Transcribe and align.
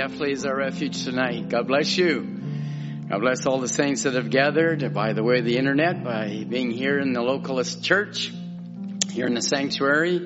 definitely 0.00 0.32
is 0.32 0.46
our 0.46 0.56
refuge 0.56 1.04
tonight. 1.04 1.50
God 1.50 1.66
bless 1.66 1.98
you. 1.98 2.22
God 3.10 3.20
bless 3.20 3.44
all 3.44 3.58
the 3.58 3.68
saints 3.68 4.04
that 4.04 4.14
have 4.14 4.30
gathered 4.30 4.94
by 4.94 5.12
the 5.12 5.22
way 5.22 5.40
of 5.40 5.44
the 5.44 5.58
internet, 5.58 6.02
by 6.02 6.42
being 6.48 6.70
here 6.70 6.98
in 6.98 7.12
the 7.12 7.20
localist 7.20 7.82
church, 7.82 8.32
here 9.10 9.26
in 9.26 9.34
the 9.34 9.42
sanctuary, 9.42 10.16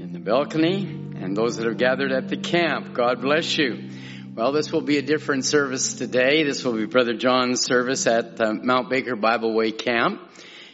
in 0.00 0.12
the 0.12 0.18
balcony, 0.18 0.86
and 1.20 1.36
those 1.36 1.56
that 1.58 1.66
have 1.68 1.78
gathered 1.78 2.10
at 2.10 2.26
the 2.26 2.36
camp. 2.36 2.94
God 2.94 3.20
bless 3.20 3.56
you. 3.56 3.90
Well, 4.34 4.50
this 4.50 4.72
will 4.72 4.80
be 4.80 4.98
a 4.98 5.02
different 5.02 5.44
service 5.44 5.94
today. 5.94 6.42
This 6.42 6.64
will 6.64 6.74
be 6.74 6.86
Brother 6.86 7.14
John's 7.14 7.64
service 7.64 8.08
at 8.08 8.36
the 8.36 8.54
Mount 8.54 8.90
Baker 8.90 9.14
Bible 9.14 9.54
Way 9.54 9.70
Camp. 9.70 10.20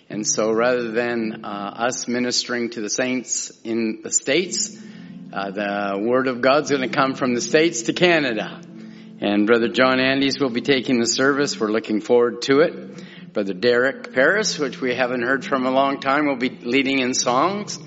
And 0.08 0.26
so 0.26 0.50
rather 0.50 0.90
than 0.90 1.44
uh, 1.44 1.48
us 1.48 2.08
ministering 2.08 2.70
to 2.70 2.80
the 2.80 2.88
saints 2.88 3.52
in 3.62 4.00
the 4.02 4.10
States, 4.10 4.80
uh, 5.32 5.50
the 5.50 5.98
Word 5.98 6.26
of 6.26 6.42
God's 6.42 6.70
going 6.70 6.82
to 6.82 6.94
come 6.94 7.14
from 7.14 7.34
the 7.34 7.40
States 7.40 7.82
to 7.82 7.94
Canada. 7.94 8.60
And 9.20 9.46
Brother 9.46 9.68
John 9.68 9.98
Andes 9.98 10.38
will 10.38 10.50
be 10.50 10.60
taking 10.60 11.00
the 11.00 11.06
service. 11.06 11.58
We're 11.58 11.70
looking 11.70 12.02
forward 12.02 12.42
to 12.42 12.60
it. 12.60 13.32
Brother 13.32 13.54
Derek 13.54 14.12
Paris, 14.12 14.58
which 14.58 14.80
we 14.80 14.94
haven't 14.94 15.22
heard 15.22 15.42
from 15.42 15.64
a 15.64 15.70
long 15.70 16.00
time, 16.00 16.26
will 16.26 16.36
be 16.36 16.50
leading 16.50 16.98
in 16.98 17.14
songs. 17.14 17.78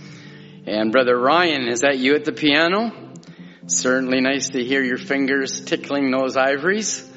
And 0.66 0.92
Brother 0.92 1.16
Ryan, 1.16 1.68
is 1.68 1.82
that 1.82 2.00
you 2.00 2.16
at 2.16 2.26
the 2.26 2.32
piano? 2.32 2.92
Certainly 3.68 4.22
nice 4.22 4.50
to 4.50 4.64
hear 4.64 4.82
your 4.82 4.98
fingers 4.98 5.64
tickling 5.66 6.10
those 6.10 6.36
ivories. 6.36 7.08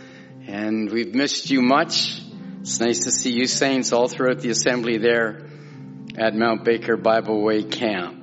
And 0.47 0.91
we've 0.91 1.15
missed 1.15 1.49
you 1.49 1.63
much. 1.63 2.21
It's 2.61 2.81
nice 2.81 3.05
to 3.05 3.11
see 3.11 3.33
you 3.33 3.47
saints 3.47 3.95
all 3.95 4.09
throughout 4.09 4.41
the 4.41 4.51
assembly 4.51 4.99
there 4.99 5.49
at 6.19 6.35
Mount 6.35 6.65
Baker 6.65 6.99
Bible 6.99 7.43
Way 7.43 7.63
Camp. 7.63 8.18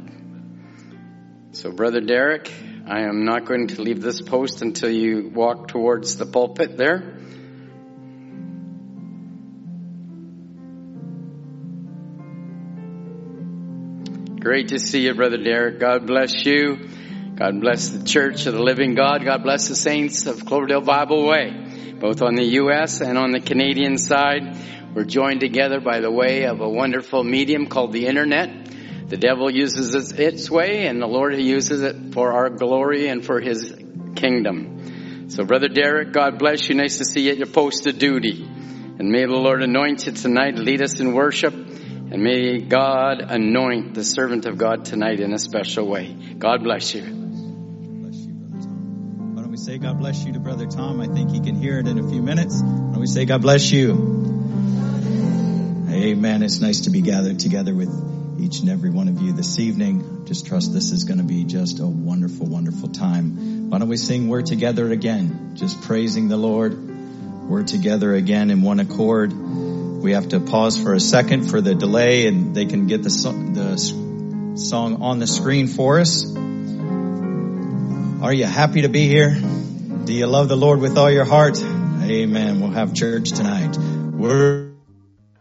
So, 1.56 1.72
Brother 1.72 2.02
Derek, 2.02 2.52
I 2.86 3.04
am 3.04 3.24
not 3.24 3.46
going 3.46 3.68
to 3.68 3.82
leave 3.82 4.02
this 4.02 4.22
post 4.22 4.62
until 4.62 4.90
you 4.90 5.32
walk 5.34 5.70
towards 5.70 6.18
the 6.18 6.26
pulpit 6.26 6.76
there. 6.76 7.18
Great 14.42 14.68
to 14.68 14.80
see 14.80 15.06
you, 15.06 15.14
Brother 15.14 15.38
Derek. 15.38 15.80
God 15.80 16.06
bless 16.06 16.46
you. 16.46 16.90
God 17.36 17.62
bless 17.62 17.88
the 17.88 18.04
Church 18.06 18.48
of 18.48 18.54
the 18.54 18.62
Living 18.62 18.94
God. 18.94 19.24
God 19.24 19.44
bless 19.44 19.70
the 19.70 19.78
saints 19.78 20.26
of 20.26 20.46
Cloverdale 20.46 20.82
Bible 20.82 21.26
Way, 21.26 21.96
both 22.02 22.22
on 22.22 22.36
the 22.36 22.44
U.S. 22.60 23.00
and 23.00 23.18
on 23.18 23.32
the 23.32 23.40
Canadian 23.40 23.98
side. 23.98 24.58
We're 24.94 25.06
joined 25.06 25.40
together 25.40 25.80
by 25.80 26.02
the 26.02 26.12
way 26.12 26.48
of 26.48 26.60
a 26.60 26.68
wonderful 26.68 27.24
medium 27.24 27.68
called 27.68 27.94
the 27.94 28.08
Internet. 28.08 28.75
The 29.08 29.18
devil 29.18 29.52
uses 29.52 29.94
it 29.94 30.20
its 30.20 30.50
way 30.50 30.88
and 30.88 31.00
the 31.00 31.08
Lord 31.08 31.36
uses 31.36 31.82
it 31.84 32.14
for 32.14 32.34
our 32.34 32.50
glory 32.50 33.08
and 33.08 33.24
for 33.24 33.40
his 33.40 33.74
kingdom. 34.16 35.30
So 35.30 35.46
Brother 35.46 35.68
Derek, 35.68 36.12
God 36.12 36.40
bless 36.40 36.68
you. 36.68 36.76
Nice 36.76 36.98
to 36.98 37.06
see 37.06 37.22
you 37.22 37.32
at 37.32 37.38
your 37.38 37.48
post 37.48 37.86
of 37.86 38.00
duty. 38.00 38.44
And 38.44 39.10
may 39.10 39.26
the 39.26 39.34
Lord 39.34 39.62
anoint 39.62 40.06
you 40.06 40.14
tonight, 40.14 40.56
lead 40.56 40.82
us 40.82 41.00
in 41.00 41.14
worship, 41.14 41.54
and 41.54 42.24
may 42.24 42.60
God 42.60 43.20
anoint 43.22 43.94
the 43.94 44.04
servant 44.04 44.46
of 44.46 44.58
God 44.58 44.86
tonight 44.86 45.20
in 45.20 45.34
a 45.34 45.40
special 45.40 45.88
way. 45.88 46.14
God 46.38 46.64
bless 46.64 46.96
you. 46.96 47.02
Bless 47.02 48.16
you, 48.16 48.34
Why 49.34 49.42
don't 49.42 49.52
we 49.52 49.58
say 49.58 49.78
God 49.78 50.00
bless 50.00 50.24
you 50.24 50.34
to 50.34 50.40
Brother 50.40 50.66
Tom? 50.66 51.02
I 51.02 51.08
think 51.08 51.32
he 51.32 51.42
can 51.42 51.56
hear 51.56 51.78
it 51.80 51.88
in 51.88 52.00
a 52.00 52.10
few 52.10 52.22
minutes. 52.22 52.62
Why 52.62 52.70
don't 52.70 53.00
we 53.02 53.08
say 53.08 53.26
God 53.26 53.42
bless 53.42 53.72
you? 53.72 53.92
Amen. 55.90 56.42
It's 56.42 56.60
nice 56.60 56.82
to 56.82 56.90
be 56.90 57.02
gathered 57.02 57.40
together 57.40 57.76
with 57.76 57.90
each 58.40 58.60
and 58.60 58.70
every 58.70 58.90
one 58.90 59.08
of 59.08 59.22
you 59.22 59.34
this 59.34 59.60
evening. 59.60 60.26
Just 60.26 60.46
trust 60.46 60.74
this 60.74 60.92
is 60.92 61.04
going 61.04 61.18
to 61.20 61.24
be 61.24 61.44
just 61.44 61.80
a 61.80 61.86
wonderful, 61.86 62.46
wonderful 62.46 62.90
time. 62.90 63.70
Why 63.70 63.80
don't 63.80 63.90
we 63.90 63.98
sing 63.98 64.28
We're 64.28 64.42
Together 64.42 64.92
again? 64.92 65.52
Just 65.56 65.82
praising 65.82 66.28
the 66.28 66.38
Lord. 66.38 66.78
We're 67.50 67.64
together 67.64 68.14
again 68.14 68.50
in 68.50 68.62
one 68.62 68.80
accord. 68.80 69.34
We 69.34 70.14
have 70.14 70.30
to 70.30 70.40
pause 70.40 70.78
for 70.78 70.94
a 70.94 71.00
second 71.00 71.50
for 71.50 71.62
the 71.62 71.76
delay 71.76 72.28
and 72.28 72.56
they 72.56 72.66
can 72.66 72.88
get 72.88 73.04
the, 73.04 73.10
so- 73.10 73.32
the 73.32 73.78
song 74.58 75.02
on 75.02 75.20
the 75.20 75.28
screen 75.28 75.68
for 75.68 76.00
us. 76.00 76.26
Are 78.24 78.34
you 78.34 78.46
happy 78.46 78.82
to 78.82 78.90
be 78.90 79.08
here? 79.08 79.36
Do 80.06 80.14
you 80.14 80.28
love 80.28 80.48
the 80.48 80.58
Lord 80.58 80.80
with 80.80 80.98
all 80.98 81.12
your 81.12 81.26
heart? 81.26 81.62
Amen. 81.62 82.62
We'll 82.62 82.72
have 82.72 82.94
church 82.94 83.32
tonight. 83.32 83.78
We're 83.78 84.65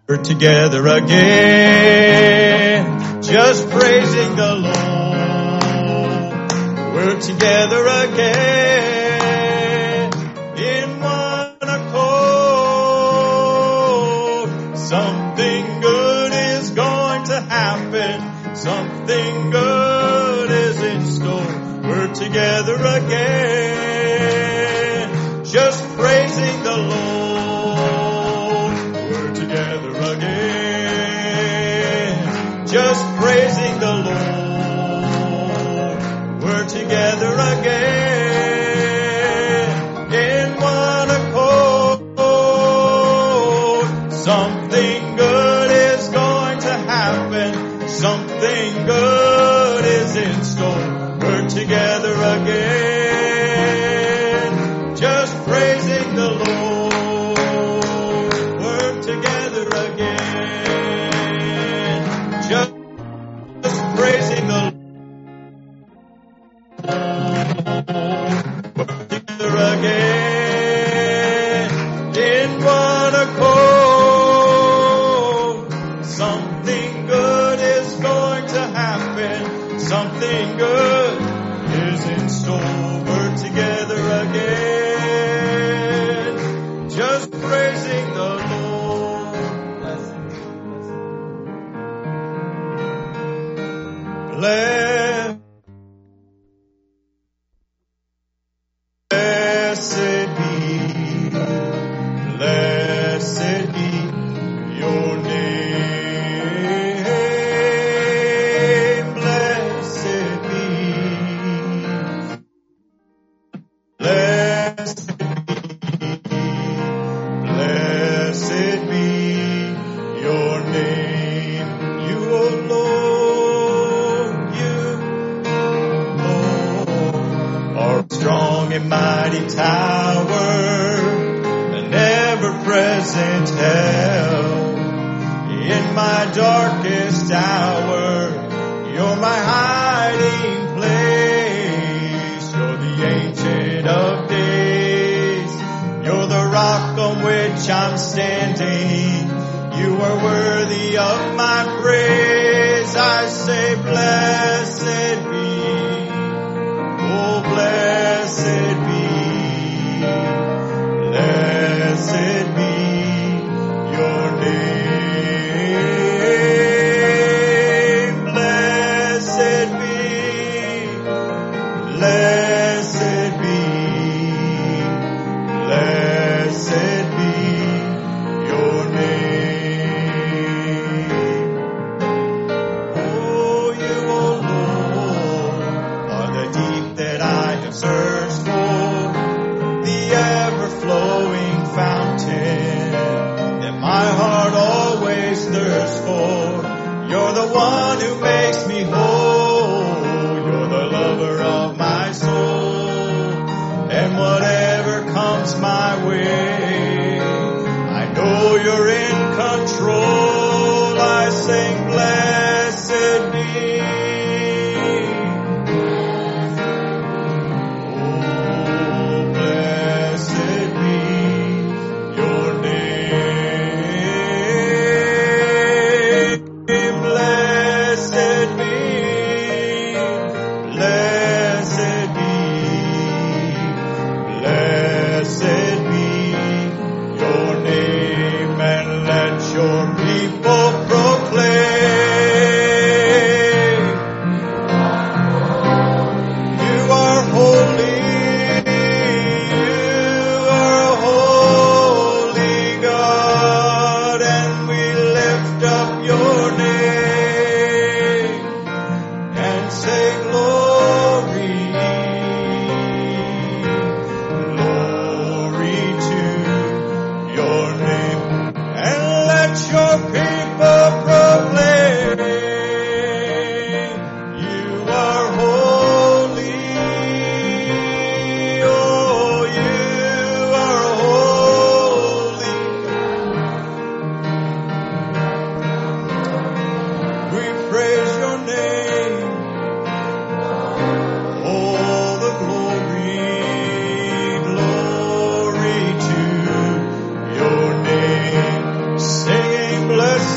we're 0.06 0.22
together 0.22 0.86
again, 0.86 1.22
just 3.22 3.70
praising 3.70 4.36
the 4.36 4.54
Lord. 4.54 4.74
We're 6.94 7.18
together 7.20 7.86
again 8.04 8.52
in 10.58 11.00
one 11.00 11.56
accord. 11.62 11.98
Something 14.76 15.80
good 15.80 16.32
is 16.34 16.70
going 16.72 17.24
to 17.24 17.40
happen. 17.40 18.54
Something 18.54 19.50
good 19.50 20.50
is 20.50 20.82
in 20.82 21.06
store. 21.06 21.80
We're 21.82 22.12
together 22.12 22.74
again, 22.76 23.54
just 25.44 25.82
praising 25.96 26.62
the 26.62 26.76
Lord 26.76 27.23
together 36.68 37.34
again 37.34 38.03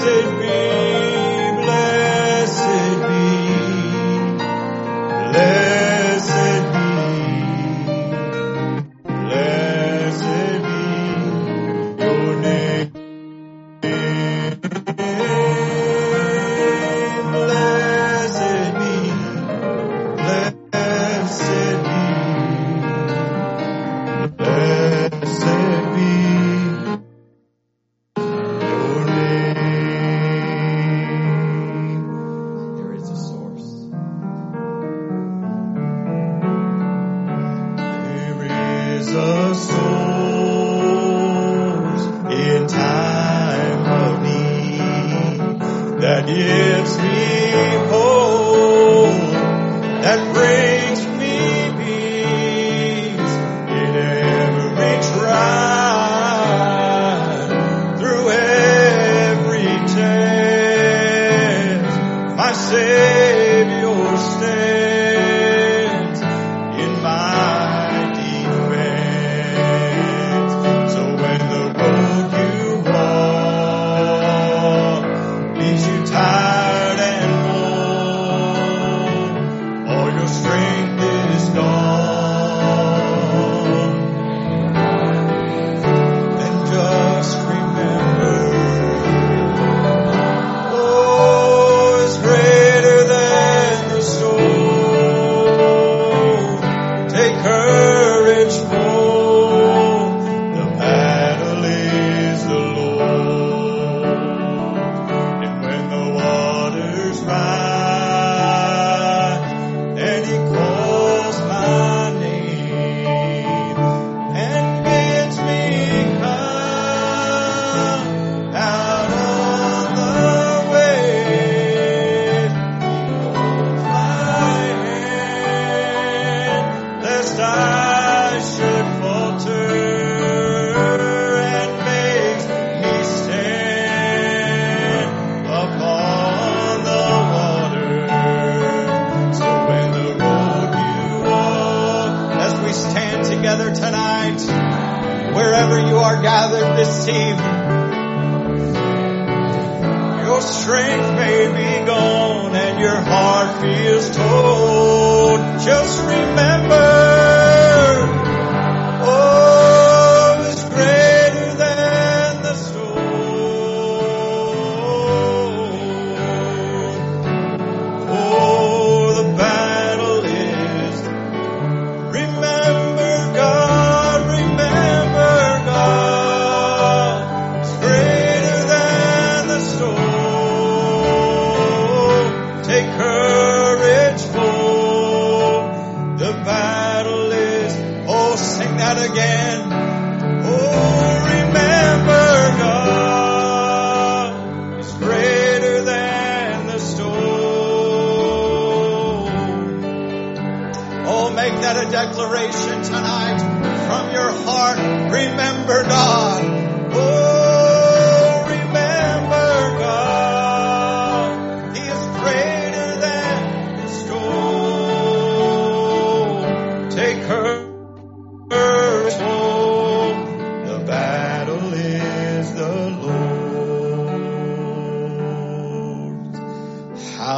blessed 0.07 0.36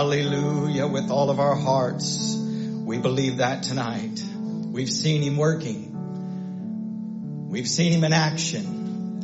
Hallelujah 0.10 0.88
with 0.88 1.12
all 1.12 1.30
of 1.30 1.40
our 1.40 1.54
hearts. 1.54 2.36
We 2.36 2.98
believe 2.98 3.38
that 3.38 3.62
tonight. 3.62 4.20
We've 4.34 4.90
seen 4.90 5.22
him 5.22 5.38
working. 5.38 5.92
We've 7.48 7.68
seen 7.68 7.92
him 7.92 8.04
in 8.04 8.12
action. 8.12 9.20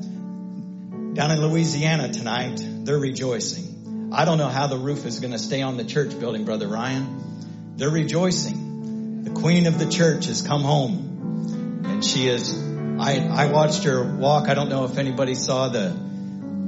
Down 1.15 1.31
in 1.31 1.41
Louisiana 1.41 2.13
tonight, 2.13 2.61
they're 2.61 2.99
rejoicing. 2.99 4.11
I 4.13 4.25
don't 4.25 4.37
know 4.37 4.47
how 4.47 4.67
the 4.67 4.77
roof 4.77 5.07
is 5.07 5.19
going 5.19 5.31
to 5.33 5.39
stay 5.39 5.63
on 5.63 5.77
the 5.77 5.85
church 5.85 6.19
building, 6.19 6.45
Brother 6.45 6.67
Ryan. 6.67 7.73
They're 7.77 7.89
rejoicing. 7.89 9.23
The 9.23 9.31
queen 9.31 9.65
of 9.65 9.79
the 9.79 9.89
church 9.89 10.27
has 10.27 10.43
come 10.43 10.61
home. 10.61 11.81
And 11.83 12.05
she 12.05 12.27
is, 12.27 12.55
I, 12.99 13.27
I 13.27 13.47
watched 13.51 13.85
her 13.85 14.03
walk. 14.03 14.49
I 14.49 14.53
don't 14.53 14.69
know 14.69 14.85
if 14.85 14.99
anybody 14.99 15.33
saw 15.33 15.67
the, 15.67 15.97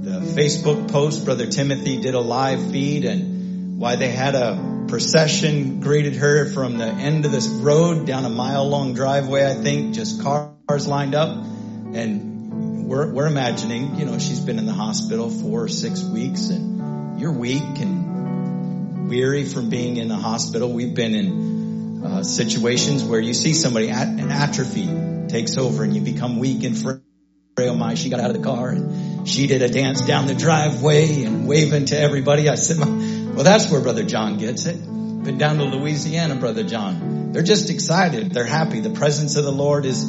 the 0.01 0.21
Facebook 0.21 0.91
post. 0.91 1.23
Brother 1.23 1.45
Timothy 1.45 2.01
did 2.01 2.15
a 2.15 2.19
live 2.19 2.71
feed 2.71 3.05
and 3.05 3.36
why 3.77 3.95
they 3.95 4.09
had 4.09 4.33
a 4.33 4.85
procession 4.87 5.81
greeted 5.81 6.15
her 6.15 6.51
from 6.51 6.79
the 6.79 6.87
end 6.87 7.25
of 7.25 7.31
this 7.31 7.47
road 7.47 8.07
down 8.07 8.25
a 8.25 8.29
mile 8.29 8.67
long 8.67 8.95
driveway, 8.95 9.45
I 9.45 9.53
think, 9.53 9.93
just 9.93 10.23
cars 10.23 10.87
lined 10.87 11.13
up. 11.13 11.29
And 11.93 12.87
we're, 12.87 13.13
we're 13.13 13.27
imagining, 13.27 13.99
you 13.99 14.05
know, 14.05 14.17
she's 14.17 14.39
been 14.39 14.57
in 14.57 14.65
the 14.65 14.73
hospital 14.73 15.29
four 15.29 15.65
or 15.65 15.67
six 15.67 16.03
weeks 16.03 16.49
and 16.49 17.19
you're 17.19 17.31
weak 17.31 17.61
and 17.61 19.07
weary 19.09 19.45
from 19.45 19.69
being 19.69 19.97
in 19.97 20.07
the 20.07 20.15
hospital. 20.15 20.73
We've 20.73 20.95
been 20.95 21.13
in 21.13 22.03
uh, 22.03 22.23
situations 22.23 23.03
where 23.03 23.19
you 23.19 23.35
see 23.35 23.53
somebody 23.53 23.91
at 23.91 24.07
an 24.07 24.31
atrophy 24.31 24.87
takes 25.27 25.55
over 25.55 25.83
and 25.83 25.93
you 25.93 26.01
become 26.01 26.39
weak 26.39 26.63
and 26.63 26.75
frail. 26.75 27.75
My, 27.75 27.93
she 27.93 28.09
got 28.09 28.21
out 28.21 28.31
of 28.31 28.37
the 28.37 28.43
car 28.43 28.69
and 28.69 29.29
she 29.29 29.45
did 29.45 29.61
a 29.61 29.69
dance 29.69 30.01
down 30.01 30.25
the 30.25 30.33
driveway 30.33 31.25
and 31.25 31.47
waving 31.47 31.85
to 31.87 31.99
everybody. 31.99 32.49
I 32.49 32.55
said, 32.55 32.77
well, 33.37 33.43
that's 33.43 33.69
where 33.69 33.79
Brother 33.79 34.03
John 34.03 34.39
gets 34.39 34.65
it. 34.65 34.83
Been 34.83 35.37
down 35.37 35.59
to 35.59 35.65
Louisiana, 35.65 36.33
Brother 36.37 36.63
John. 36.63 37.33
They're 37.33 37.43
just 37.43 37.69
excited. 37.69 38.31
They're 38.31 38.47
happy. 38.47 38.79
The 38.79 38.89
presence 38.89 39.35
of 39.35 39.43
the 39.45 39.51
Lord 39.51 39.85
is 39.85 40.05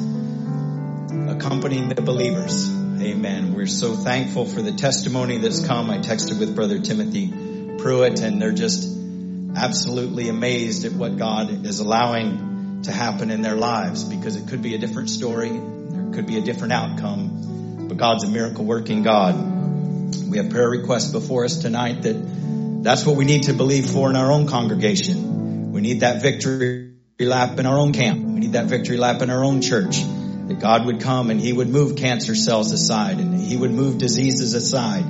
accompanying 1.28 1.90
the 1.90 2.00
believers. 2.00 2.70
Amen. 2.70 3.52
We're 3.52 3.66
so 3.66 3.92
thankful 3.92 4.46
for 4.46 4.62
the 4.62 4.72
testimony 4.72 5.36
that's 5.36 5.66
come. 5.66 5.90
I 5.90 5.98
texted 5.98 6.40
with 6.40 6.56
Brother 6.56 6.78
Timothy 6.78 7.28
Pruitt 7.76 8.18
and 8.22 8.40
they're 8.40 8.52
just 8.52 8.88
absolutely 9.54 10.30
amazed 10.30 10.86
at 10.86 10.92
what 10.92 11.18
God 11.18 11.66
is 11.66 11.80
allowing 11.80 12.80
to 12.84 12.92
happen 12.92 13.30
in 13.30 13.42
their 13.42 13.56
lives 13.56 14.04
because 14.04 14.36
it 14.36 14.48
could 14.48 14.62
be 14.62 14.74
a 14.74 14.78
different 14.78 15.10
story. 15.10 15.50
There 15.50 16.14
could 16.14 16.26
be 16.26 16.38
a 16.38 16.42
different 16.42 16.72
outcome, 16.72 17.88
but 17.88 17.98
God's 17.98 18.24
a 18.24 18.28
miracle 18.28 18.64
working 18.64 19.02
God. 19.02 19.34
We 20.30 20.38
have 20.38 20.48
prayer 20.48 20.70
requests 20.70 21.12
before 21.12 21.44
us 21.44 21.58
tonight 21.58 22.04
that 22.04 22.38
that's 22.88 23.04
what 23.04 23.16
we 23.16 23.26
need 23.26 23.42
to 23.42 23.52
believe 23.52 23.84
for 23.84 24.08
in 24.08 24.16
our 24.16 24.32
own 24.32 24.46
congregation. 24.48 25.72
We 25.72 25.82
need 25.82 26.00
that 26.00 26.22
victory 26.22 26.94
lap 27.20 27.58
in 27.58 27.66
our 27.66 27.78
own 27.78 27.92
camp. 27.92 28.24
We 28.24 28.40
need 28.40 28.52
that 28.54 28.64
victory 28.64 28.96
lap 28.96 29.20
in 29.20 29.28
our 29.28 29.44
own 29.44 29.60
church. 29.60 29.98
That 29.98 30.58
God 30.58 30.86
would 30.86 31.02
come 31.02 31.28
and 31.28 31.38
He 31.38 31.52
would 31.52 31.68
move 31.68 31.96
cancer 31.96 32.34
cells 32.34 32.72
aside 32.72 33.18
and 33.18 33.38
He 33.38 33.58
would 33.58 33.72
move 33.72 33.98
diseases 33.98 34.54
aside. 34.54 35.04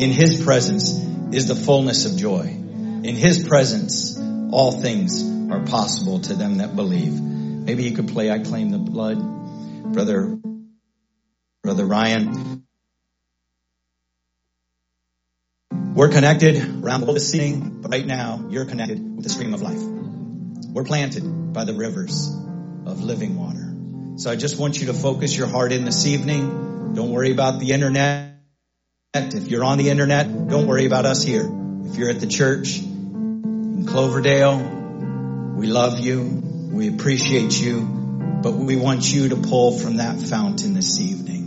In 0.00 0.10
His 0.10 0.42
presence 0.42 0.90
is 1.32 1.46
the 1.46 1.54
fullness 1.54 2.04
of 2.04 2.16
joy. 2.16 2.48
In 2.48 3.14
His 3.14 3.46
presence, 3.46 4.18
all 4.50 4.72
things 4.72 5.22
are 5.52 5.60
possible 5.60 6.18
to 6.22 6.34
them 6.34 6.58
that 6.58 6.74
believe. 6.74 7.12
Maybe 7.12 7.84
you 7.84 7.92
could 7.94 8.08
play 8.08 8.32
I 8.32 8.40
Claim 8.40 8.70
the 8.70 8.78
Blood. 8.78 9.92
Brother, 9.92 10.36
Brother 11.62 11.86
Ryan. 11.86 12.66
We're 15.92 16.08
connected 16.08 16.84
around 16.84 17.00
the 17.00 17.06
world 17.06 17.16
this 17.16 17.34
evening, 17.34 17.80
but 17.82 17.90
right 17.90 18.06
now 18.06 18.46
you're 18.48 18.64
connected 18.64 19.16
with 19.16 19.24
the 19.24 19.28
stream 19.28 19.54
of 19.54 19.60
life. 19.60 19.82
We're 20.72 20.84
planted 20.84 21.52
by 21.52 21.64
the 21.64 21.74
rivers 21.74 22.28
of 22.86 23.02
living 23.02 23.36
water. 23.36 23.74
So 24.16 24.30
I 24.30 24.36
just 24.36 24.56
want 24.56 24.80
you 24.80 24.86
to 24.86 24.94
focus 24.94 25.36
your 25.36 25.48
heart 25.48 25.72
in 25.72 25.84
this 25.84 26.06
evening. 26.06 26.94
Don't 26.94 27.10
worry 27.10 27.32
about 27.32 27.58
the 27.58 27.72
internet. 27.72 28.36
If 29.14 29.48
you're 29.48 29.64
on 29.64 29.78
the 29.78 29.90
internet, 29.90 30.28
don't 30.46 30.68
worry 30.68 30.86
about 30.86 31.06
us 31.06 31.24
here. 31.24 31.50
If 31.86 31.96
you're 31.96 32.10
at 32.10 32.20
the 32.20 32.28
church 32.28 32.78
in 32.78 33.84
Cloverdale, 33.84 34.58
we 35.56 35.66
love 35.66 35.98
you. 35.98 36.22
We 36.72 36.88
appreciate 36.88 37.60
you, 37.60 37.80
but 38.44 38.52
we 38.52 38.76
want 38.76 39.12
you 39.12 39.30
to 39.30 39.36
pull 39.36 39.76
from 39.76 39.96
that 39.96 40.20
fountain 40.20 40.74
this 40.74 41.00
evening. 41.00 41.39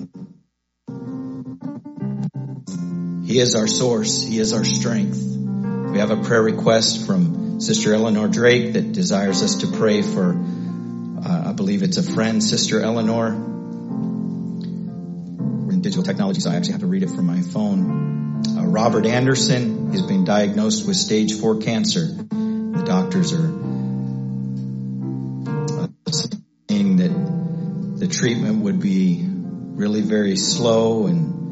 He 3.34 3.40
is 3.40 3.56
our 3.56 3.66
source. 3.66 4.22
He 4.22 4.38
is 4.38 4.54
our 4.54 4.64
strength. 4.64 5.18
We 5.18 5.98
have 5.98 6.12
a 6.12 6.18
prayer 6.18 6.44
request 6.44 7.08
from 7.08 7.60
Sister 7.60 7.96
Eleanor 7.96 8.28
Drake 8.28 8.74
that 8.74 8.92
desires 8.92 9.42
us 9.42 9.56
to 9.62 9.68
pray 9.76 10.04
for, 10.04 10.40
uh, 11.26 11.50
I 11.50 11.54
believe 11.54 11.82
it's 11.82 11.98
a 11.98 12.04
friend, 12.04 12.44
Sister 12.44 12.80
Eleanor. 12.80 13.32
We're 15.66 15.74
in 15.74 15.82
digital 15.82 16.04
technology, 16.04 16.42
so 16.42 16.52
I 16.52 16.58
actually 16.58 16.74
have 16.74 16.82
to 16.82 16.86
read 16.86 17.02
it 17.02 17.10
from 17.10 17.26
my 17.26 17.42
phone. 17.42 18.44
Uh, 18.56 18.66
Robert 18.68 19.08
Anderson, 19.08 19.92
he's 19.92 20.04
been 20.04 20.26
diagnosed 20.26 20.86
with 20.86 20.96
stage 20.96 21.34
four 21.34 21.58
cancer. 21.58 22.06
The 22.06 22.84
doctors 22.86 23.34
are 23.34 23.48
uh, 25.82 25.88
saying 26.12 26.98
that 26.98 27.98
the 27.98 28.08
treatment 28.08 28.62
would 28.62 28.80
be 28.80 29.26
really 29.28 30.02
very 30.02 30.36
slow 30.36 31.08
and 31.08 31.43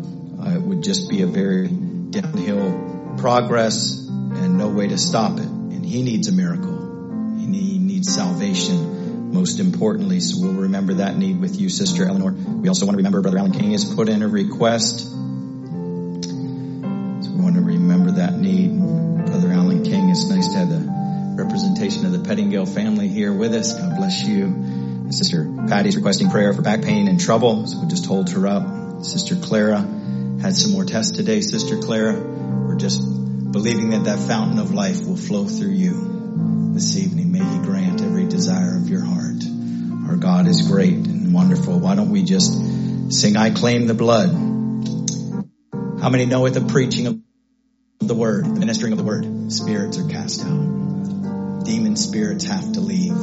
uh, 0.46 0.56
it 0.56 0.62
would 0.62 0.84
just 0.84 1.10
be 1.10 1.22
a 1.22 1.28
very 1.28 1.68
downhill 1.68 3.16
progress 3.18 4.08
and 4.08 4.58
no 4.58 4.70
way 4.70 4.88
to 4.88 4.98
stop 4.98 5.38
it. 5.38 5.46
And 5.46 5.86
he 5.86 6.02
needs 6.04 6.28
a 6.28 6.32
miracle. 6.32 7.38
He 7.38 7.48
needs 7.48 8.14
salvation 8.14 9.34
most 9.34 9.60
importantly. 9.60 10.20
So 10.20 10.42
we'll 10.42 10.62
remember 10.64 10.96
that 10.96 11.16
need 11.18 11.40
with 11.40 11.60
you, 11.60 11.70
Sister 11.70 12.06
Eleanor. 12.06 12.32
We 12.32 12.68
also 12.68 12.86
want 12.86 12.96
to 12.96 12.98
remember 12.98 13.22
Brother 13.22 13.38
Alan 13.38 13.52
King 13.52 13.72
has 13.72 13.86
put 13.86 14.10
in 14.10 14.24
a 14.24 14.28
request. 14.28 15.00
So 15.00 15.16
we 15.16 15.18
want 17.42 17.56
to 17.56 17.62
remember 17.62 18.12
that 18.14 18.38
need. 18.38 18.78
Brother 19.26 19.52
Alan 19.52 19.84
King, 19.84 20.10
it's 20.10 20.30
nice 20.30 20.50
to 20.50 20.58
have 20.58 20.70
the 20.70 20.92
representation 21.44 22.06
of 22.06 22.12
the 22.12 22.20
Pettingale 22.20 22.68
family 22.68 23.08
here 23.08 23.32
with 23.34 23.54
us. 23.54 23.74
God 23.74 23.98
bless 23.98 24.24
you. 24.24 24.46
And 24.46 25.14
Sister 25.14 25.46
Patty's 25.68 25.96
requesting 25.96 26.30
prayer 26.30 26.54
for 26.54 26.62
back 26.62 26.82
pain 26.82 27.08
and 27.08 27.20
trouble. 27.20 27.68
So 27.68 27.80
we'll 27.80 27.90
just 27.90 28.06
hold 28.06 28.30
her 28.32 28.48
up. 28.48 29.04
Sister 29.04 29.36
Clara 29.36 29.80
had 30.42 30.56
some 30.56 30.72
more 30.72 30.84
tests 30.84 31.16
today, 31.16 31.40
Sister 31.40 31.78
Clara. 31.78 32.20
We're 32.20 32.76
just 32.76 33.00
believing 33.52 33.92
that 33.92 34.06
that 34.06 34.18
fountain 34.28 34.58
of 34.58 34.74
life 34.74 35.06
will 35.06 35.16
flow 35.16 35.46
through 35.46 35.70
you 35.70 36.72
this 36.74 36.98
evening. 36.98 37.32
May 37.32 37.44
He 37.44 37.60
grant 37.60 38.02
every 38.02 38.26
desire 38.26 38.76
of 38.76 38.90
your 38.90 39.02
heart. 39.02 39.44
Our 40.10 40.16
God 40.16 40.48
is 40.48 40.68
great 40.68 40.96
and 40.96 41.32
wonderful. 41.32 41.80
Why 41.80 41.94
don't 41.94 42.10
we 42.10 42.24
just 42.24 42.54
sing, 43.14 43.38
I 43.38 43.52
claim 43.52 43.86
the 43.86 43.94
blood. 43.94 44.30
How 46.02 46.10
many 46.10 46.26
know 46.26 46.48
at 46.48 46.56
the 46.56 46.62
preaching 46.62 47.06
of 47.06 47.22
the 48.00 48.16
word, 48.16 48.46
the 48.46 48.60
ministering 48.60 48.94
of 48.94 48.98
the 48.98 49.04
word, 49.04 49.54
spirits 49.54 50.00
are 50.00 50.08
cast 50.10 50.42
out. 50.42 51.66
Demon 51.66 51.96
spirits 51.96 52.46
have 52.46 52.74
to 52.74 52.80
leave. 52.80 53.14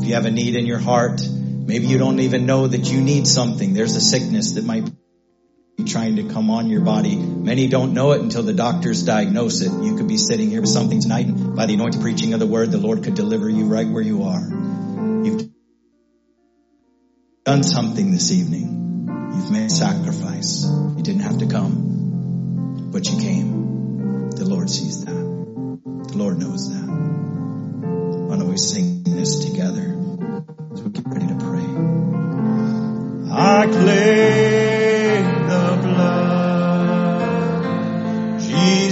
If 0.00 0.08
you 0.08 0.14
have 0.14 0.24
a 0.24 0.32
need 0.32 0.56
in 0.56 0.66
your 0.66 0.80
heart, 0.80 1.22
maybe 1.30 1.86
you 1.86 1.96
don't 1.96 2.18
even 2.18 2.44
know 2.44 2.66
that 2.66 2.90
you 2.90 3.00
need 3.00 3.28
something. 3.28 3.72
There's 3.72 3.94
a 3.94 4.00
sickness 4.00 4.52
that 4.52 4.64
might 4.64 4.90
trying 5.86 6.16
to 6.16 6.24
come 6.24 6.50
on 6.50 6.68
your 6.68 6.80
body. 6.80 7.16
Many 7.16 7.68
don't 7.68 7.94
know 7.94 8.12
it 8.12 8.20
until 8.20 8.42
the 8.42 8.52
doctors 8.52 9.04
diagnose 9.04 9.60
it. 9.60 9.70
You 9.70 9.96
could 9.96 10.08
be 10.08 10.16
sitting 10.16 10.50
here 10.50 10.60
with 10.60 10.70
something 10.70 11.00
tonight 11.00 11.26
by 11.28 11.66
the 11.66 11.74
anointed 11.74 12.00
preaching 12.00 12.32
of 12.34 12.40
the 12.40 12.46
word, 12.46 12.72
the 12.72 12.78
Lord 12.78 13.04
could 13.04 13.14
deliver 13.14 13.48
you 13.48 13.66
right 13.66 13.88
where 13.88 14.02
you 14.02 14.24
are. 14.24 14.40
You've 15.24 15.48
done 17.44 17.62
something 17.62 18.10
this 18.10 18.32
evening. 18.32 19.06
You've 19.34 19.50
made 19.52 19.70
sacrifice. 19.70 20.64
You 20.64 21.02
didn't 21.02 21.22
have 21.22 21.38
to 21.38 21.46
come, 21.46 22.90
but 22.90 23.08
you 23.08 23.20
came. 23.20 24.30
The 24.30 24.44
Lord 24.44 24.68
sees 24.68 25.04
that. 25.04 25.12
The 25.12 26.16
Lord 26.16 26.38
knows 26.38 26.70
that. 26.70 26.88
Why 26.88 28.36
don't 28.36 28.48
we 28.48 28.56
sing 28.56 29.04
this 29.04 29.44
together 29.44 29.96
as 30.72 30.82
we 30.82 30.90
get 30.90 31.06
ready 31.06 31.28
to 31.28 31.36
pray? 31.36 31.66
I 33.30 33.66
claim 33.66 34.67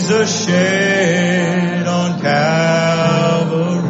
Jesus 0.06 0.46
shed 0.46 1.82
on 1.84 2.20
Calvary. 2.20 3.82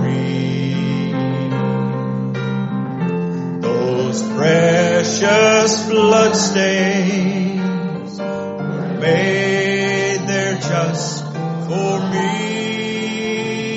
Those 3.60 4.22
precious 4.32 5.86
bloodstains 5.90 8.18
were 8.18 8.96
made 8.98 10.20
there 10.26 10.54
just 10.54 11.22
for 11.26 12.00
me. 12.08 13.76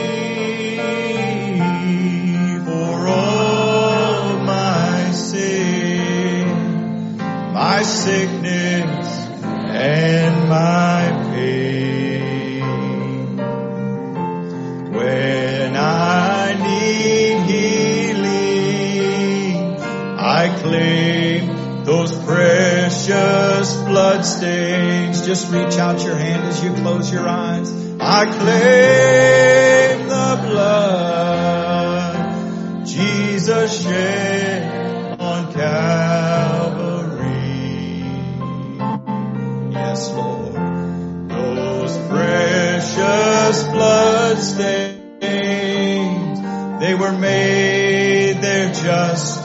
For 2.64 3.08
all 3.10 4.40
my 4.46 5.12
sin, 5.12 7.18
my 7.54 7.84
sickness 7.84 8.39
precious 23.10 23.76
bloodstains. 23.84 25.26
Just 25.26 25.52
reach 25.52 25.80
out 25.80 26.04
your 26.04 26.16
hand 26.16 26.44
as 26.48 26.64
you 26.64 26.72
close 26.76 27.12
your 27.12 27.28
eyes. 27.28 27.72
I 28.00 28.26
claim 28.26 30.08
the 30.08 30.40
blood 30.48 32.16
Jesus 32.86 33.82
shed 33.82 35.20
on 35.20 35.52
Calvary. 35.54 37.10
Yes, 39.72 40.12
Lord. 40.12 40.54
Those 41.30 41.98
precious 42.10 43.64
blood 43.64 44.38
stains, 44.38 44.90
they 46.80 46.94
were 46.94 47.18
made 47.18 48.42
there 48.42 48.72
just 48.72 49.44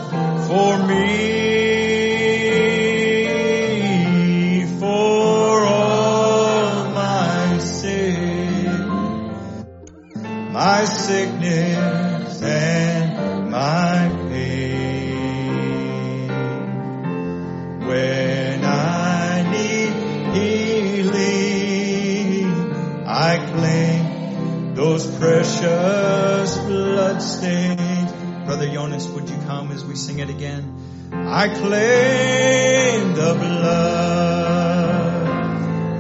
for 0.48 0.86
me. 0.86 1.33
Brother 28.44 28.68
Jonas, 28.72 29.06
would 29.08 29.28
you 29.30 29.36
come 29.46 29.70
as 29.72 29.84
we 29.84 29.94
sing 29.94 30.18
it 30.18 30.30
again? 30.30 30.64
I 31.12 31.48
claim 31.48 33.14
the 33.14 33.34
blood 33.34 34.44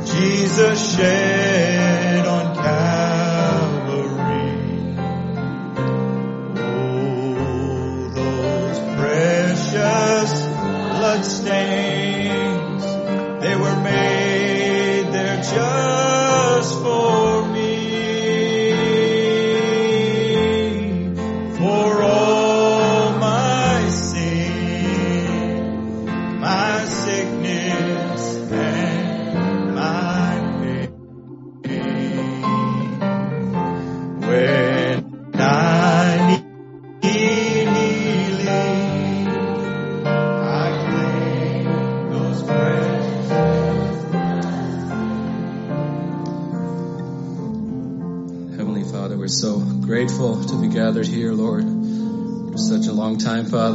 Jesus 0.06 0.96
shed 0.96 2.13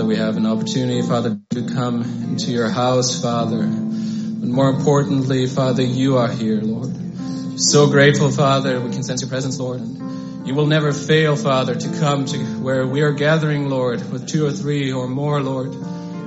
we 0.09 0.15
have 0.15 0.37
an 0.37 0.47
opportunity, 0.47 1.03
Father, 1.03 1.39
to 1.51 1.67
come 1.67 2.01
into 2.01 2.49
your 2.49 2.67
house, 2.67 3.21
Father. 3.21 3.61
But 3.61 4.49
more 4.49 4.67
importantly, 4.67 5.45
Father, 5.45 5.83
you 5.83 6.17
are 6.17 6.27
here, 6.27 6.59
Lord. 6.61 7.59
So 7.59 7.87
grateful, 7.87 8.31
Father, 8.31 8.81
we 8.81 8.89
can 8.89 9.03
sense 9.03 9.21
your 9.21 9.29
presence, 9.29 9.59
Lord. 9.59 9.81
And 9.81 10.47
you 10.47 10.55
will 10.55 10.65
never 10.65 10.93
fail, 10.93 11.35
Father, 11.35 11.75
to 11.75 11.99
come 11.99 12.25
to 12.25 12.39
where 12.39 12.87
we 12.87 13.01
are 13.01 13.11
gathering, 13.11 13.69
Lord, 13.69 14.11
with 14.11 14.27
two 14.27 14.47
or 14.47 14.51
three 14.51 14.91
or 14.91 15.07
more, 15.07 15.43
Lord. 15.43 15.75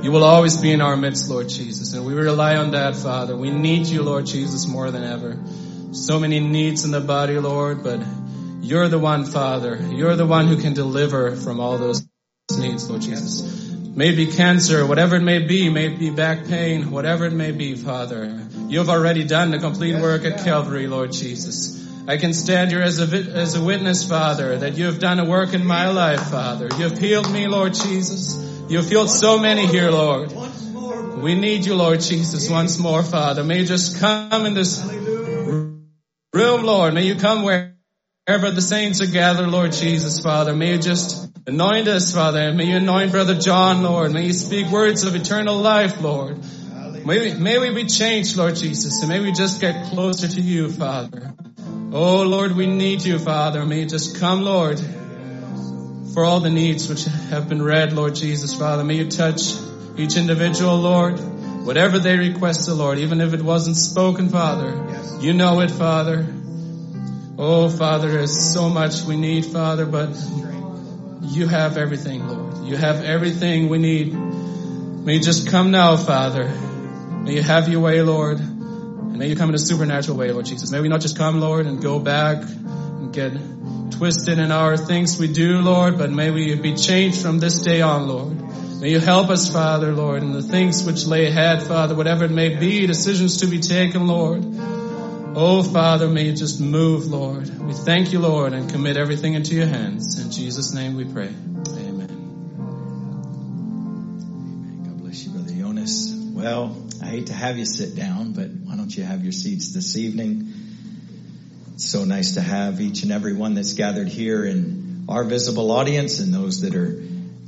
You 0.04 0.12
will 0.12 0.22
always 0.22 0.56
be 0.56 0.70
in 0.70 0.80
our 0.80 0.96
midst, 0.96 1.28
Lord 1.28 1.48
Jesus, 1.48 1.92
and 1.92 2.06
we 2.06 2.14
rely 2.14 2.58
on 2.58 2.70
that, 2.70 2.94
Father. 2.94 3.36
We 3.36 3.50
need 3.50 3.88
you, 3.88 4.04
Lord 4.04 4.26
Jesus, 4.26 4.68
more 4.68 4.92
than 4.92 5.02
ever. 5.02 5.42
So 5.90 6.20
many 6.20 6.38
needs 6.38 6.84
in 6.84 6.92
the 6.92 7.00
body, 7.00 7.36
Lord, 7.40 7.82
but 7.82 8.00
you're 8.60 8.86
the 8.86 9.00
one, 9.00 9.24
Father. 9.24 9.76
You're 9.90 10.14
the 10.14 10.26
one 10.26 10.46
who 10.46 10.56
can 10.56 10.72
deliver 10.72 11.34
from 11.34 11.58
all 11.58 11.78
those 11.78 12.06
needs, 12.58 12.88
Lord 12.88 13.02
Jesus. 13.02 13.71
Maybe 13.94 14.26
cancer, 14.26 14.86
whatever 14.86 15.16
it 15.16 15.22
may 15.22 15.40
be, 15.40 15.68
maybe 15.68 16.08
back 16.08 16.46
pain, 16.46 16.90
whatever 16.90 17.26
it 17.26 17.34
may 17.34 17.52
be, 17.52 17.74
Father. 17.76 18.40
You've 18.68 18.88
already 18.88 19.24
done 19.24 19.50
the 19.50 19.58
complete 19.58 20.00
work 20.00 20.24
at 20.24 20.44
Calvary, 20.44 20.86
Lord 20.86 21.12
Jesus. 21.12 21.78
I 22.08 22.16
can 22.16 22.32
stand 22.32 22.70
here 22.70 22.80
as 22.80 22.98
a, 23.00 23.16
as 23.16 23.54
a 23.54 23.62
witness, 23.62 24.08
Father, 24.08 24.58
that 24.58 24.78
you 24.78 24.86
have 24.86 24.98
done 24.98 25.20
a 25.20 25.26
work 25.26 25.52
in 25.52 25.66
my 25.66 25.90
life, 25.90 26.30
Father. 26.30 26.68
You 26.78 26.88
have 26.88 26.98
healed 26.98 27.30
me, 27.30 27.46
Lord 27.48 27.74
Jesus. 27.74 28.34
You 28.70 28.78
have 28.78 28.88
healed 28.88 29.10
so 29.10 29.38
many 29.38 29.66
here, 29.66 29.90
Lord. 29.90 30.32
We 31.22 31.34
need 31.34 31.66
you, 31.66 31.74
Lord 31.74 32.00
Jesus, 32.00 32.48
once 32.48 32.78
more, 32.78 33.02
Father. 33.02 33.44
May 33.44 33.60
you 33.60 33.66
just 33.66 34.00
come 34.00 34.46
in 34.46 34.54
this 34.54 34.82
room, 34.82 35.84
Lord. 36.32 36.94
May 36.94 37.04
you 37.04 37.16
come 37.16 37.44
wherever 38.28 38.52
the 38.52 38.62
saints 38.62 39.00
are 39.00 39.10
gathered, 39.10 39.48
Lord 39.48 39.72
Jesus, 39.72 40.20
Father. 40.20 40.54
May 40.54 40.74
you 40.74 40.78
just 40.78 41.28
anoint 41.44 41.88
us, 41.88 42.14
Father. 42.14 42.52
May 42.52 42.66
you 42.66 42.76
anoint 42.76 43.10
Brother 43.10 43.34
John, 43.34 43.82
Lord. 43.82 44.12
May 44.12 44.26
you 44.26 44.32
speak 44.32 44.68
words 44.68 45.02
of 45.02 45.16
eternal 45.16 45.56
life, 45.56 46.00
Lord. 46.00 46.38
May 47.04 47.18
we, 47.18 47.34
may 47.34 47.58
we 47.58 47.74
be 47.74 47.84
changed, 47.84 48.36
Lord 48.36 48.54
Jesus, 48.54 49.00
and 49.00 49.08
may 49.08 49.18
we 49.18 49.32
just 49.32 49.60
get 49.60 49.90
closer 49.90 50.28
to 50.28 50.40
you, 50.40 50.70
Father. 50.70 51.34
Oh, 51.92 52.22
Lord, 52.22 52.52
we 52.52 52.68
need 52.68 53.02
you, 53.02 53.18
Father. 53.18 53.66
May 53.66 53.80
you 53.80 53.86
just 53.86 54.20
come, 54.20 54.42
Lord, 54.42 54.78
for 56.14 56.24
all 56.24 56.38
the 56.38 56.50
needs 56.50 56.88
which 56.88 57.06
have 57.30 57.48
been 57.48 57.60
read, 57.60 57.92
Lord 57.92 58.14
Jesus, 58.14 58.54
Father. 58.54 58.84
May 58.84 58.98
you 58.98 59.10
touch 59.10 59.52
each 59.96 60.16
individual, 60.16 60.76
Lord. 60.78 61.18
Whatever 61.66 61.98
they 61.98 62.16
request, 62.16 62.66
the 62.66 62.74
Lord, 62.74 63.00
even 63.00 63.20
if 63.20 63.34
it 63.34 63.42
wasn't 63.42 63.76
spoken, 63.76 64.28
Father. 64.28 65.18
You 65.20 65.32
know 65.32 65.60
it, 65.60 65.72
Father. 65.72 66.24
Oh, 67.44 67.68
Father, 67.68 68.08
there's 68.08 68.54
so 68.54 68.68
much 68.68 69.02
we 69.02 69.16
need, 69.16 69.44
Father, 69.44 69.84
but 69.84 70.10
you 71.22 71.48
have 71.48 71.76
everything, 71.76 72.28
Lord. 72.28 72.68
You 72.68 72.76
have 72.76 73.02
everything 73.04 73.68
we 73.68 73.78
need. 73.78 74.14
May 74.14 75.14
you 75.14 75.20
just 75.20 75.48
come 75.48 75.72
now, 75.72 75.96
Father. 75.96 76.44
May 77.24 77.34
you 77.34 77.42
have 77.42 77.68
your 77.68 77.80
way, 77.80 78.00
Lord. 78.00 78.38
And 78.38 79.18
may 79.18 79.28
you 79.28 79.34
come 79.34 79.48
in 79.48 79.56
a 79.56 79.58
supernatural 79.58 80.16
way, 80.16 80.30
Lord 80.30 80.46
Jesus. 80.46 80.70
May 80.70 80.80
we 80.80 80.86
not 80.86 81.00
just 81.00 81.18
come, 81.18 81.40
Lord, 81.40 81.66
and 81.66 81.82
go 81.82 81.98
back 81.98 82.44
and 82.44 83.12
get 83.12 83.32
twisted 83.90 84.38
in 84.38 84.52
our 84.52 84.76
things 84.76 85.18
we 85.18 85.26
do, 85.26 85.62
Lord, 85.62 85.98
but 85.98 86.12
may 86.12 86.30
we 86.30 86.54
be 86.54 86.76
changed 86.76 87.20
from 87.20 87.40
this 87.40 87.58
day 87.62 87.80
on, 87.80 88.06
Lord. 88.06 88.80
May 88.80 88.90
you 88.90 89.00
help 89.00 89.30
us, 89.30 89.52
Father, 89.52 89.92
Lord, 89.92 90.22
in 90.22 90.32
the 90.32 90.42
things 90.42 90.84
which 90.84 91.06
lay 91.06 91.26
ahead, 91.26 91.64
Father, 91.64 91.96
whatever 91.96 92.24
it 92.24 92.30
may 92.30 92.54
be, 92.54 92.86
decisions 92.86 93.38
to 93.38 93.48
be 93.48 93.58
taken, 93.58 94.06
Lord. 94.06 94.44
Oh, 95.34 95.62
Father, 95.62 96.08
may 96.08 96.24
you 96.24 96.34
just 96.34 96.60
move, 96.60 97.06
Lord. 97.06 97.48
We 97.58 97.72
thank 97.72 98.12
you, 98.12 98.18
Lord, 98.18 98.52
and 98.52 98.68
commit 98.68 98.98
everything 98.98 99.32
into 99.32 99.54
your 99.54 99.64
hands. 99.64 100.22
In 100.22 100.30
Jesus' 100.30 100.74
name 100.74 100.94
we 100.94 101.06
pray. 101.06 101.28
Amen. 101.28 102.06
God 104.84 105.00
bless 105.00 105.24
you, 105.24 105.30
Brother 105.32 105.54
Jonas. 105.54 106.12
Well, 106.34 106.76
I 107.02 107.06
hate 107.06 107.28
to 107.28 107.32
have 107.32 107.56
you 107.56 107.64
sit 107.64 107.96
down, 107.96 108.34
but 108.34 108.50
why 108.50 108.76
don't 108.76 108.94
you 108.94 109.04
have 109.04 109.22
your 109.22 109.32
seats 109.32 109.72
this 109.72 109.96
evening? 109.96 110.52
It's 111.76 111.90
so 111.90 112.04
nice 112.04 112.34
to 112.34 112.42
have 112.42 112.82
each 112.82 113.02
and 113.02 113.10
every 113.10 113.32
one 113.32 113.54
that's 113.54 113.72
gathered 113.72 114.08
here 114.08 114.44
in 114.44 115.06
our 115.08 115.24
visible 115.24 115.70
audience 115.72 116.20
and 116.20 116.34
those 116.34 116.60
that 116.60 116.74
are 116.74 117.02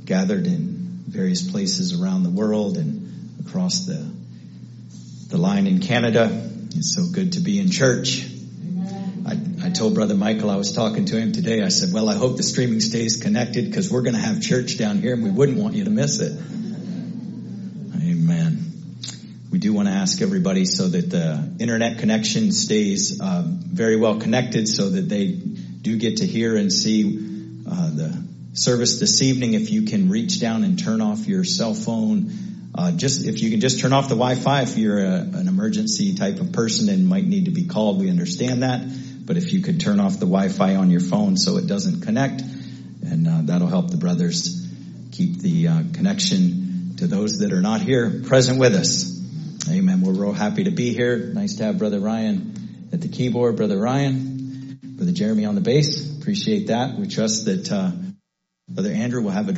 gathered 0.05 0.47
in 0.47 1.03
various 1.07 1.47
places 1.47 2.01
around 2.01 2.23
the 2.23 2.31
world 2.31 2.77
and 2.77 3.45
across 3.45 3.85
the 3.85 4.11
the 5.27 5.37
line 5.37 5.67
in 5.67 5.81
Canada. 5.81 6.53
It's 6.77 6.93
so 6.93 7.05
good 7.09 7.33
to 7.33 7.39
be 7.39 7.57
in 7.59 7.71
church. 7.71 8.27
I, 9.25 9.37
I 9.63 9.69
told 9.69 9.95
Brother 9.95 10.13
Michael, 10.13 10.49
I 10.49 10.57
was 10.57 10.73
talking 10.73 11.05
to 11.05 11.17
him 11.17 11.31
today, 11.31 11.63
I 11.63 11.69
said, 11.69 11.93
well, 11.93 12.09
I 12.09 12.15
hope 12.15 12.35
the 12.35 12.43
streaming 12.43 12.81
stays 12.81 13.15
connected 13.21 13.65
because 13.65 13.89
we're 13.89 14.01
going 14.01 14.15
to 14.15 14.19
have 14.19 14.41
church 14.41 14.77
down 14.77 14.99
here 14.99 15.13
and 15.13 15.23
we 15.23 15.31
wouldn't 15.31 15.57
want 15.57 15.75
you 15.75 15.85
to 15.85 15.89
miss 15.89 16.19
it. 16.19 16.33
Amen. 18.03 18.65
We 19.51 19.57
do 19.59 19.71
want 19.71 19.87
to 19.87 19.93
ask 19.93 20.21
everybody 20.21 20.65
so 20.65 20.89
that 20.89 21.09
the 21.09 21.55
internet 21.59 21.99
connection 21.99 22.51
stays 22.51 23.21
uh, 23.21 23.43
very 23.47 23.95
well 23.95 24.19
connected 24.19 24.67
so 24.67 24.89
that 24.89 25.07
they 25.07 25.31
do 25.31 25.97
get 25.97 26.17
to 26.17 26.27
hear 26.27 26.57
and 26.57 26.73
see 26.73 27.17
uh, 27.67 27.89
the 27.89 28.27
service 28.51 28.99
this 28.99 29.21
evening. 29.21 29.53
If 29.53 29.71
you 29.71 29.83
can 29.83 30.09
reach 30.09 30.41
down 30.41 30.65
and 30.65 30.77
turn 30.77 30.99
off 30.99 31.25
your 31.25 31.45
cell 31.45 31.73
phone, 31.73 32.54
uh, 32.77 32.91
just 32.91 33.25
if 33.25 33.41
you 33.41 33.49
can 33.51 33.61
just 33.61 33.79
turn 33.79 33.93
off 33.93 34.09
the 34.09 34.15
Wi-Fi 34.15 34.63
if 34.63 34.77
you're 34.77 34.99
a, 34.99 35.21
an 35.21 35.47
emergency 35.47 36.15
type 36.15 36.39
of 36.39 36.51
person 36.51 36.89
and 36.89 37.07
might 37.07 37.25
need 37.25 37.45
to 37.45 37.51
be 37.51 37.67
called, 37.67 37.99
we 37.99 38.09
understand 38.09 38.63
that. 38.63 38.81
But 39.25 39.37
if 39.37 39.53
you 39.53 39.61
could 39.61 39.79
turn 39.79 39.99
off 39.99 40.13
the 40.13 40.27
Wi-Fi 40.27 40.75
on 40.75 40.91
your 40.91 40.99
phone 40.99 41.37
so 41.37 41.57
it 41.57 41.67
doesn't 41.67 42.01
connect, 42.01 42.41
and 42.41 43.27
uh, 43.27 43.39
that'll 43.43 43.67
help 43.67 43.91
the 43.91 43.97
brothers 43.97 44.67
keep 45.11 45.39
the 45.39 45.69
uh, 45.69 45.83
connection 45.93 46.95
to 46.97 47.07
those 47.07 47.39
that 47.39 47.53
are 47.53 47.61
not 47.61 47.81
here 47.81 48.21
present 48.25 48.59
with 48.59 48.75
us. 48.75 49.11
Amen. 49.69 50.01
We're 50.01 50.13
real 50.13 50.33
happy 50.33 50.65
to 50.65 50.71
be 50.71 50.93
here. 50.93 51.17
Nice 51.17 51.55
to 51.55 51.63
have 51.63 51.77
Brother 51.77 51.99
Ryan 51.99 52.89
at 52.91 53.01
the 53.01 53.07
keyboard, 53.07 53.55
Brother 53.55 53.79
Ryan, 53.79 54.79
Brother 54.83 55.11
Jeremy 55.11 55.45
on 55.45 55.55
the 55.55 55.61
bass. 55.61 56.19
Appreciate 56.19 56.67
that. 56.67 56.99
We 56.99 57.07
trust 57.07 57.45
that 57.45 57.71
uh, 57.71 57.91
Brother 58.69 58.91
Andrew 58.91 59.21
will 59.21 59.31
have 59.31 59.49
a 59.49 59.55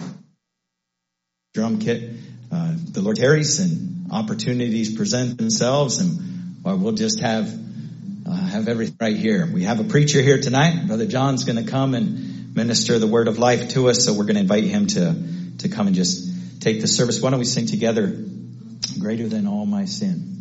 drum 1.54 1.80
kit. 1.80 2.12
Uh, 2.52 2.74
the 2.92 3.02
Lord 3.02 3.18
carries 3.18 3.60
and 3.60 4.12
opportunities 4.12 4.96
present 4.96 5.38
themselves, 5.38 6.00
and 6.00 6.56
or 6.64 6.76
we'll 6.76 6.94
just 6.94 7.20
have 7.22 7.52
uh, 8.28 8.36
have 8.36 8.68
everything 8.68 8.98
right 9.00 9.18
here. 9.18 9.50
We 9.52 9.64
have 9.64 9.80
a 9.80 9.84
preacher 9.84 10.22
here 10.22 10.40
tonight. 10.40 10.88
Brother 10.88 11.06
John's 11.06 11.44
going 11.44 11.64
to 11.64 11.70
come 11.70 11.94
and 11.94 12.56
minister 12.56 13.00
the 13.00 13.08
word 13.08 13.28
of 13.28 13.38
life 13.38 13.70
to 13.70 13.90
us, 13.90 14.06
so 14.06 14.14
we're 14.14 14.24
going 14.24 14.36
to 14.36 14.42
invite 14.42 14.64
him 14.64 14.88
to 14.88 15.16
to 15.60 15.70
come 15.70 15.88
and 15.88 15.96
just 15.96 16.62
take 16.62 16.82
the 16.82 16.88
service. 16.88 17.22
Why 17.22 17.32
don't 17.32 17.40
we 17.40 17.46
sing 17.46 17.68
together? 17.68 18.24
Greater 19.00 19.28
than 19.28 19.48
all 19.48 19.66
my 19.66 19.86
sin 19.86 20.38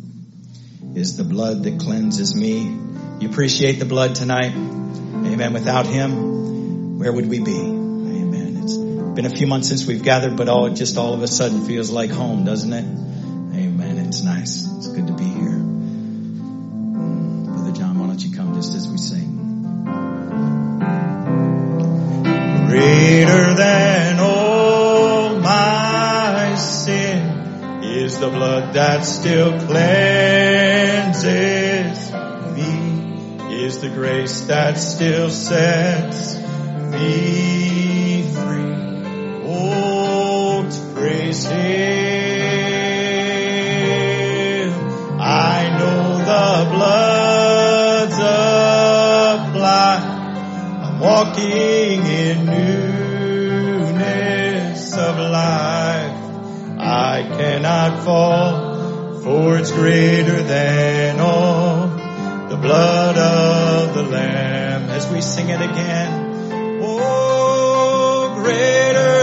is 0.95 1.17
the 1.17 1.23
blood 1.23 1.63
that 1.63 1.79
cleanses 1.79 2.35
me. 2.35 2.63
You 3.19 3.29
appreciate 3.29 3.73
the 3.73 3.85
blood 3.85 4.15
tonight? 4.15 4.53
Amen. 4.53 5.53
Without 5.53 5.85
him, 5.85 6.97
where 6.97 7.11
would 7.11 7.29
we 7.29 7.39
be? 7.39 7.76
Been 9.17 9.25
a 9.25 9.31
few 9.31 9.47
months 9.47 9.67
since 9.67 9.87
we've 9.87 10.03
gathered, 10.03 10.37
but 10.37 10.47
all 10.47 10.69
just 10.69 10.95
all 10.95 11.15
of 11.15 11.23
a 11.23 11.27
sudden 11.27 11.65
feels 11.65 11.89
like 11.89 12.11
home, 12.11 12.45
doesn't 12.45 12.71
it? 12.71 12.85
Amen. 12.85 13.97
It's 13.97 14.21
nice. 14.21 14.67
It's 14.77 14.89
good 14.89 15.07
to 15.07 15.13
be 15.13 15.23
here. 15.23 15.57
Brother 15.57 17.71
John, 17.71 17.97
why 17.97 18.05
don't 18.05 18.23
you 18.23 18.37
come 18.37 18.53
just 18.53 18.75
as 18.75 18.87
we 18.87 18.99
sing? 18.99 19.63
Greater 22.67 23.55
than 23.55 24.19
all 24.19 25.39
my 25.39 26.53
sin 26.53 27.83
is 27.85 28.19
the 28.19 28.29
blood 28.29 28.75
that 28.75 29.03
still 29.03 29.49
cleanses 29.49 29.71
me, 32.55 33.65
is 33.65 33.81
the 33.81 33.89
grace 33.89 34.41
that 34.41 34.77
still 34.77 35.31
sets 35.31 36.35
me 36.91 37.56
Him. 41.45 41.57
I 45.19 45.69
know 45.77 46.17
the 46.17 46.65
blood's 46.73 48.19
applied. 49.47 50.03
I'm 50.83 50.99
walking 50.99 52.05
in 52.05 52.45
newness 53.65 54.93
of 54.93 55.17
life. 55.17 56.17
I 56.79 57.23
cannot 57.37 58.03
fall, 58.03 59.21
for 59.21 59.57
it's 59.57 59.71
greater 59.71 60.41
than 60.43 61.19
all. 61.19 61.87
The 62.49 62.57
blood 62.57 63.17
of 63.17 63.93
the 63.93 64.03
Lamb. 64.03 64.89
As 64.89 65.07
we 65.11 65.21
sing 65.21 65.49
it 65.49 65.61
again. 65.61 66.81
Oh, 66.81 68.33
greater 68.41 69.16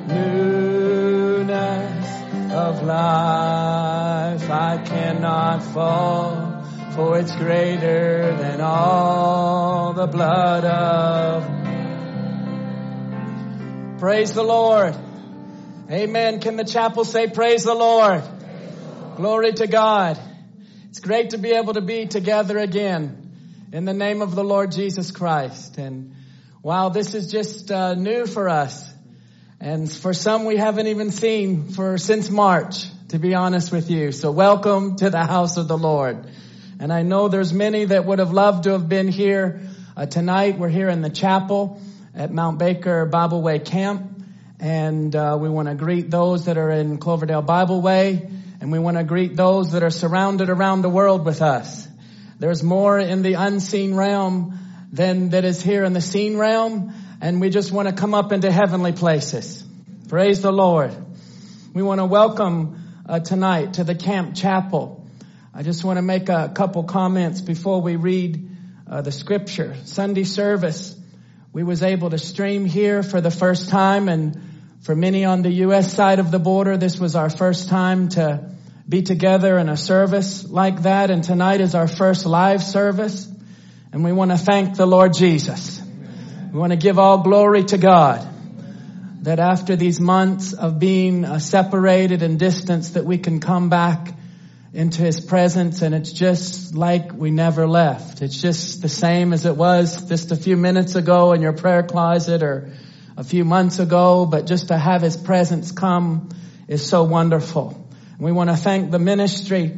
Newness 0.07 2.07
of 2.53 2.83
life. 2.83 4.49
I 4.49 4.77
cannot 4.85 5.63
fall, 5.63 6.63
for 6.91 7.17
it's 7.17 7.35
greater 7.35 8.35
than 8.37 8.61
all 8.61 9.91
the 9.93 10.07
blood 10.07 10.65
of 10.65 11.61
Praise 14.01 14.33
the 14.33 14.43
Lord. 14.43 14.97
Amen. 15.91 16.39
Can 16.39 16.55
the 16.55 16.63
chapel 16.63 17.05
say 17.05 17.27
praise 17.27 17.63
the 17.63 17.75
Lord? 17.75 18.23
Glory 19.21 19.53
to 19.53 19.67
God. 19.67 20.17
It's 20.89 20.99
great 20.99 21.29
to 21.29 21.37
be 21.37 21.51
able 21.51 21.75
to 21.75 21.81
be 21.81 22.07
together 22.07 22.57
again 22.57 23.69
in 23.71 23.85
the 23.85 23.93
name 23.93 24.23
of 24.23 24.33
the 24.33 24.43
Lord 24.43 24.71
Jesus 24.71 25.11
Christ. 25.11 25.77
And 25.77 26.15
wow, 26.63 26.89
this 26.89 27.13
is 27.13 27.31
just 27.31 27.69
uh, 27.69 27.93
new 27.93 28.25
for 28.25 28.49
us. 28.49 28.91
And 29.59 29.91
for 29.91 30.15
some 30.15 30.45
we 30.45 30.57
haven't 30.57 30.87
even 30.87 31.11
seen 31.11 31.67
for 31.67 31.99
since 31.99 32.31
March, 32.31 32.87
to 33.09 33.19
be 33.19 33.35
honest 33.35 33.71
with 33.71 33.91
you. 33.91 34.11
So 34.11 34.31
welcome 34.31 34.95
to 34.95 35.11
the 35.11 35.23
house 35.23 35.55
of 35.55 35.67
the 35.67 35.77
Lord. 35.77 36.25
And 36.79 36.91
I 36.91 37.03
know 37.03 37.27
there's 37.27 37.53
many 37.53 37.85
that 37.85 38.05
would 38.05 38.17
have 38.17 38.33
loved 38.33 38.63
to 38.63 38.71
have 38.71 38.89
been 38.89 39.07
here 39.07 39.61
uh, 39.95 40.07
tonight. 40.07 40.57
We're 40.57 40.69
here 40.69 40.89
in 40.89 41.03
the 41.03 41.11
chapel 41.11 41.79
at 42.15 42.31
Mount 42.31 42.57
Baker 42.57 43.05
Bible 43.05 43.43
Way 43.43 43.59
Camp. 43.59 44.25
And 44.59 45.15
uh, 45.15 45.37
we 45.39 45.47
want 45.47 45.67
to 45.67 45.75
greet 45.75 46.09
those 46.09 46.45
that 46.45 46.57
are 46.57 46.71
in 46.71 46.97
Cloverdale 46.97 47.43
Bible 47.43 47.81
Way. 47.83 48.27
And 48.61 48.71
we 48.71 48.77
want 48.77 48.95
to 48.97 49.03
greet 49.03 49.35
those 49.35 49.71
that 49.71 49.81
are 49.81 49.89
surrounded 49.89 50.49
around 50.49 50.83
the 50.83 50.89
world 50.89 51.25
with 51.25 51.41
us. 51.41 51.87
There's 52.37 52.61
more 52.61 52.99
in 52.99 53.23
the 53.23 53.33
unseen 53.33 53.95
realm 53.95 54.57
than 54.91 55.29
that 55.29 55.43
is 55.43 55.61
here 55.63 55.83
in 55.83 55.93
the 55.93 56.01
seen 56.01 56.37
realm. 56.37 56.93
And 57.21 57.41
we 57.41 57.49
just 57.49 57.71
want 57.71 57.89
to 57.89 57.93
come 57.93 58.13
up 58.13 58.31
into 58.31 58.51
heavenly 58.51 58.91
places. 58.91 59.65
Praise 60.09 60.43
the 60.43 60.51
Lord. 60.51 60.95
We 61.73 61.81
want 61.81 62.01
to 62.01 62.05
welcome 62.05 63.01
uh, 63.09 63.19
tonight 63.19 63.73
to 63.73 63.83
the 63.83 63.95
camp 63.95 64.35
chapel. 64.35 65.07
I 65.53 65.63
just 65.63 65.83
want 65.83 65.97
to 65.97 66.03
make 66.03 66.29
a 66.29 66.51
couple 66.53 66.83
comments 66.83 67.41
before 67.41 67.81
we 67.81 67.95
read 67.95 68.47
uh, 68.87 69.01
the 69.01 69.11
scripture. 69.11 69.75
Sunday 69.85 70.23
service 70.23 70.95
we 71.53 71.63
was 71.63 71.83
able 71.83 72.09
to 72.09 72.17
stream 72.17 72.65
here 72.65 73.03
for 73.03 73.19
the 73.19 73.31
first 73.31 73.69
time 73.69 74.07
and 74.07 74.41
for 74.81 74.95
many 74.95 75.25
on 75.25 75.43
the 75.43 75.51
U.S. 75.65 75.93
side 75.93 76.17
of 76.17 76.31
the 76.31 76.39
border, 76.39 76.75
this 76.75 76.99
was 76.99 77.15
our 77.15 77.29
first 77.29 77.69
time 77.69 78.09
to 78.09 78.49
be 78.89 79.03
together 79.03 79.59
in 79.59 79.69
a 79.69 79.77
service 79.77 80.47
like 80.49 80.81
that. 80.83 81.11
And 81.11 81.23
tonight 81.23 81.61
is 81.61 81.75
our 81.75 81.87
first 81.87 82.25
live 82.25 82.63
service. 82.63 83.31
And 83.93 84.03
we 84.03 84.11
want 84.11 84.31
to 84.31 84.37
thank 84.37 84.75
the 84.75 84.87
Lord 84.87 85.13
Jesus. 85.13 85.79
We 86.51 86.57
want 86.57 86.71
to 86.71 86.77
give 86.77 86.97
all 86.97 87.19
glory 87.19 87.63
to 87.65 87.77
God 87.77 88.27
that 89.21 89.37
after 89.37 89.75
these 89.75 89.99
months 89.99 90.53
of 90.53 90.79
being 90.79 91.25
uh, 91.25 91.37
separated 91.37 92.23
and 92.23 92.39
distanced 92.39 92.95
that 92.95 93.05
we 93.05 93.19
can 93.19 93.39
come 93.39 93.69
back 93.69 94.11
into 94.73 95.03
his 95.03 95.19
presence 95.19 95.83
and 95.83 95.93
it's 95.93 96.11
just 96.11 96.73
like 96.73 97.13
we 97.13 97.29
never 97.29 97.67
left. 97.67 98.23
It's 98.23 98.41
just 98.41 98.81
the 98.81 98.89
same 98.89 99.31
as 99.31 99.45
it 99.45 99.55
was 99.55 100.09
just 100.09 100.31
a 100.31 100.35
few 100.35 100.57
minutes 100.57 100.95
ago 100.95 101.33
in 101.33 101.41
your 101.43 101.53
prayer 101.53 101.83
closet 101.83 102.41
or 102.41 102.71
a 103.21 103.23
few 103.23 103.45
months 103.45 103.77
ago, 103.77 104.25
but 104.25 104.47
just 104.47 104.69
to 104.69 104.75
have 104.75 105.03
his 105.03 105.15
presence 105.15 105.71
come 105.71 106.29
is 106.67 106.83
so 106.83 107.03
wonderful. 107.03 107.87
We 108.17 108.31
want 108.31 108.49
to 108.49 108.55
thank 108.55 108.89
the 108.89 108.97
ministry 108.97 109.77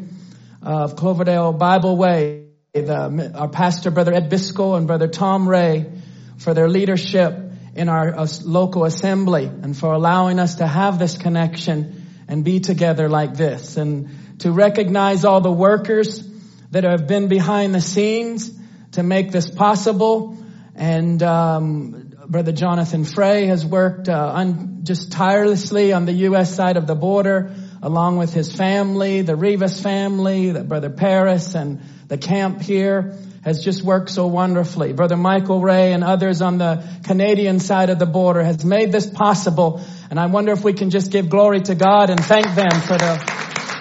of 0.61 0.95
Cloverdale 0.95 1.51
Bible 1.51 1.97
Way 1.97 2.45
the, 2.71 3.33
our 3.35 3.49
pastor, 3.49 3.91
Brother 3.91 4.13
Ed 4.13 4.29
Biscoe 4.29 4.77
and 4.77 4.87
Brother 4.87 5.09
Tom 5.09 5.47
Ray 5.49 5.91
for 6.37 6.53
their 6.53 6.69
leadership 6.69 7.37
in 7.75 7.89
our 7.89 8.17
uh, 8.17 8.27
local 8.45 8.85
assembly 8.85 9.43
and 9.43 9.77
for 9.77 9.91
allowing 9.91 10.39
us 10.39 10.55
to 10.55 10.65
have 10.65 10.97
this 10.97 11.17
connection 11.17 12.05
and 12.29 12.45
be 12.45 12.61
together 12.61 13.09
like 13.09 13.33
this 13.33 13.75
and 13.75 14.39
to 14.39 14.53
recognize 14.53 15.25
all 15.25 15.41
the 15.41 15.51
workers 15.51 16.25
that 16.71 16.85
have 16.85 17.07
been 17.07 17.27
behind 17.27 17.75
the 17.75 17.81
scenes 17.81 18.57
to 18.93 19.03
make 19.03 19.31
this 19.33 19.49
possible. 19.49 20.37
And 20.75 21.21
um, 21.21 22.02
Brother 22.25 22.53
Jonathan 22.53 23.03
Frey 23.03 23.47
has 23.47 23.65
worked 23.65 24.07
uh, 24.07 24.31
un- 24.33 24.79
just 24.83 25.11
tirelessly 25.11 25.91
on 25.91 26.05
the 26.05 26.13
U.S. 26.29 26.55
side 26.55 26.77
of 26.77 26.87
the 26.87 26.95
border, 26.95 27.53
along 27.81 28.17
with 28.17 28.33
his 28.33 28.55
family, 28.55 29.23
the 29.23 29.35
Rivas 29.35 29.81
family, 29.81 30.51
the 30.51 30.63
Brother 30.63 30.89
Paris, 30.89 31.53
and 31.53 31.81
the 32.07 32.17
camp 32.17 32.61
here 32.61 33.17
has 33.43 33.61
just 33.61 33.83
worked 33.83 34.09
so 34.09 34.27
wonderfully. 34.27 34.93
Brother 34.93 35.17
Michael 35.17 35.59
Ray 35.59 35.91
and 35.91 36.01
others 36.01 36.41
on 36.41 36.59
the 36.59 36.87
Canadian 37.03 37.59
side 37.59 37.89
of 37.89 37.99
the 37.99 38.05
border 38.05 38.41
has 38.41 38.63
made 38.63 38.93
this 38.93 39.09
possible. 39.09 39.81
And 40.09 40.17
I 40.17 40.27
wonder 40.27 40.53
if 40.53 40.63
we 40.63 40.71
can 40.71 40.91
just 40.91 41.11
give 41.11 41.27
glory 41.29 41.59
to 41.61 41.75
God 41.75 42.09
and 42.09 42.23
thank 42.23 42.45
them 42.55 42.71
for 42.71 42.97
the, 42.97 43.17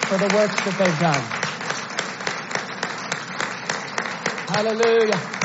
for 0.07 0.19
the 0.19 0.35
works 0.35 0.57
that 0.65 0.75
they've 0.79 0.99
done. 0.99 1.23
Hallelujah. 4.67 5.42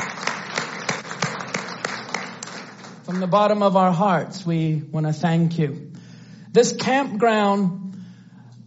From 3.08 3.20
the 3.20 3.26
bottom 3.26 3.62
of 3.62 3.74
our 3.74 3.90
hearts, 3.90 4.44
we 4.44 4.74
want 4.74 5.06
to 5.06 5.14
thank 5.14 5.58
you. 5.58 5.92
This 6.52 6.74
campground 6.74 8.04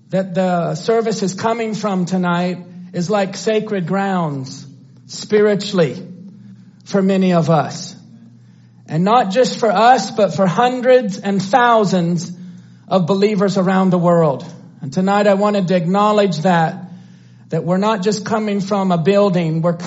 that 0.10 0.34
the 0.34 0.74
service 0.74 1.22
is 1.22 1.36
coming 1.36 1.76
from 1.76 2.06
tonight 2.06 2.58
is 2.92 3.08
like 3.08 3.38
sacred 3.38 3.86
grounds 3.86 4.66
spiritually 5.06 6.04
for 6.86 7.04
many 7.04 7.34
of 7.34 7.52
us. 7.52 7.96
And 8.88 9.04
not 9.04 9.30
just 9.30 9.60
for 9.60 9.70
us, 9.70 10.10
but 10.10 10.34
for 10.34 10.48
hundreds 10.48 11.20
and 11.20 11.40
thousands 11.40 12.36
of 12.88 13.06
believers 13.06 13.60
around 13.60 13.92
the 13.92 14.00
world. 14.00 14.44
And 14.82 14.92
tonight 14.92 15.28
I 15.28 15.36
wanted 15.36 15.68
to 15.68 15.76
acknowledge 15.76 16.40
that, 16.40 16.90
that 17.50 17.64
we're 17.64 17.78
not 17.78 18.02
just 18.02 18.26
coming 18.26 18.60
from 18.60 18.92
a 18.92 18.98
building, 18.98 19.62
we're 19.62 19.78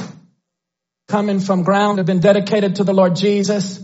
coming 1.08 1.40
from 1.40 1.64
ground 1.64 1.98
that 1.98 2.02
have 2.02 2.06
been 2.06 2.20
dedicated 2.20 2.76
to 2.76 2.84
the 2.84 2.94
Lord 2.94 3.16
Jesus 3.16 3.80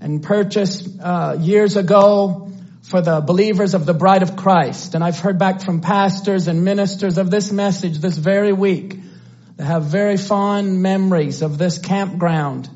and 0.00 0.22
purchased 0.22 1.00
uh, 1.00 1.36
years 1.38 1.76
ago 1.76 2.50
for 2.82 3.02
the 3.02 3.20
believers 3.20 3.74
of 3.74 3.84
the 3.84 3.94
bride 3.94 4.22
of 4.22 4.36
Christ. 4.36 4.94
And 4.94 5.04
I've 5.04 5.18
heard 5.18 5.38
back 5.38 5.60
from 5.60 5.80
pastors 5.80 6.48
and 6.48 6.64
ministers 6.64 7.18
of 7.18 7.30
this 7.30 7.52
message 7.52 7.98
this 7.98 8.16
very 8.16 8.52
week 8.52 8.96
that 9.56 9.64
have 9.64 9.84
very 9.84 10.16
fond 10.16 10.80
memories 10.82 11.42
of 11.42 11.58
this 11.58 11.78
campground. 11.78 12.70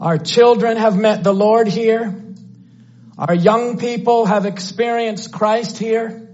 Our 0.00 0.18
children 0.18 0.76
have 0.76 0.96
met 0.96 1.22
the 1.22 1.34
Lord 1.34 1.68
here. 1.68 2.22
Our 3.18 3.34
young 3.34 3.78
people 3.78 4.26
have 4.26 4.46
experienced 4.46 5.32
Christ 5.32 5.78
here. 5.78 6.28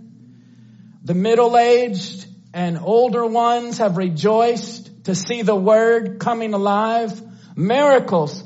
The 1.05 1.15
middle-aged 1.15 2.27
and 2.55 2.79
older 2.79 3.27
ones 3.27 3.79
have 3.79 3.97
rejoiced 3.97 5.05
to 5.05 5.15
see 5.15 5.43
the 5.43 5.55
word 5.55 6.21
coming 6.21 6.55
alive. 6.55 7.21
Miracles 7.57 8.43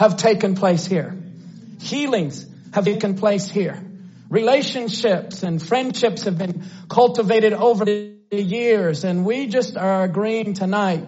have 0.00 0.16
taken 0.16 0.54
place 0.54 0.86
here. 0.86 1.14
Healings 1.78 2.46
have 2.72 2.86
taken 2.86 3.16
place 3.16 3.50
here. 3.50 3.78
Relationships 4.30 5.42
and 5.42 5.62
friendships 5.62 6.24
have 6.24 6.38
been 6.38 6.64
cultivated 6.88 7.52
over 7.52 7.84
the 7.84 8.16
years 8.30 9.04
and 9.04 9.26
we 9.26 9.46
just 9.46 9.76
are 9.76 10.04
agreeing 10.04 10.54
tonight 10.54 11.06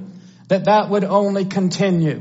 that 0.49 0.67
that 0.67 0.91
would 0.91 1.05
only 1.05 1.47
continue. 1.47 2.21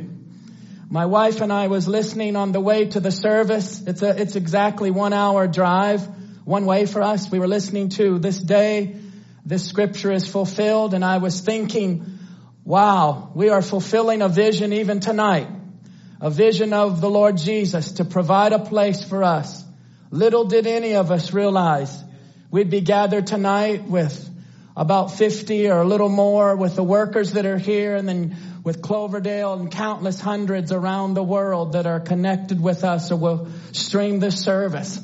My 0.89 1.07
wife 1.07 1.41
and 1.41 1.51
I 1.51 1.67
was 1.67 1.89
listening 1.89 2.37
on 2.37 2.53
the 2.53 2.61
way 2.61 2.85
to 2.85 3.01
the 3.01 3.11
service. 3.11 3.83
It's 3.85 4.01
a, 4.01 4.21
it's 4.21 4.37
exactly 4.37 4.91
one 4.91 5.11
hour 5.11 5.47
drive, 5.47 6.07
one 6.45 6.65
way 6.65 6.85
for 6.85 7.01
us. 7.01 7.29
We 7.29 7.39
were 7.39 7.49
listening 7.49 7.89
to 7.99 8.17
this 8.17 8.39
day, 8.39 8.95
this 9.45 9.67
scripture 9.67 10.13
is 10.13 10.25
fulfilled 10.25 10.93
and 10.93 11.03
I 11.03 11.17
was 11.17 11.41
thinking, 11.41 12.17
wow, 12.63 13.29
we 13.35 13.49
are 13.49 13.61
fulfilling 13.61 14.21
a 14.21 14.29
vision 14.29 14.71
even 14.71 15.01
tonight 15.01 15.49
a 16.21 16.29
vision 16.29 16.71
of 16.71 17.01
the 17.01 17.09
Lord 17.09 17.35
Jesus 17.35 17.93
to 17.93 18.05
provide 18.05 18.53
a 18.53 18.59
place 18.59 19.03
for 19.03 19.23
us. 19.23 19.63
Little 20.11 20.45
did 20.45 20.67
any 20.67 20.93
of 20.93 21.09
us 21.09 21.33
realize 21.33 22.03
we'd 22.51 22.69
be 22.69 22.81
gathered 22.81 23.25
tonight 23.25 23.85
with 23.85 24.29
about 24.77 25.11
50 25.11 25.69
or 25.69 25.81
a 25.81 25.85
little 25.85 26.09
more 26.09 26.55
with 26.55 26.75
the 26.75 26.83
workers 26.83 27.33
that 27.33 27.47
are 27.47 27.57
here 27.57 27.95
and 27.95 28.07
then 28.07 28.37
with 28.63 28.83
Cloverdale 28.83 29.53
and 29.53 29.71
countless 29.71 30.19
hundreds 30.19 30.71
around 30.71 31.15
the 31.15 31.23
world 31.23 31.73
that 31.73 31.87
are 31.87 31.99
connected 31.99 32.61
with 32.61 32.83
us 32.83 33.11
or 33.11 33.15
will 33.15 33.47
stream 33.71 34.19
this 34.19 34.39
service. 34.39 34.99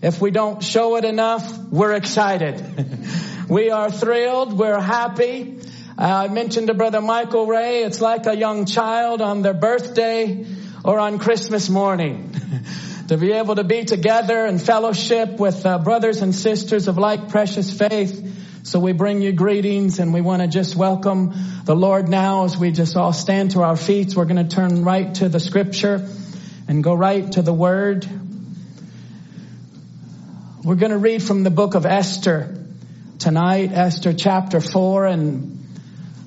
If 0.00 0.20
we 0.20 0.30
don't 0.30 0.62
show 0.62 0.96
it 0.96 1.04
enough, 1.04 1.58
we're 1.70 1.92
excited. 1.92 2.62
we 3.48 3.70
are 3.70 3.90
thrilled. 3.90 4.56
We're 4.56 4.80
happy. 4.80 5.58
I 5.98 6.28
mentioned 6.28 6.68
to 6.68 6.74
Brother 6.74 7.02
Michael 7.02 7.46
Ray, 7.46 7.82
it's 7.82 8.00
like 8.00 8.26
a 8.26 8.34
young 8.34 8.64
child 8.64 9.20
on 9.20 9.42
their 9.42 9.54
birthday 9.54 10.46
or 10.84 10.98
on 10.98 11.18
Christmas 11.18 11.68
morning. 11.68 12.34
to 13.08 13.18
be 13.18 13.32
able 13.32 13.56
to 13.56 13.64
be 13.64 13.84
together 13.84 14.46
and 14.46 14.62
fellowship 14.62 15.38
with 15.38 15.66
uh, 15.66 15.78
brothers 15.78 16.22
and 16.22 16.34
sisters 16.34 16.88
of 16.88 16.96
like 16.96 17.28
precious 17.28 17.70
faith. 17.70 18.64
So 18.64 18.80
we 18.80 18.92
bring 18.92 19.20
you 19.20 19.32
greetings 19.32 19.98
and 19.98 20.14
we 20.14 20.22
want 20.22 20.40
to 20.40 20.48
just 20.48 20.76
welcome 20.76 21.34
the 21.64 21.76
Lord 21.76 22.08
now 22.08 22.44
as 22.44 22.56
we 22.56 22.70
just 22.70 22.96
all 22.96 23.12
stand 23.12 23.50
to 23.50 23.62
our 23.62 23.76
feet. 23.76 24.14
We're 24.16 24.24
going 24.24 24.48
to 24.48 24.54
turn 24.54 24.84
right 24.84 25.14
to 25.16 25.28
the 25.28 25.40
scripture 25.40 26.08
and 26.68 26.82
go 26.82 26.94
right 26.94 27.30
to 27.32 27.42
the 27.42 27.52
word. 27.52 28.08
We're 30.64 30.76
going 30.76 30.92
to 30.92 30.98
read 30.98 31.22
from 31.22 31.42
the 31.42 31.50
book 31.50 31.74
of 31.74 31.84
Esther 31.84 32.56
tonight, 33.18 33.72
Esther 33.72 34.14
chapter 34.14 34.60
four 34.60 35.04
and 35.06 35.51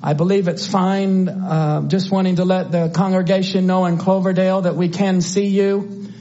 I 0.06 0.12
believe 0.12 0.46
it's 0.46 0.68
fine. 0.68 1.28
Uh, 1.28 1.88
just 1.88 2.12
wanting 2.12 2.36
to 2.36 2.44
let 2.44 2.70
the 2.70 2.90
congregation 2.90 3.66
know 3.66 3.86
in 3.86 3.98
Cloverdale 3.98 4.60
that 4.60 4.76
we 4.76 4.88
can 4.88 5.20
see 5.20 5.48
you, 5.48 6.12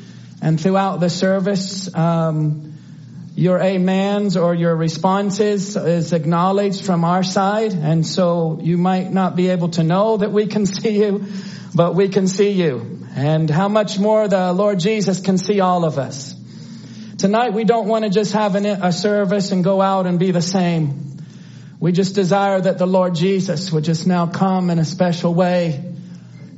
and 0.42 0.60
throughout 0.60 1.02
the 1.02 1.10
service, 1.12 1.94
um, 1.94 2.74
your 3.36 3.62
amens 3.62 4.38
or 4.38 4.56
your 4.56 4.76
responses 4.76 5.78
is 5.78 6.14
acknowledged 6.14 6.84
from 6.84 7.04
our 7.04 7.22
side, 7.22 7.74
and 7.74 8.04
so 8.04 8.58
you 8.60 8.80
might 8.80 9.14
not 9.14 9.36
be 9.36 9.50
able 9.50 9.70
to 9.70 9.84
know 9.84 10.18
that 10.18 10.32
we 10.32 10.48
can 10.48 10.66
see 10.78 10.98
you, 10.98 11.24
but 11.76 11.94
we 11.94 12.10
can 12.10 12.28
see 12.28 12.54
you, 12.54 13.06
and 13.16 13.48
how 13.52 13.68
much 13.68 14.00
more 14.00 14.28
the 14.28 14.52
Lord 14.52 14.80
Jesus 14.80 15.22
can 15.22 15.38
see 15.38 15.60
all 15.60 15.86
of 15.86 16.00
us. 16.00 16.34
Tonight 17.20 17.54
we 17.54 17.66
don't 17.66 17.88
want 17.88 18.04
to 18.04 18.10
just 18.10 18.34
have 18.34 18.56
an, 18.56 18.66
a 18.66 18.92
service 18.92 19.52
and 19.52 19.64
go 19.64 19.80
out 19.80 20.08
and 20.08 20.18
be 20.18 20.32
the 20.32 20.42
same. 20.42 21.15
We 21.86 21.92
just 21.92 22.16
desire 22.16 22.60
that 22.60 22.80
the 22.80 22.88
Lord 22.88 23.14
Jesus 23.14 23.72
would 23.72 23.84
just 23.84 24.08
now 24.08 24.26
come 24.26 24.72
in 24.72 24.80
a 24.80 24.84
special 24.84 25.36
way 25.36 25.84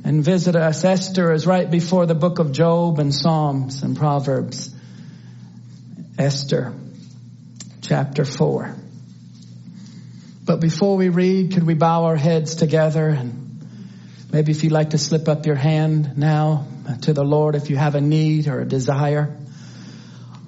and 0.02 0.24
visit 0.24 0.56
us. 0.56 0.82
Esther 0.84 1.34
is 1.34 1.46
right 1.46 1.70
before 1.70 2.06
the 2.06 2.14
book 2.14 2.38
of 2.38 2.50
Job 2.52 2.98
and 2.98 3.14
Psalms 3.14 3.82
and 3.82 3.94
Proverbs. 3.94 4.74
Esther 6.18 6.72
chapter 7.82 8.24
four. 8.24 8.74
But 10.46 10.62
before 10.62 10.96
we 10.96 11.10
read, 11.10 11.52
could 11.52 11.64
we 11.64 11.74
bow 11.74 12.04
our 12.04 12.16
heads 12.16 12.54
together 12.54 13.10
and 13.10 13.60
maybe 14.32 14.52
if 14.52 14.64
you'd 14.64 14.72
like 14.72 14.90
to 14.90 14.98
slip 14.98 15.28
up 15.28 15.44
your 15.44 15.56
hand 15.56 16.16
now 16.16 16.66
to 17.02 17.12
the 17.12 17.22
Lord 17.22 17.54
if 17.54 17.68
you 17.68 17.76
have 17.76 17.96
a 17.96 18.00
need 18.00 18.48
or 18.48 18.60
a 18.60 18.64
desire. 18.64 19.36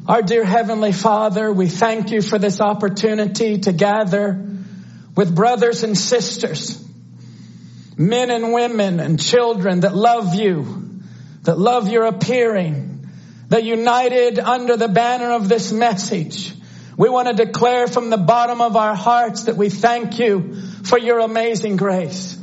Our 0.09 0.23
dear 0.23 0.43
Heavenly 0.43 0.93
Father, 0.93 1.53
we 1.53 1.69
thank 1.69 2.13
you 2.13 2.23
for 2.23 2.39
this 2.39 2.63
opportunity 2.63 3.59
to 3.59 3.75
gather 3.75 4.47
with 5.21 5.35
brothers 5.35 5.83
and 5.83 5.99
sisters, 5.99 6.83
men 7.99 8.31
and 8.31 8.55
women 8.55 9.01
and 9.01 9.21
children 9.21 9.81
that 9.81 9.95
love 9.95 10.35
you, 10.35 11.03
that 11.43 11.59
love 11.59 11.91
your 11.91 12.07
appearing, 12.07 13.07
that 13.49 13.63
united 13.63 14.39
under 14.39 14.79
the 14.79 14.89
banner 14.89 15.33
of 15.33 15.47
this 15.47 15.73
message. 15.73 16.55
We 16.97 17.11
want 17.11 17.29
to 17.29 17.35
declare 17.35 17.87
from 17.87 18.09
the 18.09 18.17
bottom 18.17 18.63
of 18.63 18.77
our 18.77 18.95
hearts 18.95 19.45
that 19.45 19.59
we 19.59 19.69
thank 19.69 20.19
you 20.19 20.55
for 20.85 20.99
your 20.99 21.19
amazing 21.19 21.77
grace. 21.77 22.43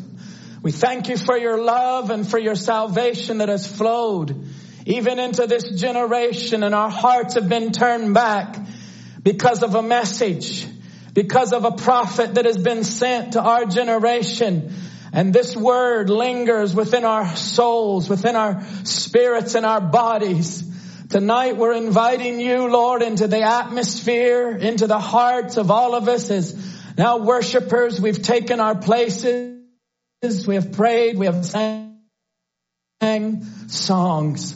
We 0.61 0.71
thank 0.71 1.09
you 1.09 1.17
for 1.17 1.35
your 1.35 1.59
love 1.59 2.11
and 2.11 2.29
for 2.29 2.37
your 2.37 2.53
salvation 2.53 3.39
that 3.39 3.49
has 3.49 3.65
flowed 3.65 4.45
even 4.85 5.17
into 5.17 5.47
this 5.47 5.67
generation 5.81 6.61
and 6.61 6.75
our 6.75 6.91
hearts 6.91 7.33
have 7.33 7.49
been 7.49 7.71
turned 7.71 8.13
back 8.13 8.55
because 9.23 9.63
of 9.63 9.73
a 9.73 9.81
message 9.81 10.67
because 11.17 11.51
of 11.51 11.65
a 11.65 11.71
prophet 11.71 12.35
that 12.35 12.45
has 12.45 12.59
been 12.59 12.83
sent 12.83 13.33
to 13.33 13.41
our 13.41 13.65
generation. 13.65 14.71
And 15.11 15.33
this 15.33 15.55
word 15.55 16.11
lingers 16.11 16.75
within 16.75 17.05
our 17.05 17.35
souls, 17.35 18.07
within 18.07 18.35
our 18.35 18.63
spirits 18.83 19.55
and 19.55 19.65
our 19.65 19.81
bodies. 19.81 20.63
Tonight 21.09 21.57
we're 21.57 21.73
inviting 21.73 22.39
you, 22.39 22.69
Lord, 22.69 23.01
into 23.01 23.27
the 23.27 23.41
atmosphere, 23.41 24.51
into 24.51 24.85
the 24.85 24.99
hearts 24.99 25.57
of 25.57 25.71
all 25.71 25.95
of 25.95 26.07
us 26.07 26.29
as 26.29 26.53
now 26.95 27.17
worshipers. 27.17 27.99
We've 27.99 28.21
taken 28.21 28.59
our 28.59 28.75
places 28.75 29.57
we 30.45 30.53
have 30.53 30.71
prayed, 30.73 31.17
we 31.17 31.25
have 31.25 31.43
sang 31.43 31.97
songs. 33.69 34.55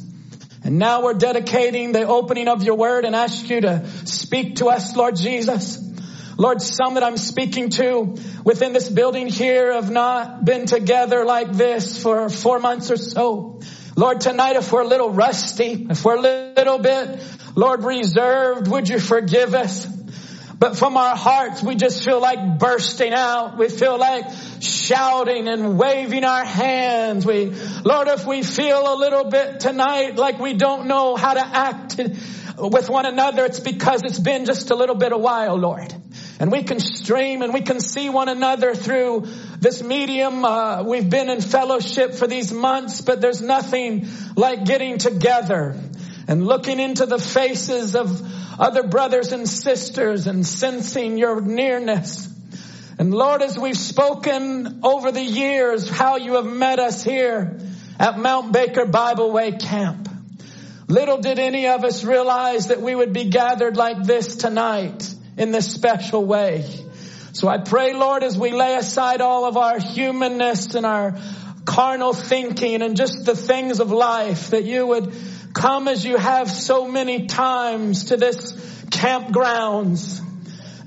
And 0.64 0.78
now 0.78 1.02
we're 1.02 1.16
dedicating 1.16 1.92
the 1.92 2.04
opening 2.04 2.48
of 2.48 2.62
your 2.62 2.76
word 2.76 3.06
and 3.06 3.16
ask 3.16 3.50
you 3.50 3.62
to 3.62 3.88
speak 4.06 4.58
to 4.58 4.68
us, 4.68 4.96
Lord 4.96 5.16
Jesus. 5.16 5.88
Lord, 6.42 6.60
some 6.60 6.96
that 6.96 7.04
I'm 7.04 7.18
speaking 7.18 7.70
to 7.70 8.16
within 8.44 8.74
this 8.74 8.90
building 8.90 9.28
here 9.28 9.74
have 9.74 9.92
not 9.92 10.44
been 10.44 10.66
together 10.66 11.24
like 11.24 11.52
this 11.52 12.02
for 12.02 12.30
four 12.30 12.58
months 12.58 12.90
or 12.90 12.98
so. 12.98 13.62
Lord, 13.96 14.22
tonight 14.22 14.56
if 14.56 14.72
we're 14.72 14.82
a 14.82 14.88
little 14.88 15.12
rusty, 15.12 15.86
if 15.88 16.04
we're 16.04 16.16
a 16.16 16.56
little 16.56 16.80
bit, 16.80 17.24
Lord, 17.56 17.84
reserved, 17.84 18.68
would 18.70 18.90
you 18.90 18.98
forgive 18.98 19.54
us? 19.54 19.86
But 20.58 20.76
from 20.80 20.98
our 20.98 21.16
hearts, 21.16 21.62
we 21.62 21.76
just 21.76 22.04
feel 22.04 22.20
like 22.20 22.58
bursting 22.58 23.14
out. 23.14 23.60
We 23.60 23.70
feel 23.70 24.00
like 24.00 24.26
shouting 24.62 25.48
and 25.48 25.78
waving 25.78 26.24
our 26.24 26.44
hands. 26.44 27.24
We, 27.24 27.54
Lord, 27.86 28.08
if 28.08 28.26
we 28.26 28.42
feel 28.42 28.92
a 28.92 28.98
little 28.98 29.26
bit 29.26 29.60
tonight 29.60 30.16
like 30.16 30.40
we 30.40 30.56
don't 30.56 30.88
know 30.88 31.16
how 31.16 31.36
to 31.36 31.46
act 31.46 32.00
with 32.58 32.90
one 32.90 33.06
another, 33.06 33.46
it's 33.46 33.60
because 33.60 34.02
it's 34.04 34.20
been 34.20 34.46
just 34.46 34.72
a 34.72 34.76
little 34.76 34.96
bit 34.96 35.12
a 35.12 35.20
while, 35.20 35.56
Lord. 35.56 36.01
And 36.42 36.52
we 36.52 36.64
can 36.64 36.80
stream 36.80 37.44
and 37.44 37.54
we 37.54 37.62
can 37.62 37.80
see 37.80 38.10
one 38.10 38.28
another 38.28 38.74
through 38.74 39.28
this 39.60 39.84
medium. 39.84 40.44
Uh, 40.44 40.82
we've 40.82 41.08
been 41.08 41.30
in 41.30 41.40
fellowship 41.40 42.16
for 42.16 42.26
these 42.26 42.52
months, 42.52 43.02
but 43.02 43.22
there's 43.22 43.44
nothing 43.44 44.08
like 44.36 44.66
getting 44.66 44.98
together 44.98 45.76
and 46.28 46.44
looking 46.44 46.80
into 46.80 47.06
the 47.06 47.20
faces 47.20 47.96
of 47.96 48.60
other 48.60 48.88
brothers 48.88 49.34
and 49.34 49.48
sisters 49.48 50.26
and 50.26 50.44
sensing 50.44 51.20
your 51.20 51.42
nearness. 51.42 52.28
And 52.98 53.14
Lord, 53.14 53.44
as 53.44 53.60
we've 53.60 53.78
spoken 53.78 54.80
over 54.82 55.12
the 55.12 55.24
years, 55.24 55.88
how 55.88 56.18
you 56.18 56.38
have 56.38 56.48
met 56.48 56.80
us 56.80 57.04
here 57.04 57.60
at 58.00 58.18
Mount 58.18 58.52
Baker 58.52 58.88
Bible 58.88 59.32
Way 59.32 59.52
Camp. 59.52 60.10
Little 60.88 61.20
did 61.20 61.38
any 61.38 61.68
of 61.68 61.84
us 61.84 62.04
realize 62.04 62.70
that 62.70 62.82
we 62.82 62.96
would 62.96 63.14
be 63.14 63.26
gathered 63.26 63.78
like 63.78 64.02
this 64.02 64.38
tonight 64.38 65.14
in 65.38 65.52
this 65.52 65.72
special 65.72 66.26
way. 66.26 66.66
So 67.34 67.48
I 67.48 67.60
pray, 67.60 67.94
Lord, 67.94 68.24
as 68.24 68.38
we 68.38 68.52
lay 68.52 68.76
aside 68.76 69.22
all 69.22 69.46
of 69.46 69.58
our 69.58 69.80
humanness 69.80 70.76
and 70.76 70.86
our 70.86 71.18
carnal 71.66 72.14
thinking 72.14 72.82
and 72.82 72.98
just 72.98 73.26
the 73.26 73.36
things 73.36 73.80
of 73.80 73.92
life, 73.92 74.50
that 74.50 74.66
you 74.66 74.86
would 74.88 75.14
come 75.54 75.88
as 75.88 76.04
you 76.04 76.18
have 76.18 76.50
so 76.50 76.88
many 76.88 77.28
times 77.28 78.06
to 78.06 78.18
this 78.18 78.54
campgrounds 78.90 80.22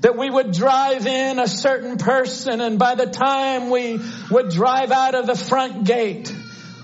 that 0.01 0.15
we 0.15 0.29
would 0.29 0.51
drive 0.51 1.07
in 1.07 1.39
a 1.39 1.47
certain 1.47 1.97
person 1.97 2.61
and 2.61 2.77
by 2.77 2.93
the 2.93 3.07
time 3.07 3.71
we 3.71 3.99
would 4.29 4.49
drive 4.49 4.91
out 4.91 5.15
of 5.15 5.25
the 5.25 5.35
front 5.35 5.85
gate, 5.85 6.31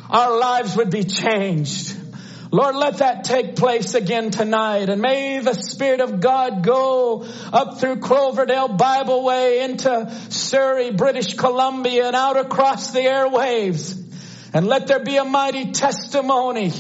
our 0.10 0.40
lives 0.40 0.76
would 0.76 0.90
be 0.90 1.04
changed. 1.04 1.96
Lord, 2.54 2.76
let 2.76 2.98
that 2.98 3.24
take 3.24 3.56
place 3.56 3.94
again 3.94 4.30
tonight. 4.30 4.90
And 4.90 5.02
may 5.02 5.40
the 5.40 5.54
Spirit 5.54 6.02
of 6.02 6.20
God 6.20 6.64
go 6.64 7.26
up 7.54 7.80
through 7.80 8.02
Cloverdale 8.02 8.68
Bible 8.68 9.24
Way 9.24 9.62
into 9.64 10.14
Surrey, 10.28 10.92
British 10.92 11.36
Columbia 11.36 12.08
and 12.08 12.16
out 12.16 12.36
across 12.36 12.92
the 12.92 13.00
airwaves. 13.00 13.98
And 14.54 14.68
let 14.68 14.88
there 14.88 15.02
be 15.02 15.16
a 15.16 15.24
mighty 15.24 15.72
testimony 15.72 16.74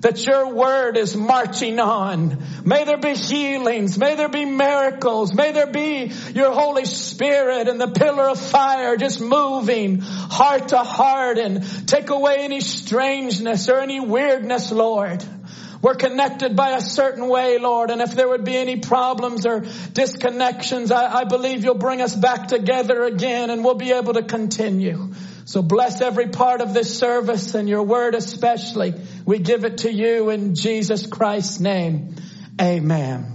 that 0.00 0.24
your 0.26 0.52
word 0.52 0.96
is 0.96 1.16
marching 1.16 1.78
on. 1.78 2.42
May 2.64 2.84
there 2.84 2.98
be 2.98 3.14
healings. 3.14 3.98
May 3.98 4.14
there 4.14 4.28
be 4.28 4.44
miracles. 4.44 5.34
May 5.34 5.52
there 5.52 5.70
be 5.70 6.12
your 6.34 6.52
Holy 6.52 6.84
Spirit 6.84 7.68
and 7.68 7.80
the 7.80 7.88
pillar 7.88 8.28
of 8.28 8.38
fire 8.40 8.96
just 8.96 9.20
moving 9.20 10.00
heart 10.00 10.68
to 10.68 10.78
heart 10.78 11.38
and 11.38 11.88
take 11.88 12.10
away 12.10 12.38
any 12.40 12.60
strangeness 12.60 13.68
or 13.68 13.80
any 13.80 14.00
weirdness, 14.00 14.70
Lord. 14.70 15.24
We're 15.80 15.94
connected 15.94 16.56
by 16.56 16.70
a 16.70 16.80
certain 16.80 17.28
way, 17.28 17.58
Lord, 17.58 17.90
and 17.90 18.00
if 18.00 18.12
there 18.12 18.28
would 18.28 18.44
be 18.44 18.56
any 18.56 18.80
problems 18.80 19.46
or 19.46 19.60
disconnections, 19.60 20.90
I, 20.90 21.20
I 21.20 21.24
believe 21.24 21.62
you'll 21.62 21.76
bring 21.76 22.00
us 22.00 22.16
back 22.16 22.48
together 22.48 23.04
again 23.04 23.50
and 23.50 23.64
we'll 23.64 23.74
be 23.74 23.92
able 23.92 24.14
to 24.14 24.24
continue. 24.24 25.14
So 25.48 25.62
bless 25.62 26.02
every 26.02 26.28
part 26.28 26.60
of 26.60 26.74
this 26.74 26.98
service 26.98 27.54
and 27.54 27.70
your 27.70 27.82
word 27.82 28.14
especially. 28.14 28.92
We 29.24 29.38
give 29.38 29.64
it 29.64 29.78
to 29.78 29.90
you 29.90 30.28
in 30.28 30.54
Jesus 30.54 31.06
Christ's 31.06 31.58
name. 31.58 32.16
Amen. 32.60 33.34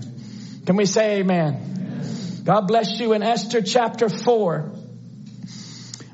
Can 0.63 0.75
we 0.75 0.85
say 0.85 1.21
amen? 1.21 1.55
amen? 1.55 2.43
God 2.43 2.67
bless 2.67 2.99
you 2.99 3.13
in 3.13 3.23
Esther 3.23 3.63
chapter 3.63 4.09
4 4.09 4.71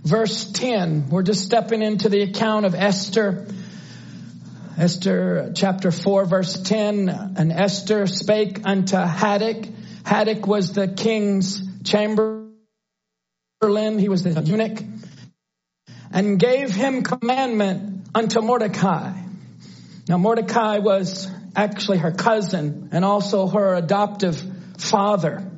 verse 0.05 0.49
10. 0.53 1.09
We're 1.09 1.23
just 1.23 1.43
stepping 1.43 1.81
into 1.81 2.07
the 2.07 2.21
account 2.21 2.65
of 2.65 2.75
Esther. 2.75 3.47
Esther 4.77 5.51
chapter 5.53 5.91
4 5.91 6.23
verse 6.23 6.61
10. 6.61 7.09
And 7.09 7.51
Esther 7.51 8.07
spake 8.07 8.61
unto 8.63 8.95
Hatach. 8.95 9.69
Hatach 10.03 10.47
was 10.47 10.71
the 10.71 10.87
king's 10.87 11.61
chamberlain. 11.83 12.47
He 13.99 14.07
was 14.07 14.23
the 14.23 14.41
eunuch 14.41 14.79
and 16.11 16.39
gave 16.39 16.73
him 16.73 17.03
commandment 17.03 18.07
unto 18.13 18.41
Mordecai. 18.41 19.13
Now 20.07 20.17
Mordecai 20.17 20.79
was 20.79 21.29
actually 21.55 21.99
her 21.99 22.11
cousin 22.11 22.89
and 22.91 23.05
also 23.05 23.47
her 23.47 23.75
adoptive 23.75 24.41
father. 24.77 25.49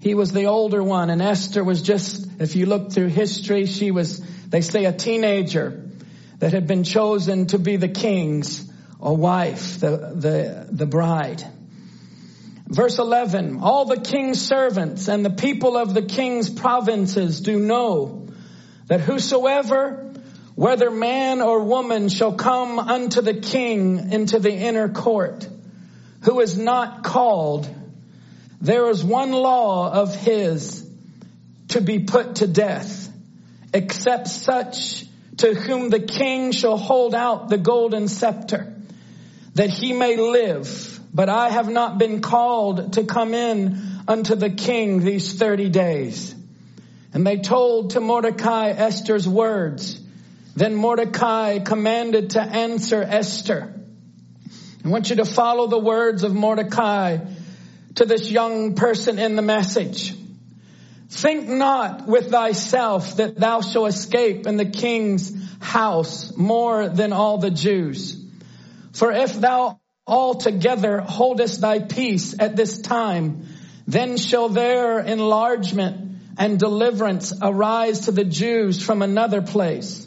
He 0.00 0.14
was 0.14 0.32
the 0.32 0.46
older 0.46 0.82
one 0.82 1.10
and 1.10 1.22
Esther 1.22 1.62
was 1.62 1.82
just, 1.82 2.40
if 2.40 2.56
you 2.56 2.66
look 2.66 2.92
through 2.92 3.08
history, 3.08 3.66
she 3.66 3.90
was, 3.90 4.18
they 4.48 4.60
say 4.60 4.84
a 4.84 4.92
teenager 4.92 5.88
that 6.38 6.52
had 6.52 6.66
been 6.66 6.82
chosen 6.82 7.46
to 7.48 7.58
be 7.58 7.76
the 7.76 7.88
king's 7.88 8.68
or 8.98 9.16
wife, 9.16 9.78
the, 9.80 10.12
the, 10.14 10.66
the 10.70 10.86
bride. 10.86 11.44
Verse 12.66 12.98
11, 12.98 13.60
all 13.60 13.84
the 13.84 14.00
king's 14.00 14.40
servants 14.40 15.06
and 15.08 15.24
the 15.24 15.30
people 15.30 15.76
of 15.76 15.92
the 15.94 16.02
king's 16.02 16.48
provinces 16.48 17.40
do 17.40 17.58
know 17.58 18.21
that 18.86 19.00
whosoever, 19.00 20.12
whether 20.54 20.90
man 20.90 21.40
or 21.40 21.64
woman, 21.64 22.08
shall 22.08 22.34
come 22.34 22.78
unto 22.78 23.20
the 23.20 23.34
king 23.34 24.12
into 24.12 24.38
the 24.38 24.52
inner 24.52 24.88
court, 24.88 25.48
who 26.22 26.40
is 26.40 26.56
not 26.56 27.04
called, 27.04 27.68
there 28.60 28.88
is 28.90 29.02
one 29.02 29.32
law 29.32 29.92
of 29.92 30.14
his 30.14 30.88
to 31.68 31.80
be 31.80 32.00
put 32.00 32.36
to 32.36 32.46
death, 32.46 33.12
except 33.74 34.28
such 34.28 35.04
to 35.38 35.54
whom 35.54 35.88
the 35.88 36.00
king 36.00 36.52
shall 36.52 36.76
hold 36.76 37.14
out 37.14 37.48
the 37.48 37.58
golden 37.58 38.06
scepter, 38.08 38.72
that 39.54 39.70
he 39.70 39.92
may 39.92 40.16
live. 40.16 41.00
But 41.14 41.28
I 41.28 41.50
have 41.50 41.68
not 41.68 41.98
been 41.98 42.20
called 42.20 42.94
to 42.94 43.04
come 43.04 43.34
in 43.34 43.82
unto 44.06 44.34
the 44.34 44.50
king 44.50 45.00
these 45.00 45.34
thirty 45.34 45.68
days. 45.68 46.34
And 47.14 47.26
they 47.26 47.38
told 47.38 47.90
to 47.90 48.00
Mordecai 48.00 48.70
Esther's 48.70 49.28
words. 49.28 50.00
Then 50.54 50.74
Mordecai 50.74 51.58
commanded 51.58 52.30
to 52.30 52.42
answer 52.42 53.02
Esther. 53.02 53.74
I 54.84 54.88
want 54.88 55.10
you 55.10 55.16
to 55.16 55.24
follow 55.24 55.66
the 55.66 55.78
words 55.78 56.24
of 56.24 56.34
Mordecai 56.34 57.18
to 57.96 58.04
this 58.04 58.30
young 58.30 58.74
person 58.74 59.18
in 59.18 59.36
the 59.36 59.42
message. 59.42 60.14
Think 61.08 61.46
not 61.46 62.06
with 62.06 62.30
thyself 62.30 63.16
that 63.16 63.36
thou 63.36 63.60
shalt 63.60 63.88
escape 63.90 64.46
in 64.46 64.56
the 64.56 64.64
king's 64.64 65.32
house 65.60 66.36
more 66.36 66.88
than 66.88 67.12
all 67.12 67.38
the 67.38 67.50
Jews. 67.50 68.18
For 68.92 69.12
if 69.12 69.38
thou 69.38 69.78
altogether 70.06 71.00
holdest 71.00 71.60
thy 71.60 71.80
peace 71.80 72.34
at 72.38 72.56
this 72.56 72.80
time, 72.80 73.46
then 73.86 74.16
shall 74.16 74.48
their 74.48 75.00
enlargement 75.00 76.11
and 76.38 76.58
deliverance 76.58 77.32
arise 77.40 78.00
to 78.00 78.12
the 78.12 78.24
Jews 78.24 78.82
from 78.82 79.02
another 79.02 79.42
place. 79.42 80.06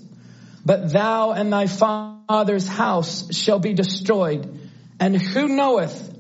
But 0.65 0.91
thou 0.91 1.32
and 1.32 1.53
thy 1.53 1.67
father's 1.67 2.67
house 2.67 3.36
shall 3.36 3.59
be 3.59 3.73
destroyed. 3.73 4.59
And 4.99 5.15
who 5.15 5.47
knoweth 5.47 6.13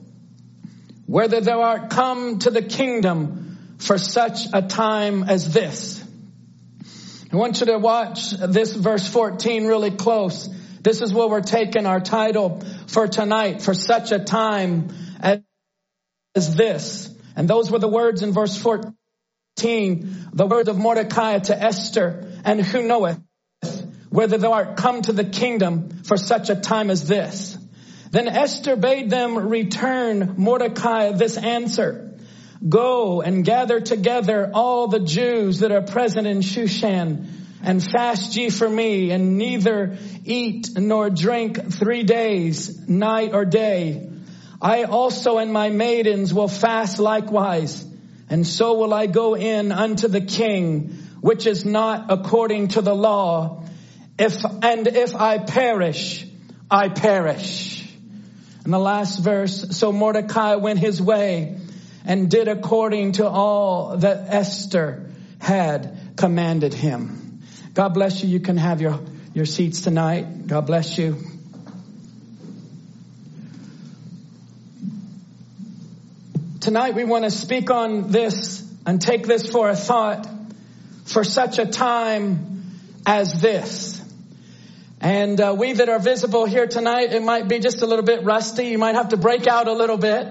whether 1.07 1.41
thou 1.41 1.61
art 1.61 1.89
come 1.89 2.39
to 2.39 2.51
the 2.51 2.61
kingdom 2.61 3.77
for 3.79 3.97
such 3.97 4.47
a 4.53 4.61
time 4.61 5.23
as 5.23 5.51
this? 5.51 6.03
I 7.31 7.37
want 7.37 7.59
you 7.59 7.65
to 7.67 7.79
watch 7.79 8.31
this 8.31 8.73
verse 8.73 9.07
14 9.07 9.65
really 9.65 9.91
close. 9.91 10.47
This 10.81 11.01
is 11.01 11.11
where 11.11 11.27
we're 11.27 11.41
taking 11.41 11.87
our 11.87 11.99
title 11.99 12.63
for 12.87 13.07
tonight, 13.07 13.61
for 13.61 13.73
such 13.73 14.11
a 14.11 14.19
time 14.19 14.89
as 16.35 16.55
this. 16.55 17.09
And 17.35 17.49
those 17.49 17.71
were 17.71 17.79
the 17.79 17.87
words 17.87 18.21
in 18.21 18.31
verse 18.31 18.55
14 18.55 18.95
the 19.57 20.47
word 20.49 20.67
of 20.67 20.77
Mordecai 20.77 21.39
to 21.39 21.63
Esther, 21.63 22.27
and 22.43 22.59
who 22.61 22.83
knoweth 22.83 23.19
whether 24.09 24.37
thou 24.37 24.53
art 24.53 24.77
come 24.77 25.01
to 25.01 25.13
the 25.13 25.23
kingdom 25.23 26.03
for 26.03 26.17
such 26.17 26.49
a 26.49 26.55
time 26.55 26.89
as 26.89 27.07
this. 27.07 27.57
Then 28.11 28.27
Esther 28.27 28.75
bade 28.75 29.09
them 29.09 29.37
return 29.37 30.35
Mordecai 30.37 31.11
this 31.11 31.37
answer. 31.37 32.17
Go 32.67 33.21
and 33.21 33.43
gather 33.43 33.79
together 33.79 34.51
all 34.53 34.87
the 34.87 34.99
Jews 35.01 35.59
that 35.59 35.71
are 35.71 35.81
present 35.81 36.27
in 36.27 36.39
Shushan 36.39 37.27
and 37.63 37.83
fast 37.83 38.35
ye 38.35 38.49
for 38.49 38.69
me 38.69 39.11
and 39.11 39.37
neither 39.37 39.97
eat 40.23 40.69
nor 40.77 41.09
drink 41.09 41.71
three 41.73 42.03
days, 42.03 42.87
night 42.87 43.33
or 43.33 43.45
day. 43.45 44.09
I 44.61 44.83
also 44.83 45.37
and 45.37 45.51
my 45.51 45.69
maidens 45.69 46.33
will 46.33 46.47
fast 46.47 46.99
likewise. 46.99 47.85
And 48.35 48.45
so 48.45 48.73
will 48.73 48.93
I 48.93 49.05
go 49.05 49.33
in 49.33 49.71
unto 49.71 50.09
the 50.09 50.19
king, 50.19 50.89
which 51.21 51.47
is 51.47 51.63
not 51.63 52.07
according 52.11 52.67
to 52.75 52.81
the 52.81 52.93
law. 52.93 53.63
If, 54.19 54.43
and 54.61 54.87
if 54.87 55.15
I 55.15 55.37
perish, 55.37 56.27
I 56.69 56.89
perish. 56.89 57.89
And 58.65 58.73
the 58.73 58.77
last 58.77 59.19
verse, 59.19 59.77
so 59.77 59.93
Mordecai 59.93 60.55
went 60.55 60.79
his 60.79 61.01
way 61.01 61.59
and 62.03 62.29
did 62.29 62.49
according 62.49 63.13
to 63.13 63.25
all 63.25 63.95
that 63.99 64.25
Esther 64.27 65.11
had 65.39 66.17
commanded 66.17 66.73
him. 66.73 67.41
God 67.73 67.93
bless 67.93 68.21
you. 68.21 68.27
You 68.27 68.41
can 68.41 68.57
have 68.57 68.81
your, 68.81 68.99
your 69.33 69.45
seats 69.45 69.79
tonight. 69.79 70.45
God 70.45 70.67
bless 70.67 70.97
you. 70.97 71.34
Tonight 76.65 76.95
we 76.95 77.03
want 77.03 77.25
to 77.25 77.29
speak 77.29 77.69
on 77.69 78.09
this 78.09 78.67
and 78.87 78.99
take 78.99 79.27
this 79.27 79.47
for 79.47 79.69
a 79.69 79.75
thought 79.75 80.27
for 81.03 81.23
such 81.23 81.59
a 81.59 81.67
time 81.67 82.63
as 83.05 83.39
this. 83.39 84.01
And 84.99 85.39
uh, 85.39 85.55
we 85.55 85.73
that 85.73 85.89
are 85.89 85.99
visible 85.99 86.45
here 86.45 86.65
tonight, 86.65 87.13
it 87.13 87.21
might 87.21 87.47
be 87.47 87.59
just 87.59 87.83
a 87.83 87.85
little 87.85 88.03
bit 88.03 88.23
rusty. 88.23 88.65
You 88.65 88.79
might 88.79 88.95
have 88.95 89.09
to 89.09 89.17
break 89.17 89.45
out 89.45 89.67
a 89.67 89.73
little 89.73 89.99
bit. 89.99 90.27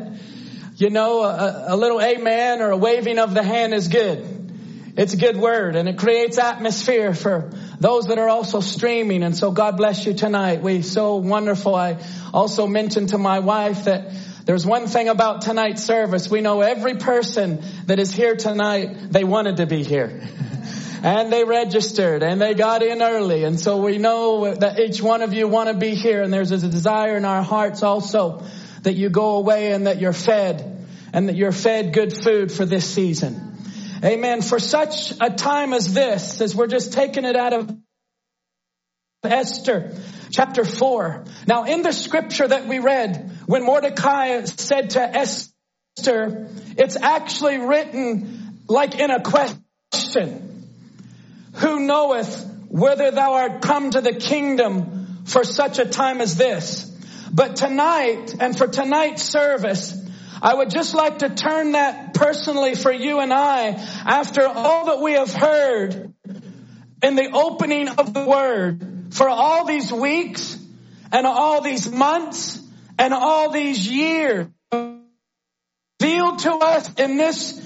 You 0.74 0.90
know, 0.90 1.22
a, 1.22 1.66
a 1.68 1.76
little 1.76 2.02
amen 2.02 2.62
or 2.62 2.70
a 2.70 2.76
waving 2.76 3.20
of 3.20 3.32
the 3.32 3.44
hand 3.44 3.72
is 3.72 3.86
good. 3.86 4.92
It's 4.96 5.14
a 5.14 5.16
good 5.16 5.36
word 5.36 5.76
and 5.76 5.88
it 5.88 5.98
creates 5.98 6.38
atmosphere 6.38 7.14
for 7.14 7.52
those 7.78 8.06
that 8.06 8.18
are 8.18 8.28
also 8.28 8.58
streaming. 8.58 9.22
And 9.22 9.36
so 9.36 9.52
God 9.52 9.76
bless 9.76 10.04
you 10.04 10.14
tonight. 10.14 10.62
We 10.62 10.82
so 10.82 11.14
wonderful. 11.14 11.76
I 11.76 11.98
also 12.32 12.66
mentioned 12.66 13.10
to 13.10 13.18
my 13.18 13.38
wife 13.38 13.84
that 13.84 14.10
there's 14.44 14.66
one 14.66 14.86
thing 14.86 15.08
about 15.08 15.42
tonight's 15.42 15.82
service. 15.82 16.30
We 16.30 16.42
know 16.42 16.60
every 16.60 16.96
person 16.96 17.62
that 17.86 17.98
is 17.98 18.12
here 18.12 18.36
tonight, 18.36 19.10
they 19.10 19.24
wanted 19.24 19.56
to 19.58 19.66
be 19.66 19.82
here. 19.82 20.22
and 21.02 21.32
they 21.32 21.44
registered 21.44 22.22
and 22.22 22.40
they 22.40 22.54
got 22.54 22.82
in 22.82 23.02
early. 23.02 23.44
And 23.44 23.58
so 23.58 23.78
we 23.78 23.98
know 23.98 24.54
that 24.54 24.78
each 24.78 25.02
one 25.02 25.22
of 25.22 25.32
you 25.32 25.48
want 25.48 25.68
to 25.68 25.74
be 25.74 25.94
here 25.94 26.22
and 26.22 26.32
there's 26.32 26.52
a 26.52 26.58
desire 26.58 27.16
in 27.16 27.24
our 27.24 27.42
hearts 27.42 27.82
also 27.82 28.42
that 28.82 28.94
you 28.94 29.08
go 29.08 29.36
away 29.36 29.72
and 29.72 29.86
that 29.86 30.00
you're 30.00 30.12
fed 30.12 30.86
and 31.12 31.28
that 31.28 31.36
you're 31.36 31.52
fed 31.52 31.92
good 31.92 32.12
food 32.12 32.52
for 32.52 32.66
this 32.66 32.88
season. 32.88 33.56
Amen. 34.02 34.42
For 34.42 34.58
such 34.58 35.12
a 35.20 35.30
time 35.30 35.72
as 35.72 35.94
this, 35.94 36.40
as 36.42 36.54
we're 36.54 36.66
just 36.66 36.92
taking 36.92 37.24
it 37.24 37.36
out 37.36 37.54
of 37.54 37.74
Esther 39.26 39.94
chapter 40.30 40.64
4. 40.64 41.24
Now 41.46 41.64
in 41.64 41.82
the 41.82 41.92
scripture 41.92 42.46
that 42.46 42.66
we 42.66 42.78
read, 42.78 43.30
when 43.46 43.64
Mordecai 43.64 44.44
said 44.44 44.90
to 44.90 45.00
Esther, 45.00 46.48
it's 46.76 46.96
actually 46.96 47.58
written 47.58 48.60
like 48.68 48.98
in 48.98 49.10
a 49.10 49.22
question. 49.22 50.68
Who 51.54 51.86
knoweth 51.86 52.44
whether 52.68 53.12
thou 53.12 53.34
art 53.34 53.62
come 53.62 53.90
to 53.90 54.00
the 54.00 54.14
kingdom 54.14 55.22
for 55.24 55.44
such 55.44 55.78
a 55.78 55.84
time 55.84 56.20
as 56.20 56.36
this? 56.36 56.90
But 57.32 57.56
tonight, 57.56 58.34
and 58.40 58.56
for 58.56 58.66
tonight's 58.66 59.22
service, 59.22 59.96
I 60.42 60.54
would 60.54 60.70
just 60.70 60.94
like 60.94 61.18
to 61.18 61.30
turn 61.30 61.72
that 61.72 62.14
personally 62.14 62.74
for 62.74 62.92
you 62.92 63.20
and 63.20 63.32
I 63.32 63.68
after 64.04 64.46
all 64.46 64.86
that 64.86 65.00
we 65.00 65.12
have 65.12 65.32
heard 65.32 66.12
in 67.02 67.14
the 67.14 67.30
opening 67.32 67.88
of 67.88 68.12
the 68.12 68.24
word 68.24 68.93
for 69.14 69.28
all 69.28 69.64
these 69.64 69.92
weeks 69.92 70.58
and 71.12 71.24
all 71.24 71.60
these 71.60 71.88
months 71.90 72.60
and 72.98 73.14
all 73.14 73.52
these 73.52 73.88
years 73.88 74.48
revealed 76.00 76.40
to 76.40 76.52
us 76.52 76.92
in 76.94 77.16
this 77.16 77.60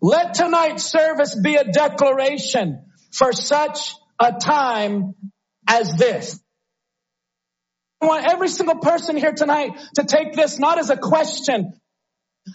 let 0.00 0.32
tonight's 0.32 0.84
service 0.84 1.38
be 1.38 1.56
a 1.56 1.64
declaration 1.64 2.86
for 3.12 3.32
such 3.32 3.94
a 4.18 4.32
time 4.32 5.14
as 5.68 5.94
this. 5.94 6.40
I 8.00 8.06
want 8.06 8.26
every 8.26 8.48
single 8.48 8.78
person 8.78 9.18
here 9.18 9.32
tonight 9.32 9.78
to 9.96 10.04
take 10.04 10.32
this 10.32 10.58
not 10.58 10.78
as 10.78 10.88
a 10.88 10.96
question, 10.96 11.74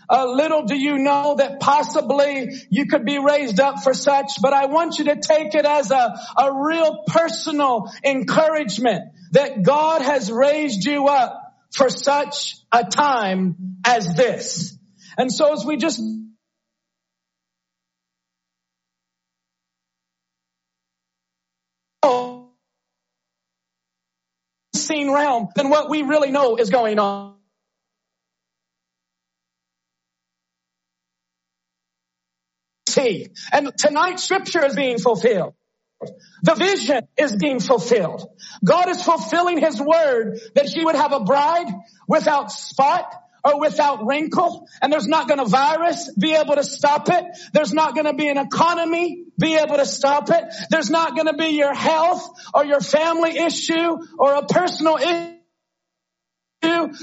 uh, 0.10 0.26
little 0.26 0.64
do 0.64 0.76
you 0.76 0.98
know 0.98 1.36
that 1.38 1.60
possibly 1.60 2.52
you 2.70 2.88
could 2.88 3.06
be 3.06 3.20
raised 3.20 3.60
up 3.60 3.84
for 3.84 3.94
such, 3.94 4.42
but 4.42 4.54
I 4.54 4.66
want 4.66 5.00
you 5.00 5.06
to 5.06 5.16
take 5.16 5.56
it 5.56 5.66
as 5.66 5.92
a, 5.92 6.20
a 6.38 6.52
real 6.54 7.04
personal 7.08 7.92
encouragement 8.04 9.04
that 9.32 9.64
God 9.64 10.02
has 10.02 10.32
raised 10.32 10.86
you 10.86 11.08
up 11.08 11.42
for 11.72 11.90
such 11.90 12.56
a 12.72 12.84
time 12.84 13.78
as 13.86 14.16
this. 14.16 14.78
And 15.18 15.32
so 15.32 15.54
as 15.54 15.66
we 15.66 15.78
just 15.78 16.02
seen 24.74 25.12
realm 25.12 25.50
than 25.56 25.70
what 25.70 25.90
we 25.90 26.04
really 26.04 26.32
know 26.32 26.56
is 26.56 26.70
going 26.70 27.00
on. 27.00 27.37
And 33.52 33.72
tonight 33.78 34.20
scripture 34.20 34.66
is 34.66 34.76
being 34.76 34.98
fulfilled. 34.98 35.54
The 36.44 36.56
vision 36.56 37.08
is 37.18 37.36
being 37.36 37.60
fulfilled. 37.60 38.28
God 38.64 38.90
is 38.90 39.02
fulfilling 39.02 39.60
his 39.60 39.82
word 39.82 40.40
that 40.56 40.66
he 40.66 40.86
would 40.86 40.96
have 40.96 41.12
a 41.12 41.22
bride 41.22 41.68
without 42.08 42.52
spot 42.52 43.12
or 43.44 43.60
without 43.60 44.06
wrinkle 44.06 44.68
and 44.82 44.92
there's 44.92 45.08
not 45.08 45.28
going 45.28 45.40
to 45.40 45.46
virus 45.46 46.12
be 46.20 46.34
able 46.34 46.56
to 46.56 46.64
stop 46.64 47.10
it. 47.10 47.24
There's 47.54 47.74
not 47.74 47.96
going 47.96 48.06
to 48.06 48.14
be 48.14 48.28
an 48.28 48.38
economy 48.38 49.24
be 49.40 49.56
able 49.56 49.78
to 49.78 49.86
stop 49.86 50.30
it. 50.30 50.44
There's 50.70 50.90
not 50.90 51.16
going 51.16 51.28
to 51.28 51.38
be 51.38 51.50
your 51.50 51.74
health 51.74 52.30
or 52.54 52.66
your 52.66 52.82
family 52.82 53.38
issue 53.38 53.98
or 54.18 54.36
a 54.36 54.46
personal 54.46 54.98
issue 54.98 55.34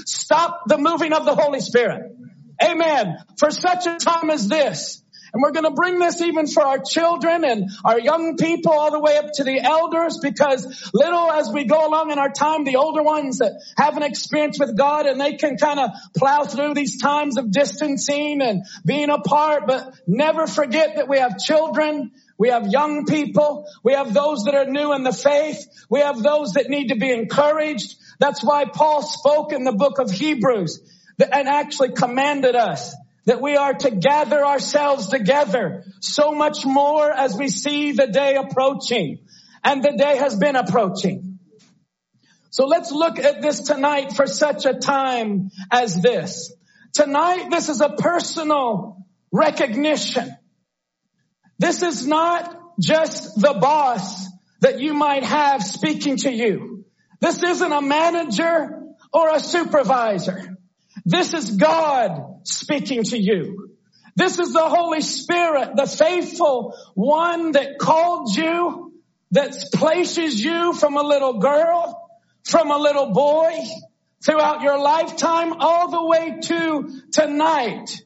stop 0.05 0.63
the 0.67 0.77
moving 0.77 1.13
of 1.13 1.25
the 1.25 1.35
Holy 1.35 1.59
Spirit. 1.59 2.11
Amen. 2.63 3.17
For 3.37 3.51
such 3.51 3.87
a 3.87 3.97
time 3.97 4.29
as 4.29 4.47
this, 4.47 5.01
and 5.35 5.41
we're 5.43 5.51
going 5.51 5.65
to 5.65 5.71
bring 5.71 5.99
this 5.99 6.21
even 6.21 6.47
for 6.47 6.63
our 6.63 6.79
children 6.79 7.43
and 7.43 7.69
our 7.83 7.99
young 7.99 8.37
people 8.37 8.71
all 8.71 8.89
the 8.89 9.01
way 9.01 9.17
up 9.17 9.25
to 9.33 9.43
the 9.43 9.59
elders 9.59 10.17
because 10.21 10.89
little 10.93 11.29
as 11.29 11.51
we 11.51 11.65
go 11.65 11.85
along 11.85 12.09
in 12.09 12.17
our 12.17 12.31
time, 12.31 12.63
the 12.63 12.77
older 12.77 13.03
ones 13.03 13.39
that 13.39 13.51
have 13.75 13.97
an 13.97 14.03
experience 14.03 14.57
with 14.57 14.77
God 14.77 15.07
and 15.07 15.19
they 15.19 15.33
can 15.33 15.57
kind 15.57 15.81
of 15.81 15.89
plow 16.15 16.45
through 16.45 16.73
these 16.73 17.01
times 17.01 17.37
of 17.37 17.51
distancing 17.51 18.41
and 18.41 18.63
being 18.85 19.09
apart, 19.09 19.63
but 19.67 19.93
never 20.07 20.47
forget 20.47 20.95
that 20.95 21.09
we 21.09 21.19
have 21.19 21.37
children 21.37 22.11
we 22.37 22.49
have 22.49 22.67
young 22.67 23.05
people. 23.05 23.65
We 23.81 23.93
have 23.93 24.13
those 24.13 24.43
that 24.43 24.55
are 24.55 24.65
new 24.65 24.93
in 24.93 25.03
the 25.03 25.13
faith. 25.13 25.65
We 25.89 26.01
have 26.01 26.21
those 26.21 26.53
that 26.53 26.69
need 26.69 26.89
to 26.89 26.95
be 26.95 27.09
encouraged. 27.09 27.95
That's 28.19 28.43
why 28.43 28.65
Paul 28.65 29.03
spoke 29.03 29.53
in 29.53 29.63
the 29.63 29.71
book 29.71 29.99
of 29.99 30.11
Hebrews 30.11 30.81
and 31.17 31.47
actually 31.47 31.93
commanded 31.93 32.55
us 32.55 32.93
that 33.25 33.41
we 33.41 33.57
are 33.57 33.73
to 33.73 33.91
gather 33.91 34.45
ourselves 34.45 35.07
together 35.07 35.83
so 35.99 36.31
much 36.31 36.65
more 36.65 37.11
as 37.11 37.35
we 37.35 37.47
see 37.47 37.91
the 37.91 38.07
day 38.07 38.35
approaching 38.35 39.19
and 39.63 39.83
the 39.83 39.93
day 39.97 40.17
has 40.17 40.35
been 40.35 40.55
approaching. 40.55 41.39
So 42.51 42.67
let's 42.67 42.91
look 42.91 43.19
at 43.19 43.41
this 43.41 43.61
tonight 43.61 44.13
for 44.13 44.27
such 44.27 44.65
a 44.65 44.73
time 44.73 45.49
as 45.71 46.01
this. 46.01 46.53
Tonight, 46.93 47.49
this 47.49 47.67
is 47.67 47.81
a 47.81 47.89
personal 47.89 49.05
recognition. 49.31 50.33
This 51.59 51.81
is 51.81 52.07
not 52.07 52.57
just 52.79 53.39
the 53.41 53.53
boss 53.59 54.27
that 54.61 54.79
you 54.79 54.93
might 54.93 55.23
have 55.23 55.63
speaking 55.63 56.17
to 56.17 56.31
you. 56.31 56.85
This 57.19 57.41
isn't 57.41 57.71
a 57.71 57.81
manager 57.81 58.83
or 59.11 59.29
a 59.29 59.39
supervisor. 59.39 60.57
This 61.03 61.33
is 61.33 61.51
God 61.51 62.47
speaking 62.47 63.03
to 63.03 63.17
you. 63.17 63.75
This 64.15 64.39
is 64.39 64.53
the 64.53 64.69
Holy 64.69 65.01
Spirit, 65.01 65.75
the 65.75 65.87
faithful 65.87 66.77
one 66.93 67.51
that 67.51 67.79
called 67.79 68.35
you, 68.35 68.93
that 69.31 69.53
places 69.73 70.39
you 70.39 70.73
from 70.73 70.95
a 70.95 71.03
little 71.03 71.39
girl, 71.39 72.09
from 72.43 72.71
a 72.71 72.77
little 72.77 73.11
boy, 73.11 73.59
throughout 74.23 74.61
your 74.61 74.79
lifetime, 74.79 75.53
all 75.59 75.91
the 75.91 76.05
way 76.05 76.39
to 76.41 77.01
tonight. 77.11 78.01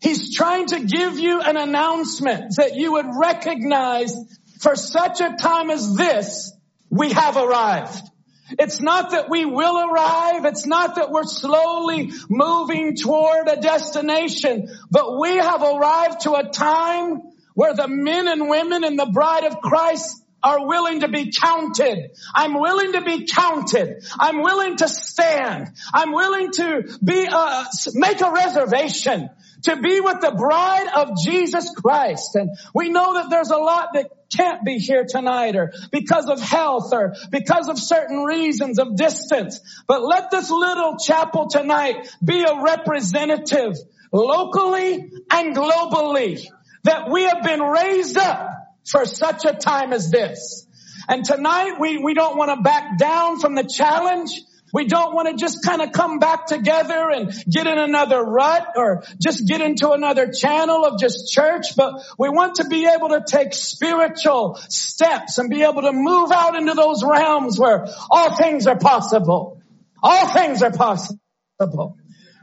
He's 0.00 0.34
trying 0.36 0.66
to 0.66 0.80
give 0.80 1.18
you 1.18 1.40
an 1.40 1.56
announcement 1.56 2.56
that 2.58 2.76
you 2.76 2.92
would 2.92 3.06
recognize 3.18 4.14
for 4.60 4.76
such 4.76 5.20
a 5.20 5.36
time 5.36 5.70
as 5.70 5.94
this, 5.96 6.52
we 6.90 7.12
have 7.12 7.36
arrived. 7.36 8.02
It's 8.50 8.80
not 8.80 9.10
that 9.10 9.28
we 9.28 9.44
will 9.44 9.90
arrive. 9.90 10.44
It's 10.44 10.66
not 10.66 10.96
that 10.96 11.10
we're 11.10 11.24
slowly 11.24 12.12
moving 12.28 12.96
toward 12.96 13.48
a 13.48 13.56
destination, 13.56 14.68
but 14.90 15.18
we 15.18 15.36
have 15.36 15.62
arrived 15.62 16.20
to 16.22 16.34
a 16.34 16.48
time 16.48 17.22
where 17.54 17.74
the 17.74 17.88
men 17.88 18.28
and 18.28 18.48
women 18.48 18.84
and 18.84 18.98
the 18.98 19.06
bride 19.06 19.44
of 19.44 19.60
Christ 19.60 20.22
are 20.42 20.66
willing 20.66 21.00
to 21.00 21.08
be 21.08 21.32
counted. 21.32 22.10
I'm 22.34 22.54
willing 22.54 22.92
to 22.92 23.02
be 23.02 23.26
counted. 23.26 24.04
I'm 24.18 24.42
willing 24.42 24.76
to 24.76 24.88
stand. 24.88 25.72
I'm 25.92 26.12
willing 26.12 26.52
to 26.52 26.98
be, 27.02 27.26
uh, 27.30 27.64
make 27.94 28.20
a 28.20 28.30
reservation 28.30 29.30
to 29.62 29.76
be 29.76 30.00
with 30.00 30.20
the 30.20 30.32
bride 30.32 30.88
of 30.94 31.18
Jesus 31.24 31.70
Christ. 31.70 32.36
And 32.36 32.50
we 32.74 32.88
know 32.88 33.14
that 33.14 33.30
there's 33.30 33.50
a 33.50 33.56
lot 33.56 33.90
that 33.94 34.10
can't 34.34 34.64
be 34.64 34.78
here 34.78 35.04
tonight 35.08 35.56
or 35.56 35.72
because 35.90 36.26
of 36.26 36.40
health 36.40 36.92
or 36.92 37.14
because 37.30 37.68
of 37.68 37.78
certain 37.78 38.24
reasons 38.24 38.78
of 38.78 38.96
distance. 38.96 39.60
But 39.86 40.02
let 40.04 40.30
this 40.30 40.50
little 40.50 40.96
chapel 40.98 41.48
tonight 41.48 42.08
be 42.24 42.42
a 42.42 42.62
representative 42.62 43.76
locally 44.12 45.10
and 45.30 45.56
globally 45.56 46.46
that 46.84 47.10
we 47.10 47.24
have 47.24 47.42
been 47.42 47.60
raised 47.60 48.16
up 48.16 48.50
for 48.86 49.04
such 49.04 49.44
a 49.44 49.52
time 49.52 49.92
as 49.92 50.10
this. 50.10 50.66
And 51.08 51.24
tonight 51.24 51.78
we, 51.78 51.98
we 51.98 52.14
don't 52.14 52.36
want 52.36 52.50
to 52.50 52.62
back 52.62 52.98
down 52.98 53.38
from 53.38 53.54
the 53.54 53.64
challenge. 53.64 54.30
We 54.72 54.86
don't 54.86 55.14
want 55.14 55.28
to 55.28 55.36
just 55.36 55.64
kind 55.64 55.80
of 55.80 55.92
come 55.92 56.18
back 56.18 56.46
together 56.46 57.10
and 57.10 57.32
get 57.48 57.66
in 57.66 57.78
another 57.78 58.20
rut 58.22 58.66
or 58.76 59.04
just 59.22 59.46
get 59.46 59.60
into 59.60 59.92
another 59.92 60.32
channel 60.32 60.84
of 60.84 60.98
just 60.98 61.32
church, 61.32 61.76
but 61.76 61.94
we 62.18 62.28
want 62.28 62.56
to 62.56 62.66
be 62.68 62.86
able 62.86 63.10
to 63.10 63.22
take 63.26 63.54
spiritual 63.54 64.56
steps 64.68 65.38
and 65.38 65.50
be 65.50 65.62
able 65.62 65.82
to 65.82 65.92
move 65.92 66.32
out 66.32 66.56
into 66.56 66.74
those 66.74 67.04
realms 67.04 67.58
where 67.58 67.86
all 68.10 68.36
things 68.36 68.66
are 68.66 68.78
possible. 68.78 69.62
All 70.02 70.28
things 70.32 70.62
are 70.62 70.72
possible. 70.72 71.18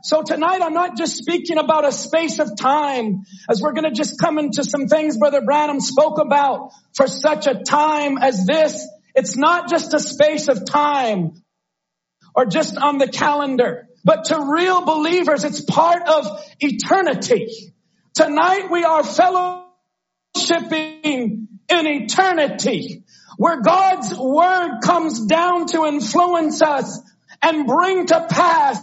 So 0.04 0.22
tonight 0.22 0.62
I'm 0.62 0.74
not 0.74 0.98
just 0.98 1.16
speaking 1.16 1.58
about 1.58 1.86
a 1.86 1.92
space 1.94 2.40
of 2.40 2.58
time 2.58 3.24
as 3.50 3.62
we're 3.62 3.72
going 3.72 3.86
to 3.86 3.96
just 3.96 4.20
come 4.20 4.38
into 4.38 4.66
some 4.66 4.88
things 4.88 5.18
Brother 5.18 5.40
Branham 5.42 5.80
spoke 5.80 6.20
about 6.20 6.72
for 6.94 7.08
such 7.08 7.48
a 7.48 7.64
time 7.64 8.18
as 8.18 8.46
this. 8.46 8.86
It's 9.16 9.38
not 9.38 9.70
just 9.70 9.94
a 9.94 10.02
space 10.02 10.50
of 10.50 10.66
time 10.66 11.42
or 12.36 12.46
just 12.46 12.78
on 12.78 12.98
the 12.98 13.08
calendar, 13.08 13.88
but 14.04 14.26
to 14.26 14.52
real 14.54 14.84
believers, 14.84 15.46
it's 15.46 15.62
part 15.62 16.06
of 16.06 16.28
eternity. 16.60 17.72
Tonight 18.14 18.70
we 18.70 18.84
are 18.84 19.04
fellowshipping 19.04 19.64
in 21.00 21.48
eternity 21.70 23.06
where 23.38 23.62
God's 23.62 24.14
word 24.20 24.82
comes 24.84 25.26
down 25.28 25.68
to 25.68 25.86
influence 25.86 26.62
us 26.62 27.00
and 27.42 27.66
bring 27.66 28.06
to 28.08 28.28
pass 28.30 28.82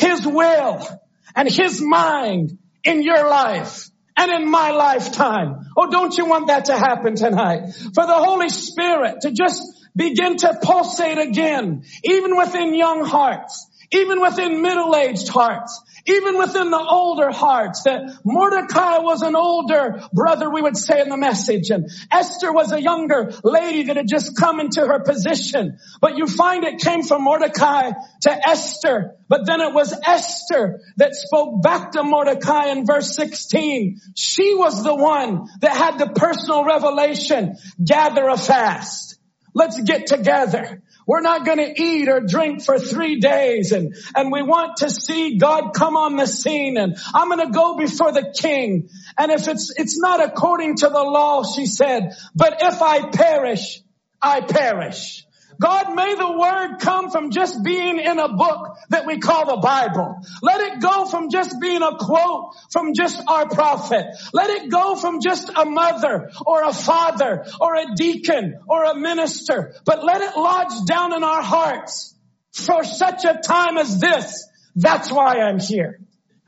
his 0.00 0.26
will 0.26 0.86
and 1.34 1.48
His 1.48 1.80
mind 1.80 2.58
in 2.84 3.02
your 3.02 3.28
life 3.28 3.90
and 4.16 4.32
in 4.32 4.50
my 4.50 4.70
lifetime. 4.70 5.66
Oh, 5.76 5.90
don't 5.90 6.16
you 6.16 6.26
want 6.26 6.48
that 6.48 6.66
to 6.66 6.76
happen 6.76 7.14
tonight? 7.14 7.72
For 7.94 8.06
the 8.06 8.14
Holy 8.14 8.48
Spirit 8.48 9.22
to 9.22 9.30
just 9.30 9.62
begin 9.94 10.36
to 10.38 10.58
pulsate 10.62 11.18
again, 11.18 11.84
even 12.04 12.36
within 12.36 12.74
young 12.74 13.04
hearts, 13.04 13.66
even 13.92 14.20
within 14.20 14.62
middle-aged 14.62 15.28
hearts, 15.28 15.80
even 16.06 16.38
within 16.38 16.70
the 16.70 16.78
older 16.78 17.30
hearts, 17.30 17.82
that 17.84 18.18
Mordecai 18.24 18.98
was 18.98 19.22
an 19.22 19.36
older 19.36 20.02
brother, 20.12 20.50
we 20.50 20.62
would 20.62 20.76
say 20.76 21.00
in 21.00 21.08
the 21.08 21.16
message, 21.16 21.70
and 21.70 21.88
Esther 22.10 22.52
was 22.52 22.72
a 22.72 22.80
younger 22.80 23.32
lady 23.44 23.84
that 23.84 23.96
had 23.96 24.08
just 24.08 24.36
come 24.36 24.60
into 24.60 24.80
her 24.80 25.00
position. 25.00 25.78
But 26.00 26.16
you 26.16 26.26
find 26.26 26.64
it 26.64 26.80
came 26.80 27.02
from 27.02 27.24
Mordecai 27.24 27.92
to 28.22 28.48
Esther, 28.48 29.16
but 29.28 29.46
then 29.46 29.60
it 29.60 29.74
was 29.74 29.94
Esther 30.04 30.80
that 30.96 31.14
spoke 31.14 31.62
back 31.62 31.92
to 31.92 32.02
Mordecai 32.02 32.70
in 32.70 32.86
verse 32.86 33.14
16. 33.14 34.00
She 34.16 34.54
was 34.54 34.82
the 34.82 34.94
one 34.94 35.46
that 35.60 35.72
had 35.72 35.98
the 35.98 36.08
personal 36.08 36.64
revelation, 36.64 37.56
gather 37.82 38.28
a 38.28 38.36
fast. 38.36 39.18
Let's 39.54 39.80
get 39.80 40.06
together. 40.06 40.82
We're 41.10 41.22
not 41.22 41.44
going 41.44 41.58
to 41.58 41.82
eat 41.82 42.08
or 42.08 42.20
drink 42.20 42.62
for 42.62 42.78
three 42.78 43.18
days 43.18 43.72
and, 43.72 43.96
and 44.14 44.30
we 44.30 44.42
want 44.42 44.76
to 44.76 44.90
see 44.90 45.38
God 45.38 45.72
come 45.74 45.96
on 45.96 46.14
the 46.14 46.28
scene 46.28 46.76
and 46.76 46.96
I'm 47.12 47.28
going 47.28 47.44
to 47.44 47.52
go 47.52 47.76
before 47.76 48.12
the 48.12 48.32
king. 48.32 48.90
And 49.18 49.32
if 49.32 49.48
it's, 49.48 49.74
it's 49.76 49.98
not 49.98 50.22
according 50.22 50.76
to 50.76 50.88
the 50.88 51.02
law, 51.02 51.42
she 51.42 51.66
said, 51.66 52.12
but 52.36 52.58
if 52.62 52.80
I 52.80 53.10
perish, 53.10 53.80
I 54.22 54.42
perish. 54.42 55.26
God, 55.60 55.94
may 55.94 56.14
the 56.14 56.38
word 56.38 56.78
come 56.80 57.10
from 57.10 57.30
just 57.30 57.62
being 57.62 58.00
in 58.00 58.18
a 58.18 58.32
book 58.32 58.78
that 58.88 59.06
we 59.06 59.18
call 59.18 59.44
the 59.44 59.60
Bible. 59.60 60.22
Let 60.40 60.60
it 60.72 60.80
go 60.80 61.04
from 61.04 61.28
just 61.30 61.60
being 61.60 61.82
a 61.82 61.98
quote 61.98 62.54
from 62.72 62.94
just 62.94 63.22
our 63.28 63.46
prophet. 63.46 64.06
Let 64.32 64.48
it 64.48 64.70
go 64.70 64.96
from 64.96 65.20
just 65.20 65.50
a 65.54 65.66
mother 65.66 66.30
or 66.46 66.62
a 66.62 66.72
father 66.72 67.44
or 67.60 67.74
a 67.74 67.94
deacon 67.94 68.58
or 68.66 68.84
a 68.84 68.94
minister, 68.94 69.74
but 69.84 70.02
let 70.02 70.22
it 70.22 70.34
lodge 70.34 70.86
down 70.86 71.14
in 71.14 71.22
our 71.22 71.42
hearts 71.42 72.14
for 72.52 72.82
such 72.82 73.26
a 73.26 73.38
time 73.46 73.76
as 73.76 74.00
this. 74.00 74.48
That's 74.76 75.12
why 75.12 75.40
I'm 75.40 75.60
here. 75.60 76.00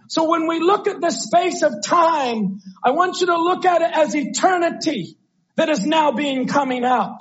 So 0.08 0.30
when 0.30 0.46
we 0.46 0.58
look 0.58 0.88
at 0.88 1.02
the 1.02 1.10
space 1.10 1.62
of 1.62 1.82
time, 1.84 2.60
I 2.82 2.92
want 2.92 3.20
you 3.20 3.26
to 3.26 3.36
look 3.36 3.66
at 3.66 3.82
it 3.82 3.90
as 3.94 4.14
eternity 4.14 5.18
that 5.56 5.68
is 5.68 5.84
now 5.84 6.12
being 6.12 6.48
coming 6.48 6.84
out. 6.84 7.20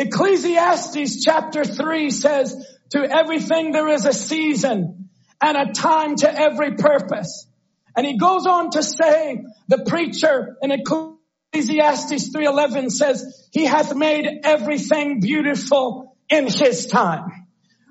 Ecclesiastes 0.00 1.22
chapter 1.22 1.62
3 1.62 2.10
says, 2.10 2.56
to 2.90 3.00
everything 3.00 3.70
there 3.70 3.88
is 3.88 4.06
a 4.06 4.14
season 4.14 5.10
and 5.42 5.56
a 5.56 5.72
time 5.72 6.16
to 6.16 6.32
every 6.32 6.74
purpose. 6.76 7.46
And 7.94 8.06
he 8.06 8.16
goes 8.16 8.46
on 8.46 8.70
to 8.70 8.82
say, 8.82 9.44
the 9.68 9.84
preacher 9.86 10.56
in 10.62 10.70
Ecclesiastes 10.70 12.34
3.11 12.34 12.90
says, 12.90 13.48
he 13.52 13.66
hath 13.66 13.94
made 13.94 14.26
everything 14.42 15.20
beautiful 15.20 16.16
in 16.30 16.46
his 16.46 16.86
time. 16.86 17.30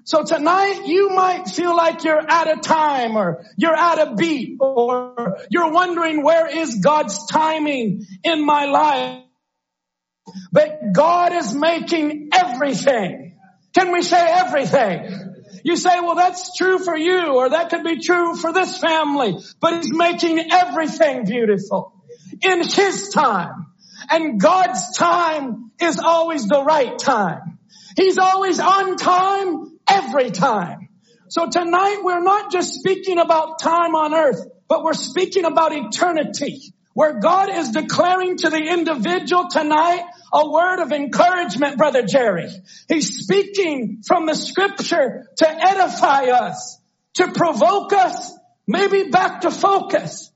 So 0.04 0.24
tonight 0.24 0.88
you 0.88 1.10
might 1.10 1.48
feel 1.48 1.78
like 1.78 2.04
you're 2.04 2.26
out 2.28 2.52
of 2.52 2.62
time 2.62 3.16
or 3.16 3.46
you're 3.56 3.76
out 3.76 4.00
of 4.00 4.18
beat 4.18 4.58
or 4.60 5.38
you're 5.52 5.72
wondering 5.72 6.24
where 6.24 6.48
is 6.48 6.80
God's 6.84 7.28
timing 7.28 8.08
in 8.24 8.44
my 8.44 8.66
life. 8.66 9.24
But 10.52 10.94
God 10.94 11.34
is 11.34 11.54
making 11.54 12.30
everything. 12.34 13.38
Can 13.74 13.92
we 13.92 14.02
say 14.02 14.20
everything? 14.20 15.36
You 15.64 15.76
say, 15.76 16.00
well, 16.00 16.16
that's 16.16 16.56
true 16.58 16.80
for 16.80 16.96
you, 16.96 17.36
or 17.36 17.50
that 17.50 17.70
could 17.70 17.84
be 17.84 18.00
true 18.00 18.36
for 18.36 18.54
this 18.54 18.78
family, 18.78 19.38
but 19.60 19.76
He's 19.76 19.94
making 19.94 20.52
everything 20.52 21.26
beautiful 21.26 21.94
in 22.42 22.64
His 22.64 23.10
time. 23.10 23.68
And 24.10 24.40
God's 24.40 24.98
time 24.98 25.72
is 25.80 26.00
always 26.00 26.48
the 26.48 26.64
right 26.64 26.98
time. 26.98 27.60
He's 27.98 28.18
always 28.18 28.60
on 28.60 28.96
time, 28.96 29.80
every 29.90 30.32
time. 30.32 30.90
So 31.30 31.48
tonight 31.50 32.00
we're 32.04 32.24
not 32.24 32.52
just 32.52 32.74
speaking 32.76 33.20
about 33.20 33.60
time 33.60 33.96
on 33.96 34.14
earth, 34.14 34.46
but 34.68 34.84
we're 34.84 34.94
speaking 34.94 35.46
about 35.46 35.74
eternity 35.74 36.74
where 36.94 37.20
God 37.20 37.50
is 37.50 37.70
declaring 37.70 38.38
to 38.38 38.50
the 38.50 38.62
individual 38.62 39.48
tonight 39.50 40.04
a 40.34 40.50
word 40.50 40.80
of 40.82 40.92
encouragement, 40.92 41.78
Brother 41.78 42.04
Jerry. 42.04 42.50
He's 42.88 43.24
speaking 43.24 44.02
from 44.06 44.26
the 44.26 44.36
scripture 44.36 45.28
to 45.38 45.50
edify 45.50 46.26
us, 46.26 46.80
to 47.16 47.32
provoke 47.32 47.94
us, 47.94 48.32
maybe 48.68 49.10
back 49.10 49.42
to 49.42 49.52
focus. 49.52 50.32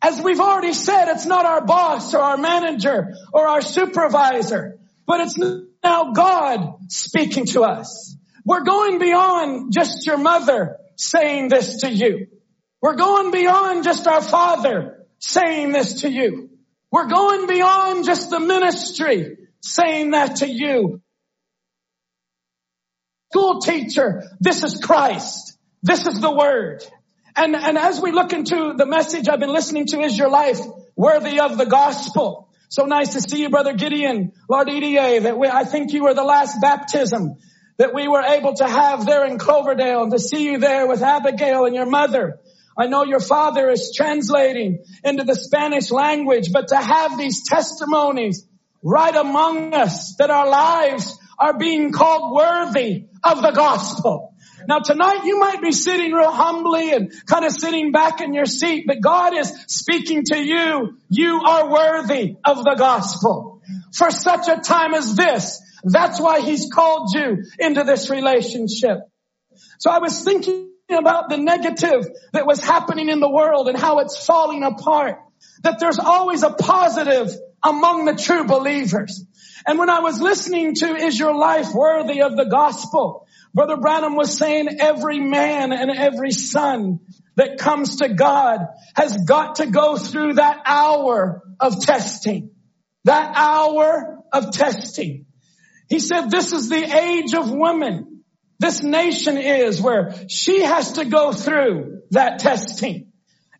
As 0.00 0.20
we've 0.20 0.40
already 0.40 0.72
said, 0.72 1.12
it's 1.12 1.26
not 1.26 1.46
our 1.46 1.64
boss 1.64 2.12
or 2.14 2.20
our 2.20 2.36
manager 2.36 3.14
or 3.32 3.46
our 3.46 3.62
supervisor, 3.62 4.78
but 5.06 5.20
it's 5.20 5.38
now 5.38 6.12
God 6.12 6.74
speaking 6.88 7.46
to 7.46 7.62
us. 7.62 8.16
We're 8.44 8.64
going 8.64 8.98
beyond 8.98 9.72
just 9.72 10.04
your 10.06 10.18
mother 10.18 10.78
saying 10.96 11.48
this 11.48 11.82
to 11.82 11.90
you. 11.90 12.26
We're 12.80 12.96
going 12.96 13.30
beyond 13.30 13.84
just 13.84 14.08
our 14.08 14.20
father 14.20 15.01
saying 15.22 15.72
this 15.72 16.02
to 16.02 16.10
you. 16.10 16.50
We're 16.90 17.08
going 17.08 17.46
beyond 17.46 18.04
just 18.04 18.28
the 18.28 18.40
ministry 18.40 19.38
saying 19.60 20.10
that 20.10 20.36
to 20.36 20.48
you. 20.48 21.00
School 23.32 23.60
teacher, 23.60 24.24
this 24.40 24.62
is 24.62 24.78
Christ. 24.82 25.56
This 25.82 26.06
is 26.06 26.20
the 26.20 26.30
word. 26.30 26.84
And, 27.34 27.56
and 27.56 27.78
as 27.78 28.00
we 28.00 28.12
look 28.12 28.34
into 28.34 28.74
the 28.76 28.84
message 28.84 29.28
I've 29.28 29.40
been 29.40 29.52
listening 29.52 29.86
to, 29.86 30.00
is 30.00 30.18
your 30.18 30.28
life 30.28 30.60
worthy 30.96 31.40
of 31.40 31.56
the 31.56 31.64
gospel? 31.64 32.50
So 32.68 32.84
nice 32.84 33.14
to 33.14 33.20
see 33.22 33.40
you, 33.40 33.48
Brother 33.48 33.72
Gideon, 33.72 34.32
Lord 34.50 34.68
EDA, 34.68 35.22
that 35.22 35.38
we, 35.38 35.46
I 35.46 35.64
think 35.64 35.92
you 35.92 36.04
were 36.04 36.14
the 36.14 36.24
last 36.24 36.60
baptism 36.60 37.36
that 37.78 37.94
we 37.94 38.06
were 38.06 38.20
able 38.20 38.54
to 38.54 38.66
have 38.66 39.06
there 39.06 39.24
in 39.24 39.38
Cloverdale 39.38 40.02
and 40.02 40.12
to 40.12 40.18
see 40.18 40.44
you 40.44 40.58
there 40.58 40.86
with 40.86 41.00
Abigail 41.00 41.64
and 41.64 41.74
your 41.74 41.86
mother. 41.86 42.38
I 42.76 42.86
know 42.86 43.04
your 43.04 43.20
father 43.20 43.68
is 43.70 43.92
translating 43.94 44.84
into 45.04 45.24
the 45.24 45.34
Spanish 45.34 45.90
language, 45.90 46.52
but 46.52 46.68
to 46.68 46.76
have 46.76 47.18
these 47.18 47.46
testimonies 47.46 48.46
right 48.82 49.14
among 49.14 49.74
us 49.74 50.16
that 50.16 50.30
our 50.30 50.48
lives 50.48 51.18
are 51.38 51.58
being 51.58 51.92
called 51.92 52.34
worthy 52.34 53.06
of 53.22 53.42
the 53.42 53.52
gospel. 53.52 54.34
Now 54.68 54.78
tonight 54.78 55.24
you 55.24 55.38
might 55.40 55.60
be 55.60 55.72
sitting 55.72 56.12
real 56.12 56.30
humbly 56.30 56.92
and 56.92 57.12
kind 57.26 57.44
of 57.44 57.52
sitting 57.52 57.92
back 57.92 58.20
in 58.20 58.32
your 58.32 58.46
seat, 58.46 58.84
but 58.86 59.00
God 59.00 59.36
is 59.36 59.52
speaking 59.66 60.22
to 60.26 60.38
you. 60.38 60.98
You 61.08 61.40
are 61.44 61.70
worthy 61.70 62.36
of 62.44 62.64
the 62.64 62.74
gospel. 62.78 63.52
for 63.92 64.10
such 64.10 64.48
a 64.48 64.60
time 64.60 64.94
as 64.94 65.14
this. 65.14 65.60
That's 65.84 66.20
why 66.20 66.40
he's 66.40 66.70
called 66.72 67.10
you 67.14 67.44
into 67.58 67.84
this 67.84 68.10
relationship. 68.10 68.98
So 69.78 69.90
I 69.90 69.98
was 69.98 70.22
thinking 70.22 70.71
about 70.94 71.28
the 71.28 71.38
negative 71.38 72.06
that 72.32 72.46
was 72.46 72.60
happening 72.60 73.08
in 73.08 73.20
the 73.20 73.30
world 73.30 73.68
and 73.68 73.78
how 73.78 73.98
it's 73.98 74.24
falling 74.24 74.62
apart. 74.62 75.18
That 75.62 75.78
there's 75.80 75.98
always 75.98 76.42
a 76.42 76.50
positive 76.50 77.30
among 77.62 78.04
the 78.04 78.14
true 78.14 78.44
believers. 78.44 79.24
And 79.66 79.78
when 79.78 79.90
I 79.90 80.00
was 80.00 80.20
listening 80.20 80.74
to 80.76 80.96
Is 80.96 81.18
Your 81.18 81.34
Life 81.34 81.72
Worthy 81.72 82.22
of 82.22 82.36
the 82.36 82.46
Gospel, 82.46 83.26
Brother 83.54 83.76
Branham 83.76 84.16
was 84.16 84.36
saying 84.36 84.80
every 84.80 85.20
man 85.20 85.72
and 85.72 85.90
every 85.90 86.32
son 86.32 87.00
that 87.36 87.58
comes 87.58 87.96
to 87.96 88.08
God 88.08 88.60
has 88.94 89.16
got 89.24 89.56
to 89.56 89.66
go 89.66 89.96
through 89.96 90.34
that 90.34 90.62
hour 90.64 91.42
of 91.60 91.80
testing. 91.80 92.50
That 93.04 93.32
hour 93.36 94.22
of 94.32 94.52
testing. 94.52 95.26
He 95.88 95.98
said 95.98 96.30
this 96.30 96.52
is 96.52 96.68
the 96.68 96.82
age 96.82 97.34
of 97.34 97.50
women. 97.50 98.11
This 98.62 98.80
nation 98.80 99.38
is 99.38 99.80
where 99.82 100.14
she 100.28 100.62
has 100.62 100.92
to 100.92 101.04
go 101.04 101.32
through 101.32 102.02
that 102.12 102.38
testing. 102.38 103.10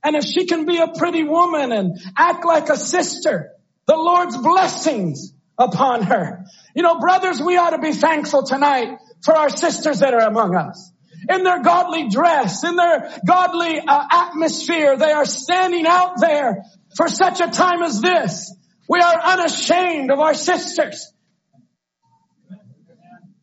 And 0.05 0.15
if 0.15 0.23
she 0.23 0.47
can 0.47 0.65
be 0.65 0.79
a 0.79 0.93
pretty 0.97 1.25
woman 1.25 1.73
and 1.73 1.99
act 2.17 2.45
like 2.45 2.69
a 2.69 2.77
sister, 2.77 3.51
the 3.89 3.97
Lord's 3.97 4.37
blessings 4.37 5.35
upon 5.59 6.05
her. 6.05 6.45
You 6.77 6.85
know, 6.85 7.01
brothers, 7.01 7.43
we 7.43 7.57
ought 7.57 7.71
to 7.71 7.81
be 7.81 7.91
thankful 7.91 8.45
tonight 8.45 8.99
for 9.25 9.37
our 9.37 9.49
sisters 9.49 9.99
that 9.99 10.15
are 10.15 10.29
among 10.29 10.55
us. 10.55 10.93
In 11.29 11.43
their 11.43 11.63
godly 11.65 12.09
dress, 12.09 12.63
in 12.63 12.77
their 12.77 13.13
godly 13.27 13.81
uh, 13.81 14.05
atmosphere, 14.09 14.97
they 14.97 15.11
are 15.11 15.25
standing 15.25 15.85
out 15.85 16.21
there 16.21 16.63
for 16.97 17.09
such 17.09 17.41
a 17.41 17.49
time 17.49 17.83
as 17.83 18.01
this. 18.01 18.55
We 18.89 19.01
are 19.01 19.21
unashamed 19.21 20.13
of 20.13 20.21
our 20.21 20.35
sisters. 20.35 21.12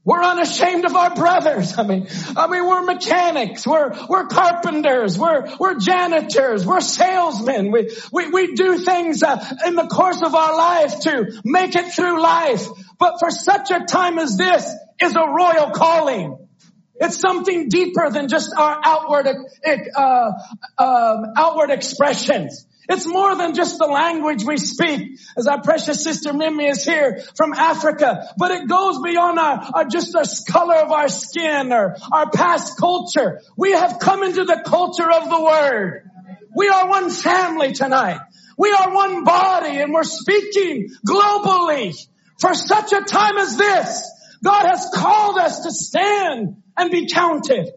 We're 0.09 0.23
unashamed 0.23 0.85
of 0.85 0.95
our 0.95 1.13
brothers. 1.13 1.77
I 1.77 1.83
mean, 1.83 2.07
I 2.35 2.47
mean, 2.47 2.67
we're 2.67 2.81
mechanics. 2.81 3.67
We're, 3.67 3.95
we're 4.09 4.25
carpenters. 4.25 5.19
We're, 5.19 5.55
we're 5.59 5.77
janitors. 5.77 6.65
We're 6.65 6.81
salesmen. 6.81 7.69
We, 7.69 7.91
we, 8.11 8.31
we 8.31 8.55
do 8.55 8.79
things 8.79 9.21
uh, 9.21 9.37
in 9.67 9.75
the 9.75 9.85
course 9.85 10.23
of 10.23 10.33
our 10.33 10.57
life 10.57 11.01
to 11.01 11.39
make 11.45 11.75
it 11.75 11.93
through 11.93 12.23
life. 12.23 12.65
But 12.97 13.19
for 13.19 13.29
such 13.29 13.69
a 13.69 13.85
time 13.85 14.17
as 14.17 14.35
this 14.35 14.67
is 14.99 15.15
a 15.15 15.27
royal 15.27 15.69
calling. 15.75 16.47
It's 16.95 17.19
something 17.19 17.69
deeper 17.69 18.09
than 18.09 18.29
just 18.29 18.51
our 18.57 18.81
outward, 18.83 19.27
uh, 19.27 20.31
uh, 20.75 21.17
outward 21.37 21.69
expressions. 21.69 22.65
It's 22.89 23.05
more 23.05 23.35
than 23.35 23.53
just 23.53 23.77
the 23.77 23.85
language 23.85 24.43
we 24.43 24.57
speak, 24.57 25.19
as 25.37 25.45
our 25.45 25.61
precious 25.61 26.03
sister 26.03 26.33
Mimi 26.33 26.65
is 26.65 26.83
here 26.83 27.23
from 27.35 27.53
Africa, 27.53 28.33
but 28.35 28.49
it 28.49 28.67
goes 28.67 28.99
beyond 29.03 29.37
our, 29.37 29.69
our 29.75 29.85
just 29.85 30.11
the 30.11 30.51
color 30.51 30.77
of 30.77 30.91
our 30.91 31.07
skin 31.07 31.71
or 31.71 31.95
our 32.11 32.31
past 32.31 32.79
culture. 32.79 33.41
We 33.55 33.73
have 33.73 33.99
come 33.99 34.23
into 34.23 34.43
the 34.43 34.63
culture 34.65 35.09
of 35.09 35.29
the 35.29 35.39
word. 35.39 36.09
We 36.55 36.67
are 36.67 36.89
one 36.89 37.11
family 37.11 37.73
tonight. 37.73 38.21
We 38.57 38.71
are 38.71 38.91
one 38.91 39.23
body 39.23 39.77
and 39.77 39.93
we're 39.93 40.03
speaking 40.03 40.89
globally 41.07 41.95
for 42.39 42.55
such 42.55 42.91
a 42.91 43.01
time 43.01 43.37
as 43.37 43.55
this. 43.55 44.11
God 44.43 44.65
has 44.65 44.89
called 44.95 45.37
us 45.37 45.59
to 45.59 45.71
stand 45.71 46.63
and 46.75 46.89
be 46.89 47.07
counted 47.07 47.71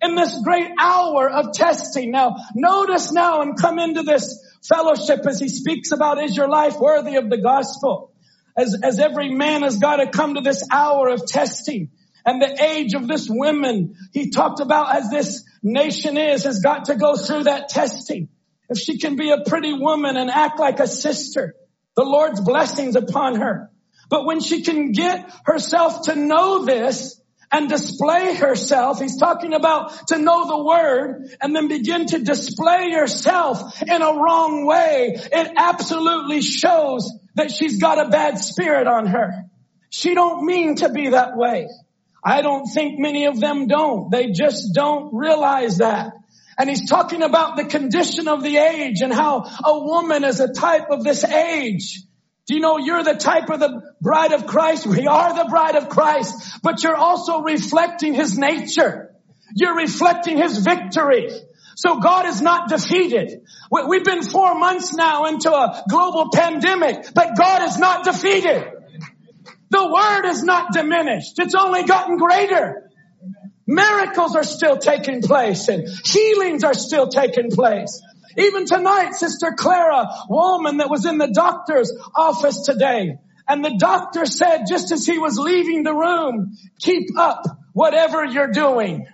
in 0.00 0.14
this 0.14 0.40
great 0.42 0.70
hour 0.78 1.28
of 1.28 1.52
testing. 1.52 2.10
Now, 2.10 2.36
notice 2.54 3.12
now 3.12 3.42
and 3.42 3.58
come 3.58 3.78
into 3.78 4.02
this 4.02 4.42
fellowship 4.68 5.26
as 5.26 5.40
he 5.40 5.48
speaks 5.48 5.92
about 5.92 6.22
is 6.22 6.36
your 6.36 6.48
life 6.48 6.78
worthy 6.78 7.16
of 7.16 7.30
the 7.30 7.38
gospel? 7.38 8.12
As, 8.56 8.76
as 8.82 8.98
every 8.98 9.30
man 9.30 9.62
has 9.62 9.78
got 9.78 9.96
to 9.96 10.10
come 10.10 10.34
to 10.34 10.40
this 10.40 10.62
hour 10.70 11.08
of 11.08 11.26
testing 11.26 11.90
and 12.24 12.42
the 12.42 12.62
age 12.62 12.94
of 12.94 13.06
this 13.06 13.28
woman 13.30 13.94
he 14.12 14.30
talked 14.30 14.60
about 14.60 14.96
as 14.96 15.10
this 15.10 15.44
nation 15.62 16.16
is 16.16 16.44
has 16.44 16.60
got 16.60 16.86
to 16.86 16.96
go 16.96 17.16
through 17.16 17.44
that 17.44 17.68
testing. 17.68 18.28
If 18.68 18.78
she 18.78 18.98
can 18.98 19.14
be 19.14 19.30
a 19.30 19.44
pretty 19.46 19.72
woman 19.72 20.16
and 20.16 20.28
act 20.28 20.58
like 20.58 20.80
a 20.80 20.88
sister, 20.88 21.54
the 21.94 22.04
Lord's 22.04 22.40
blessings 22.40 22.96
upon 22.96 23.36
her. 23.36 23.70
But 24.08 24.26
when 24.26 24.40
she 24.40 24.62
can 24.62 24.92
get 24.92 25.32
herself 25.44 26.02
to 26.02 26.16
know 26.16 26.64
this, 26.64 27.20
and 27.56 27.70
display 27.70 28.34
herself. 28.34 29.00
He's 29.00 29.16
talking 29.16 29.54
about 29.54 30.08
to 30.08 30.18
know 30.18 30.46
the 30.46 30.62
word 30.62 31.30
and 31.40 31.56
then 31.56 31.68
begin 31.68 32.04
to 32.06 32.18
display 32.18 32.88
yourself 32.90 33.80
in 33.80 34.02
a 34.02 34.12
wrong 34.12 34.66
way. 34.66 35.16
It 35.16 35.52
absolutely 35.56 36.42
shows 36.42 37.10
that 37.34 37.50
she's 37.50 37.80
got 37.80 38.06
a 38.06 38.10
bad 38.10 38.38
spirit 38.38 38.86
on 38.86 39.06
her. 39.06 39.46
She 39.88 40.14
don't 40.14 40.44
mean 40.44 40.76
to 40.76 40.90
be 40.90 41.08
that 41.10 41.34
way. 41.34 41.68
I 42.22 42.42
don't 42.42 42.66
think 42.66 42.98
many 42.98 43.24
of 43.24 43.40
them 43.40 43.68
don't. 43.68 44.10
They 44.10 44.32
just 44.32 44.74
don't 44.74 45.14
realize 45.14 45.78
that. 45.78 46.12
And 46.58 46.68
he's 46.68 46.86
talking 46.86 47.22
about 47.22 47.56
the 47.56 47.64
condition 47.64 48.28
of 48.28 48.42
the 48.42 48.58
age 48.58 49.00
and 49.00 49.12
how 49.12 49.44
a 49.64 49.78
woman 49.80 50.24
is 50.24 50.40
a 50.40 50.52
type 50.52 50.90
of 50.90 51.04
this 51.04 51.24
age. 51.24 52.02
Do 52.46 52.54
you 52.54 52.60
know 52.60 52.78
you're 52.78 53.02
the 53.02 53.14
type 53.14 53.50
of 53.50 53.58
the 53.58 53.82
bride 54.00 54.32
of 54.32 54.46
Christ? 54.46 54.86
We 54.86 55.06
are 55.06 55.34
the 55.34 55.50
bride 55.50 55.74
of 55.74 55.88
Christ, 55.88 56.60
but 56.62 56.82
you're 56.82 56.96
also 56.96 57.40
reflecting 57.40 58.14
His 58.14 58.38
nature. 58.38 59.14
You're 59.54 59.76
reflecting 59.76 60.38
His 60.38 60.58
victory. 60.58 61.28
So 61.76 61.98
God 61.98 62.26
is 62.26 62.40
not 62.40 62.68
defeated. 62.68 63.42
We've 63.70 64.04
been 64.04 64.22
four 64.22 64.54
months 64.54 64.94
now 64.94 65.26
into 65.26 65.52
a 65.52 65.82
global 65.90 66.30
pandemic, 66.32 67.12
but 67.14 67.36
God 67.36 67.68
is 67.68 67.78
not 67.78 68.04
defeated. 68.04 68.64
The 69.70 69.92
word 69.92 70.30
is 70.30 70.44
not 70.44 70.72
diminished. 70.72 71.38
It's 71.38 71.54
only 71.54 71.82
gotten 71.82 72.16
greater. 72.16 72.90
Miracles 73.66 74.36
are 74.36 74.44
still 74.44 74.76
taking 74.76 75.20
place 75.20 75.68
and 75.68 75.88
healings 76.04 76.62
are 76.62 76.74
still 76.74 77.08
taking 77.08 77.50
place. 77.50 78.00
Even 78.36 78.66
tonight, 78.66 79.14
Sister 79.14 79.54
Clara, 79.56 80.06
woman 80.28 80.78
that 80.78 80.90
was 80.90 81.06
in 81.06 81.18
the 81.18 81.28
doctor's 81.28 81.92
office 82.14 82.62
today, 82.62 83.18
and 83.48 83.64
the 83.64 83.76
doctor 83.78 84.26
said 84.26 84.64
just 84.68 84.92
as 84.92 85.06
he 85.06 85.18
was 85.18 85.38
leaving 85.38 85.82
the 85.82 85.94
room, 85.94 86.56
keep 86.80 87.16
up 87.18 87.44
whatever 87.72 88.24
you're 88.24 88.52
doing. 88.52 89.06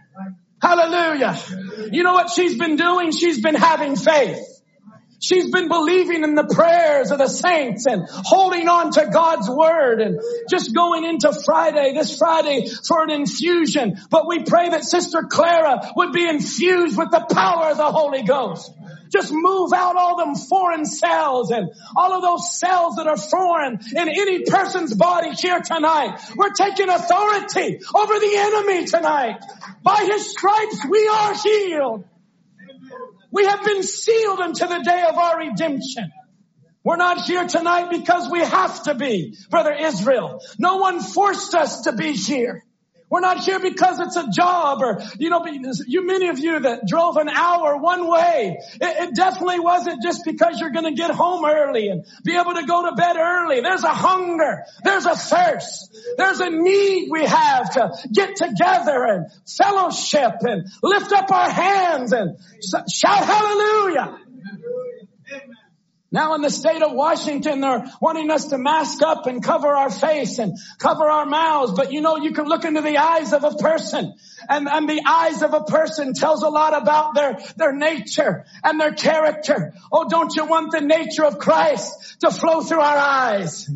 Hallelujah. 0.61 1.39
You 1.91 2.03
know 2.03 2.15
what 2.15 2.31
she's 2.31 2.57
been 2.57 2.77
doing? 2.77 3.11
She's 3.11 3.41
been 3.41 3.57
having 3.57 3.97
faith. 3.97 4.39
She's 5.23 5.53
been 5.53 5.69
believing 5.69 6.25
in 6.25 6.35
the 6.35 6.45
prayers 6.53 7.13
of 7.13 7.19
the 7.19 7.29
saints 7.29 7.87
and 7.87 8.03
holding 8.09 8.69
on 8.69 8.91
to 8.93 9.07
God's 9.07 9.49
word 9.49 10.01
and 10.01 10.21
just 10.51 10.75
going 10.75 11.05
into 11.05 11.33
Friday, 11.45 11.95
this 11.95 12.19
Friday 12.19 12.67
for 12.89 13.05
an 13.05 13.11
infusion. 13.11 13.99
But 14.11 14.27
we 14.27 14.43
pray 14.43 14.71
that 14.71 14.83
Sister 14.83 15.23
Clara 15.31 15.93
would 15.95 16.13
be 16.13 16.29
infused 16.29 16.99
with 16.99 17.13
the 17.13 17.25
power 17.33 17.71
of 17.71 17.77
the 17.77 17.93
Holy 17.93 18.25
Ghost. 18.25 18.73
Just 19.13 19.31
move 19.33 19.73
out 19.75 19.97
all 19.97 20.17
them 20.17 20.35
foreign 20.35 20.87
cells 20.87 21.51
and 21.51 21.71
all 21.95 22.15
of 22.15 22.23
those 22.23 22.59
cells 22.59 22.97
that 22.97 23.07
are 23.07 23.19
foreign 23.19 23.79
in 23.95 24.09
any 24.09 24.45
person's 24.45 24.95
body 24.95 25.31
here 25.31 25.61
tonight. 25.61 26.19
We're 26.35 26.53
taking 26.53 26.89
authority 26.89 27.81
over 27.95 28.19
the 28.19 28.33
enemy 28.37 28.87
tonight. 28.87 29.43
By 29.83 30.09
his 30.11 30.31
stripes 30.31 30.87
we 30.89 31.09
are 31.09 31.35
healed. 31.35 32.05
We 33.31 33.45
have 33.45 33.65
been 33.65 33.83
sealed 33.83 34.41
unto 34.41 34.67
the 34.67 34.83
day 34.83 35.05
of 35.09 35.17
our 35.17 35.39
redemption. 35.39 36.13
We're 36.85 36.97
not 36.97 37.25
here 37.25 37.47
tonight 37.47 37.91
because 37.91 38.31
we 38.31 38.41
have 38.41 38.83
to 38.85 38.95
be, 38.95 39.37
Brother 39.51 39.73
Israel. 39.73 40.41
No 40.59 40.79
one 40.79 41.01
forced 41.01 41.55
us 41.55 41.83
to 41.83 41.93
be 41.93 42.13
here. 42.13 42.65
We're 43.13 43.21
not 43.21 43.41
here 43.41 43.61
because 43.61 44.01
it's 44.01 44.17
a 44.17 44.31
job 44.31 44.81
or, 44.81 45.03
you 45.19 45.29
know, 45.29 45.45
you, 45.45 46.07
many 46.07 46.29
of 46.29 46.39
you 46.39 46.61
that 46.61 46.87
drove 46.87 47.19
an 47.19 47.29
hour 47.29 47.77
one 47.77 48.09
way, 48.09 48.57
it, 48.81 49.09
it 49.09 49.15
definitely 49.15 49.61
wasn't 49.61 50.03
just 50.03 50.25
because 50.25 50.59
you're 50.59 50.71
going 50.71 50.87
to 50.87 50.99
get 50.99 51.11
home 51.11 51.45
early 51.45 51.89
and 51.89 52.07
be 52.25 52.35
able 52.35 52.55
to 52.55 52.65
go 52.65 52.89
to 52.89 52.97
bed 52.97 53.17
early. 53.19 53.61
There's 53.61 53.85
a 53.85 53.91
hunger. 53.91 54.65
There's 54.83 55.05
a 55.05 55.15
thirst. 55.15 55.95
There's 56.17 56.41
a 56.41 56.49
need 56.49 57.11
we 57.11 57.27
have 57.27 57.75
to 57.75 57.93
get 58.11 58.37
together 58.37 59.05
and 59.05 59.27
fellowship 59.47 60.37
and 60.41 60.67
lift 60.83 61.13
up 61.13 61.31
our 61.31 61.51
hands 61.51 62.15
and 62.15 62.39
shout 62.91 63.27
hallelujah. 63.27 64.21
Now 66.13 66.35
in 66.35 66.43
the 66.43 66.51
state 66.51 66.83
of 66.83 66.93
Washington, 66.93 67.63
they're 67.63 67.87
wanting 67.99 68.31
us 68.31 68.49
to 68.49 68.59
mask 68.59 69.01
up 69.01 69.27
and 69.27 69.43
cover 69.43 69.69
our 69.69 69.91
face 69.91 70.39
and 70.39 70.59
cover 70.79 71.05
our 71.05 71.25
mouths. 71.25 71.73
But 71.73 71.91
you 71.91 72.03
know, 72.03 72.19
you 72.19 72.33
can 72.33 72.45
look 72.45 72.67
into 72.67 72.83
the 72.83 72.99
eyes 72.99 73.33
of 73.33 73.45
a 73.45 73.53
person 73.53 74.13
and, 74.47 74.69
and 74.69 74.87
the 74.87 75.03
eyes 75.09 75.43
of 75.43 75.55
a 75.55 75.65
person 75.65 76.13
tells 76.13 76.43
a 76.43 76.51
lot 76.51 76.81
about 76.81 77.15
their, 77.15 77.39
their 77.57 77.73
nature 77.73 78.45
and 78.63 78.79
their 78.79 78.93
character. 78.93 79.73
Oh, 79.91 80.07
don't 80.07 80.37
you 80.37 80.45
want 80.45 80.73
the 80.73 80.83
nature 80.83 81.25
of 81.25 81.39
Christ 81.39 82.21
to 82.21 82.31
flow 82.31 82.61
through 82.61 82.81
our 82.81 82.99
eyes? 82.99 83.71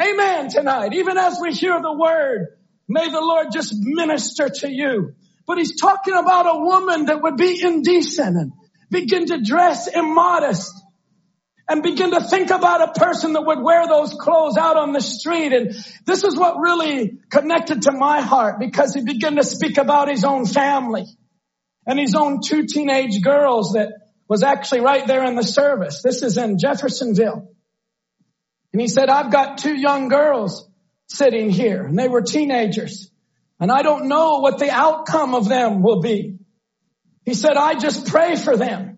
Amen 0.00 0.50
tonight. 0.50 0.92
Even 0.92 1.18
as 1.18 1.38
we 1.42 1.52
hear 1.52 1.82
the 1.82 1.92
word, 1.92 2.56
may 2.86 3.10
the 3.10 3.20
Lord 3.20 3.48
just 3.52 3.74
minister 3.76 4.48
to 4.48 4.70
you. 4.70 5.14
But 5.44 5.58
he's 5.58 5.78
talking 5.80 6.14
about 6.14 6.46
a 6.46 6.58
woman 6.60 7.06
that 7.06 7.20
would 7.20 7.36
be 7.36 7.60
indecent 7.60 8.36
and 8.36 8.52
begin 8.90 9.26
to 9.26 9.42
dress 9.42 9.88
immodest 9.88 10.83
and 11.68 11.82
begin 11.82 12.10
to 12.10 12.20
think 12.20 12.50
about 12.50 12.82
a 12.82 12.92
person 12.98 13.32
that 13.32 13.46
would 13.46 13.62
wear 13.62 13.86
those 13.86 14.14
clothes 14.14 14.56
out 14.56 14.76
on 14.76 14.92
the 14.92 15.00
street. 15.00 15.52
And 15.52 15.74
this 16.04 16.24
is 16.24 16.36
what 16.36 16.58
really 16.58 17.18
connected 17.30 17.82
to 17.82 17.92
my 17.92 18.20
heart 18.20 18.58
because 18.58 18.94
he 18.94 19.02
began 19.02 19.36
to 19.36 19.44
speak 19.44 19.78
about 19.78 20.08
his 20.08 20.24
own 20.24 20.46
family 20.46 21.06
and 21.86 21.98
his 21.98 22.14
own 22.14 22.40
two 22.44 22.66
teenage 22.66 23.22
girls 23.22 23.72
that 23.72 23.92
was 24.28 24.42
actually 24.42 24.80
right 24.80 25.06
there 25.06 25.24
in 25.24 25.36
the 25.36 25.42
service. 25.42 26.02
This 26.02 26.22
is 26.22 26.36
in 26.36 26.58
Jeffersonville. 26.58 27.48
And 28.72 28.80
he 28.80 28.88
said, 28.88 29.08
I've 29.08 29.32
got 29.32 29.58
two 29.58 29.74
young 29.74 30.08
girls 30.08 30.68
sitting 31.06 31.50
here 31.50 31.84
and 31.84 31.98
they 31.98 32.08
were 32.08 32.22
teenagers 32.22 33.10
and 33.60 33.70
I 33.70 33.82
don't 33.82 34.08
know 34.08 34.40
what 34.40 34.58
the 34.58 34.70
outcome 34.70 35.34
of 35.34 35.48
them 35.48 35.82
will 35.82 36.00
be. 36.00 36.38
He 37.24 37.34
said, 37.34 37.56
I 37.56 37.74
just 37.78 38.06
pray 38.06 38.36
for 38.36 38.56
them. 38.56 38.93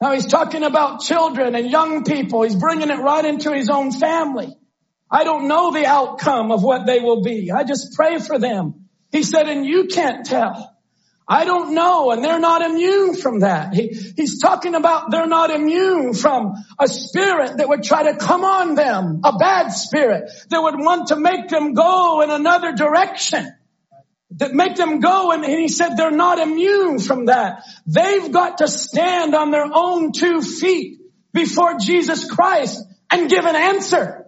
Now 0.00 0.12
he's 0.12 0.26
talking 0.26 0.62
about 0.62 1.00
children 1.00 1.54
and 1.54 1.68
young 1.70 2.04
people. 2.04 2.42
He's 2.42 2.54
bringing 2.54 2.90
it 2.90 2.98
right 2.98 3.24
into 3.24 3.52
his 3.52 3.68
own 3.68 3.90
family. 3.90 4.56
I 5.10 5.24
don't 5.24 5.48
know 5.48 5.72
the 5.72 5.86
outcome 5.86 6.52
of 6.52 6.62
what 6.62 6.86
they 6.86 7.00
will 7.00 7.22
be. 7.22 7.50
I 7.50 7.64
just 7.64 7.94
pray 7.96 8.18
for 8.18 8.38
them. 8.38 8.88
He 9.10 9.22
said, 9.22 9.48
and 9.48 9.64
you 9.66 9.86
can't 9.86 10.24
tell. 10.24 10.74
I 11.30 11.44
don't 11.44 11.74
know, 11.74 12.10
and 12.10 12.24
they're 12.24 12.38
not 12.38 12.62
immune 12.62 13.14
from 13.14 13.40
that. 13.40 13.74
He, 13.74 13.88
he's 13.88 14.40
talking 14.40 14.74
about 14.74 15.10
they're 15.10 15.26
not 15.26 15.50
immune 15.50 16.14
from 16.14 16.54
a 16.78 16.88
spirit 16.88 17.58
that 17.58 17.68
would 17.68 17.82
try 17.82 18.10
to 18.10 18.16
come 18.16 18.44
on 18.44 18.74
them, 18.74 19.20
a 19.24 19.36
bad 19.36 19.68
spirit 19.68 20.30
that 20.48 20.62
would 20.62 20.76
want 20.78 21.08
to 21.08 21.16
make 21.16 21.48
them 21.48 21.74
go 21.74 22.22
in 22.22 22.30
another 22.30 22.72
direction 22.72 23.52
that 24.38 24.54
make 24.54 24.76
them 24.76 25.00
go. 25.00 25.32
And 25.32 25.44
he 25.44 25.68
said 25.68 25.96
they're 25.96 26.10
not 26.10 26.38
immune 26.38 26.98
from 26.98 27.26
that. 27.26 27.62
They've 27.86 28.32
got 28.32 28.58
to 28.58 28.68
stand 28.68 29.34
on 29.34 29.50
their 29.50 29.68
own 29.72 30.12
two 30.12 30.42
feet 30.42 31.00
before 31.32 31.78
Jesus 31.78 32.30
Christ 32.30 32.82
and 33.10 33.30
give 33.30 33.44
an 33.44 33.56
answer. 33.56 34.26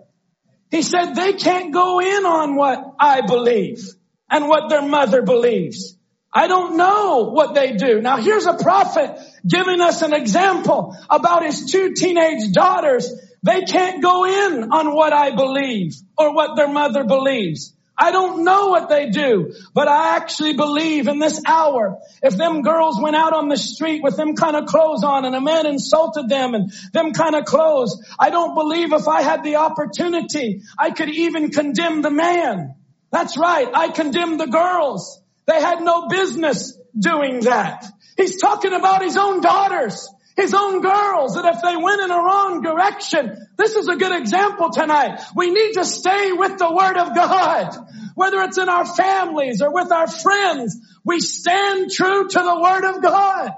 He 0.70 0.82
said 0.82 1.14
they 1.14 1.32
can't 1.32 1.72
go 1.72 2.00
in 2.00 2.24
on 2.24 2.54
what 2.54 2.94
I 3.00 3.22
believe 3.22 3.82
and 4.28 4.48
what 4.48 4.68
their 4.68 4.82
mother 4.82 5.22
believes. 5.22 5.96
I 6.32 6.46
don't 6.46 6.76
know 6.76 7.30
what 7.32 7.54
they 7.54 7.72
do. 7.72 8.00
Now 8.00 8.18
here's 8.18 8.46
a 8.46 8.54
prophet 8.54 9.18
giving 9.46 9.80
us 9.80 10.02
an 10.02 10.14
example 10.14 10.96
about 11.08 11.44
his 11.44 11.70
two 11.72 11.94
teenage 11.94 12.52
daughters. 12.52 13.12
They 13.42 13.62
can't 13.62 14.00
go 14.02 14.24
in 14.24 14.70
on 14.70 14.94
what 14.94 15.12
I 15.12 15.34
believe 15.34 15.94
or 16.16 16.32
what 16.32 16.56
their 16.56 16.68
mother 16.68 17.02
believes. 17.02 17.74
I 18.02 18.12
don't 18.12 18.44
know 18.44 18.68
what 18.68 18.88
they 18.88 19.10
do, 19.10 19.52
but 19.74 19.86
I 19.86 20.16
actually 20.16 20.54
believe 20.54 21.06
in 21.06 21.18
this 21.18 21.38
hour, 21.46 21.98
if 22.22 22.34
them 22.34 22.62
girls 22.62 22.98
went 22.98 23.14
out 23.14 23.34
on 23.34 23.50
the 23.50 23.58
street 23.58 24.02
with 24.02 24.16
them 24.16 24.36
kind 24.36 24.56
of 24.56 24.64
clothes 24.64 25.04
on 25.04 25.26
and 25.26 25.36
a 25.36 25.40
man 25.40 25.66
insulted 25.66 26.26
them 26.26 26.54
and 26.54 26.72
them 26.94 27.12
kind 27.12 27.34
of 27.34 27.44
clothes, 27.44 28.02
I 28.18 28.30
don't 28.30 28.54
believe 28.54 28.94
if 28.94 29.06
I 29.06 29.20
had 29.20 29.44
the 29.44 29.56
opportunity, 29.56 30.62
I 30.78 30.92
could 30.92 31.10
even 31.10 31.50
condemn 31.50 32.00
the 32.00 32.10
man. 32.10 32.74
That's 33.12 33.36
right. 33.36 33.68
I 33.74 33.88
condemn 33.88 34.38
the 34.38 34.46
girls. 34.46 35.20
They 35.46 35.60
had 35.60 35.82
no 35.82 36.08
business 36.08 36.78
doing 36.98 37.40
that. 37.40 37.84
He's 38.16 38.40
talking 38.40 38.72
about 38.72 39.02
his 39.02 39.18
own 39.18 39.42
daughters 39.42 40.08
his 40.36 40.54
own 40.54 40.80
girls 40.80 41.34
that 41.34 41.44
if 41.44 41.62
they 41.62 41.76
went 41.76 42.00
in 42.00 42.10
a 42.10 42.16
wrong 42.16 42.62
direction, 42.62 43.46
this 43.56 43.76
is 43.76 43.88
a 43.88 43.96
good 43.96 44.18
example 44.20 44.70
tonight. 44.70 45.20
We 45.34 45.50
need 45.50 45.74
to 45.74 45.84
stay 45.84 46.32
with 46.32 46.58
the 46.58 46.72
word 46.72 46.96
of 46.96 47.14
God. 47.14 47.76
Whether 48.14 48.40
it's 48.42 48.58
in 48.58 48.68
our 48.68 48.84
families 48.84 49.62
or 49.62 49.72
with 49.72 49.90
our 49.92 50.06
friends, 50.06 50.76
we 51.04 51.20
stand 51.20 51.90
true 51.90 52.28
to 52.28 52.38
the 52.38 52.60
word 52.60 52.84
of 52.84 53.02
God. 53.02 53.52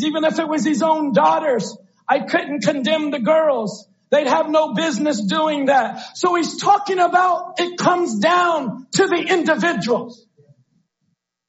Even 0.00 0.24
if 0.24 0.38
it 0.38 0.48
was 0.48 0.64
his 0.64 0.82
own 0.82 1.12
daughters, 1.12 1.76
I 2.08 2.20
couldn't 2.20 2.62
condemn 2.62 3.10
the 3.10 3.20
girls. 3.20 3.86
They'd 4.10 4.26
have 4.26 4.50
no 4.50 4.74
business 4.74 5.20
doing 5.20 5.66
that. 5.66 6.16
So 6.16 6.34
he's 6.34 6.56
talking 6.56 6.98
about 6.98 7.60
it 7.60 7.78
comes 7.78 8.18
down 8.18 8.86
to 8.92 9.06
the 9.06 9.26
individuals. 9.28 10.26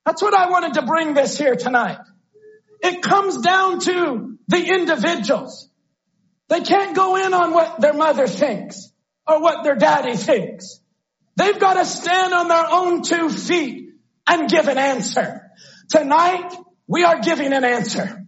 That's 0.05 0.21
what 0.21 0.33
I 0.33 0.49
wanted 0.49 0.75
to 0.75 0.83
bring 0.83 1.13
this 1.13 1.37
here 1.37 1.55
tonight. 1.55 1.97
It 2.81 3.01
comes 3.01 3.37
down 3.37 3.79
to 3.81 4.30
the 4.51 4.63
individuals. 4.63 5.69
They 6.49 6.59
can't 6.59 6.95
go 6.95 7.15
in 7.15 7.33
on 7.33 7.53
what 7.53 7.79
their 7.79 7.93
mother 7.93 8.27
thinks 8.27 8.91
or 9.25 9.41
what 9.41 9.63
their 9.63 9.75
daddy 9.75 10.17
thinks. 10.17 10.81
They've 11.37 11.59
got 11.59 11.75
to 11.75 11.85
stand 11.85 12.33
on 12.33 12.49
their 12.49 12.65
own 12.69 13.01
two 13.01 13.29
feet 13.29 13.93
and 14.27 14.49
give 14.49 14.67
an 14.67 14.77
answer. 14.77 15.49
Tonight, 15.89 16.53
we 16.85 17.05
are 17.05 17.21
giving 17.21 17.53
an 17.53 17.63
answer. 17.63 18.27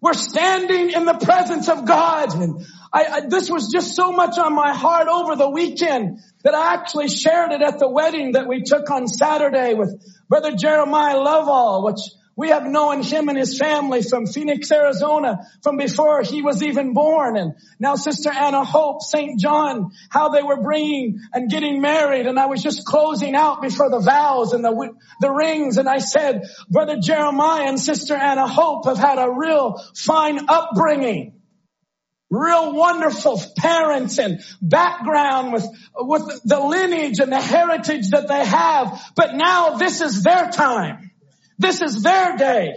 We're 0.00 0.14
standing 0.14 0.90
in 0.90 1.04
the 1.04 1.14
presence 1.14 1.68
of 1.68 1.84
God. 1.84 2.34
And 2.34 2.66
I, 2.92 3.04
I, 3.04 3.20
this 3.28 3.50
was 3.50 3.70
just 3.70 3.94
so 3.94 4.10
much 4.10 4.38
on 4.38 4.54
my 4.54 4.74
heart 4.74 5.08
over 5.08 5.36
the 5.36 5.50
weekend 5.50 6.20
that 6.42 6.54
I 6.54 6.74
actually 6.74 7.08
shared 7.08 7.52
it 7.52 7.60
at 7.60 7.78
the 7.78 7.88
wedding 7.88 8.32
that 8.32 8.48
we 8.48 8.62
took 8.62 8.90
on 8.90 9.06
Saturday 9.06 9.74
with 9.74 10.02
Brother 10.28 10.56
Jeremiah 10.56 11.18
Lovell, 11.18 11.84
which 11.84 12.00
we 12.34 12.48
have 12.48 12.64
known 12.64 13.02
him 13.02 13.28
and 13.28 13.36
his 13.36 13.58
family 13.58 14.02
from 14.02 14.26
Phoenix, 14.26 14.70
Arizona, 14.72 15.40
from 15.62 15.76
before 15.76 16.22
he 16.22 16.40
was 16.40 16.62
even 16.62 16.94
born. 16.94 17.36
And 17.36 17.54
now 17.78 17.96
Sister 17.96 18.30
Anna 18.30 18.64
Hope, 18.64 19.02
St. 19.02 19.38
John, 19.38 19.90
how 20.08 20.30
they 20.30 20.42
were 20.42 20.62
bringing 20.62 21.20
and 21.34 21.50
getting 21.50 21.82
married. 21.82 22.26
And 22.26 22.38
I 22.38 22.46
was 22.46 22.62
just 22.62 22.86
closing 22.86 23.34
out 23.34 23.60
before 23.60 23.90
the 23.90 24.00
vows 24.00 24.54
and 24.54 24.64
the, 24.64 24.94
the 25.20 25.30
rings. 25.30 25.76
And 25.76 25.88
I 25.88 25.98
said, 25.98 26.44
Brother 26.70 26.96
Jeremiah 27.00 27.68
and 27.68 27.78
Sister 27.78 28.14
Anna 28.14 28.46
Hope 28.46 28.86
have 28.86 28.98
had 28.98 29.18
a 29.18 29.30
real 29.30 29.82
fine 29.94 30.48
upbringing 30.48 31.38
real 32.30 32.72
wonderful 32.72 33.38
parents 33.58 34.18
and 34.18 34.40
background 34.62 35.52
with, 35.52 35.66
with 35.94 36.40
the 36.44 36.58
lineage 36.58 37.18
and 37.18 37.30
the 37.30 37.40
heritage 37.40 38.08
that 38.08 38.26
they 38.26 38.42
have. 38.42 38.98
But 39.14 39.34
now 39.34 39.76
this 39.76 40.00
is 40.00 40.22
their 40.22 40.50
time. 40.50 41.11
This 41.62 41.80
is 41.80 42.02
their 42.02 42.36
day. 42.36 42.74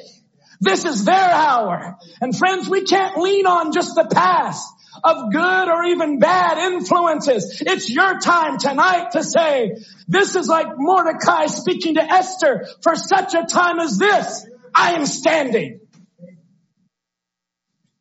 This 0.62 0.86
is 0.86 1.06
their 1.06 1.32
hour. 1.32 1.98
And 2.22 2.38
friends, 2.38 2.70
we 2.70 2.84
can't 2.84 3.18
lean 3.18 3.48
on 3.48 3.74
just 3.74 3.96
the 3.96 4.06
past 4.06 4.66
of 5.04 5.34
good 5.34 5.70
or 5.70 5.84
even 5.86 6.20
bad 6.20 6.58
influences. 6.72 7.62
It's 7.66 7.90
your 7.90 8.20
time 8.20 8.58
tonight 8.58 9.12
to 9.12 9.24
say, 9.24 9.76
this 10.08 10.36
is 10.36 10.48
like 10.48 10.68
Mordecai 10.78 11.48
speaking 11.48 11.96
to 11.96 12.04
Esther 12.04 12.68
for 12.82 12.96
such 12.96 13.34
a 13.34 13.44
time 13.46 13.80
as 13.80 13.98
this. 13.98 14.48
I 14.74 14.94
am 14.94 15.06
standing. 15.06 15.82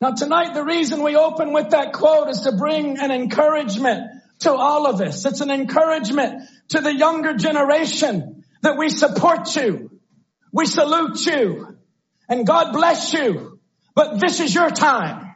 Now 0.00 0.10
tonight, 0.12 0.52
the 0.52 0.64
reason 0.64 1.02
we 1.02 1.16
open 1.16 1.54
with 1.54 1.70
that 1.70 1.94
quote 1.94 2.28
is 2.28 2.42
to 2.42 2.52
bring 2.52 2.98
an 2.98 3.10
encouragement 3.10 4.10
to 4.40 4.52
all 4.52 4.86
of 4.86 5.00
us. 5.00 5.24
It's 5.24 5.40
an 5.40 5.50
encouragement 5.50 6.42
to 6.68 6.80
the 6.80 6.94
younger 6.94 7.34
generation 7.34 8.44
that 8.62 8.76
we 8.76 8.90
support 8.90 9.56
you. 9.56 9.83
We 10.54 10.66
salute 10.66 11.26
you 11.26 11.76
and 12.28 12.46
God 12.46 12.72
bless 12.72 13.12
you, 13.12 13.58
but 13.96 14.20
this 14.20 14.38
is 14.38 14.54
your 14.54 14.70
time. 14.70 15.34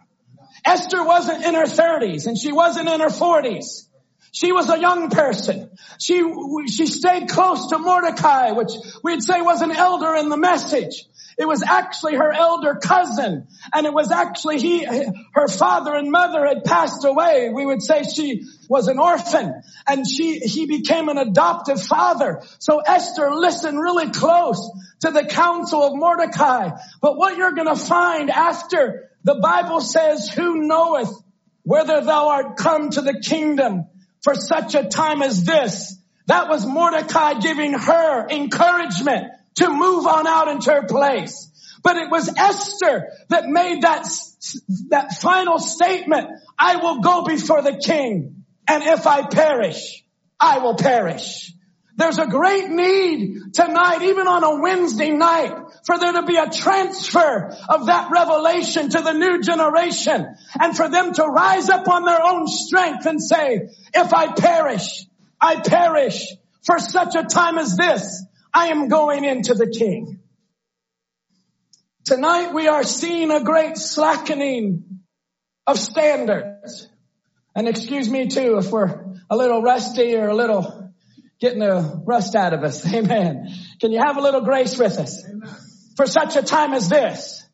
Esther 0.64 1.04
wasn't 1.04 1.44
in 1.44 1.54
her 1.54 1.66
thirties 1.66 2.28
and 2.28 2.38
she 2.38 2.52
wasn't 2.52 2.88
in 2.88 3.00
her 3.00 3.10
forties. 3.10 3.88
She 4.30 4.52
was 4.52 4.70
a 4.70 4.78
young 4.78 5.10
person. 5.10 5.70
She, 5.98 6.22
she 6.70 6.86
stayed 6.86 7.28
close 7.28 7.70
to 7.70 7.78
Mordecai, 7.78 8.52
which 8.52 8.70
we'd 9.02 9.24
say 9.24 9.42
was 9.42 9.60
an 9.60 9.72
elder 9.72 10.14
in 10.14 10.28
the 10.28 10.36
message. 10.36 11.04
It 11.38 11.46
was 11.46 11.62
actually 11.62 12.16
her 12.16 12.32
elder 12.32 12.74
cousin. 12.82 13.46
And 13.72 13.86
it 13.86 13.94
was 13.94 14.10
actually 14.10 14.58
he, 14.58 14.84
her 15.34 15.46
father 15.46 15.94
and 15.94 16.10
mother 16.10 16.44
had 16.44 16.64
passed 16.64 17.04
away. 17.04 17.48
We 17.54 17.64
would 17.64 17.80
say 17.80 18.02
she 18.02 18.42
was 18.68 18.88
an 18.88 18.98
orphan 18.98 19.62
and 19.86 20.04
she, 20.04 20.40
he 20.40 20.66
became 20.66 21.08
an 21.08 21.16
adoptive 21.16 21.80
father. 21.80 22.42
So 22.58 22.80
Esther 22.80 23.30
listened 23.32 23.78
really 23.80 24.10
close 24.10 24.68
to 25.02 25.12
the 25.12 25.26
counsel 25.26 25.84
of 25.84 25.92
Mordecai. 25.94 26.70
But 27.00 27.16
what 27.16 27.36
you're 27.36 27.52
going 27.52 27.68
to 27.68 27.80
find 27.80 28.30
after 28.30 29.08
the 29.22 29.36
Bible 29.36 29.80
says, 29.80 30.28
who 30.28 30.66
knoweth 30.66 31.12
whether 31.62 32.00
thou 32.00 32.30
art 32.30 32.56
come 32.56 32.90
to 32.90 33.00
the 33.00 33.20
kingdom 33.20 33.86
for 34.22 34.34
such 34.34 34.74
a 34.74 34.88
time 34.88 35.22
as 35.22 35.44
this? 35.44 35.96
That 36.26 36.48
was 36.48 36.66
Mordecai 36.66 37.34
giving 37.34 37.74
her 37.74 38.28
encouragement 38.28 39.32
to 39.58 39.68
move 39.68 40.06
on 40.06 40.26
out 40.26 40.48
into 40.48 40.72
her 40.72 40.86
place. 40.86 41.50
But 41.82 41.96
it 41.96 42.10
was 42.10 42.28
Esther 42.28 43.08
that 43.28 43.46
made 43.46 43.82
that, 43.82 44.06
that 44.88 45.12
final 45.20 45.58
statement. 45.58 46.28
I 46.58 46.76
will 46.76 47.00
go 47.00 47.24
before 47.24 47.62
the 47.62 47.76
king 47.76 48.44
and 48.66 48.82
if 48.82 49.06
I 49.06 49.26
perish, 49.26 50.04
I 50.38 50.58
will 50.58 50.74
perish. 50.74 51.52
There's 51.96 52.18
a 52.18 52.26
great 52.26 52.68
need 52.68 53.54
tonight, 53.54 54.02
even 54.02 54.28
on 54.28 54.44
a 54.44 54.60
Wednesday 54.62 55.10
night, 55.10 55.52
for 55.84 55.98
there 55.98 56.12
to 56.12 56.22
be 56.22 56.36
a 56.36 56.48
transfer 56.48 57.56
of 57.68 57.86
that 57.86 58.10
revelation 58.12 58.90
to 58.90 59.00
the 59.00 59.14
new 59.14 59.42
generation 59.42 60.36
and 60.60 60.76
for 60.76 60.88
them 60.88 61.12
to 61.14 61.24
rise 61.24 61.68
up 61.68 61.88
on 61.88 62.04
their 62.04 62.22
own 62.22 62.46
strength 62.46 63.04
and 63.06 63.20
say, 63.20 63.70
if 63.94 64.14
I 64.14 64.32
perish, 64.32 65.06
I 65.40 65.56
perish 65.56 66.24
for 66.62 66.78
such 66.78 67.16
a 67.16 67.24
time 67.24 67.58
as 67.58 67.76
this. 67.76 68.24
I 68.58 68.70
am 68.70 68.88
going 68.88 69.24
into 69.24 69.54
the 69.54 69.68
king. 69.68 70.18
Tonight 72.04 72.52
we 72.52 72.66
are 72.66 72.82
seeing 72.82 73.30
a 73.30 73.44
great 73.44 73.76
slackening 73.76 74.98
of 75.64 75.78
standards. 75.78 76.88
And 77.54 77.68
excuse 77.68 78.10
me 78.10 78.26
too 78.26 78.58
if 78.58 78.72
we're 78.72 79.14
a 79.30 79.36
little 79.36 79.62
rusty 79.62 80.16
or 80.16 80.26
a 80.26 80.34
little 80.34 80.92
getting 81.40 81.60
the 81.60 82.02
rust 82.04 82.34
out 82.34 82.52
of 82.52 82.64
us. 82.64 82.84
Amen. 82.92 83.48
Can 83.80 83.92
you 83.92 84.00
have 84.04 84.16
a 84.16 84.20
little 84.20 84.40
grace 84.40 84.76
with 84.76 84.98
us? 84.98 85.24
For 85.96 86.08
such 86.08 86.34
a 86.34 86.42
time 86.42 86.72
as 86.72 86.88
this. 86.88 87.46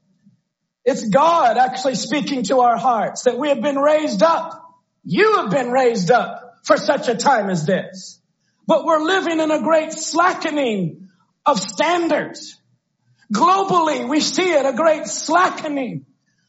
It's 0.86 1.06
God 1.10 1.58
actually 1.58 1.96
speaking 1.96 2.44
to 2.44 2.60
our 2.60 2.78
hearts 2.78 3.24
that 3.24 3.36
we 3.36 3.50
have 3.50 3.60
been 3.60 3.76
raised 3.76 4.22
up. 4.22 4.58
You 5.04 5.36
have 5.36 5.50
been 5.50 5.70
raised 5.70 6.10
up 6.10 6.60
for 6.64 6.78
such 6.78 7.08
a 7.08 7.14
time 7.14 7.50
as 7.50 7.66
this. 7.66 8.22
But 8.66 8.84
we're 8.84 9.02
living 9.02 9.40
in 9.40 9.50
a 9.50 9.62
great 9.62 9.92
slackening 9.92 11.08
of 11.44 11.60
standards. 11.60 12.60
Globally, 13.32 14.08
we 14.08 14.20
see 14.20 14.50
it, 14.50 14.66
a 14.66 14.72
great 14.72 15.06
slackening 15.06 16.06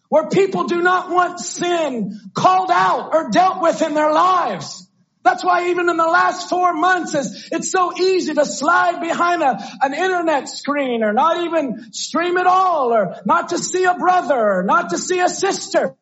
where 0.09 0.29
people 0.29 0.65
do 0.65 0.81
not 0.81 1.09
want 1.09 1.39
sin 1.39 2.19
called 2.33 2.69
out 2.71 3.09
or 3.13 3.29
dealt 3.31 3.61
with 3.61 3.81
in 3.81 3.93
their 3.93 4.11
lives. 4.11 4.85
That's 5.23 5.43
why 5.43 5.69
even 5.69 5.89
in 5.89 5.97
the 5.97 6.05
last 6.05 6.49
four 6.49 6.73
months, 6.73 7.15
it's, 7.15 7.71
so 7.71 7.97
easy 7.97 8.35
to 8.35 8.45
slide 8.45 9.01
behind 9.01 9.41
a, 9.41 9.57
an 9.81 9.95
internet 9.95 10.47
screen 10.47 11.03
or 11.03 11.13
not 11.13 11.43
even 11.43 11.91
stream 11.91 12.37
at 12.37 12.45
all 12.45 12.93
or 12.93 13.15
not 13.25 13.49
to 13.49 13.57
see 13.57 13.85
a 13.85 13.95
brother 13.95 14.35
or 14.35 14.63
not 14.63 14.91
to 14.91 14.99
see 14.99 15.19
a 15.19 15.27
sister. 15.27 15.95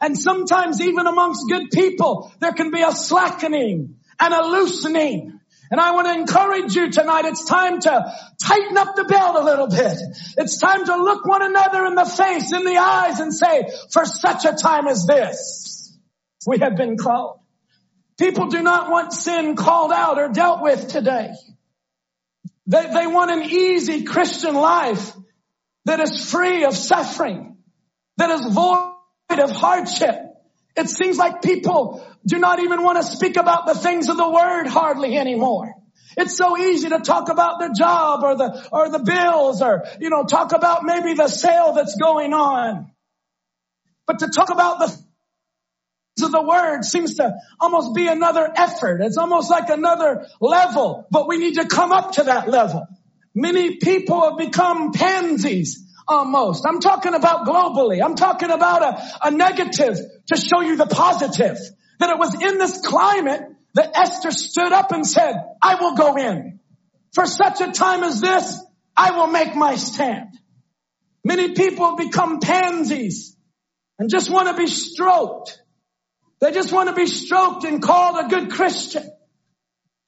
And 0.00 0.16
sometimes 0.16 0.80
even 0.80 1.06
amongst 1.06 1.46
good 1.50 1.70
people, 1.70 2.32
there 2.40 2.52
can 2.52 2.70
be 2.70 2.80
a 2.80 2.92
slackening 2.92 3.96
and 4.18 4.34
a 4.34 4.46
loosening. 4.46 5.39
And 5.70 5.80
I 5.80 5.92
want 5.92 6.08
to 6.08 6.14
encourage 6.14 6.74
you 6.74 6.90
tonight. 6.90 7.26
It's 7.26 7.44
time 7.44 7.80
to 7.80 8.12
tighten 8.42 8.76
up 8.76 8.96
the 8.96 9.04
belt 9.04 9.36
a 9.36 9.44
little 9.44 9.68
bit. 9.68 9.96
It's 10.36 10.58
time 10.58 10.84
to 10.84 10.96
look 10.96 11.24
one 11.24 11.42
another 11.42 11.86
in 11.86 11.94
the 11.94 12.04
face, 12.04 12.52
in 12.52 12.64
the 12.64 12.76
eyes 12.76 13.20
and 13.20 13.32
say, 13.32 13.70
for 13.92 14.04
such 14.04 14.44
a 14.44 14.52
time 14.52 14.88
as 14.88 15.06
this, 15.06 15.96
we 16.46 16.58
have 16.58 16.76
been 16.76 16.96
called. 16.96 17.38
People 18.18 18.48
do 18.48 18.62
not 18.62 18.90
want 18.90 19.12
sin 19.12 19.54
called 19.54 19.92
out 19.92 20.18
or 20.18 20.28
dealt 20.28 20.60
with 20.60 20.88
today. 20.88 21.30
They, 22.66 22.86
they 22.92 23.06
want 23.06 23.30
an 23.30 23.42
easy 23.44 24.02
Christian 24.02 24.54
life 24.54 25.12
that 25.84 26.00
is 26.00 26.30
free 26.30 26.64
of 26.64 26.76
suffering, 26.76 27.56
that 28.16 28.30
is 28.30 28.46
void 28.46 28.92
of 29.30 29.50
hardship. 29.50 30.29
It 30.76 30.88
seems 30.88 31.18
like 31.18 31.42
people 31.42 32.06
do 32.26 32.38
not 32.38 32.60
even 32.60 32.82
want 32.82 32.98
to 32.98 33.04
speak 33.04 33.36
about 33.36 33.66
the 33.66 33.74
things 33.74 34.08
of 34.08 34.16
the 34.16 34.28
word 34.28 34.66
hardly 34.66 35.16
anymore. 35.16 35.74
It's 36.16 36.36
so 36.36 36.58
easy 36.58 36.88
to 36.88 36.98
talk 37.00 37.28
about 37.28 37.60
the 37.60 37.74
job 37.76 38.22
or 38.22 38.36
the, 38.36 38.68
or 38.72 38.88
the 38.88 38.98
bills 38.98 39.62
or, 39.62 39.84
you 40.00 40.10
know, 40.10 40.24
talk 40.24 40.52
about 40.52 40.84
maybe 40.84 41.14
the 41.14 41.28
sale 41.28 41.72
that's 41.72 41.96
going 41.96 42.32
on. 42.32 42.90
But 44.06 44.20
to 44.20 44.28
talk 44.28 44.50
about 44.50 44.80
the 44.80 44.88
things 44.88 46.24
of 46.24 46.32
the 46.32 46.42
word 46.42 46.84
seems 46.84 47.16
to 47.16 47.34
almost 47.60 47.94
be 47.94 48.08
another 48.08 48.50
effort. 48.54 49.00
It's 49.02 49.18
almost 49.18 49.50
like 49.50 49.68
another 49.70 50.26
level, 50.40 51.06
but 51.10 51.28
we 51.28 51.38
need 51.38 51.54
to 51.54 51.66
come 51.66 51.92
up 51.92 52.12
to 52.12 52.24
that 52.24 52.48
level. 52.48 52.86
Many 53.34 53.76
people 53.76 54.28
have 54.28 54.38
become 54.38 54.92
pansies 54.92 55.86
almost. 56.10 56.66
I'm 56.66 56.80
talking 56.80 57.14
about 57.14 57.46
globally. 57.46 58.02
I'm 58.04 58.16
talking 58.16 58.50
about 58.50 58.82
a, 58.82 59.28
a 59.28 59.30
negative 59.30 59.96
to 60.26 60.36
show 60.36 60.60
you 60.60 60.76
the 60.76 60.86
positive. 60.86 61.56
That 62.00 62.10
it 62.10 62.18
was 62.18 62.34
in 62.34 62.58
this 62.58 62.80
climate 62.84 63.42
that 63.74 63.96
Esther 63.96 64.32
stood 64.32 64.72
up 64.72 64.90
and 64.90 65.06
said, 65.06 65.34
I 65.62 65.76
will 65.76 65.94
go 65.94 66.16
in. 66.16 66.58
For 67.12 67.26
such 67.26 67.60
a 67.60 67.72
time 67.72 68.02
as 68.02 68.20
this, 68.20 68.60
I 68.96 69.12
will 69.12 69.28
make 69.28 69.54
my 69.54 69.76
stand. 69.76 70.36
Many 71.24 71.54
people 71.54 71.96
become 71.96 72.40
pansies 72.40 73.36
and 73.98 74.10
just 74.10 74.30
want 74.30 74.48
to 74.48 74.54
be 74.54 74.66
stroked. 74.66 75.60
They 76.40 76.52
just 76.52 76.72
want 76.72 76.88
to 76.88 76.94
be 76.94 77.06
stroked 77.06 77.64
and 77.64 77.82
called 77.82 78.24
a 78.24 78.28
good 78.28 78.50
Christian. 78.50 79.08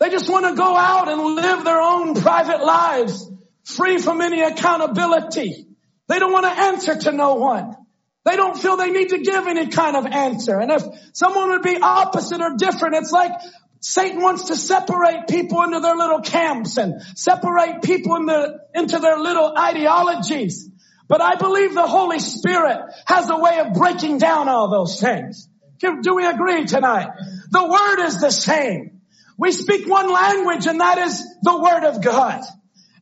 They 0.00 0.11
just 0.11 0.28
want 0.28 0.46
to 0.46 0.55
go 0.55 0.76
out 0.76 1.09
and 1.09 1.20
live 1.36 1.64
their 1.64 1.80
own 1.80 2.14
private 2.14 2.64
lives 2.64 3.30
free 3.64 3.98
from 3.98 4.20
any 4.20 4.42
accountability. 4.42 5.68
They 6.09 6.18
don't 6.18 6.32
want 6.32 6.44
to 6.44 6.50
answer 6.50 6.96
to 6.96 7.12
no 7.12 7.34
one. 7.34 7.76
They 8.24 8.36
don't 8.36 8.57
feel 8.57 8.76
they 8.76 8.90
need 8.90 9.11
to 9.11 9.18
give 9.18 9.46
any 9.46 9.68
kind 9.68 9.96
of 9.96 10.07
answer. 10.07 10.59
And 10.61 10.70
if 10.70 10.82
someone 11.12 11.50
would 11.50 11.62
be 11.62 11.78
opposite 11.80 12.40
or 12.40 12.57
different, 12.57 12.94
it's 12.96 13.11
like 13.11 13.32
Satan 13.80 14.20
wants 14.20 14.44
to 14.44 14.57
separate 14.57 15.26
people 15.28 15.62
into 15.62 15.80
their 15.80 15.96
little 15.96 16.20
camps 16.20 16.76
and 16.76 17.03
separate 17.16 17.82
people 17.82 18.14
in 18.16 18.26
the, 18.26 18.61
into 18.74 19.00
their 19.00 19.18
little 19.18 19.57
ideologies. 19.59 20.68
But 21.09 21.20
I 21.20 21.34
believe 21.34 21.74
the 21.74 21.86
Holy 21.86 22.20
Spirit 22.20 22.78
has 23.07 23.28
a 23.28 23.36
way 23.36 23.59
of 23.59 23.74
breaking 23.74 24.18
down 24.18 24.48
all 24.48 24.70
those 24.70 25.00
things. 25.00 25.48
Do 25.80 26.14
we 26.14 26.24
agree 26.24 26.64
tonight? 26.64 27.09
The 27.50 27.66
word 27.66 28.07
is 28.07 28.20
the 28.20 28.30
same. 28.30 29.00
We 29.36 29.50
speak 29.50 29.88
one 29.88 30.12
language 30.12 30.66
and 30.66 30.80
that 30.80 30.98
is 30.98 31.20
the 31.42 31.61
word 31.61 31.84
of 31.84 32.03
God. 32.03 32.40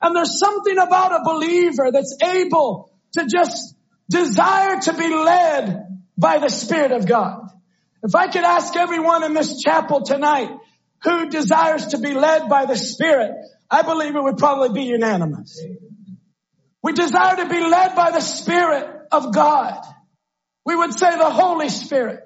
And 0.00 0.16
there's 0.16 0.38
something 0.38 0.78
about 0.78 1.12
a 1.12 1.24
believer 1.24 1.92
that's 1.92 2.16
able 2.22 2.89
to 3.12 3.26
just 3.26 3.74
desire 4.08 4.80
to 4.80 4.92
be 4.94 5.08
led 5.08 5.86
by 6.16 6.38
the 6.38 6.48
Spirit 6.48 6.92
of 6.92 7.06
God. 7.06 7.50
If 8.02 8.14
I 8.14 8.28
could 8.28 8.44
ask 8.44 8.76
everyone 8.76 9.24
in 9.24 9.34
this 9.34 9.60
chapel 9.60 10.02
tonight 10.02 10.50
who 11.02 11.28
desires 11.28 11.88
to 11.88 11.98
be 11.98 12.14
led 12.14 12.48
by 12.48 12.66
the 12.66 12.76
Spirit, 12.76 13.32
I 13.70 13.82
believe 13.82 14.14
it 14.14 14.22
would 14.22 14.38
probably 14.38 14.70
be 14.70 14.88
unanimous. 14.88 15.60
We 16.82 16.92
desire 16.92 17.36
to 17.36 17.48
be 17.48 17.60
led 17.60 17.94
by 17.94 18.10
the 18.10 18.20
Spirit 18.20 18.86
of 19.12 19.34
God. 19.34 19.84
We 20.64 20.76
would 20.76 20.98
say 20.98 21.16
the 21.16 21.30
Holy 21.30 21.68
Spirit. 21.68 22.20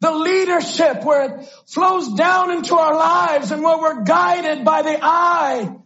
The 0.00 0.12
leadership 0.12 1.02
where 1.04 1.24
it 1.40 1.48
flows 1.66 2.12
down 2.14 2.50
into 2.50 2.76
our 2.76 2.94
lives 2.94 3.50
and 3.50 3.62
where 3.62 3.78
we're 3.78 4.04
guided 4.04 4.64
by 4.64 4.82
the 4.82 4.98
eye 5.00 5.76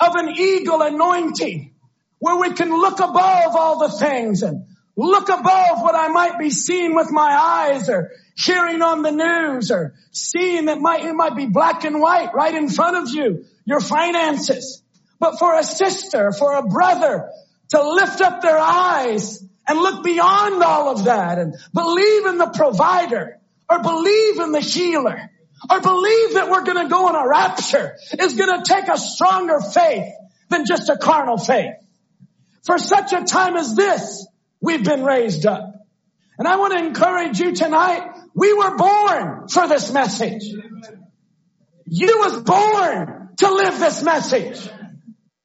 of 0.00 0.14
an 0.14 0.34
eagle 0.36 0.82
anointing. 0.82 1.74
Where 2.18 2.36
we 2.36 2.52
can 2.52 2.70
look 2.70 2.98
above 2.98 3.56
all 3.56 3.78
the 3.78 3.90
things 3.90 4.42
and 4.42 4.66
look 4.96 5.28
above 5.28 5.80
what 5.80 5.94
I 5.94 6.08
might 6.08 6.38
be 6.38 6.50
seeing 6.50 6.96
with 6.96 7.10
my 7.10 7.30
eyes 7.30 7.88
or 7.88 8.10
hearing 8.36 8.82
on 8.82 9.02
the 9.02 9.12
news 9.12 9.70
or 9.70 9.94
seeing 10.10 10.66
that 10.66 10.80
might, 10.80 11.04
it 11.04 11.14
might 11.14 11.36
be 11.36 11.46
black 11.46 11.84
and 11.84 12.00
white 12.00 12.34
right 12.34 12.54
in 12.54 12.68
front 12.68 12.96
of 12.96 13.14
you, 13.14 13.44
your 13.64 13.80
finances. 13.80 14.82
But 15.20 15.38
for 15.38 15.56
a 15.56 15.62
sister, 15.62 16.32
for 16.32 16.54
a 16.54 16.62
brother 16.62 17.30
to 17.70 17.92
lift 17.94 18.20
up 18.20 18.40
their 18.42 18.58
eyes 18.58 19.42
and 19.66 19.78
look 19.78 20.02
beyond 20.02 20.62
all 20.62 20.90
of 20.90 21.04
that 21.04 21.38
and 21.38 21.54
believe 21.74 22.26
in 22.26 22.38
the 22.38 22.48
provider 22.48 23.38
or 23.70 23.82
believe 23.82 24.40
in 24.40 24.52
the 24.52 24.60
healer 24.60 25.30
or 25.70 25.80
believe 25.80 26.34
that 26.34 26.48
we're 26.50 26.64
going 26.64 26.82
to 26.82 26.88
go 26.88 27.08
in 27.08 27.14
a 27.14 27.28
rapture 27.28 27.96
is 28.18 28.34
going 28.34 28.62
to 28.62 28.64
take 28.64 28.88
a 28.88 28.96
stronger 28.96 29.60
faith 29.60 30.12
than 30.48 30.64
just 30.66 30.88
a 30.88 30.96
carnal 30.96 31.36
faith. 31.36 31.74
For 32.68 32.78
such 32.78 33.12
a 33.12 33.24
time 33.24 33.56
as 33.56 33.74
this, 33.74 34.28
We've 34.60 34.82
been 34.82 35.04
raised 35.04 35.46
up. 35.46 35.74
And 36.38 36.46
I 36.46 36.56
want 36.56 36.72
to 36.72 36.84
encourage 36.84 37.40
you 37.40 37.54
tonight. 37.54 38.02
We 38.34 38.52
were 38.54 38.76
born 38.76 39.48
for 39.48 39.68
this 39.68 39.92
message. 39.92 40.42
You 41.86 42.18
was 42.18 42.42
born 42.42 43.30
to 43.38 43.50
live 43.50 43.78
this 43.78 44.02
message. 44.02 44.68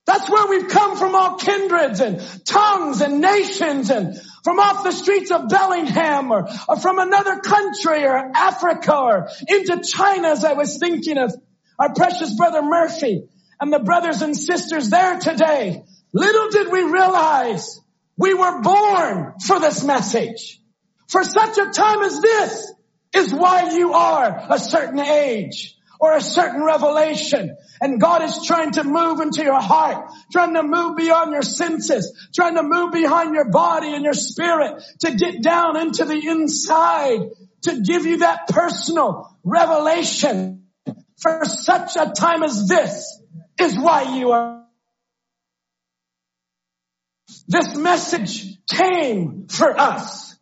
That's 0.06 0.30
where 0.30 0.48
we've 0.48 0.68
come 0.68 0.98
from 0.98 1.16
all 1.16 1.38
kindreds 1.38 2.02
and 2.02 2.20
tongues 2.46 3.02
and 3.02 3.22
nations 3.22 3.90
and 3.90 4.20
from 4.44 4.60
off 4.60 4.84
the 4.84 4.92
streets 4.92 5.32
of 5.32 5.48
Bellingham 5.48 6.32
or, 6.32 6.50
or 6.68 6.78
from 6.78 7.00
another 7.00 7.40
country 7.40 8.04
or 8.04 8.32
Africa 8.36 8.96
or 8.96 9.30
into 9.48 9.82
China 9.82 10.30
as 10.30 10.44
I 10.44 10.54
was 10.54 10.78
thinking 10.78 11.18
of 11.18 11.34
our 11.80 11.94
precious 11.94 12.36
brother 12.36 12.62
Murphy 12.62 13.24
and 13.62 13.72
the 13.72 13.80
brothers 13.80 14.22
and 14.22 14.36
sisters 14.36 14.90
there 14.90 15.20
today. 15.20 15.86
Little 16.14 16.50
did 16.50 16.72
we 16.72 16.84
realize 16.84 17.82
we 18.18 18.34
were 18.34 18.62
born 18.62 19.34
for 19.46 19.60
this 19.60 19.84
message. 19.84 20.62
For 21.10 21.24
such 21.24 21.58
a 21.58 21.72
time 21.72 22.02
as 22.04 22.22
this 22.22 22.74
is 23.14 23.34
why 23.34 23.76
you 23.76 23.94
are 23.94 24.46
a 24.50 24.60
certain 24.60 25.00
age 25.00 25.76
or 26.00 26.16
a 26.16 26.22
certain 26.22 26.64
revelation. 26.64 27.56
And 27.82 28.00
God 28.00 28.24
is 28.24 28.46
trying 28.46 28.72
to 28.74 28.84
move 28.84 29.20
into 29.20 29.44
your 29.44 29.60
heart, 29.60 30.12
trying 30.32 30.54
to 30.54 30.64
move 30.64 30.98
beyond 30.98 31.32
your 31.32 31.42
senses, 31.42 32.30
trying 32.34 32.56
to 32.56 32.64
move 32.64 32.92
behind 32.92 33.34
your 33.34 33.50
body 33.50 33.94
and 33.94 34.04
your 34.04 34.14
spirit 34.14 34.84
to 35.00 35.16
get 35.16 35.42
down 35.42 35.78
into 35.78 36.06
the 36.06 36.28
inside, 36.28 37.30
to 37.64 37.82
give 37.82 38.06
you 38.06 38.18
that 38.18 38.48
personal 38.48 39.36
revelation. 39.44 40.68
For 41.18 41.46
such 41.46 41.96
a 41.96 42.12
time 42.12 42.44
as 42.44 42.68
this 42.68 43.22
is 43.60 43.80
why 43.80 44.18
you 44.18 44.32
are 44.32 44.63
this 47.48 47.76
message 47.76 48.58
came 48.68 49.48
for 49.48 49.80
us. 49.80 50.36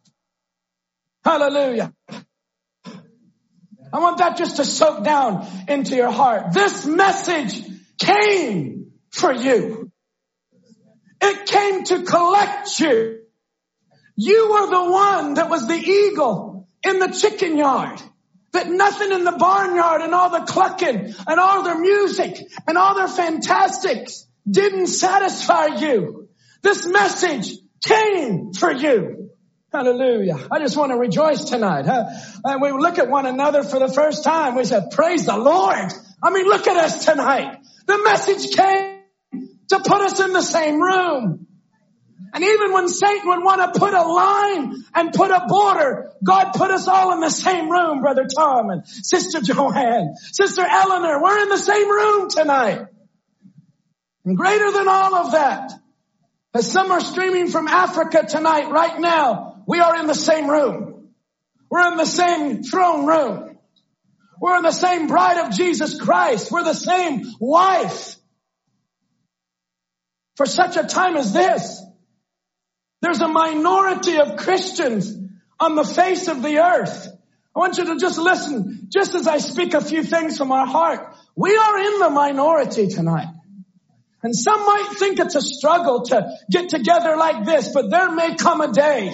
Hallelujah. 1.24 1.94
I 3.94 4.00
want 4.00 4.20
that 4.20 4.38
just 4.38 4.58
to 4.58 4.66
soak 4.66 5.04
down 5.04 5.46
into 5.68 5.96
your 5.96 6.12
heart. 6.12 6.54
This 6.54 6.86
message 6.86 7.62
came 7.98 8.92
for 9.10 9.32
you. 9.32 9.92
It 11.22 11.46
came 11.46 11.84
to 11.86 12.04
collect 12.04 12.80
you. 12.80 13.20
You 14.16 14.52
were 14.52 14.68
the 14.68 14.92
one 14.92 15.34
that 15.36 15.50
was 15.50 15.68
the 15.68 15.76
eagle 15.76 16.68
in 16.84 17.00
the 17.00 17.10
chicken 17.10 17.58
yard. 17.58 18.02
That 18.54 18.70
nothing 18.70 19.12
in 19.12 19.24
the 19.24 19.32
barnyard 19.32 20.02
and 20.02 20.14
all 20.14 20.30
the 20.30 20.52
clucking 20.52 21.14
and 21.28 21.40
all 21.40 21.64
their 21.64 21.80
music 21.80 22.38
and 22.68 22.78
all 22.78 22.96
their 22.96 23.08
fantastics 23.08 24.28
didn't 24.50 24.88
satisfy 24.88 25.68
you. 25.78 26.21
This 26.62 26.88
message 26.88 27.58
came 27.84 28.54
for 28.54 28.72
you. 28.72 29.30
Hallelujah. 29.72 30.38
I 30.52 30.60
just 30.60 30.76
want 30.76 30.92
to 30.92 30.98
rejoice 30.98 31.46
tonight. 31.46 31.86
Huh? 31.86 32.06
And 32.44 32.62
we 32.62 32.72
look 32.72 33.00
at 33.00 33.10
one 33.10 33.26
another 33.26 33.64
for 33.64 33.80
the 33.80 33.88
first 33.88 34.24
time. 34.24 34.56
We 34.56 34.66
said, 34.66 34.92
praise 34.92 35.26
the 35.26 35.38
Lord. 35.38 35.92
I 36.22 36.30
mean, 36.30 36.46
look 36.46 36.68
at 36.68 36.78
us 36.78 37.06
tonight. 37.06 37.58
The 37.86 37.98
message 38.04 38.56
came 38.56 39.00
to 39.70 39.80
put 39.80 40.02
us 40.02 40.20
in 40.20 40.34
the 40.34 40.42
same 40.42 40.82
room. 40.82 41.48
And 42.34 42.44
even 42.44 42.72
when 42.74 42.88
Satan 42.88 43.28
would 43.30 43.44
want 43.44 43.74
to 43.74 43.80
put 43.80 43.94
a 43.94 44.04
line 44.04 44.84
and 44.94 45.14
put 45.14 45.32
a 45.32 45.46
border, 45.48 46.12
God 46.24 46.52
put 46.54 46.72
us 46.72 46.88
all 46.88 47.14
in 47.14 47.20
the 47.20 47.30
same 47.30 47.70
room, 47.70 48.02
Brother 48.02 48.26
Tom 48.26 48.70
and 48.70 48.88
Sister 48.88 49.42
Joanne, 49.42 50.16
Sister 50.16 50.66
Eleanor. 50.70 51.22
We're 51.22 51.44
in 51.44 51.50
the 51.50 51.58
same 51.58 51.90
room 51.90 52.30
tonight. 52.30 52.86
And 54.24 54.38
greater 54.38 54.72
than 54.72 54.88
all 54.88 55.16
of 55.16 55.32
that, 55.32 55.72
as 56.54 56.72
some 56.72 56.92
are 56.92 57.02
streaming 57.02 57.50
from 57.50 57.68
Africa 57.68 58.26
tonight, 58.28 58.70
right 58.70 59.00
now, 59.00 59.64
we 59.68 59.80
are 59.80 59.98
in 59.98 60.08
the 60.08 60.16
same 60.16 60.50
room. 60.50 61.10
We're 61.70 61.90
in 61.92 61.98
the 61.98 62.06
same 62.06 62.64
throne 62.64 63.06
room. 63.06 63.58
We're 64.42 64.58
in 64.58 64.64
the 64.64 64.72
same 64.72 65.08
bride 65.08 65.46
of 65.46 65.54
Jesus 65.54 66.00
Christ. 66.00 66.52
We're 66.52 66.64
the 66.64 66.74
same 66.74 67.24
wife. 67.40 68.16
For 70.36 70.46
such 70.46 70.76
a 70.76 70.84
time 70.84 71.16
as 71.16 71.32
this, 71.32 71.82
there's 73.02 73.22
a 73.22 73.28
minority 73.28 74.18
of 74.18 74.38
Christians 74.38 75.16
on 75.60 75.76
the 75.76 75.84
face 75.84 76.28
of 76.28 76.42
the 76.42 76.58
earth. 76.58 77.08
I 77.56 77.60
want 77.60 77.78
you 77.78 77.86
to 77.86 77.98
just 77.98 78.18
listen, 78.18 78.88
just 78.90 79.14
as 79.14 79.28
I 79.28 79.38
speak 79.38 79.74
a 79.74 79.82
few 79.82 80.04
things 80.04 80.38
from 80.38 80.52
our 80.52 80.66
heart. 80.66 81.16
We 81.36 81.56
are 81.56 81.78
in 81.80 82.00
the 82.00 82.10
minority 82.10 82.88
tonight. 82.88 83.28
And 84.24 84.36
some 84.36 84.66
might 84.66 84.96
think 84.98 85.20
it's 85.20 85.36
a 85.36 85.42
struggle 85.42 86.04
to 86.04 86.38
get 86.50 86.70
together 86.70 87.18
like 87.18 87.46
this, 87.46 87.70
but 87.74 87.90
there 87.90 88.12
may 88.12 88.36
come 88.36 88.62
a 88.62 88.72
day 88.72 89.12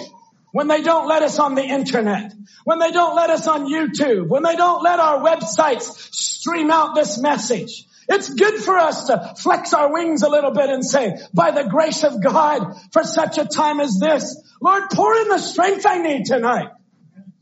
when 0.52 0.68
they 0.68 0.82
don't 0.82 1.08
let 1.08 1.22
us 1.22 1.38
on 1.38 1.54
the 1.54 1.62
internet, 1.62 2.32
when 2.64 2.78
they 2.78 2.90
don't 2.90 3.16
let 3.16 3.30
us 3.30 3.46
on 3.46 3.66
YouTube, 3.66 4.28
when 4.28 4.42
they 4.42 4.56
don't 4.56 4.82
let 4.82 4.98
our 4.98 5.20
websites 5.20 5.82
stream 6.12 6.70
out 6.70 6.94
this 6.94 7.20
message. 7.20 7.86
It's 8.10 8.32
good 8.32 8.62
for 8.62 8.78
us 8.78 9.06
to 9.06 9.34
flex 9.38 9.74
our 9.74 9.92
wings 9.92 10.22
a 10.22 10.30
little 10.30 10.52
bit 10.52 10.70
and 10.70 10.84
say, 10.84 11.18
by 11.34 11.50
the 11.50 11.64
grace 11.64 12.04
of 12.04 12.22
God, 12.22 12.74
for 12.92 13.04
such 13.04 13.36
a 13.36 13.44
time 13.44 13.80
as 13.80 13.98
this, 14.00 14.34
Lord, 14.62 14.84
pour 14.90 15.14
in 15.14 15.28
the 15.28 15.38
strength 15.38 15.84
I 15.86 15.98
need 15.98 16.24
tonight. 16.24 16.70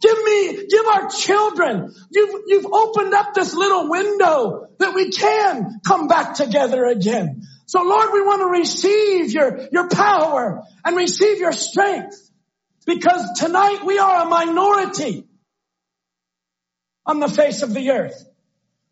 Give 0.01 0.25
me, 0.25 0.67
give 0.67 0.87
our 0.87 1.09
children. 1.09 1.95
You've, 2.11 2.43
you've 2.49 2.67
opened 2.67 3.15
up 3.15 3.33
this 3.35 3.55
little 3.55 3.89
window 3.89 4.69
that 4.79 4.95
we 4.95 5.11
can 5.11 5.81
come 5.87 6.09
back 6.09 6.35
together 6.35 6.85
again. 6.85 7.43
So 7.67 7.83
Lord, 7.83 8.11
we 8.13 8.23
want 8.23 8.41
to 8.43 8.47
receive 8.47 9.33
your, 9.33 9.69
your 9.73 9.89
power 9.89 10.63
and 10.85 10.97
receive 10.97 11.39
your 11.39 11.53
strength 11.53 12.17
because 12.87 13.39
tonight 13.39 13.81
we 13.85 13.99
are 13.99 14.23
a 14.23 14.29
minority 14.29 15.27
on 17.05 17.19
the 17.19 17.29
face 17.29 17.63
of 17.63 17.75
the 17.75 17.91
earth. 17.91 18.25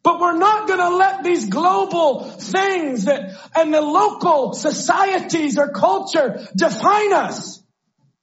But 0.02 0.20
we're 0.20 0.36
not 0.36 0.68
going 0.68 0.80
to 0.80 0.96
let 0.96 1.24
these 1.24 1.48
global 1.48 2.24
things 2.24 3.06
that, 3.06 3.40
and 3.56 3.72
the 3.72 3.80
local 3.80 4.52
societies 4.52 5.56
or 5.56 5.70
culture 5.70 6.46
define 6.54 7.14
us. 7.14 7.62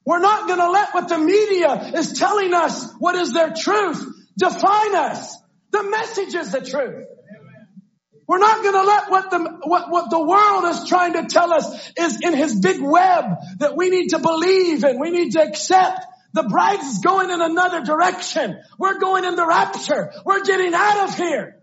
We're 0.05 0.19
not 0.19 0.47
going 0.47 0.59
to 0.59 0.69
let 0.69 0.93
what 0.93 1.07
the 1.07 1.17
media 1.17 1.91
is 1.95 2.13
telling 2.19 2.53
us 2.53 2.91
what 2.99 3.15
is 3.15 3.33
their 3.33 3.53
truth 3.53 4.05
define 4.37 4.95
us. 4.95 5.35
The 5.71 5.83
message 5.89 6.35
is 6.35 6.51
the 6.51 6.61
truth. 6.61 7.07
We're 8.31 8.37
not 8.37 8.63
going 8.63 8.75
to 8.75 8.83
let 8.83 9.11
what 9.11 9.29
the, 9.29 9.59
what, 9.63 9.91
what 9.91 10.09
the 10.09 10.25
world 10.25 10.63
is 10.63 10.87
trying 10.87 11.11
to 11.15 11.25
tell 11.25 11.51
us 11.51 11.91
is 11.97 12.21
in 12.21 12.33
his 12.33 12.57
big 12.57 12.79
web 12.79 13.25
that 13.59 13.75
we 13.75 13.89
need 13.89 14.11
to 14.11 14.19
believe 14.19 14.85
and 14.85 15.01
we 15.01 15.09
need 15.09 15.33
to 15.33 15.41
accept. 15.41 16.05
The 16.31 16.43
bride 16.43 16.79
is 16.79 16.99
going 16.99 17.29
in 17.29 17.41
another 17.41 17.81
direction. 17.81 18.57
We're 18.79 18.99
going 18.99 19.25
in 19.25 19.35
the 19.35 19.45
rapture. 19.45 20.13
We're 20.25 20.45
getting 20.45 20.73
out 20.73 21.09
of 21.09 21.17
here. 21.17 21.57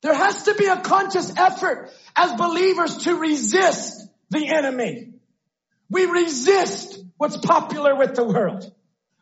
There 0.00 0.14
has 0.14 0.44
to 0.44 0.54
be 0.54 0.64
a 0.64 0.80
conscious 0.80 1.36
effort 1.36 1.90
as 2.16 2.32
believers 2.38 2.96
to 3.04 3.16
resist 3.16 4.02
the 4.30 4.48
enemy. 4.48 5.12
We 5.90 6.06
resist 6.06 7.04
what's 7.18 7.36
popular 7.36 7.94
with 7.94 8.14
the 8.14 8.24
world. 8.24 8.72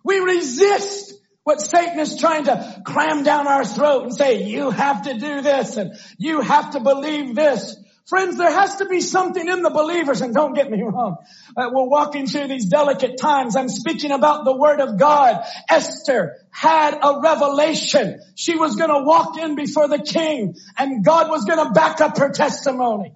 We 0.04 0.20
resist 0.20 1.03
what 1.44 1.60
Satan 1.60 1.98
is 1.98 2.18
trying 2.18 2.44
to 2.44 2.82
cram 2.84 3.22
down 3.22 3.46
our 3.46 3.64
throat 3.64 4.04
and 4.04 4.14
say, 4.14 4.44
you 4.44 4.70
have 4.70 5.02
to 5.02 5.14
do 5.14 5.42
this 5.42 5.76
and 5.76 5.94
you 6.18 6.40
have 6.40 6.72
to 6.72 6.80
believe 6.80 7.34
this. 7.34 7.76
Friends, 8.06 8.36
there 8.36 8.52
has 8.52 8.76
to 8.76 8.86
be 8.86 9.00
something 9.00 9.48
in 9.48 9.62
the 9.62 9.70
believers, 9.70 10.20
and 10.20 10.34
don't 10.34 10.52
get 10.52 10.70
me 10.70 10.82
wrong. 10.82 11.16
Uh, 11.56 11.70
we're 11.72 11.88
walking 11.88 12.26
through 12.26 12.48
these 12.48 12.66
delicate 12.66 13.16
times. 13.18 13.56
I'm 13.56 13.70
speaking 13.70 14.10
about 14.10 14.44
the 14.44 14.54
Word 14.54 14.80
of 14.80 14.98
God. 14.98 15.42
Esther 15.70 16.36
had 16.50 16.98
a 17.02 17.20
revelation. 17.22 18.20
She 18.34 18.56
was 18.56 18.76
going 18.76 18.90
to 18.90 19.06
walk 19.06 19.38
in 19.38 19.54
before 19.54 19.88
the 19.88 20.00
king, 20.00 20.54
and 20.76 21.02
God 21.02 21.30
was 21.30 21.46
going 21.46 21.66
to 21.66 21.72
back 21.72 22.02
up 22.02 22.18
her 22.18 22.28
testimony. 22.28 23.14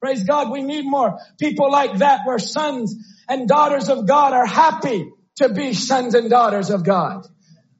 Praise 0.00 0.24
God. 0.24 0.50
We 0.50 0.62
need 0.62 0.86
more 0.86 1.18
people 1.38 1.70
like 1.70 1.98
that 1.98 2.20
where 2.24 2.38
sons 2.38 2.96
and 3.28 3.46
daughters 3.46 3.90
of 3.90 4.08
God 4.08 4.32
are 4.32 4.46
happy 4.46 5.12
to 5.36 5.50
be 5.50 5.74
sons 5.74 6.14
and 6.14 6.30
daughters 6.30 6.70
of 6.70 6.82
God. 6.82 7.26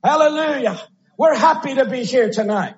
Hallelujah. 0.05 0.81
We're 1.19 1.35
happy 1.35 1.77
to 1.77 1.87
be 1.87 2.05
here 2.05 2.29
tonight. 2.31 2.75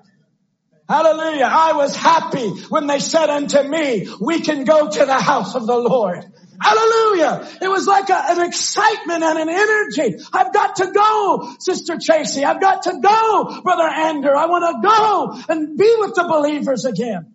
Hallelujah. 0.87 1.49
I 1.51 1.73
was 1.73 1.93
happy 1.93 2.49
when 2.69 2.87
they 2.87 2.99
said 2.99 3.29
unto 3.29 3.61
me, 3.61 4.07
we 4.21 4.39
can 4.39 4.63
go 4.63 4.89
to 4.89 5.05
the 5.05 5.19
house 5.19 5.53
of 5.53 5.67
the 5.67 5.77
Lord. 5.77 6.23
Hallelujah. 6.61 7.45
It 7.61 7.67
was 7.67 7.85
like 7.85 8.09
a, 8.09 8.23
an 8.29 8.47
excitement 8.47 9.23
and 9.23 9.39
an 9.39 9.49
energy. 9.49 10.23
I've 10.31 10.53
got 10.53 10.77
to 10.77 10.91
go, 10.91 11.55
Sister 11.59 11.97
Tracy. 12.01 12.45
I've 12.45 12.61
got 12.61 12.83
to 12.83 12.97
go, 13.03 13.61
Brother 13.61 13.83
Andrew. 13.83 14.31
I 14.31 14.45
want 14.45 14.81
to 14.81 14.87
go 14.87 15.53
and 15.53 15.77
be 15.77 15.95
with 15.99 16.15
the 16.15 16.23
believers 16.23 16.85
again. 16.85 17.33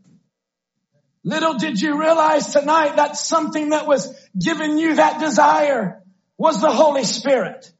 Little 1.23 1.55
did 1.59 1.81
you 1.81 2.01
realize 2.01 2.53
tonight 2.53 2.97
that 2.97 3.17
something 3.17 3.71
that 3.71 3.87
was 3.87 4.13
giving 4.37 4.79
you 4.79 4.97
that 4.97 5.21
desire 5.21 6.03
was 6.39 6.61
the 6.63 6.71
Holy 6.71 7.05
Spirit. 7.05 7.71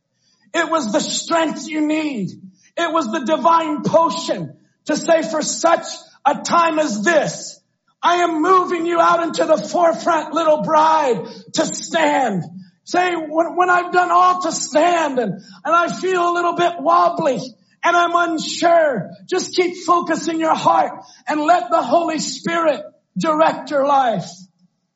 It 0.55 0.71
was 0.71 0.93
the 0.93 1.01
strength 1.01 1.69
you 1.69 1.87
need. 1.87 2.31
It 2.77 2.93
was 2.93 3.07
the 3.07 3.25
divine 3.25 3.83
potion 3.83 4.57
to 4.87 4.97
say 4.97 5.23
for 5.23 5.43
such 5.43 5.87
a 6.25 6.41
time 6.43 6.79
as 6.79 7.03
this, 7.03 7.61
I 8.03 8.17
am 8.17 8.43
moving 8.43 8.85
you 8.85 9.01
out 9.01 9.23
into 9.23 9.45
the 9.45 9.57
forefront, 9.57 10.35
little 10.35 10.63
bride, 10.63 11.25
to 11.55 11.67
stand. 11.67 12.43
Say, 12.85 13.15
when, 13.15 13.57
when 13.57 13.71
I've 13.71 13.93
done 13.93 14.11
all 14.11 14.43
to 14.43 14.53
stand 14.53 15.19
and, 15.19 15.35
and 15.35 15.75
I 15.75 15.89
feel 15.89 16.31
a 16.31 16.35
little 16.35 16.55
bit 16.55 16.75
wobbly 16.81 17.41
and 17.85 17.97
I'm 17.97 18.31
unsure, 18.31 19.11
just 19.29 19.55
keep 19.55 19.77
focusing 19.85 20.41
your 20.41 20.55
heart 20.55 21.05
and 21.29 21.41
let 21.41 21.71
the 21.71 21.83
Holy 21.83 22.19
Spirit 22.19 22.83
direct 23.17 23.71
your 23.71 23.87
life. 23.87 24.29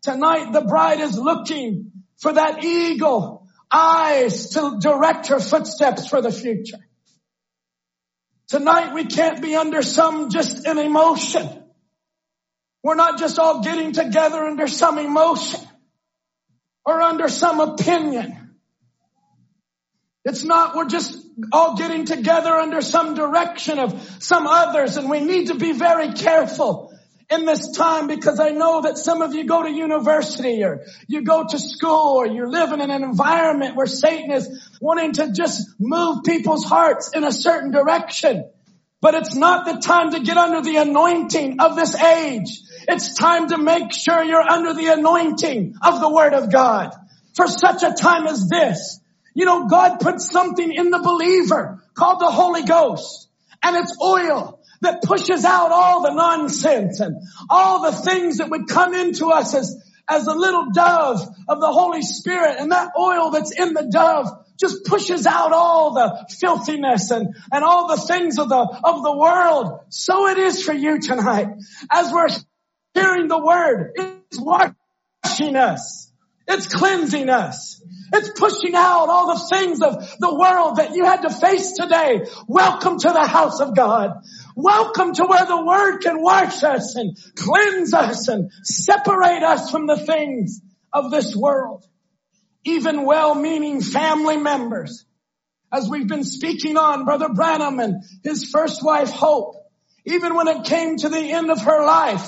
Tonight 0.02 0.52
the 0.52 0.62
bride 0.62 1.00
is 1.00 1.16
looking 1.16 1.92
for 2.18 2.32
that 2.32 2.64
eagle 2.64 3.35
eyes 3.72 4.50
to 4.50 4.78
direct 4.80 5.28
her 5.28 5.40
footsteps 5.40 6.08
for 6.08 6.20
the 6.20 6.32
future. 6.32 6.78
Tonight 8.48 8.94
we 8.94 9.06
can't 9.06 9.42
be 9.42 9.56
under 9.56 9.82
some 9.82 10.30
just 10.30 10.66
an 10.66 10.78
emotion. 10.78 11.48
We're 12.82 12.94
not 12.94 13.18
just 13.18 13.38
all 13.38 13.62
getting 13.62 13.92
together 13.92 14.44
under 14.44 14.68
some 14.68 14.98
emotion 14.98 15.60
or 16.84 17.02
under 17.02 17.28
some 17.28 17.60
opinion. 17.60 18.54
It's 20.24 20.44
not, 20.44 20.76
we're 20.76 20.88
just 20.88 21.18
all 21.52 21.76
getting 21.76 22.04
together 22.04 22.54
under 22.54 22.80
some 22.80 23.14
direction 23.14 23.78
of 23.78 24.00
some 24.20 24.46
others 24.46 24.96
and 24.96 25.10
we 25.10 25.20
need 25.20 25.48
to 25.48 25.54
be 25.54 25.72
very 25.72 26.12
careful 26.12 26.95
in 27.28 27.44
this 27.44 27.72
time 27.72 28.06
because 28.06 28.38
I 28.38 28.50
know 28.50 28.82
that 28.82 28.98
some 28.98 29.20
of 29.22 29.34
you 29.34 29.44
go 29.44 29.62
to 29.62 29.70
university 29.70 30.62
or 30.62 30.84
you 31.08 31.22
go 31.22 31.44
to 31.48 31.58
school 31.58 32.18
or 32.18 32.26
you're 32.26 32.50
living 32.50 32.80
in 32.80 32.90
an 32.90 33.02
environment 33.02 33.76
where 33.76 33.86
Satan 33.86 34.30
is 34.30 34.78
wanting 34.80 35.12
to 35.14 35.32
just 35.32 35.68
move 35.78 36.18
people's 36.24 36.64
hearts 36.64 37.10
in 37.14 37.24
a 37.24 37.32
certain 37.32 37.72
direction. 37.72 38.48
But 39.00 39.14
it's 39.14 39.34
not 39.34 39.66
the 39.66 39.80
time 39.80 40.12
to 40.12 40.20
get 40.20 40.36
under 40.36 40.62
the 40.62 40.76
anointing 40.76 41.60
of 41.60 41.76
this 41.76 41.94
age. 41.94 42.60
It's 42.88 43.14
time 43.14 43.48
to 43.48 43.58
make 43.58 43.92
sure 43.92 44.22
you're 44.22 44.40
under 44.40 44.72
the 44.72 44.88
anointing 44.88 45.74
of 45.82 46.00
the 46.00 46.12
word 46.12 46.32
of 46.32 46.52
God 46.52 46.92
for 47.34 47.46
such 47.46 47.82
a 47.82 47.92
time 47.92 48.26
as 48.26 48.48
this. 48.48 49.00
You 49.34 49.44
know, 49.44 49.66
God 49.66 49.98
put 50.00 50.20
something 50.20 50.72
in 50.72 50.90
the 50.90 51.00
believer 51.00 51.82
called 51.94 52.20
the 52.20 52.30
Holy 52.30 52.62
Ghost 52.62 53.28
and 53.62 53.76
it's 53.76 53.96
oil 54.00 54.55
that 54.82 55.02
pushes 55.02 55.44
out 55.44 55.70
all 55.72 56.02
the 56.02 56.12
nonsense 56.12 57.00
and 57.00 57.16
all 57.48 57.82
the 57.82 57.96
things 57.96 58.38
that 58.38 58.50
would 58.50 58.68
come 58.68 58.94
into 58.94 59.26
us 59.28 59.54
as 59.54 59.82
as 60.08 60.26
a 60.26 60.34
little 60.34 60.70
dove 60.72 61.20
of 61.48 61.60
the 61.60 61.72
Holy 61.72 62.02
Spirit 62.02 62.56
and 62.60 62.70
that 62.70 62.92
oil 62.96 63.30
that's 63.30 63.50
in 63.50 63.74
the 63.74 63.88
dove 63.90 64.28
just 64.58 64.84
pushes 64.84 65.26
out 65.26 65.52
all 65.52 65.94
the 65.94 66.26
filthiness 66.40 67.10
and, 67.10 67.34
and 67.52 67.64
all 67.64 67.88
the 67.88 68.00
things 68.02 68.38
of 68.38 68.48
the, 68.48 68.56
of 68.56 69.02
the 69.02 69.16
world. 69.16 69.80
So 69.90 70.28
it 70.28 70.38
is 70.38 70.62
for 70.62 70.72
you 70.72 70.98
tonight. 71.00 71.48
As 71.90 72.12
we're 72.12 72.28
hearing 72.94 73.28
the 73.28 73.38
word, 73.38 73.92
it's 73.96 74.40
washing 74.40 75.56
us. 75.56 76.10
It's 76.48 76.72
cleansing 76.72 77.28
us. 77.28 77.82
It's 78.12 78.30
pushing 78.38 78.74
out 78.76 79.08
all 79.08 79.34
the 79.34 79.56
things 79.56 79.82
of 79.82 79.94
the 80.20 80.34
world 80.34 80.76
that 80.76 80.94
you 80.94 81.04
had 81.04 81.22
to 81.22 81.30
face 81.30 81.72
today. 81.72 82.24
Welcome 82.46 82.98
to 83.00 83.08
the 83.08 83.26
house 83.26 83.60
of 83.60 83.74
God. 83.74 84.22
Welcome 84.58 85.12
to 85.12 85.26
where 85.26 85.44
the 85.44 85.66
word 85.66 85.98
can 85.98 86.22
wash 86.22 86.64
us 86.64 86.96
and 86.96 87.14
cleanse 87.36 87.92
us 87.92 88.28
and 88.28 88.50
separate 88.62 89.42
us 89.42 89.70
from 89.70 89.86
the 89.86 89.98
things 89.98 90.62
of 90.94 91.10
this 91.10 91.36
world. 91.36 91.84
Even 92.64 93.04
well-meaning 93.04 93.82
family 93.82 94.38
members, 94.38 95.04
as 95.70 95.90
we've 95.90 96.08
been 96.08 96.24
speaking 96.24 96.78
on 96.78 97.04
Brother 97.04 97.28
Branham 97.28 97.80
and 97.80 98.02
his 98.24 98.48
first 98.50 98.82
wife 98.82 99.10
Hope, 99.10 99.56
even 100.06 100.34
when 100.34 100.48
it 100.48 100.64
came 100.64 100.96
to 100.96 101.10
the 101.10 101.32
end 101.32 101.50
of 101.50 101.60
her 101.60 101.84
life, 101.84 102.26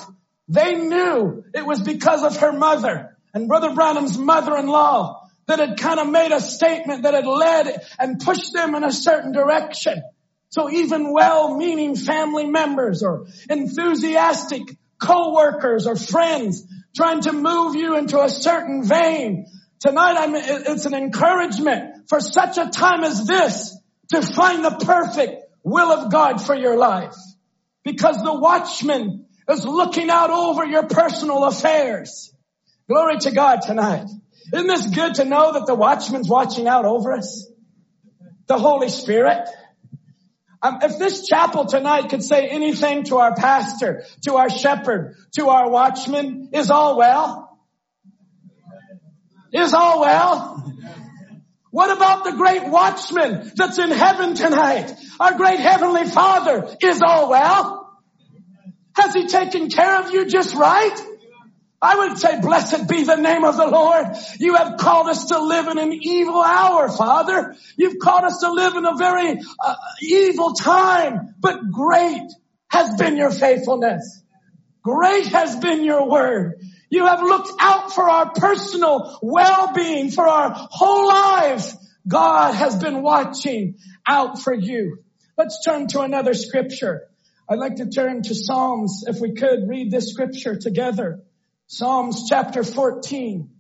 they 0.48 0.74
knew 0.74 1.44
it 1.54 1.64
was 1.64 1.80
because 1.80 2.24
of 2.24 2.36
her 2.36 2.52
mother 2.52 3.16
and 3.32 3.48
Brother 3.48 3.74
Branham's 3.74 4.18
mother-in-law 4.18 5.28
that 5.46 5.60
had 5.60 5.78
kind 5.78 5.98
of 5.98 6.10
made 6.10 6.32
a 6.32 6.42
statement 6.42 7.04
that 7.04 7.14
had 7.14 7.26
led 7.26 7.80
and 7.98 8.20
pushed 8.20 8.52
them 8.52 8.74
in 8.74 8.84
a 8.84 8.92
certain 8.92 9.32
direction. 9.32 10.02
So 10.51 10.70
even 10.70 11.12
well-meaning 11.12 11.96
family 11.96 12.46
members 12.46 13.03
or 13.03 13.26
enthusiastic 13.51 14.62
co-workers 14.99 15.86
or 15.86 15.96
friends 15.96 16.64
trying 16.96 17.20
to 17.22 17.32
move 17.32 17.76
you 17.76 17.96
into 17.96 18.20
a 18.20 18.28
certain 18.28 18.82
vein. 18.82 19.46
Tonight 19.80 20.16
I'm, 20.18 20.34
it's 20.34 20.86
an 20.86 20.94
encouragement 20.94 22.09
for 22.09 22.20
such 22.20 22.59
a 22.59 22.68
time 22.70 23.05
as 23.05 23.26
this 23.26 23.76
to 24.09 24.22
find 24.22 24.64
the 24.64 24.84
perfect 24.84 25.44
will 25.62 25.92
of 25.92 26.11
God 26.11 26.38
for 26.38 26.55
your 26.55 26.76
life. 26.76 27.14
Because 27.84 28.22
the 28.22 28.34
watchman 28.38 29.26
is 29.49 29.64
looking 29.64 30.11
out 30.11 30.30
over 30.30 30.64
your 30.64 30.84
personal 30.84 31.44
affairs. 31.44 32.34
Glory 32.88 33.18
to 33.18 33.30
God 33.30 33.61
tonight. 33.62 34.07
Isn't 34.53 34.66
this 34.66 34.86
good 34.86 35.16
to 35.16 35.24
know 35.24 35.53
that 35.53 35.66
the 35.66 35.74
watchman's 35.74 36.28
watching 36.28 36.66
out 36.66 36.86
over 36.86 37.12
us? 37.12 37.51
The 38.46 38.59
Holy 38.59 38.88
Spirit. 38.88 39.46
Um, 40.61 40.78
if 40.82 40.98
this 40.98 41.26
chapel 41.26 41.66
tonight 41.66 42.09
could 42.09 42.22
say 42.22 42.48
anything 42.48 43.04
to 43.04 43.18
our 43.18 43.34
pastor, 43.34 44.04
to 44.24 44.36
our 44.36 44.50
shepherd, 44.50 45.16
to 45.36 45.48
our 45.48 45.70
watchman, 45.70 46.50
is 46.52 46.70
all 46.70 46.98
well? 46.98 47.59
Is 49.52 49.72
all 49.72 50.00
well? 50.00 50.74
What 51.70 51.96
about 51.96 52.24
the 52.24 52.32
great 52.32 52.68
watchman 52.68 53.52
that's 53.54 53.78
in 53.78 53.90
heaven 53.90 54.34
tonight? 54.34 54.92
Our 55.20 55.36
great 55.36 55.61
heavenly 55.61 56.04
father 56.04 56.76
is 56.82 57.02
all 57.02 57.30
well? 57.30 58.00
Has 58.94 59.14
he 59.14 59.28
taken 59.28 59.68
care 59.70 60.00
of 60.00 60.11
you 60.11 60.26
just 60.26 60.54
right? 60.54 60.98
I 61.80 61.96
would 61.96 62.18
say, 62.18 62.40
blessed 62.40 62.88
be 62.88 63.04
the 63.04 63.16
name 63.16 63.44
of 63.44 63.56
the 63.56 63.66
Lord. 63.66 64.06
You 64.40 64.56
have 64.56 64.78
called 64.78 65.08
us 65.08 65.26
to 65.26 65.38
live 65.38 65.68
in 65.68 65.78
an 65.78 65.92
evil 65.92 66.42
hour, 66.42 66.88
Father. 66.88 67.54
You've 67.76 68.00
called 68.00 68.24
us 68.24 68.40
to 68.40 68.52
live 68.52 68.74
in 68.74 68.84
a 68.84 68.96
very 68.96 69.38
uh, 69.64 69.74
evil 70.02 70.54
time, 70.54 71.34
but 71.38 71.70
great 71.70 72.32
has 72.68 72.96
been 72.98 73.16
your 73.16 73.30
faithfulness. 73.30 74.22
Great 74.82 75.26
has 75.26 75.54
been 75.56 75.84
your 75.84 76.10
word. 76.10 76.60
You 76.90 77.06
have 77.06 77.20
looked 77.20 77.52
out 77.60 77.94
for 77.94 78.08
our 78.08 78.32
personal 78.32 79.18
well-being, 79.22 80.10
for 80.10 80.26
our 80.26 80.52
whole 80.54 81.06
lives. 81.06 81.76
God 82.08 82.54
has 82.54 82.76
been 82.76 83.02
watching 83.02 83.76
out 84.06 84.40
for 84.40 84.54
you. 84.54 84.98
Let's 85.36 85.62
turn 85.64 85.86
to 85.88 86.00
another 86.00 86.34
scripture. 86.34 87.02
I'd 87.48 87.58
like 87.58 87.76
to 87.76 87.88
turn 87.88 88.22
to 88.22 88.34
Psalms, 88.34 89.04
if 89.06 89.20
we 89.20 89.34
could 89.34 89.68
read 89.68 89.90
this 89.92 90.10
scripture 90.10 90.56
together. 90.56 91.20
Psalms 91.70 92.24
chapter 92.30 92.64
14. 92.64 93.50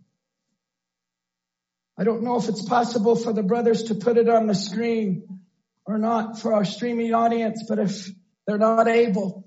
I 1.98 2.04
don't 2.04 2.22
know 2.22 2.38
if 2.38 2.48
it's 2.48 2.66
possible 2.66 3.14
for 3.16 3.34
the 3.34 3.42
brothers 3.42 3.84
to 3.84 3.94
put 3.94 4.16
it 4.16 4.30
on 4.30 4.46
the 4.46 4.54
screen 4.54 5.40
or 5.84 5.98
not 5.98 6.40
for 6.40 6.54
our 6.54 6.64
streaming 6.64 7.12
audience, 7.12 7.64
but 7.68 7.78
if 7.78 8.08
they're 8.46 8.56
not 8.56 8.88
able, 8.88 9.46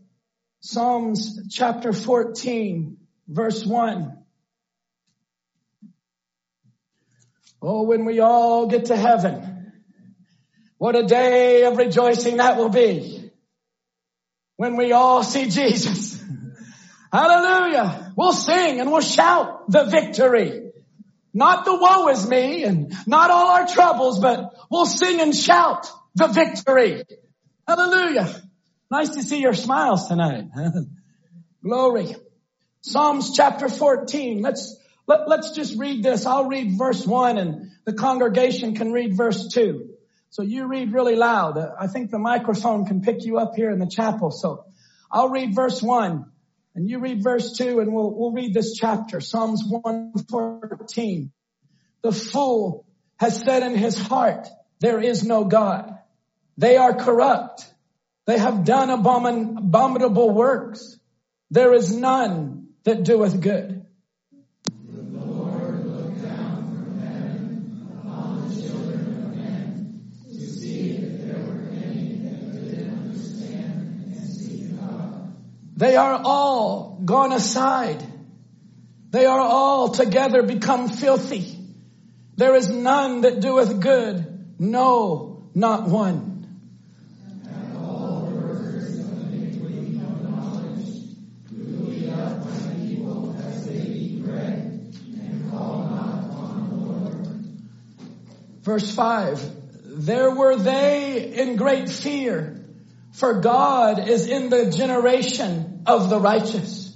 Psalms 0.60 1.50
chapter 1.50 1.92
14, 1.92 2.98
verse 3.28 3.66
1. 3.66 4.18
Oh, 7.64 7.82
when 7.82 8.06
we 8.06 8.20
all 8.20 8.68
get 8.68 8.86
to 8.86 8.96
heaven, 8.96 9.74
what 10.78 10.96
a 10.96 11.04
day 11.04 11.64
of 11.64 11.78
rejoicing 11.78 12.38
that 12.38 12.58
will 12.58 12.70
be. 12.70 13.32
When 14.58 14.78
we 14.78 14.92
all 14.92 15.24
see 15.24 15.50
Jesus. 15.50 16.21
Hallelujah. 17.12 18.14
We'll 18.16 18.34
sing 18.34 18.80
and 18.80 18.92
we'll 18.92 19.02
shout 19.02 19.70
the 19.70 19.86
victory. 19.86 20.72
Not 21.34 21.66
the 21.66 21.76
woe 21.76 22.10
is 22.10 22.28
me 22.28 22.64
and 22.64 22.94
not 23.06 23.32
all 23.32 23.48
our 23.48 23.68
troubles, 23.68 24.20
but 24.20 24.54
we'll 24.70 24.86
sing 24.86 25.22
and 25.22 25.36
shout 25.36 25.90
the 26.16 26.28
victory. 26.28 27.04
Hallelujah. 27.68 28.42
Nice 28.90 29.10
to 29.10 29.24
see 29.24 29.40
your 29.40 29.54
smiles 29.54 30.08
tonight. 30.08 30.46
Glory. 31.64 32.16
Psalms 32.82 33.36
chapter 33.36 33.70
14. 33.70 34.42
Let's, 34.42 34.78
let, 35.08 35.28
let's 35.28 35.52
just 35.52 35.78
read 35.78 36.04
this. 36.04 36.26
I'll 36.26 36.48
read 36.48 36.78
verse 36.78 37.06
one 37.06 37.38
and 37.38 37.72
the 37.86 37.94
congregation 37.94 38.76
can 38.76 38.92
read 38.92 39.16
verse 39.16 39.48
two. 39.50 39.92
So 40.32 40.44
you 40.44 40.66
read 40.66 40.94
really 40.94 41.16
loud. 41.16 41.58
I 41.58 41.88
think 41.88 42.10
the 42.10 42.20
microphone 42.20 42.86
can 42.86 43.02
pick 43.02 43.26
you 43.26 43.38
up 43.38 43.54
here 43.56 43.70
in 43.70 43.80
the 43.80 43.88
chapel. 43.90 44.32
So 44.32 44.66
I'll 45.12 45.30
read 45.30 45.54
verse 45.54 45.82
one. 45.82 46.32
And 46.76 46.90
you 46.90 47.00
read 47.00 47.24
verse 47.24 47.58
two 47.58 47.80
and 47.80 47.94
we'll, 47.94 48.12
we'll 48.14 48.32
read 48.32 48.54
this 48.54 48.76
chapter, 48.76 49.20
Psalms 49.20 49.64
114. 49.68 51.32
The 52.02 52.12
fool 52.12 52.86
has 53.18 53.42
said 53.42 53.64
in 53.64 53.76
his 53.76 53.98
heart, 53.98 54.48
there 54.80 55.00
is 55.00 55.24
no 55.24 55.44
God. 55.44 55.98
They 56.58 56.78
are 56.78 56.94
corrupt. 56.94 57.66
They 58.26 58.38
have 58.38 58.64
done 58.64 58.90
abomin- 58.90 59.58
abominable 59.58 60.32
works. 60.32 60.98
There 61.50 61.74
is 61.74 61.96
none 61.96 62.70
that 62.84 63.04
doeth 63.04 63.40
good. 63.42 63.81
They 75.82 75.96
are 75.96 76.22
all 76.24 77.00
gone 77.04 77.32
aside. 77.32 78.06
They 79.10 79.26
are 79.26 79.40
all 79.40 79.90
together 79.90 80.44
become 80.44 80.90
filthy. 80.90 81.58
There 82.36 82.56
is 82.56 82.70
none 82.70 83.22
that 83.22 83.40
doeth 83.40 83.80
good. 83.80 84.60
No, 84.60 85.50
not 85.56 85.88
one. 85.88 86.28
Verse 98.62 98.94
5. 98.94 100.06
There 100.06 100.30
were 100.30 100.58
they 100.58 101.34
in 101.34 101.56
great 101.56 101.90
fear, 101.90 102.64
for 103.14 103.42
God 103.42 104.08
is 104.08 104.28
in 104.28 104.52
the 104.52 104.70
generation 104.70 105.71
of 105.86 106.10
the 106.10 106.20
righteous. 106.20 106.96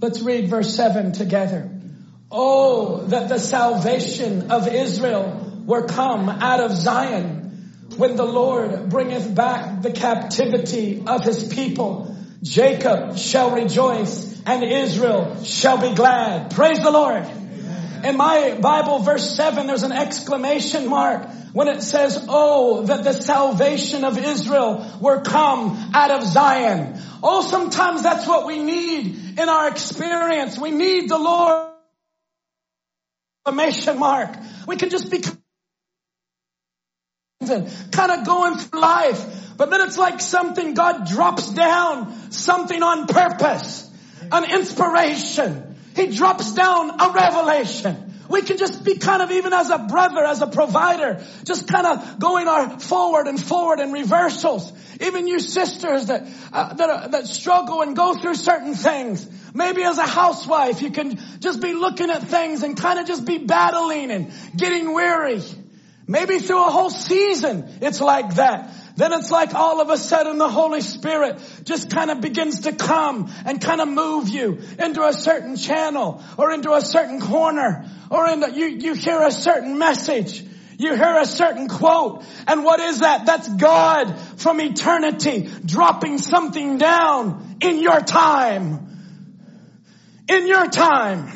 Let's 0.00 0.20
read 0.20 0.48
verse 0.48 0.74
7 0.74 1.12
together. 1.12 1.70
Oh, 2.30 2.98
that 3.08 3.28
the 3.28 3.38
salvation 3.38 4.50
of 4.50 4.68
Israel 4.68 5.62
were 5.66 5.86
come 5.86 6.28
out 6.28 6.60
of 6.60 6.72
Zion 6.72 7.72
when 7.96 8.16
the 8.16 8.24
Lord 8.24 8.90
bringeth 8.90 9.34
back 9.34 9.82
the 9.82 9.90
captivity 9.90 11.02
of 11.06 11.24
his 11.24 11.48
people. 11.48 12.14
Jacob 12.42 13.18
shall 13.18 13.50
rejoice 13.50 14.40
and 14.46 14.62
Israel 14.62 15.42
shall 15.42 15.78
be 15.78 15.94
glad. 15.94 16.54
Praise 16.54 16.80
the 16.80 16.90
Lord. 16.90 17.26
In 18.04 18.16
my 18.16 18.58
Bible, 18.60 19.00
verse 19.00 19.34
7, 19.34 19.66
there's 19.66 19.82
an 19.82 19.92
exclamation 19.92 20.88
mark 20.88 21.28
when 21.52 21.68
it 21.68 21.82
says, 21.82 22.24
Oh, 22.28 22.82
that 22.86 23.04
the 23.04 23.12
salvation 23.12 24.04
of 24.04 24.18
Israel 24.18 24.86
were 25.00 25.22
come 25.22 25.90
out 25.94 26.10
of 26.10 26.24
Zion. 26.24 27.00
Oh, 27.22 27.42
sometimes 27.42 28.02
that's 28.02 28.26
what 28.26 28.46
we 28.46 28.58
need 28.58 29.38
in 29.38 29.48
our 29.48 29.68
experience. 29.68 30.58
We 30.58 30.70
need 30.70 31.08
the 31.08 31.18
Lord. 31.18 31.68
Exclamation 33.46 33.98
mark. 33.98 34.36
We 34.66 34.76
can 34.76 34.90
just 34.90 35.10
be 35.10 35.22
kind 37.40 38.12
of 38.12 38.26
going 38.26 38.58
through 38.58 38.80
life. 38.80 39.56
But 39.56 39.70
then 39.70 39.80
it's 39.80 39.98
like 39.98 40.20
something 40.20 40.74
God 40.74 41.08
drops 41.08 41.50
down, 41.50 42.30
something 42.30 42.82
on 42.82 43.06
purpose, 43.06 43.90
an 44.30 44.50
inspiration. 44.52 45.67
He 45.98 46.06
drops 46.06 46.54
down 46.54 47.00
a 47.00 47.10
revelation. 47.10 48.14
We 48.28 48.42
can 48.42 48.56
just 48.56 48.84
be 48.84 48.98
kind 48.98 49.20
of 49.20 49.32
even 49.32 49.52
as 49.52 49.70
a 49.70 49.78
brother, 49.78 50.22
as 50.22 50.40
a 50.42 50.46
provider, 50.46 51.24
just 51.42 51.66
kind 51.66 51.86
of 51.86 52.20
going 52.20 52.46
our 52.46 52.78
forward 52.78 53.26
and 53.26 53.42
forward 53.42 53.80
and 53.80 53.92
reversals. 53.92 54.72
Even 55.00 55.26
you 55.26 55.40
sisters 55.40 56.06
that 56.06 56.28
uh, 56.52 56.74
that 56.74 56.90
are, 56.90 57.08
that 57.08 57.26
struggle 57.26 57.82
and 57.82 57.96
go 57.96 58.14
through 58.14 58.36
certain 58.36 58.74
things. 58.74 59.28
Maybe 59.54 59.82
as 59.82 59.98
a 59.98 60.06
housewife, 60.06 60.82
you 60.82 60.92
can 60.92 61.18
just 61.40 61.60
be 61.60 61.72
looking 61.72 62.10
at 62.10 62.22
things 62.22 62.62
and 62.62 62.76
kind 62.76 63.00
of 63.00 63.06
just 63.06 63.24
be 63.24 63.38
battling 63.38 64.12
and 64.12 64.30
getting 64.56 64.94
weary. 64.94 65.42
Maybe 66.06 66.38
through 66.38 66.64
a 66.64 66.70
whole 66.70 66.90
season, 66.90 67.78
it's 67.80 68.00
like 68.00 68.36
that. 68.36 68.72
Then 68.98 69.12
it's 69.12 69.30
like 69.30 69.54
all 69.54 69.80
of 69.80 69.90
a 69.90 69.96
sudden 69.96 70.38
the 70.38 70.48
Holy 70.48 70.80
Spirit 70.80 71.38
just 71.62 71.88
kind 71.88 72.10
of 72.10 72.20
begins 72.20 72.62
to 72.62 72.72
come 72.72 73.32
and 73.46 73.60
kind 73.60 73.80
of 73.80 73.86
move 73.86 74.28
you 74.28 74.58
into 74.76 75.06
a 75.06 75.12
certain 75.12 75.54
channel 75.54 76.20
or 76.36 76.50
into 76.50 76.72
a 76.72 76.80
certain 76.80 77.20
corner 77.20 77.88
or 78.10 78.28
into, 78.28 78.50
you, 78.50 78.66
you 78.66 78.94
hear 78.94 79.22
a 79.22 79.30
certain 79.30 79.78
message. 79.78 80.42
You 80.78 80.96
hear 80.96 81.16
a 81.16 81.26
certain 81.26 81.68
quote. 81.68 82.24
And 82.48 82.64
what 82.64 82.80
is 82.80 82.98
that? 82.98 83.24
That's 83.24 83.48
God 83.48 84.18
from 84.36 84.60
eternity 84.60 85.48
dropping 85.64 86.18
something 86.18 86.78
down 86.78 87.58
in 87.60 87.78
your 87.78 88.00
time. 88.00 88.98
In 90.28 90.48
your 90.48 90.66
time. 90.66 91.30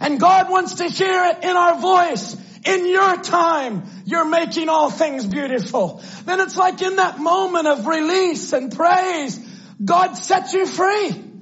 And 0.00 0.20
God 0.20 0.48
wants 0.48 0.74
to 0.74 0.84
hear 0.84 1.24
it 1.24 1.42
in 1.42 1.56
our 1.56 1.80
voice. 1.80 2.36
In 2.64 2.88
your 2.88 3.16
time, 3.16 3.82
you're 4.06 4.28
making 4.28 4.68
all 4.68 4.90
things 4.90 5.26
beautiful. 5.26 6.02
Then 6.24 6.40
it's 6.40 6.56
like 6.56 6.80
in 6.80 6.96
that 6.96 7.18
moment 7.18 7.66
of 7.66 7.86
release 7.86 8.52
and 8.52 8.74
praise, 8.74 9.38
God 9.84 10.14
sets 10.14 10.54
you 10.54 10.66
free. 10.66 11.33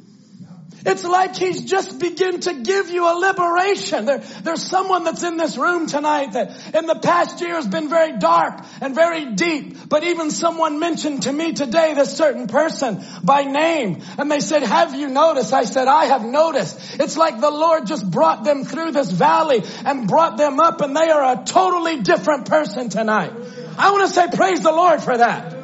It's 0.84 1.04
like 1.04 1.36
he's 1.36 1.64
just 1.64 2.00
begin 2.00 2.40
to 2.40 2.54
give 2.54 2.90
you 2.90 3.04
a 3.04 3.14
liberation. 3.18 4.04
There, 4.04 4.18
there's 4.18 4.62
someone 4.62 5.04
that's 5.04 5.22
in 5.22 5.36
this 5.36 5.56
room 5.56 5.86
tonight 5.86 6.32
that 6.32 6.74
in 6.74 6.86
the 6.86 6.96
past 6.96 7.40
year 7.40 7.54
has 7.54 7.68
been 7.68 7.88
very 7.88 8.18
dark 8.18 8.64
and 8.80 8.94
very 8.94 9.34
deep. 9.34 9.88
But 9.88 10.02
even 10.04 10.30
someone 10.30 10.80
mentioned 10.80 11.24
to 11.24 11.32
me 11.32 11.52
today 11.52 11.94
this 11.94 12.16
certain 12.16 12.48
person 12.48 13.04
by 13.22 13.42
name 13.42 14.02
and 14.18 14.30
they 14.30 14.40
said, 14.40 14.62
have 14.62 14.94
you 14.94 15.08
noticed? 15.08 15.52
I 15.52 15.64
said, 15.64 15.86
I 15.86 16.06
have 16.06 16.24
noticed. 16.24 17.00
It's 17.00 17.16
like 17.16 17.40
the 17.40 17.50
Lord 17.50 17.86
just 17.86 18.10
brought 18.10 18.42
them 18.42 18.64
through 18.64 18.92
this 18.92 19.10
valley 19.10 19.62
and 19.84 20.08
brought 20.08 20.36
them 20.36 20.58
up 20.58 20.80
and 20.80 20.96
they 20.96 21.10
are 21.10 21.40
a 21.40 21.44
totally 21.44 22.02
different 22.02 22.46
person 22.46 22.88
tonight. 22.88 23.32
I 23.78 23.92
want 23.92 24.08
to 24.08 24.14
say 24.14 24.26
praise 24.34 24.60
the 24.60 24.72
Lord 24.72 25.02
for 25.02 25.16
that. 25.16 25.58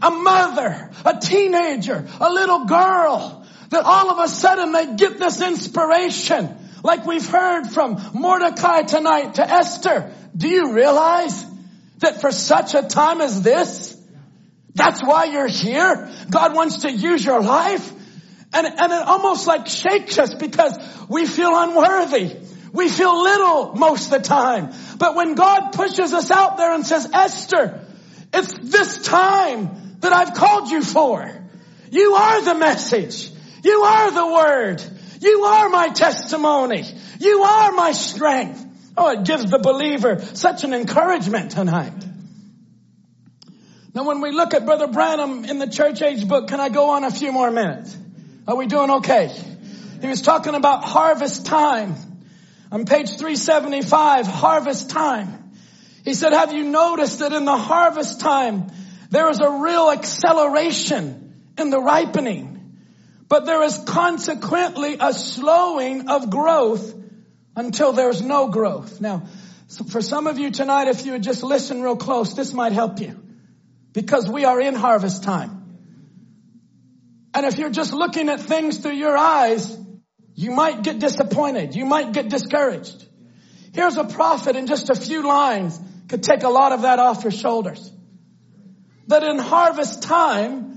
A 0.00 0.10
mother, 0.10 0.90
a 1.04 1.18
teenager, 1.18 2.06
a 2.20 2.32
little 2.32 2.66
girl, 2.66 3.37
that 3.68 3.84
all 3.84 4.10
of 4.10 4.18
a 4.18 4.28
sudden 4.28 4.72
they 4.72 4.96
get 4.96 5.18
this 5.18 5.40
inspiration, 5.40 6.56
like 6.82 7.06
we've 7.06 7.28
heard 7.28 7.66
from 7.66 8.00
Mordecai 8.14 8.82
tonight 8.82 9.34
to 9.34 9.48
Esther. 9.48 10.12
Do 10.36 10.48
you 10.48 10.72
realize 10.72 11.44
that 11.98 12.20
for 12.20 12.30
such 12.30 12.74
a 12.74 12.82
time 12.82 13.20
as 13.20 13.42
this, 13.42 13.96
that's 14.74 15.02
why 15.02 15.24
you're 15.24 15.48
here? 15.48 16.10
God 16.30 16.54
wants 16.54 16.82
to 16.82 16.90
use 16.90 17.24
your 17.24 17.42
life? 17.42 17.92
And, 18.52 18.66
and 18.66 18.92
it 18.92 19.02
almost 19.02 19.46
like 19.46 19.66
shakes 19.66 20.18
us 20.18 20.32
because 20.34 20.78
we 21.08 21.26
feel 21.26 21.50
unworthy. 21.52 22.36
We 22.72 22.88
feel 22.88 23.22
little 23.22 23.74
most 23.74 24.06
of 24.06 24.22
the 24.22 24.28
time. 24.28 24.72
But 24.98 25.14
when 25.16 25.34
God 25.34 25.72
pushes 25.72 26.14
us 26.14 26.30
out 26.30 26.56
there 26.56 26.72
and 26.72 26.86
says, 26.86 27.08
Esther, 27.12 27.84
it's 28.32 28.54
this 28.58 29.02
time 29.02 29.96
that 30.00 30.12
I've 30.12 30.34
called 30.34 30.70
you 30.70 30.82
for. 30.82 31.28
You 31.90 32.14
are 32.14 32.42
the 32.42 32.54
message. 32.54 33.32
You 33.62 33.82
are 33.82 34.10
the 34.10 34.26
word. 34.26 34.82
You 35.20 35.44
are 35.44 35.68
my 35.68 35.88
testimony. 35.88 36.84
You 37.18 37.42
are 37.42 37.72
my 37.72 37.92
strength. 37.92 38.64
Oh, 38.96 39.10
it 39.10 39.24
gives 39.24 39.50
the 39.50 39.58
believer 39.58 40.20
such 40.20 40.64
an 40.64 40.74
encouragement 40.74 41.52
tonight. 41.52 41.92
Now 43.94 44.04
when 44.04 44.20
we 44.20 44.30
look 44.30 44.54
at 44.54 44.64
Brother 44.64 44.86
Branham 44.86 45.44
in 45.44 45.58
the 45.58 45.66
church 45.66 46.02
age 46.02 46.26
book, 46.26 46.48
can 46.48 46.60
I 46.60 46.68
go 46.68 46.90
on 46.90 47.04
a 47.04 47.10
few 47.10 47.32
more 47.32 47.50
minutes? 47.50 47.96
Are 48.46 48.56
we 48.56 48.66
doing 48.66 48.90
okay? 48.90 49.28
He 50.00 50.06
was 50.06 50.22
talking 50.22 50.54
about 50.54 50.84
harvest 50.84 51.46
time. 51.46 51.94
On 52.70 52.84
page 52.84 53.08
375, 53.08 54.26
harvest 54.26 54.90
time. 54.90 55.52
He 56.04 56.14
said, 56.14 56.32
have 56.32 56.52
you 56.52 56.64
noticed 56.64 57.18
that 57.20 57.32
in 57.32 57.44
the 57.44 57.56
harvest 57.56 58.20
time, 58.20 58.70
there 59.10 59.28
is 59.30 59.40
a 59.40 59.50
real 59.50 59.90
acceleration 59.90 61.34
in 61.58 61.70
the 61.70 61.80
ripening? 61.80 62.57
But 63.28 63.44
there 63.44 63.62
is 63.62 63.78
consequently 63.86 64.96
a 64.98 65.12
slowing 65.12 66.08
of 66.08 66.30
growth 66.30 66.94
until 67.54 67.92
there's 67.92 68.22
no 68.22 68.48
growth. 68.48 69.00
Now, 69.00 69.24
for 69.90 70.00
some 70.00 70.26
of 70.26 70.38
you 70.38 70.50
tonight, 70.50 70.88
if 70.88 71.04
you 71.04 71.12
would 71.12 71.22
just 71.22 71.42
listen 71.42 71.82
real 71.82 71.96
close, 71.96 72.34
this 72.34 72.54
might 72.54 72.72
help 72.72 73.00
you. 73.00 73.20
Because 73.92 74.28
we 74.28 74.44
are 74.44 74.60
in 74.60 74.74
harvest 74.74 75.24
time. 75.24 75.58
And 77.34 77.44
if 77.44 77.58
you're 77.58 77.70
just 77.70 77.92
looking 77.92 78.28
at 78.28 78.40
things 78.40 78.78
through 78.78 78.92
your 78.92 79.16
eyes, 79.16 79.76
you 80.34 80.50
might 80.52 80.82
get 80.82 80.98
disappointed. 80.98 81.74
You 81.74 81.84
might 81.84 82.12
get 82.12 82.30
discouraged. 82.30 83.06
Here's 83.74 83.96
a 83.96 84.04
prophet 84.04 84.56
in 84.56 84.66
just 84.66 84.88
a 84.88 84.94
few 84.94 85.26
lines 85.26 85.78
could 86.08 86.22
take 86.22 86.42
a 86.42 86.48
lot 86.48 86.72
of 86.72 86.82
that 86.82 86.98
off 86.98 87.22
your 87.22 87.30
shoulders. 87.30 87.92
That 89.08 89.22
in 89.22 89.38
harvest 89.38 90.02
time, 90.02 90.67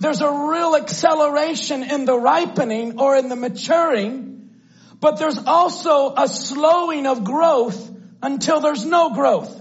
there's 0.00 0.22
a 0.22 0.30
real 0.30 0.76
acceleration 0.76 1.82
in 1.82 2.06
the 2.06 2.18
ripening 2.18 2.98
or 2.98 3.16
in 3.16 3.28
the 3.28 3.36
maturing, 3.36 4.50
but 4.98 5.18
there's 5.18 5.38
also 5.38 6.14
a 6.16 6.26
slowing 6.26 7.06
of 7.06 7.22
growth 7.22 7.90
until 8.22 8.60
there's 8.60 8.84
no 8.84 9.10
growth. 9.10 9.60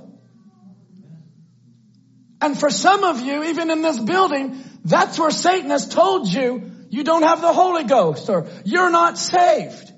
And 2.41 2.57
for 2.57 2.70
some 2.70 3.03
of 3.03 3.20
you, 3.20 3.44
even 3.44 3.70
in 3.70 3.82
this 3.82 3.99
building, 3.99 4.64
that's 4.86 5.20
where 5.20 5.30
Satan 5.32 5.72
has 5.72 5.90
told 5.90 6.28
you 6.28 6.72
you 6.90 7.03
don't 7.03 7.24
have 7.24 7.41
the 7.41 7.52
Holy 7.52 7.84
Ghost 7.84 8.30
or 8.30 8.48
you're 8.64 8.90
not 8.90 9.18
saved. 9.18 9.91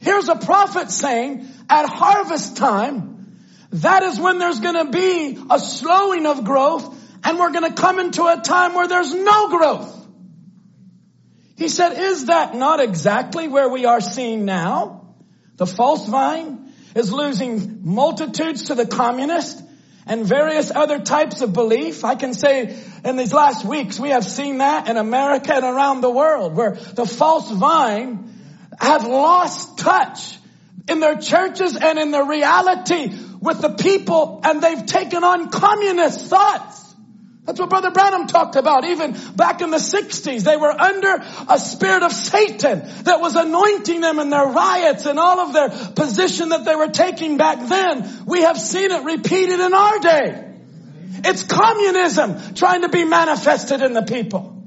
Here's 0.00 0.28
a 0.28 0.36
prophet 0.36 0.90
saying 0.90 1.48
at 1.70 1.88
harvest 1.88 2.56
time, 2.56 3.36
that 3.70 4.02
is 4.02 4.18
when 4.18 4.38
there's 4.38 4.58
going 4.58 4.86
to 4.86 4.90
be 4.90 5.38
a 5.50 5.58
slowing 5.60 6.26
of 6.26 6.42
growth 6.42 6.97
and 7.24 7.38
we're 7.38 7.52
going 7.52 7.72
to 7.72 7.80
come 7.80 7.98
into 7.98 8.24
a 8.24 8.40
time 8.40 8.74
where 8.74 8.88
there's 8.88 9.14
no 9.14 9.48
growth. 9.48 9.94
He 11.56 11.68
said, 11.68 11.92
is 11.98 12.26
that 12.26 12.54
not 12.54 12.80
exactly 12.80 13.48
where 13.48 13.68
we 13.68 13.84
are 13.84 14.00
seeing 14.00 14.44
now? 14.44 15.14
The 15.56 15.66
false 15.66 16.06
vine 16.06 16.72
is 16.94 17.12
losing 17.12 17.80
multitudes 17.82 18.66
to 18.66 18.74
the 18.74 18.86
communist 18.86 19.60
and 20.06 20.24
various 20.24 20.70
other 20.70 21.00
types 21.00 21.42
of 21.42 21.52
belief. 21.52 22.04
I 22.04 22.14
can 22.14 22.32
say 22.32 22.76
in 23.04 23.16
these 23.16 23.32
last 23.32 23.64
weeks 23.64 23.98
we 23.98 24.10
have 24.10 24.24
seen 24.24 24.58
that 24.58 24.88
in 24.88 24.96
America 24.96 25.54
and 25.54 25.64
around 25.64 26.00
the 26.00 26.10
world 26.10 26.54
where 26.54 26.72
the 26.72 27.04
false 27.06 27.50
vine 27.50 28.32
have 28.80 29.06
lost 29.06 29.78
touch 29.78 30.38
in 30.88 31.00
their 31.00 31.16
churches 31.16 31.76
and 31.76 31.98
in 31.98 32.10
their 32.10 32.24
reality 32.24 33.12
with 33.40 33.60
the 33.60 33.70
people 33.70 34.40
and 34.44 34.62
they've 34.62 34.86
taken 34.86 35.24
on 35.24 35.50
communist 35.50 36.26
thoughts. 36.26 36.87
That's 37.48 37.60
what 37.60 37.70
Brother 37.70 37.90
Branham 37.90 38.26
talked 38.26 38.56
about. 38.56 38.84
Even 38.84 39.16
back 39.34 39.62
in 39.62 39.70
the 39.70 39.78
60s, 39.78 40.42
they 40.42 40.58
were 40.58 40.70
under 40.70 41.24
a 41.48 41.58
spirit 41.58 42.02
of 42.02 42.12
Satan 42.12 42.82
that 43.04 43.22
was 43.22 43.36
anointing 43.36 44.02
them 44.02 44.18
in 44.18 44.28
their 44.28 44.44
riots 44.44 45.06
and 45.06 45.18
all 45.18 45.40
of 45.40 45.54
their 45.54 45.70
position 45.70 46.50
that 46.50 46.66
they 46.66 46.76
were 46.76 46.88
taking 46.88 47.38
back 47.38 47.66
then. 47.66 48.24
We 48.26 48.42
have 48.42 48.60
seen 48.60 48.90
it 48.90 49.02
repeated 49.02 49.60
in 49.60 49.72
our 49.72 49.98
day. 49.98 50.56
It's 51.24 51.42
communism 51.42 52.54
trying 52.54 52.82
to 52.82 52.90
be 52.90 53.04
manifested 53.04 53.80
in 53.80 53.94
the 53.94 54.02
people. 54.02 54.62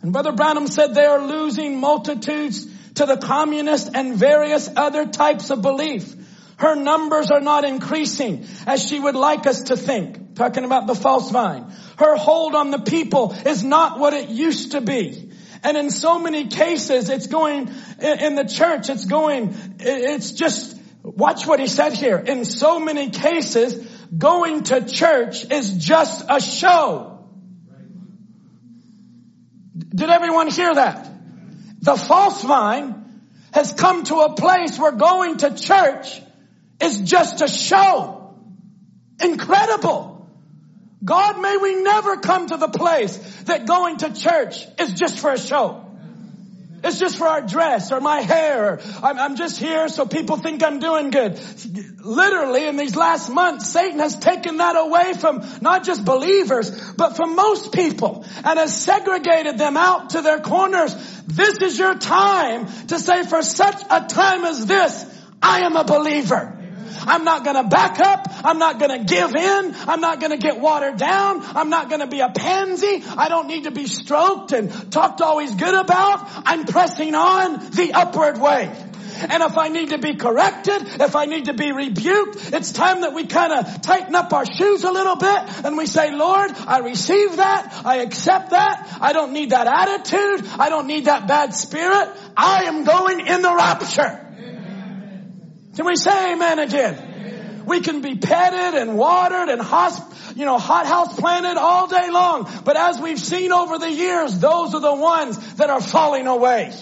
And 0.00 0.14
Brother 0.14 0.32
Branham 0.32 0.68
said 0.68 0.94
they 0.94 1.04
are 1.04 1.20
losing 1.20 1.80
multitudes 1.80 2.66
to 2.94 3.04
the 3.04 3.18
communist 3.18 3.90
and 3.92 4.16
various 4.16 4.70
other 4.74 5.04
types 5.04 5.50
of 5.50 5.60
belief. 5.60 6.14
Her 6.56 6.76
numbers 6.76 7.30
are 7.30 7.42
not 7.42 7.66
increasing 7.66 8.46
as 8.66 8.88
she 8.88 8.98
would 8.98 9.16
like 9.16 9.46
us 9.46 9.64
to 9.64 9.76
think. 9.76 10.34
Talking 10.34 10.64
about 10.64 10.86
the 10.86 10.94
false 10.94 11.30
vine. 11.30 11.72
Her 11.98 12.16
hold 12.16 12.54
on 12.54 12.70
the 12.70 12.78
people 12.78 13.32
is 13.32 13.64
not 13.64 13.98
what 13.98 14.12
it 14.12 14.28
used 14.28 14.72
to 14.72 14.80
be. 14.80 15.30
And 15.62 15.76
in 15.76 15.90
so 15.90 16.18
many 16.18 16.48
cases, 16.48 17.08
it's 17.08 17.26
going, 17.26 17.68
in 18.00 18.34
the 18.34 18.44
church, 18.44 18.90
it's 18.90 19.04
going, 19.04 19.56
it's 19.80 20.32
just, 20.32 20.78
watch 21.02 21.46
what 21.46 21.58
he 21.58 21.66
said 21.66 21.94
here. 21.94 22.18
In 22.18 22.44
so 22.44 22.78
many 22.78 23.10
cases, 23.10 23.74
going 24.16 24.64
to 24.64 24.84
church 24.84 25.50
is 25.50 25.72
just 25.78 26.24
a 26.28 26.40
show. 26.40 27.24
Did 29.76 30.10
everyone 30.10 30.48
hear 30.48 30.74
that? 30.74 31.10
The 31.80 31.96
false 31.96 32.42
vine 32.42 33.22
has 33.52 33.72
come 33.72 34.04
to 34.04 34.16
a 34.16 34.34
place 34.34 34.78
where 34.78 34.92
going 34.92 35.38
to 35.38 35.54
church 35.54 36.20
is 36.80 36.98
just 36.98 37.40
a 37.40 37.48
show. 37.48 38.34
Incredible. 39.22 40.15
God, 41.06 41.40
may 41.40 41.56
we 41.56 41.82
never 41.82 42.16
come 42.16 42.48
to 42.48 42.56
the 42.56 42.68
place 42.68 43.16
that 43.44 43.64
going 43.66 43.98
to 43.98 44.12
church 44.12 44.66
is 44.80 44.92
just 44.92 45.20
for 45.20 45.30
a 45.32 45.38
show. 45.38 45.86
It's 46.82 46.98
just 46.98 47.16
for 47.16 47.26
our 47.26 47.42
dress 47.42 47.92
or 47.92 48.00
my 48.00 48.20
hair. 48.20 48.74
Or 48.74 48.80
I'm, 49.02 49.18
I'm 49.18 49.36
just 49.36 49.58
here 49.58 49.88
so 49.88 50.04
people 50.04 50.36
think 50.36 50.64
I'm 50.64 50.80
doing 50.80 51.10
good. 51.10 51.38
Literally 52.04 52.66
in 52.66 52.76
these 52.76 52.96
last 52.96 53.30
months, 53.30 53.70
Satan 53.70 54.00
has 54.00 54.16
taken 54.18 54.56
that 54.56 54.76
away 54.76 55.14
from 55.14 55.44
not 55.60 55.84
just 55.84 56.04
believers, 56.04 56.92
but 56.94 57.16
from 57.16 57.36
most 57.36 57.72
people 57.72 58.24
and 58.44 58.58
has 58.58 58.76
segregated 58.76 59.58
them 59.58 59.76
out 59.76 60.10
to 60.10 60.22
their 60.22 60.40
corners. 60.40 60.94
This 61.26 61.62
is 61.62 61.78
your 61.78 61.94
time 61.94 62.66
to 62.88 62.98
say 62.98 63.24
for 63.24 63.42
such 63.42 63.80
a 63.90 64.06
time 64.06 64.44
as 64.44 64.66
this, 64.66 65.04
I 65.40 65.60
am 65.60 65.76
a 65.76 65.84
believer. 65.84 66.55
I'm 67.00 67.24
not 67.24 67.44
going 67.44 67.56
to 67.56 67.68
back 67.68 68.00
up. 68.00 68.28
I'm 68.44 68.58
not 68.58 68.78
going 68.78 68.98
to 68.98 69.04
give 69.04 69.34
in. 69.34 69.74
I'm 69.88 70.00
not 70.00 70.20
going 70.20 70.32
to 70.32 70.38
get 70.38 70.60
watered 70.60 70.96
down. 70.96 71.42
I'm 71.44 71.70
not 71.70 71.88
going 71.88 72.00
to 72.00 72.06
be 72.06 72.20
a 72.20 72.28
pansy. 72.28 73.02
I 73.16 73.28
don't 73.28 73.48
need 73.48 73.64
to 73.64 73.70
be 73.70 73.86
stroked 73.86 74.52
and 74.52 74.92
talked 74.92 75.20
always 75.20 75.54
good 75.54 75.74
about. 75.74 76.28
I'm 76.46 76.64
pressing 76.66 77.14
on 77.14 77.70
the 77.70 77.92
upward 77.92 78.40
way. 78.40 78.72
And 79.18 79.42
if 79.42 79.56
I 79.56 79.68
need 79.68 79.90
to 79.90 79.98
be 79.98 80.14
corrected, 80.14 80.82
if 81.00 81.16
I 81.16 81.24
need 81.24 81.46
to 81.46 81.54
be 81.54 81.72
rebuked, 81.72 82.52
it's 82.52 82.72
time 82.72 83.00
that 83.00 83.14
we 83.14 83.26
kind 83.26 83.52
of 83.52 83.80
tighten 83.80 84.14
up 84.14 84.32
our 84.32 84.44
shoes 84.44 84.84
a 84.84 84.92
little 84.92 85.16
bit 85.16 85.64
and 85.64 85.76
we 85.76 85.86
say, 85.86 86.14
Lord, 86.14 86.50
I 86.66 86.80
receive 86.80 87.36
that. 87.36 87.82
I 87.84 87.98
accept 87.98 88.50
that. 88.50 88.98
I 89.00 89.12
don't 89.12 89.32
need 89.32 89.50
that 89.50 89.66
attitude. 89.66 90.46
I 90.58 90.68
don't 90.68 90.86
need 90.86 91.06
that 91.06 91.26
bad 91.26 91.54
spirit. 91.54 92.10
I 92.36 92.64
am 92.64 92.84
going 92.84 93.26
in 93.26 93.42
the 93.42 93.54
rapture. 93.54 94.25
Can 95.76 95.84
we 95.84 95.96
say 95.96 96.32
amen 96.32 96.58
again? 96.58 97.64
We 97.66 97.80
can 97.80 98.00
be 98.00 98.16
petted 98.16 98.80
and 98.80 98.96
watered 98.96 99.50
and 99.50 99.60
hosp- 99.60 100.36
you 100.36 100.44
know, 100.44 100.58
hot 100.58 100.86
house 100.86 101.18
planted 101.18 101.58
all 101.58 101.86
day 101.86 102.10
long. 102.10 102.48
But 102.64 102.76
as 102.76 102.98
we've 102.98 103.18
seen 103.18 103.52
over 103.52 103.78
the 103.78 103.90
years, 103.90 104.38
those 104.38 104.74
are 104.74 104.80
the 104.80 104.94
ones 104.94 105.54
that 105.54 105.68
are 105.68 105.80
falling 105.80 106.26
away. 106.26 106.72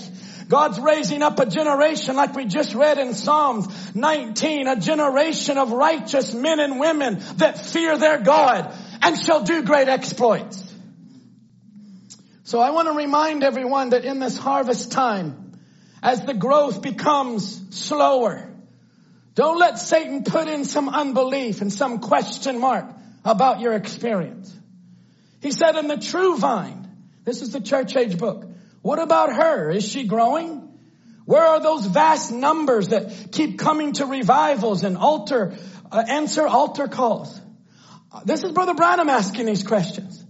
God's 0.48 0.78
raising 0.78 1.22
up 1.22 1.40
a 1.40 1.46
generation 1.46 2.16
like 2.16 2.34
we 2.34 2.44
just 2.44 2.74
read 2.74 2.98
in 2.98 3.14
Psalms 3.14 3.94
19, 3.94 4.68
a 4.68 4.78
generation 4.78 5.58
of 5.58 5.72
righteous 5.72 6.34
men 6.34 6.60
and 6.60 6.78
women 6.78 7.22
that 7.36 7.58
fear 7.58 7.96
their 7.98 8.20
God 8.20 8.72
and 9.02 9.18
shall 9.18 9.42
do 9.42 9.62
great 9.62 9.88
exploits. 9.88 10.62
So 12.44 12.60
I 12.60 12.70
want 12.70 12.88
to 12.88 12.92
remind 12.92 13.42
everyone 13.42 13.90
that 13.90 14.04
in 14.04 14.20
this 14.20 14.36
harvest 14.36 14.92
time, 14.92 15.58
as 16.02 16.20
the 16.24 16.34
growth 16.34 16.82
becomes 16.82 17.74
slower, 17.74 18.53
don't 19.34 19.58
let 19.58 19.78
Satan 19.78 20.22
put 20.22 20.48
in 20.48 20.64
some 20.64 20.88
unbelief 20.88 21.60
and 21.60 21.72
some 21.72 21.98
question 21.98 22.60
mark 22.60 22.86
about 23.24 23.60
your 23.60 23.72
experience. 23.72 24.54
He 25.42 25.50
said 25.50 25.76
in 25.76 25.88
the 25.88 25.96
true 25.96 26.36
vine, 26.36 26.88
this 27.24 27.42
is 27.42 27.52
the 27.52 27.60
church 27.60 27.96
age 27.96 28.18
book. 28.18 28.46
What 28.82 28.98
about 28.98 29.32
her? 29.34 29.70
Is 29.70 29.86
she 29.88 30.04
growing? 30.04 30.60
Where 31.24 31.42
are 31.42 31.60
those 31.60 31.86
vast 31.86 32.30
numbers 32.32 32.88
that 32.88 33.32
keep 33.32 33.58
coming 33.58 33.92
to 33.94 34.06
revivals 34.06 34.84
and 34.84 34.96
altar, 34.96 35.54
uh, 35.90 36.04
answer 36.06 36.46
altar 36.46 36.86
calls? 36.86 37.40
This 38.24 38.44
is 38.44 38.52
Brother 38.52 38.74
Branham 38.74 39.08
asking 39.08 39.46
these 39.46 39.64
questions. 39.64 40.22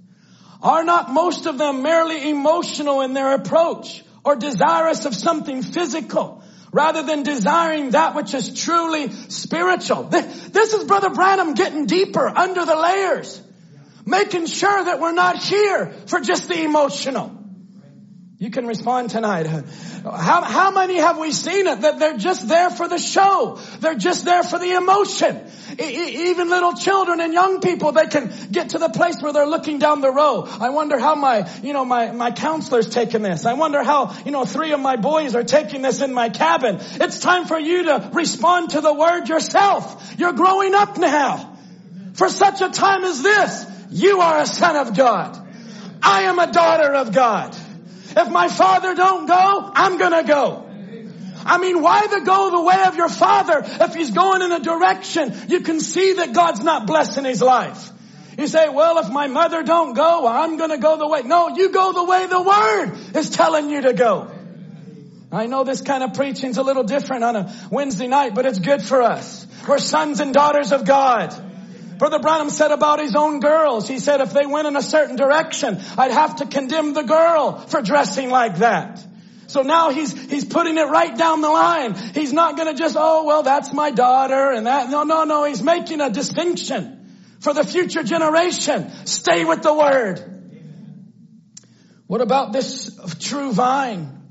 Are 0.62 0.85
not 0.85 1.10
most 1.10 1.47
of 1.47 1.59
them 1.59 1.82
merely 1.82 2.31
emotional 2.31 3.02
in 3.02 3.12
their 3.12 3.35
approach 3.35 4.02
or 4.24 4.36
desirous 4.36 5.05
of 5.05 5.14
something 5.14 5.62
physical? 5.62 6.44
Rather 6.74 7.05
than 7.05 7.22
desiring 7.22 7.90
that 7.90 8.16
which 8.16 8.34
is 8.34 8.52
truly 8.52 9.09
spiritual. 9.28 10.02
This 10.02 10.74
is 10.74 10.82
Brother 10.84 11.10
Branham 11.10 11.55
getting 11.55 11.86
deeper 11.86 12.26
under 12.26 12.64
the 12.64 12.74
layers, 12.74 13.40
making 14.05 14.46
sure 14.46 14.84
that 14.84 14.98
we're 14.98 15.12
not 15.12 15.38
here 15.38 15.94
for 16.06 16.18
just 16.18 16.48
the 16.48 16.64
emotional. 16.64 17.44
You 18.36 18.51
can 18.51 18.66
respond 18.66 19.11
tonight. 19.11 19.47
How, 19.47 20.43
how 20.43 20.70
many 20.73 20.97
have 20.97 21.19
we 21.19 21.31
seen 21.31 21.69
it 21.69 21.82
that 21.82 22.01
they're 22.01 22.16
just 22.16 22.48
there 22.48 22.69
for 22.69 22.89
the 22.89 22.98
show? 22.98 23.61
They're 23.78 23.94
just 23.94 24.24
there 24.24 24.43
for 24.43 24.59
the 24.59 24.73
emotion. 24.73 25.48
E- 25.81 26.31
even 26.31 26.51
little 26.51 26.73
children 26.73 27.20
and 27.20 27.32
young 27.32 27.61
people, 27.61 27.93
they 27.93 28.06
can 28.06 28.32
get 28.51 28.70
to 28.70 28.78
the 28.78 28.89
place 28.89 29.23
where 29.23 29.32
they're 29.32 29.47
looking 29.47 29.78
down 29.78 30.01
the 30.01 30.11
row. 30.11 30.48
I 30.48 30.70
wonder 30.70 30.98
how 30.98 31.15
my, 31.15 31.48
you 31.62 31.73
know, 31.73 31.85
my, 31.85 32.11
my 32.11 32.32
counselor's 32.32 32.89
taking 32.89 33.23
this. 33.23 33.47
I 33.47 33.52
wonder 33.52 33.85
how, 33.85 34.16
you 34.24 34.32
know, 34.32 34.44
three 34.44 34.73
of 34.73 34.81
my 34.81 34.97
boys 34.97 35.36
are 35.36 35.44
taking 35.44 35.82
this 35.82 36.02
in 36.02 36.12
my 36.12 36.28
cabin. 36.28 36.81
It's 36.81 37.20
time 37.20 37.44
for 37.44 37.59
you 37.59 37.85
to 37.85 38.11
respond 38.12 38.70
to 38.70 38.81
the 38.81 38.93
word 38.93 39.28
yourself. 39.28 40.12
You're 40.19 40.32
growing 40.32 40.74
up 40.74 40.98
now. 40.98 41.56
For 42.15 42.28
such 42.28 42.61
a 42.62 42.70
time 42.70 43.05
as 43.05 43.23
this, 43.23 43.66
you 43.90 44.20
are 44.20 44.40
a 44.40 44.47
son 44.47 44.74
of 44.89 44.97
God. 44.97 45.40
I 46.02 46.23
am 46.23 46.40
a 46.40 46.51
daughter 46.51 46.93
of 46.94 47.12
God. 47.12 47.56
If 48.16 48.31
my 48.31 48.49
father 48.49 48.95
don't 48.95 49.27
go, 49.27 49.70
I'm 49.74 49.99
gonna 49.99 50.24
go. 50.24 50.66
I 51.47 51.59
mean, 51.59 51.82
why 51.82 52.07
the 52.07 52.20
go 52.20 52.51
the 52.51 52.62
way 52.62 52.85
of 52.86 52.97
your 52.97 53.09
father 53.09 53.62
if 53.65 53.95
he's 53.95 54.11
going 54.11 54.43
in 54.43 54.51
a 54.51 54.61
direction 54.61 55.35
you 55.49 55.61
can 55.61 55.78
see 55.78 56.15
that 56.15 56.32
God's 56.32 56.62
not 56.62 56.86
blessing 56.86 57.24
his 57.24 57.43
life? 57.43 57.91
You 58.39 58.47
say, 58.47 58.69
well, 58.69 58.99
if 58.99 59.11
my 59.11 59.28
mother 59.28 59.62
don't 59.62 59.95
go, 59.95 60.27
I'm 60.27 60.57
gonna 60.57 60.78
go 60.78 60.97
the 60.97 61.07
way. 61.07 61.23
No, 61.23 61.49
you 61.49 61.70
go 61.70 61.93
the 61.93 62.05
way 62.05 62.27
the 62.27 62.43
word 62.43 63.16
is 63.16 63.31
telling 63.31 63.70
you 63.70 63.82
to 63.82 63.93
go. 63.93 64.31
I 65.31 65.47
know 65.47 65.65
this 65.65 65.81
kind 65.81 66.03
of 66.05 66.15
preaching's 66.15 66.59
a 66.59 66.62
little 66.62 66.85
different 66.85 67.24
on 67.24 67.36
a 67.36 67.55
Wednesday 67.70 68.07
night, 68.07 68.35
but 68.35 68.47
it's 68.47 68.59
good 68.59 68.82
for 68.82 69.03
us. 69.03 69.47
We're 69.69 69.78
sons 69.78 70.20
and 70.20 70.32
daughters 70.32 70.73
of 70.73 70.85
God. 70.85 71.32
Brother 71.99 72.19
Branham 72.19 72.51
said 72.51 72.71
about 72.71 73.01
his 73.01 73.15
own 73.15 73.41
girls, 73.41 73.89
he 73.89 73.99
said 73.99 74.21
if 74.21 74.33
they 74.33 74.47
went 74.47 74.66
in 74.66 74.77
a 74.77 74.83
certain 74.83 75.16
direction, 75.16 75.81
I'd 75.97 76.11
have 76.11 76.37
to 76.37 76.47
condemn 76.47 76.93
the 76.93 77.03
girl 77.03 77.59
for 77.59 77.83
dressing 77.83 78.31
like 78.31 78.59
that. 78.59 79.05
So 79.47 79.62
now 79.62 79.91
he's, 79.91 80.12
he's 80.31 80.45
putting 80.45 80.79
it 80.79 80.89
right 80.89 81.16
down 81.16 81.41
the 81.41 81.49
line. 81.49 81.95
He's 81.95 82.33
not 82.33 82.57
gonna 82.57 82.75
just, 82.75 82.97
oh 82.99 83.25
well 83.25 83.43
that's 83.43 83.73
my 83.73 83.91
daughter 83.91 84.51
and 84.51 84.66
that. 84.66 84.91
No, 84.91 85.05
no, 85.05 85.25
no, 85.25 85.45
he's 85.45 85.62
making 85.62 86.01
a 86.01 86.11
distinction 86.11 87.05
for 87.41 87.53
the 87.53 87.65
future 87.65 88.03
generation. 88.03 88.91
Stay 89.07 89.45
with 89.45 89.62
the 89.62 89.73
word. 89.73 90.35
What 92.07 92.21
about 92.21 92.53
this 92.53 92.99
true 93.21 93.53
vine? 93.53 94.23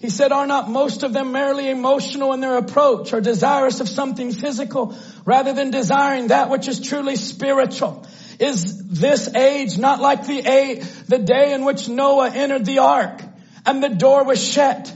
He 0.00 0.08
said, 0.08 0.32
are 0.32 0.46
not 0.46 0.70
most 0.70 1.02
of 1.02 1.12
them 1.12 1.32
merely 1.32 1.68
emotional 1.68 2.32
in 2.32 2.40
their 2.40 2.56
approach 2.56 3.12
or 3.12 3.20
desirous 3.20 3.80
of 3.80 3.88
something 3.88 4.32
physical 4.32 4.96
rather 5.26 5.52
than 5.52 5.70
desiring 5.70 6.28
that 6.28 6.48
which 6.48 6.68
is 6.68 6.80
truly 6.80 7.16
spiritual? 7.16 8.06
Is 8.38 8.88
this 8.88 9.28
age 9.34 9.76
not 9.76 10.00
like 10.00 10.26
the, 10.26 10.38
a- 10.38 10.82
the 11.06 11.18
day 11.18 11.52
in 11.52 11.66
which 11.66 11.90
Noah 11.90 12.30
entered 12.30 12.64
the 12.64 12.78
ark 12.78 13.22
and 13.66 13.82
the 13.82 13.90
door 13.90 14.24
was 14.24 14.42
shut, 14.42 14.90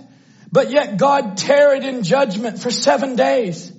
but 0.51 0.71
yet 0.71 0.97
God 0.97 1.37
tarried 1.37 1.85
in 1.85 2.03
judgment 2.03 2.59
for 2.61 2.71
seven 2.71 3.15
days? 3.15 3.71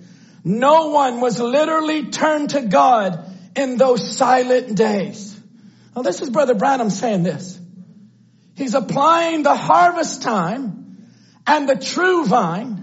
No 0.44 0.90
one 0.90 1.22
was 1.22 1.40
literally 1.40 2.12
turned 2.12 2.52
to 2.52 2.62
God 2.62 3.36
in 3.56 3.78
those 3.78 4.16
silent 4.16 4.76
days. 4.76 5.36
Now 5.96 6.04
this 6.04 6.22
is 6.22 6.30
Brother 6.30 6.54
Branham 6.54 6.92
saying 6.92 7.24
this. 7.24 7.60
He's 8.54 8.76
applying 8.76 9.42
the 9.42 9.56
harvest 9.56 10.22
time 10.22 10.85
and 11.48 11.70
the 11.70 11.76
true 11.76 12.26
vine. 12.26 12.82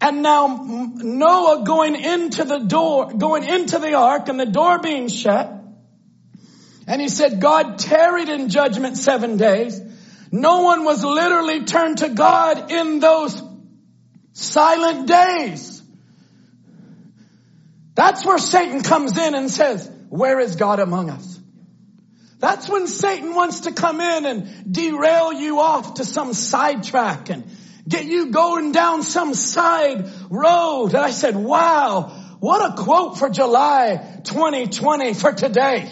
And 0.00 0.22
now 0.22 0.62
Noah 0.64 1.64
going 1.64 1.96
into 1.96 2.44
the 2.44 2.58
door, 2.58 3.12
going 3.12 3.44
into 3.44 3.78
the 3.78 3.94
ark 3.94 4.28
and 4.28 4.38
the 4.38 4.46
door 4.46 4.78
being 4.78 5.08
shut. 5.08 5.52
And 6.86 7.00
he 7.00 7.08
said 7.08 7.40
God 7.40 7.78
tarried 7.78 8.28
in 8.28 8.48
judgment 8.48 8.98
seven 8.98 9.36
days. 9.38 9.80
No 10.30 10.62
one 10.62 10.84
was 10.84 11.02
literally 11.02 11.64
turned 11.64 11.98
to 11.98 12.10
God 12.10 12.70
in 12.70 13.00
those 13.00 13.42
silent 14.32 15.08
days. 15.08 15.82
That's 17.94 18.26
where 18.26 18.38
Satan 18.38 18.82
comes 18.82 19.16
in 19.16 19.34
and 19.34 19.50
says, 19.50 19.90
where 20.10 20.38
is 20.38 20.56
God 20.56 20.78
among 20.78 21.08
us? 21.08 21.40
That's 22.38 22.68
when 22.68 22.86
Satan 22.86 23.34
wants 23.34 23.60
to 23.60 23.72
come 23.72 24.00
in 24.00 24.26
and 24.26 24.70
derail 24.70 25.32
you 25.32 25.60
off 25.60 25.94
to 25.94 26.04
some 26.04 26.34
sidetrack 26.34 27.30
and 27.30 27.44
get 27.88 28.04
you 28.04 28.30
going 28.30 28.72
down 28.72 29.02
some 29.02 29.34
side 29.34 30.10
road. 30.30 30.88
And 30.88 30.98
I 30.98 31.10
said, 31.10 31.36
wow, 31.36 32.36
what 32.40 32.72
a 32.72 32.82
quote 32.82 33.18
for 33.18 33.28
July 33.28 34.20
2020 34.24 35.14
for 35.14 35.32
today. 35.32 35.88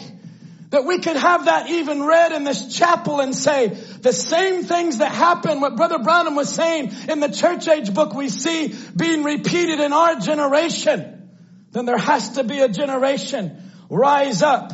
That 0.70 0.84
we 0.84 0.98
could 0.98 1.16
have 1.16 1.44
that 1.44 1.70
even 1.70 2.02
read 2.02 2.32
in 2.32 2.42
this 2.42 2.74
chapel 2.76 3.20
and 3.20 3.34
say 3.34 3.68
the 3.68 4.12
same 4.12 4.64
things 4.64 4.98
that 4.98 5.12
happened, 5.12 5.60
what 5.62 5.76
Brother 5.76 6.00
Branham 6.00 6.34
was 6.34 6.52
saying 6.52 6.92
in 7.08 7.20
the 7.20 7.28
church 7.28 7.68
age 7.68 7.94
book 7.94 8.12
we 8.12 8.28
see 8.28 8.74
being 8.96 9.22
repeated 9.22 9.78
in 9.78 9.92
our 9.92 10.16
generation. 10.16 11.30
Then 11.70 11.84
there 11.84 11.98
has 11.98 12.30
to 12.30 12.44
be 12.44 12.58
a 12.58 12.68
generation 12.68 13.60
rise 13.88 14.42
up 14.42 14.72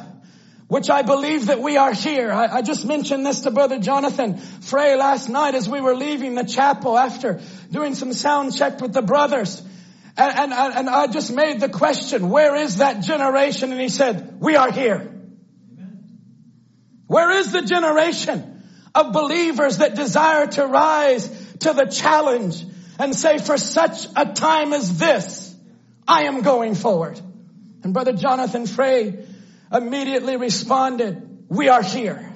which 0.70 0.88
I 0.88 1.02
believe 1.02 1.46
that 1.46 1.60
we 1.60 1.76
are 1.76 1.92
here. 1.92 2.30
I, 2.30 2.58
I, 2.58 2.62
just 2.62 2.86
mentioned 2.86 3.26
this 3.26 3.40
to 3.40 3.50
Brother 3.50 3.80
Jonathan 3.80 4.38
Frey 4.38 4.94
last 4.94 5.28
night 5.28 5.56
as 5.56 5.68
we 5.68 5.80
were 5.80 5.96
leaving 5.96 6.36
the 6.36 6.44
chapel 6.44 6.96
after 6.96 7.40
doing 7.72 7.96
some 7.96 8.12
sound 8.12 8.54
check 8.54 8.80
with 8.80 8.92
the 8.92 9.02
brothers. 9.02 9.60
And, 10.16 10.52
and, 10.52 10.52
and 10.52 10.88
I 10.88 11.08
just 11.08 11.32
made 11.32 11.58
the 11.58 11.68
question, 11.68 12.30
where 12.30 12.54
is 12.54 12.76
that 12.76 13.02
generation? 13.02 13.72
And 13.72 13.80
he 13.80 13.88
said, 13.88 14.40
we 14.40 14.54
are 14.54 14.70
here. 14.70 15.12
Where 17.08 17.32
is 17.32 17.50
the 17.50 17.62
generation 17.62 18.62
of 18.94 19.12
believers 19.12 19.78
that 19.78 19.96
desire 19.96 20.46
to 20.46 20.66
rise 20.68 21.28
to 21.60 21.72
the 21.72 21.86
challenge 21.86 22.64
and 23.00 23.12
say, 23.16 23.38
for 23.38 23.58
such 23.58 24.06
a 24.14 24.34
time 24.34 24.72
as 24.72 24.98
this, 24.98 25.52
I 26.06 26.26
am 26.26 26.42
going 26.42 26.76
forward. 26.76 27.20
And 27.82 27.92
Brother 27.92 28.12
Jonathan 28.12 28.68
Frey 28.68 29.26
immediately 29.72 30.36
responded, 30.36 31.44
we 31.48 31.68
are 31.68 31.82
here. 31.82 32.26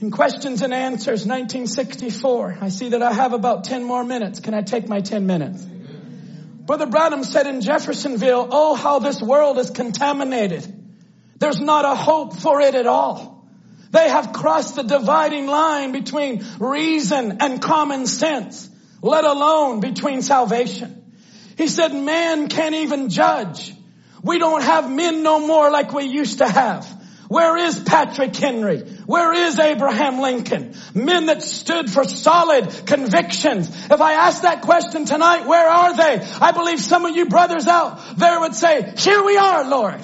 In 0.00 0.12
questions 0.12 0.62
and 0.62 0.72
answers, 0.72 1.26
1964. 1.26 2.58
I 2.60 2.68
see 2.68 2.90
that 2.90 3.02
I 3.02 3.12
have 3.12 3.32
about 3.32 3.64
10 3.64 3.82
more 3.82 4.04
minutes. 4.04 4.38
Can 4.38 4.54
I 4.54 4.62
take 4.62 4.88
my 4.88 5.00
10 5.00 5.26
minutes? 5.26 5.64
Brother 5.64 6.86
Branham 6.86 7.24
said 7.24 7.46
in 7.46 7.60
Jeffersonville, 7.62 8.48
oh, 8.50 8.74
how 8.74 9.00
this 9.00 9.20
world 9.20 9.58
is 9.58 9.70
contaminated. 9.70 10.66
There's 11.38 11.60
not 11.60 11.84
a 11.84 11.94
hope 11.94 12.36
for 12.36 12.60
it 12.60 12.74
at 12.74 12.86
all. 12.86 13.48
They 13.90 14.08
have 14.08 14.32
crossed 14.32 14.76
the 14.76 14.82
dividing 14.82 15.46
line 15.46 15.92
between 15.92 16.44
reason 16.58 17.38
and 17.40 17.62
common 17.62 18.06
sense, 18.06 18.68
let 19.00 19.24
alone 19.24 19.80
between 19.80 20.20
salvation. 20.20 21.14
He 21.56 21.68
said 21.68 21.94
man 21.94 22.48
can't 22.48 22.74
even 22.74 23.08
judge. 23.08 23.72
We 24.22 24.38
don't 24.38 24.62
have 24.62 24.90
men 24.90 25.22
no 25.22 25.46
more 25.46 25.70
like 25.70 25.92
we 25.92 26.04
used 26.04 26.38
to 26.38 26.48
have. 26.48 26.86
Where 27.28 27.58
is 27.58 27.78
Patrick 27.78 28.34
Henry? 28.34 28.78
Where 29.04 29.34
is 29.34 29.58
Abraham 29.58 30.20
Lincoln? 30.20 30.74
Men 30.94 31.26
that 31.26 31.42
stood 31.42 31.90
for 31.90 32.04
solid 32.04 32.86
convictions. 32.86 33.68
If 33.68 34.00
I 34.00 34.14
ask 34.14 34.42
that 34.42 34.62
question 34.62 35.04
tonight, 35.04 35.46
where 35.46 35.68
are 35.68 35.94
they? 35.94 36.26
I 36.40 36.52
believe 36.52 36.80
some 36.80 37.04
of 37.04 37.14
you 37.14 37.26
brothers 37.26 37.66
out 37.66 38.16
there 38.16 38.40
would 38.40 38.54
say, 38.54 38.94
here 38.96 39.22
we 39.22 39.36
are, 39.36 39.68
Lord. 39.68 40.00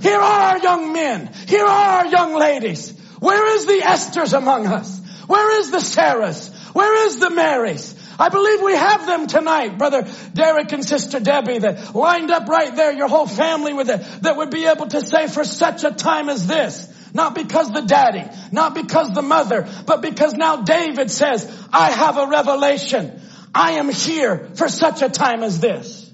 Here 0.00 0.18
are 0.18 0.40
our 0.52 0.58
young 0.58 0.92
men. 0.92 1.30
Here 1.48 1.64
are 1.64 1.98
our 1.98 2.06
young 2.06 2.34
ladies. 2.34 2.96
Where 3.18 3.56
is 3.56 3.66
the 3.66 3.80
Esthers 3.84 4.36
among 4.36 4.68
us? 4.68 5.00
Where 5.26 5.58
is 5.60 5.72
the 5.72 5.78
Sarahs? 5.78 6.52
Where 6.74 7.06
is 7.06 7.18
the 7.18 7.30
Marys? 7.30 7.94
I 8.18 8.28
believe 8.28 8.62
we 8.62 8.74
have 8.74 9.06
them 9.06 9.26
tonight, 9.26 9.78
brother 9.78 10.06
Derek 10.34 10.72
and 10.72 10.84
sister 10.84 11.20
Debbie 11.20 11.58
that 11.58 11.94
lined 11.94 12.30
up 12.30 12.48
right 12.48 12.74
there, 12.74 12.92
your 12.92 13.08
whole 13.08 13.26
family 13.26 13.72
with 13.72 13.90
it, 13.90 14.00
that 14.22 14.36
would 14.36 14.50
be 14.50 14.66
able 14.66 14.86
to 14.88 15.04
say 15.04 15.28
for 15.28 15.44
such 15.44 15.84
a 15.84 15.90
time 15.90 16.28
as 16.28 16.46
this, 16.46 16.88
not 17.14 17.34
because 17.34 17.70
the 17.70 17.82
daddy, 17.82 18.24
not 18.50 18.74
because 18.74 19.12
the 19.12 19.22
mother, 19.22 19.68
but 19.86 20.02
because 20.02 20.34
now 20.34 20.62
David 20.62 21.10
says, 21.10 21.50
I 21.72 21.90
have 21.90 22.18
a 22.18 22.26
revelation. 22.26 23.20
I 23.54 23.72
am 23.72 23.90
here 23.90 24.50
for 24.54 24.68
such 24.68 25.02
a 25.02 25.08
time 25.08 25.42
as 25.42 25.60
this. 25.60 26.10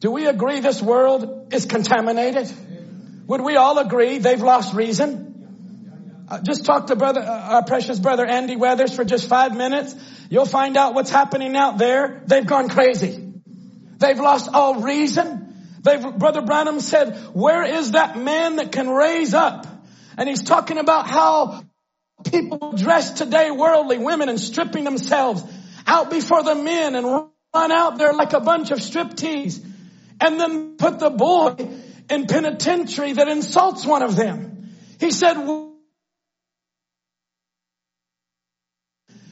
Do 0.00 0.10
we 0.10 0.26
agree 0.26 0.60
this 0.60 0.80
world 0.80 1.52
is 1.52 1.66
contaminated? 1.66 2.50
Would 3.26 3.42
we 3.42 3.56
all 3.56 3.78
agree 3.78 4.18
they've 4.18 4.40
lost 4.40 4.74
reason? 4.74 5.29
Uh, 6.30 6.40
just 6.42 6.64
talk 6.64 6.86
to 6.86 6.96
brother, 6.96 7.20
uh, 7.20 7.54
our 7.54 7.64
precious 7.64 7.98
brother 7.98 8.24
Andy 8.24 8.54
Weathers 8.54 8.94
for 8.94 9.04
just 9.04 9.28
five 9.28 9.56
minutes. 9.56 9.96
You'll 10.28 10.46
find 10.46 10.76
out 10.76 10.94
what's 10.94 11.10
happening 11.10 11.56
out 11.56 11.76
there. 11.76 12.22
They've 12.24 12.46
gone 12.46 12.68
crazy. 12.68 13.32
They've 13.98 14.18
lost 14.18 14.48
all 14.52 14.80
reason. 14.82 15.54
They've, 15.82 16.00
brother 16.18 16.42
Branham 16.42 16.78
said, 16.80 17.16
where 17.32 17.64
is 17.64 17.92
that 17.92 18.16
man 18.16 18.56
that 18.56 18.70
can 18.70 18.88
raise 18.88 19.34
up? 19.34 19.66
And 20.16 20.28
he's 20.28 20.44
talking 20.44 20.78
about 20.78 21.08
how 21.08 21.64
people 22.30 22.74
dress 22.76 23.10
today 23.12 23.50
worldly, 23.50 23.98
women 23.98 24.28
and 24.28 24.38
stripping 24.38 24.84
themselves 24.84 25.42
out 25.84 26.10
before 26.10 26.44
the 26.44 26.54
men 26.54 26.94
and 26.94 27.06
run 27.06 27.72
out 27.72 27.98
there 27.98 28.12
like 28.12 28.34
a 28.34 28.40
bunch 28.40 28.70
of 28.70 28.78
striptease 28.78 29.64
and 30.20 30.38
then 30.38 30.76
put 30.76 31.00
the 31.00 31.10
boy 31.10 31.56
in 32.08 32.26
penitentiary 32.26 33.14
that 33.14 33.26
insults 33.26 33.84
one 33.84 34.02
of 34.02 34.14
them. 34.14 34.70
He 35.00 35.10
said, 35.10 35.34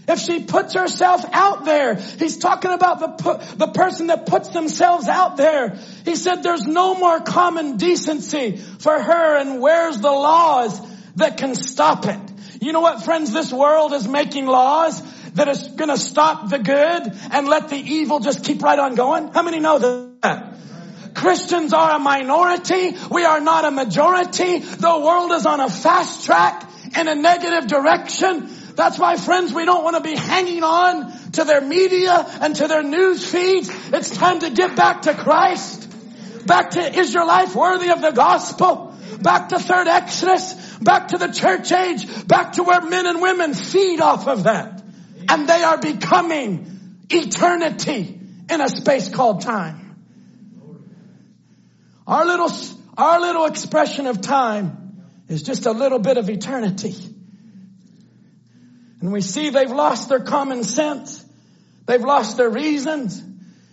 if 0.08 0.18
she 0.18 0.42
puts 0.42 0.74
herself 0.74 1.24
out 1.32 1.64
there. 1.64 1.94
He's 1.94 2.38
talking 2.38 2.72
about 2.72 3.00
the, 3.00 3.54
the 3.56 3.68
person 3.68 4.08
that 4.08 4.26
puts 4.26 4.48
themselves 4.48 5.06
out 5.06 5.36
there. 5.36 5.78
He 6.04 6.16
said 6.16 6.42
there's 6.42 6.66
no 6.66 6.94
more 6.94 7.20
common 7.20 7.76
decency 7.76 8.56
for 8.56 9.00
her 9.00 9.36
and 9.36 9.60
where's 9.60 9.98
the 9.98 10.10
laws 10.10 10.80
that 11.16 11.36
can 11.36 11.54
stop 11.54 12.06
it? 12.06 12.18
You 12.60 12.72
know 12.72 12.80
what 12.80 13.04
friends, 13.04 13.32
this 13.32 13.52
world 13.52 13.92
is 13.92 14.08
making 14.08 14.46
laws 14.46 15.00
that 15.34 15.48
is 15.48 15.68
gonna 15.68 15.96
stop 15.96 16.48
the 16.48 16.58
good 16.58 17.12
and 17.32 17.46
let 17.46 17.68
the 17.68 17.76
evil 17.76 18.20
just 18.20 18.44
keep 18.44 18.62
right 18.62 18.78
on 18.78 18.94
going. 18.94 19.28
How 19.28 19.42
many 19.42 19.60
know 19.60 19.78
that? 20.22 20.54
Christians 21.14 21.72
are 21.72 21.96
a 21.96 21.98
minority. 21.98 22.96
We 23.10 23.24
are 23.24 23.40
not 23.40 23.64
a 23.64 23.70
majority. 23.70 24.58
The 24.58 25.00
world 25.04 25.32
is 25.32 25.46
on 25.46 25.60
a 25.60 25.68
fast 25.68 26.24
track 26.24 26.68
in 26.96 27.08
a 27.08 27.14
negative 27.14 27.66
direction. 27.66 28.48
That's 28.78 28.96
why 28.96 29.16
friends, 29.16 29.52
we 29.52 29.64
don't 29.64 29.82
want 29.82 29.96
to 29.96 30.02
be 30.02 30.14
hanging 30.14 30.62
on 30.62 31.12
to 31.32 31.42
their 31.42 31.60
media 31.60 32.24
and 32.40 32.54
to 32.54 32.68
their 32.68 32.84
news 32.84 33.28
feeds. 33.28 33.68
It's 33.92 34.16
time 34.16 34.38
to 34.38 34.50
get 34.50 34.76
back 34.76 35.02
to 35.02 35.14
Christ. 35.14 36.46
Back 36.46 36.70
to 36.70 36.96
is 36.96 37.12
your 37.12 37.26
life 37.26 37.56
worthy 37.56 37.90
of 37.90 38.00
the 38.00 38.12
gospel? 38.12 38.94
Back 39.20 39.48
to 39.48 39.58
third 39.58 39.88
Exodus. 39.88 40.54
Back 40.76 41.08
to 41.08 41.18
the 41.18 41.26
church 41.26 41.72
age. 41.72 42.28
Back 42.28 42.52
to 42.52 42.62
where 42.62 42.80
men 42.80 43.06
and 43.06 43.20
women 43.20 43.52
feed 43.52 44.00
off 44.00 44.28
of 44.28 44.44
that. 44.44 44.80
And 45.28 45.48
they 45.48 45.60
are 45.64 45.78
becoming 45.78 47.00
eternity 47.10 48.20
in 48.48 48.60
a 48.60 48.68
space 48.68 49.08
called 49.08 49.40
time. 49.40 49.96
Our 52.06 52.24
little, 52.24 52.52
our 52.96 53.20
little 53.20 53.46
expression 53.46 54.06
of 54.06 54.20
time 54.20 55.02
is 55.26 55.42
just 55.42 55.66
a 55.66 55.72
little 55.72 55.98
bit 55.98 56.16
of 56.16 56.30
eternity. 56.30 56.94
And 59.00 59.12
we 59.12 59.20
see 59.20 59.50
they've 59.50 59.70
lost 59.70 60.08
their 60.08 60.20
common 60.20 60.64
sense. 60.64 61.24
They've 61.86 62.02
lost 62.02 62.36
their 62.36 62.50
reasons. 62.50 63.22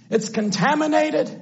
It's 0.09 0.29
contaminated. 0.29 1.41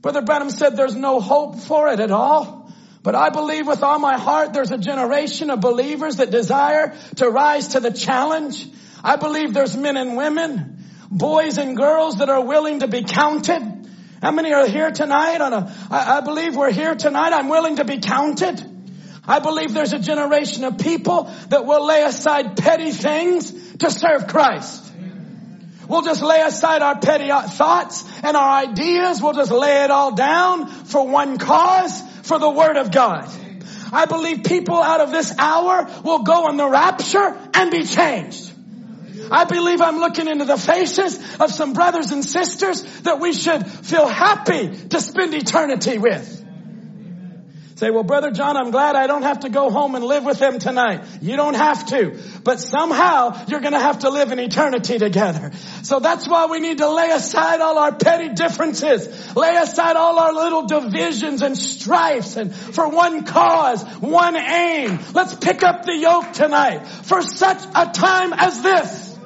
Brother 0.00 0.22
Branham 0.22 0.50
said 0.50 0.76
there's 0.76 0.96
no 0.96 1.20
hope 1.20 1.60
for 1.60 1.88
it 1.88 2.00
at 2.00 2.10
all. 2.10 2.70
But 3.02 3.14
I 3.14 3.30
believe 3.30 3.66
with 3.66 3.82
all 3.82 3.98
my 3.98 4.18
heart 4.18 4.52
there's 4.52 4.70
a 4.70 4.78
generation 4.78 5.50
of 5.50 5.60
believers 5.60 6.16
that 6.16 6.30
desire 6.30 6.94
to 7.16 7.28
rise 7.28 7.68
to 7.68 7.80
the 7.80 7.90
challenge. 7.90 8.66
I 9.02 9.16
believe 9.16 9.54
there's 9.54 9.76
men 9.76 9.96
and 9.96 10.16
women, 10.16 10.84
boys 11.10 11.58
and 11.58 11.76
girls 11.76 12.18
that 12.18 12.28
are 12.28 12.44
willing 12.44 12.80
to 12.80 12.88
be 12.88 13.02
counted. 13.02 13.88
How 14.20 14.30
many 14.30 14.52
are 14.52 14.68
here 14.68 14.92
tonight 14.92 15.40
on 15.40 15.52
a, 15.52 15.74
I, 15.90 16.18
I 16.18 16.20
believe 16.20 16.54
we're 16.54 16.70
here 16.70 16.94
tonight. 16.94 17.32
I'm 17.32 17.48
willing 17.48 17.76
to 17.76 17.84
be 17.84 17.98
counted. 17.98 18.71
I 19.26 19.38
believe 19.38 19.72
there's 19.72 19.92
a 19.92 20.00
generation 20.00 20.64
of 20.64 20.78
people 20.78 21.30
that 21.48 21.64
will 21.64 21.86
lay 21.86 22.02
aside 22.02 22.56
petty 22.56 22.90
things 22.90 23.52
to 23.76 23.90
serve 23.90 24.26
Christ. 24.26 24.92
We'll 25.88 26.02
just 26.02 26.22
lay 26.22 26.40
aside 26.40 26.82
our 26.82 26.98
petty 26.98 27.28
thoughts 27.28 28.04
and 28.22 28.36
our 28.36 28.62
ideas. 28.62 29.22
We'll 29.22 29.34
just 29.34 29.52
lay 29.52 29.84
it 29.84 29.90
all 29.90 30.14
down 30.14 30.66
for 30.66 31.06
one 31.06 31.38
cause, 31.38 32.00
for 32.22 32.38
the 32.38 32.50
Word 32.50 32.76
of 32.76 32.90
God. 32.90 33.28
I 33.92 34.06
believe 34.06 34.42
people 34.44 34.76
out 34.76 35.00
of 35.00 35.10
this 35.10 35.34
hour 35.38 35.88
will 36.02 36.22
go 36.22 36.48
in 36.48 36.56
the 36.56 36.68
rapture 36.68 37.38
and 37.54 37.70
be 37.70 37.84
changed. 37.84 38.50
I 39.30 39.44
believe 39.44 39.80
I'm 39.80 39.98
looking 39.98 40.28
into 40.28 40.46
the 40.46 40.56
faces 40.56 41.18
of 41.38 41.52
some 41.52 41.74
brothers 41.74 42.10
and 42.10 42.24
sisters 42.24 42.82
that 43.02 43.20
we 43.20 43.32
should 43.32 43.66
feel 43.66 44.06
happy 44.06 44.68
to 44.88 45.00
spend 45.00 45.34
eternity 45.34 45.98
with. 45.98 46.41
Say, 47.76 47.90
well, 47.90 48.02
brother 48.02 48.30
John, 48.30 48.56
I'm 48.56 48.70
glad 48.70 48.96
I 48.96 49.06
don't 49.06 49.22
have 49.22 49.40
to 49.40 49.48
go 49.48 49.70
home 49.70 49.94
and 49.94 50.04
live 50.04 50.24
with 50.24 50.38
them 50.38 50.58
tonight. 50.58 51.04
You 51.20 51.36
don't 51.36 51.54
have 51.54 51.86
to. 51.86 52.18
But 52.44 52.60
somehow 52.60 53.44
you're 53.48 53.60
going 53.60 53.72
to 53.72 53.80
have 53.80 54.00
to 54.00 54.10
live 54.10 54.30
in 54.30 54.38
eternity 54.38 54.98
together. 54.98 55.52
So 55.82 55.98
that's 55.98 56.28
why 56.28 56.46
we 56.46 56.60
need 56.60 56.78
to 56.78 56.90
lay 56.90 57.10
aside 57.10 57.60
all 57.60 57.78
our 57.78 57.94
petty 57.94 58.30
differences. 58.34 59.34
Lay 59.34 59.56
aside 59.56 59.96
all 59.96 60.18
our 60.18 60.32
little 60.32 60.66
divisions 60.66 61.42
and 61.42 61.56
strifes 61.56 62.36
and 62.36 62.54
for 62.54 62.88
one 62.88 63.24
cause, 63.24 63.82
one 64.00 64.36
aim. 64.36 64.98
Let's 65.14 65.34
pick 65.34 65.62
up 65.62 65.84
the 65.84 65.96
yoke 65.96 66.32
tonight 66.32 66.86
for 66.86 67.22
such 67.22 67.64
a 67.74 67.90
time 67.90 68.32
as 68.32 68.62
this. 68.62 69.18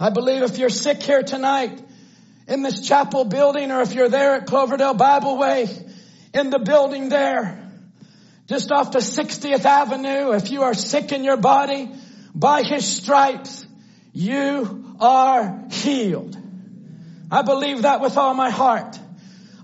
I 0.00 0.10
believe 0.10 0.42
if 0.42 0.58
you're 0.58 0.68
sick 0.68 1.02
here 1.02 1.22
tonight, 1.22 1.82
in 2.48 2.62
this 2.62 2.80
chapel 2.80 3.24
building 3.24 3.70
or 3.70 3.82
if 3.82 3.94
you're 3.94 4.08
there 4.08 4.34
at 4.34 4.46
Cloverdale 4.46 4.94
Bible 4.94 5.38
Way 5.38 5.68
in 6.32 6.50
the 6.50 6.58
building 6.58 7.10
there, 7.10 7.70
just 8.46 8.72
off 8.72 8.92
the 8.92 9.00
60th 9.00 9.64
Avenue, 9.64 10.32
if 10.32 10.50
you 10.50 10.62
are 10.62 10.74
sick 10.74 11.12
in 11.12 11.22
your 11.22 11.36
body, 11.36 11.92
by 12.34 12.62
his 12.62 12.86
stripes, 12.86 13.66
you 14.14 14.96
are 15.00 15.64
healed. 15.70 16.36
I 17.30 17.42
believe 17.42 17.82
that 17.82 18.00
with 18.00 18.16
all 18.16 18.32
my 18.32 18.48
heart. 18.48 18.98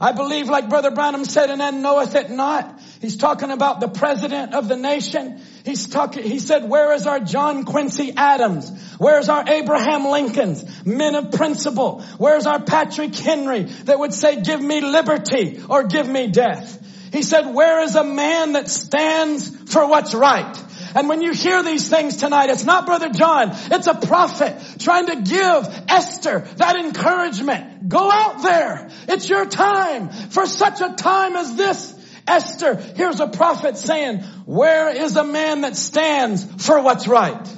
I 0.01 0.13
believe 0.13 0.51
like 0.51 0.69
Brother 0.69 0.91
Branham 0.91 1.25
said, 1.25 1.51
and 1.51 1.61
then 1.61 1.81
knoweth 1.81 2.15
it 2.15 2.29
not. 2.29 2.81
He's 3.01 3.17
talking 3.17 3.51
about 3.51 3.81
the 3.81 3.89
president 3.89 4.53
of 4.53 4.69
the 4.69 4.77
nation. 4.77 5.41
He's 5.65 5.87
talking, 5.87 6.25
he 6.25 6.41
said, 6.41 6.69
where 6.69 6.93
is 6.93 7.07
our 7.07 7.21
John 7.21 7.65
Quincy 7.65 8.13
Adams? 8.15 8.71
Where's 8.99 9.31
our 9.31 9.49
Abraham 9.49 10.05
Lincolns? 10.05 10.63
Men 10.85 11.15
of 11.15 11.33
principle. 11.33 12.03
Where's 12.19 12.45
our 12.45 12.63
Patrick 12.63 13.15
Henry 13.15 13.63
that 13.63 13.99
would 13.99 14.13
say, 14.13 14.43
give 14.43 14.61
me 14.61 14.83
liberty 14.83 15.63
or 15.69 15.85
give 15.85 16.07
me 16.07 16.27
death? 16.27 16.81
He 17.15 17.23
said, 17.23 17.55
where 17.55 17.81
is 17.81 17.95
a 17.95 18.05
man 18.05 18.53
that 18.53 18.69
stands 18.69 19.73
for 19.73 19.89
what's 19.89 20.15
right? 20.15 20.55
And 20.95 21.09
when 21.09 21.23
you 21.23 21.33
hear 21.33 21.63
these 21.63 21.89
things 21.89 22.19
tonight, 22.19 22.51
it's 22.51 22.65
not 22.65 22.85
Brother 22.85 23.09
John, 23.09 23.53
it's 23.53 23.87
a 23.87 23.95
prophet 23.95 24.55
trying 24.81 25.07
to 25.07 25.23
give 25.23 25.85
Esther 25.89 26.41
that 26.57 26.77
encouragement. 26.77 27.89
Go 27.89 28.11
out 28.11 28.43
there. 28.43 28.91
It's 29.09 29.31
your 29.31 29.47
time. 29.47 30.11
For 30.11 30.45
such 30.45 30.83
a 30.83 30.95
time 30.95 31.37
as 31.37 31.57
this, 31.57 31.95
Esther, 32.27 32.77
here's 32.77 33.21
a 33.21 33.27
prophet 33.27 33.77
saying, 33.77 34.21
where 34.47 34.89
is 34.89 35.17
a 35.17 35.25
man 35.25 35.63
that 35.63 35.77
stands 35.77 36.65
for 36.65 36.81
what's 36.81 37.07
right? 37.07 37.49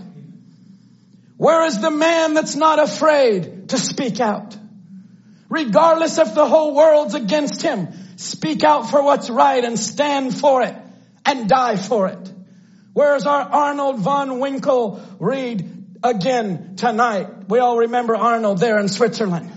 Where 1.36 1.64
is 1.66 1.80
the 1.80 1.90
man 1.90 2.34
that's 2.34 2.56
not 2.56 2.78
afraid 2.78 3.68
to 3.68 3.78
speak 3.78 4.20
out? 4.20 4.56
Regardless 5.48 6.18
if 6.18 6.34
the 6.34 6.46
whole 6.46 6.74
world's 6.74 7.14
against 7.14 7.62
him, 7.62 7.88
speak 8.16 8.64
out 8.64 8.90
for 8.90 9.02
what's 9.02 9.30
right 9.30 9.62
and 9.62 9.78
stand 9.78 10.36
for 10.36 10.62
it 10.62 10.74
and 11.24 11.48
die 11.48 11.76
for 11.76 12.08
it. 12.08 12.32
Where's 12.92 13.26
our 13.26 13.42
Arnold 13.42 13.98
von 13.98 14.40
Winkle 14.40 15.02
read 15.20 15.98
again 16.02 16.76
tonight? 16.76 17.48
We 17.48 17.58
all 17.58 17.78
remember 17.78 18.16
Arnold 18.16 18.58
there 18.58 18.78
in 18.78 18.88
Switzerland. 18.88 19.52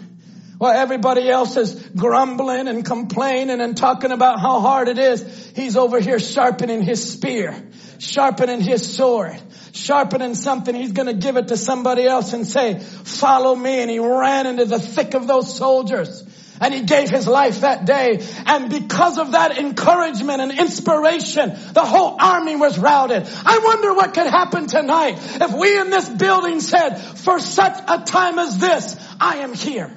While 0.60 0.74
everybody 0.74 1.30
else 1.30 1.56
is 1.56 1.74
grumbling 1.96 2.68
and 2.68 2.84
complaining 2.84 3.62
and 3.62 3.78
talking 3.78 4.12
about 4.12 4.42
how 4.42 4.60
hard 4.60 4.90
it 4.90 5.00
is, 5.00 5.54
he's 5.56 5.78
over 5.78 6.02
here 6.02 6.20
sharpening 6.20 6.82
his 6.82 7.14
spear, 7.14 7.56
sharpening 7.98 8.60
his 8.60 8.86
sword, 8.86 9.40
sharpening 9.72 10.36
something. 10.36 10.76
He's 10.76 10.92
going 10.92 11.08
to 11.08 11.14
give 11.14 11.38
it 11.38 11.48
to 11.48 11.56
somebody 11.56 12.06
else 12.06 12.34
and 12.34 12.46
say, 12.46 12.80
follow 12.80 13.56
me. 13.56 13.80
And 13.80 13.90
he 13.90 14.00
ran 14.00 14.48
into 14.48 14.66
the 14.66 14.80
thick 14.80 15.14
of 15.14 15.28
those 15.28 15.56
soldiers 15.56 16.26
and 16.60 16.74
he 16.74 16.82
gave 16.82 17.10
his 17.10 17.26
life 17.26 17.62
that 17.62 17.86
day. 17.86 18.20
And 18.46 18.70
because 18.70 19.18
of 19.18 19.32
that 19.32 19.58
encouragement 19.58 20.42
and 20.42 20.60
inspiration, 20.60 21.58
the 21.72 21.86
whole 21.86 22.18
army 22.20 22.58
was 22.58 22.78
routed. 22.78 23.26
I 23.46 23.60
wonder 23.64 23.94
what 23.94 24.14
could 24.14 24.28
happen 24.28 24.68
tonight 24.68 25.20
if 25.40 25.54
we 25.54 25.80
in 25.80 25.90
this 25.90 26.10
building 26.10 26.60
said, 26.60 26.98
for 26.98 27.40
such 27.40 27.82
a 27.88 28.04
time 28.04 28.38
as 28.40 28.58
this, 28.58 28.98
I 29.22 29.38
am 29.38 29.54
here. 29.54 29.90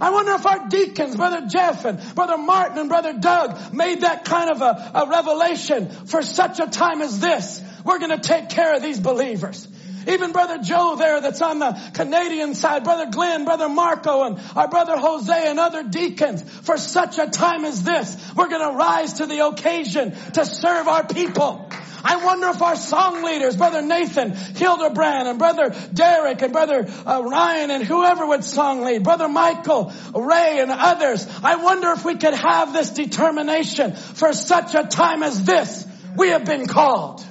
I 0.00 0.10
wonder 0.10 0.32
if 0.32 0.46
our 0.46 0.68
deacons, 0.68 1.16
Brother 1.16 1.46
Jeff 1.48 1.84
and 1.84 2.00
Brother 2.14 2.36
Martin 2.36 2.78
and 2.78 2.88
Brother 2.88 3.12
Doug 3.12 3.72
made 3.72 4.00
that 4.00 4.24
kind 4.24 4.50
of 4.50 4.60
a, 4.60 4.92
a 4.94 5.08
revelation 5.08 5.88
for 6.06 6.22
such 6.22 6.58
a 6.58 6.66
time 6.66 7.00
as 7.00 7.20
this. 7.20 7.62
We're 7.84 7.98
going 7.98 8.18
to 8.18 8.18
take 8.18 8.48
care 8.48 8.74
of 8.74 8.82
these 8.82 8.98
believers. 8.98 9.68
Even 10.06 10.32
Brother 10.32 10.58
Joe 10.62 10.96
there 10.98 11.20
that's 11.20 11.40
on 11.40 11.58
the 11.58 11.78
Canadian 11.94 12.54
side, 12.54 12.84
Brother 12.84 13.10
Glenn, 13.10 13.44
Brother 13.44 13.68
Marco, 13.68 14.24
and 14.24 14.40
our 14.54 14.68
Brother 14.68 14.96
Jose 14.96 15.48
and 15.48 15.58
other 15.58 15.82
deacons. 15.82 16.42
For 16.42 16.76
such 16.76 17.18
a 17.18 17.26
time 17.26 17.64
as 17.64 17.82
this, 17.82 18.16
we're 18.36 18.48
gonna 18.48 18.76
rise 18.76 19.14
to 19.14 19.26
the 19.26 19.46
occasion 19.46 20.14
to 20.34 20.44
serve 20.44 20.88
our 20.88 21.06
people. 21.06 21.70
I 22.04 22.22
wonder 22.22 22.48
if 22.48 22.60
our 22.60 22.76
song 22.76 23.24
leaders, 23.24 23.56
Brother 23.56 23.80
Nathan, 23.80 24.32
Hildebrand, 24.32 25.26
and 25.26 25.38
Brother 25.38 25.74
Derek, 25.94 26.42
and 26.42 26.52
Brother 26.52 26.86
uh, 27.06 27.22
Ryan, 27.24 27.70
and 27.70 27.82
whoever 27.82 28.26
would 28.26 28.44
song 28.44 28.82
lead, 28.82 29.02
Brother 29.02 29.26
Michael, 29.26 29.90
Ray, 30.14 30.58
and 30.60 30.70
others, 30.70 31.26
I 31.42 31.56
wonder 31.56 31.92
if 31.92 32.04
we 32.04 32.16
could 32.16 32.34
have 32.34 32.74
this 32.74 32.90
determination 32.90 33.94
for 33.94 34.34
such 34.34 34.74
a 34.74 34.84
time 34.84 35.22
as 35.22 35.44
this. 35.44 35.86
We 36.16 36.28
have 36.28 36.44
been 36.44 36.66
called. 36.66 37.24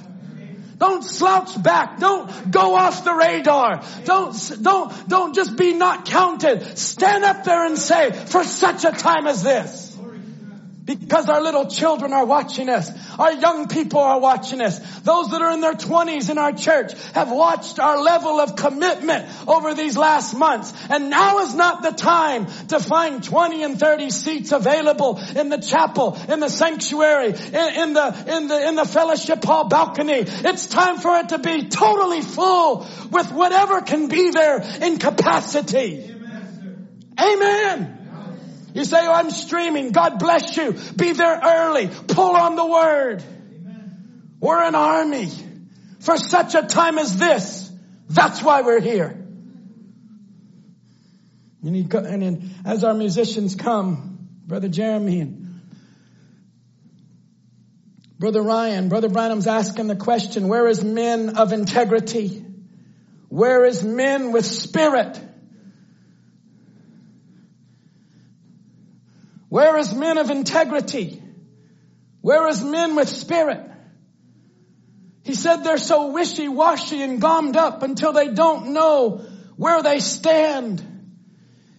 Don't 0.78 1.04
slouch 1.04 1.62
back. 1.62 2.00
Don't 2.00 2.50
go 2.50 2.74
off 2.74 3.04
the 3.04 3.14
radar. 3.14 3.82
Don't, 4.04 4.34
don't, 4.60 5.08
don't 5.08 5.34
just 5.34 5.56
be 5.56 5.72
not 5.72 6.04
counted. 6.04 6.76
Stand 6.76 7.22
up 7.24 7.44
there 7.44 7.64
and 7.64 7.78
say, 7.78 8.10
for 8.10 8.42
such 8.42 8.84
a 8.84 8.90
time 8.90 9.28
as 9.28 9.42
this. 9.44 9.83
Because 10.84 11.30
our 11.30 11.40
little 11.40 11.66
children 11.66 12.12
are 12.12 12.26
watching 12.26 12.68
us. 12.68 12.90
Our 13.18 13.32
young 13.32 13.68
people 13.68 14.00
are 14.00 14.20
watching 14.20 14.60
us. 14.60 14.78
Those 15.00 15.30
that 15.30 15.40
are 15.40 15.52
in 15.52 15.62
their 15.62 15.72
twenties 15.72 16.28
in 16.28 16.36
our 16.36 16.52
church 16.52 16.92
have 17.14 17.30
watched 17.30 17.78
our 17.78 18.02
level 18.02 18.38
of 18.38 18.54
commitment 18.54 19.26
over 19.48 19.72
these 19.72 19.96
last 19.96 20.34
months. 20.34 20.74
And 20.90 21.08
now 21.08 21.38
is 21.38 21.54
not 21.54 21.82
the 21.82 21.92
time 21.92 22.46
to 22.68 22.80
find 22.80 23.24
20 23.24 23.62
and 23.62 23.80
30 23.80 24.10
seats 24.10 24.52
available 24.52 25.18
in 25.34 25.48
the 25.48 25.56
chapel, 25.58 26.18
in 26.28 26.40
the 26.40 26.50
sanctuary, 26.50 27.28
in, 27.28 27.34
in 27.34 27.92
the, 27.94 28.36
in 28.36 28.48
the, 28.48 28.68
in 28.68 28.74
the 28.74 28.84
fellowship 28.84 29.42
hall 29.42 29.68
balcony. 29.68 30.24
It's 30.26 30.66
time 30.66 30.98
for 30.98 31.16
it 31.16 31.30
to 31.30 31.38
be 31.38 31.68
totally 31.68 32.20
full 32.20 32.86
with 33.10 33.32
whatever 33.32 33.80
can 33.80 34.08
be 34.08 34.30
there 34.30 34.60
in 34.82 34.98
capacity. 34.98 36.14
Amen. 37.18 38.03
You 38.74 38.84
say, 38.84 38.98
oh, 39.06 39.12
I'm 39.12 39.30
streaming. 39.30 39.92
God 39.92 40.18
bless 40.18 40.56
you. 40.56 40.72
Be 40.96 41.12
there 41.12 41.40
early. 41.42 41.88
Pull 42.08 42.36
on 42.36 42.56
the 42.56 42.66
word. 42.66 43.22
We're 44.40 44.62
an 44.62 44.74
army 44.74 45.30
for 46.00 46.16
such 46.16 46.56
a 46.56 46.62
time 46.62 46.98
as 46.98 47.16
this. 47.16 47.70
That's 48.10 48.42
why 48.42 48.62
we're 48.62 48.80
here. 48.80 49.20
And, 51.62 51.90
then 51.90 52.50
as 52.66 52.84
our 52.84 52.94
musicians 52.94 53.54
come, 53.54 54.28
Brother 54.44 54.68
Jeremy 54.68 55.20
and 55.20 55.60
Brother 58.18 58.42
Ryan, 58.42 58.88
Brother 58.88 59.08
Branham's 59.08 59.46
asking 59.46 59.86
the 59.86 59.96
question, 59.96 60.48
where 60.48 60.66
is 60.66 60.82
men 60.84 61.36
of 61.36 61.52
integrity? 61.52 62.44
Where 63.28 63.64
is 63.64 63.84
men 63.84 64.32
with 64.32 64.44
spirit? 64.44 65.20
Where 69.48 69.76
is 69.78 69.94
men 69.94 70.18
of 70.18 70.30
integrity? 70.30 71.22
Where 72.20 72.48
is 72.48 72.62
men 72.62 72.96
with 72.96 73.08
spirit? 73.08 73.70
He 75.24 75.34
said 75.34 75.64
they're 75.64 75.78
so 75.78 76.12
wishy-washy 76.12 77.02
and 77.02 77.20
gommed 77.20 77.56
up 77.56 77.82
until 77.82 78.12
they 78.12 78.28
don't 78.28 78.72
know 78.72 79.24
where 79.56 79.82
they 79.82 80.00
stand. 80.00 80.82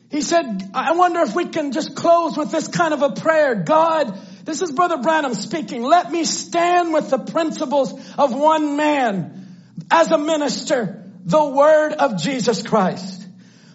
He 0.10 0.22
said, 0.22 0.72
I 0.74 0.94
wonder 0.94 1.22
if 1.22 1.36
we 1.36 1.46
can 1.46 1.72
just 1.72 1.96
close 1.96 2.38
with 2.38 2.52
this 2.52 2.68
kind 2.68 2.94
of 2.94 3.02
a 3.02 3.12
prayer. 3.12 3.56
God, 3.56 4.18
this 4.46 4.62
is 4.62 4.72
Brother 4.72 4.98
Branham 4.98 5.34
speaking. 5.34 5.84
Let 5.84 6.12
me 6.12 6.24
stand 6.24 6.94
with 6.94 7.10
the 7.10 7.20
principles 7.20 7.94
of 8.18 8.34
one 8.34 8.78
man 8.78 9.48
as 9.92 10.12
a 10.12 10.18
minister, 10.18 11.04
the 11.24 11.46
word 11.46 11.94
of 11.94 12.18
Jesus 12.18 12.64
Christ. 12.64 13.28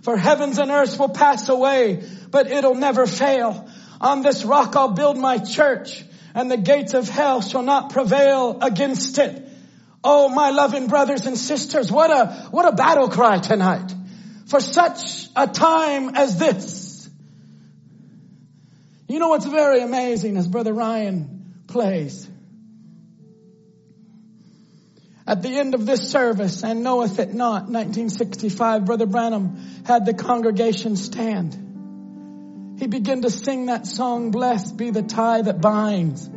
For 0.03 0.17
heavens 0.17 0.59
and 0.59 0.71
earth 0.71 0.99
will 0.99 1.11
pass 1.11 1.49
away, 1.49 2.03
but 2.31 2.51
it'll 2.51 2.75
never 2.75 3.07
fail. 3.07 3.70
On 4.01 4.23
this 4.23 4.45
rock 4.45 4.77
I'll 4.77 4.93
build 4.93 5.19
my 5.19 5.39
church 5.39 6.05
and 6.35 6.51
the 6.51 6.57
gates 6.57 6.95
of 6.95 7.09
hell 7.09 7.41
shall 7.41 7.63
not 7.63 7.93
prevail 7.93 8.59
against 8.63 9.19
it. 9.19 9.47
Oh, 10.03 10.29
my 10.29 10.51
loving 10.51 10.87
brothers 10.87 11.27
and 11.27 11.37
sisters, 11.37 11.93
what 11.93 12.11
a, 12.11 12.49
what 12.51 12.67
a 12.67 12.73
battle 12.73 13.09
cry 13.09 13.39
tonight 13.39 13.93
for 14.47 14.61
such 14.61 15.29
a 15.37 15.47
time 15.47 16.15
as 16.15 16.39
this. 16.39 17.09
You 19.09 19.19
know 19.19 19.29
what's 19.29 19.47
very 19.47 19.83
amazing 19.83 20.37
as 20.37 20.47
Brother 20.47 20.73
Ryan 20.73 21.63
plays? 21.67 22.29
At 25.27 25.43
the 25.43 25.51
end 25.51 25.75
of 25.75 25.85
this 25.85 26.11
service, 26.11 26.65
and 26.65 26.83
knoweth 26.83 27.19
it 27.19 27.35
not, 27.35 27.65
1965, 27.65 28.85
Brother 28.85 29.07
Branham 29.07 29.57
had 29.85 30.07
the 30.07 30.15
congregation 30.15 30.97
stand 30.97 31.70
he 32.81 32.87
began 32.87 33.21
to 33.21 33.31
sing 33.31 33.67
that 33.67 33.87
song, 33.87 34.31
Blessed 34.31 34.75
be 34.75 34.91
the 34.91 35.03
tie 35.03 35.43
that 35.43 35.61
binds 35.61 36.31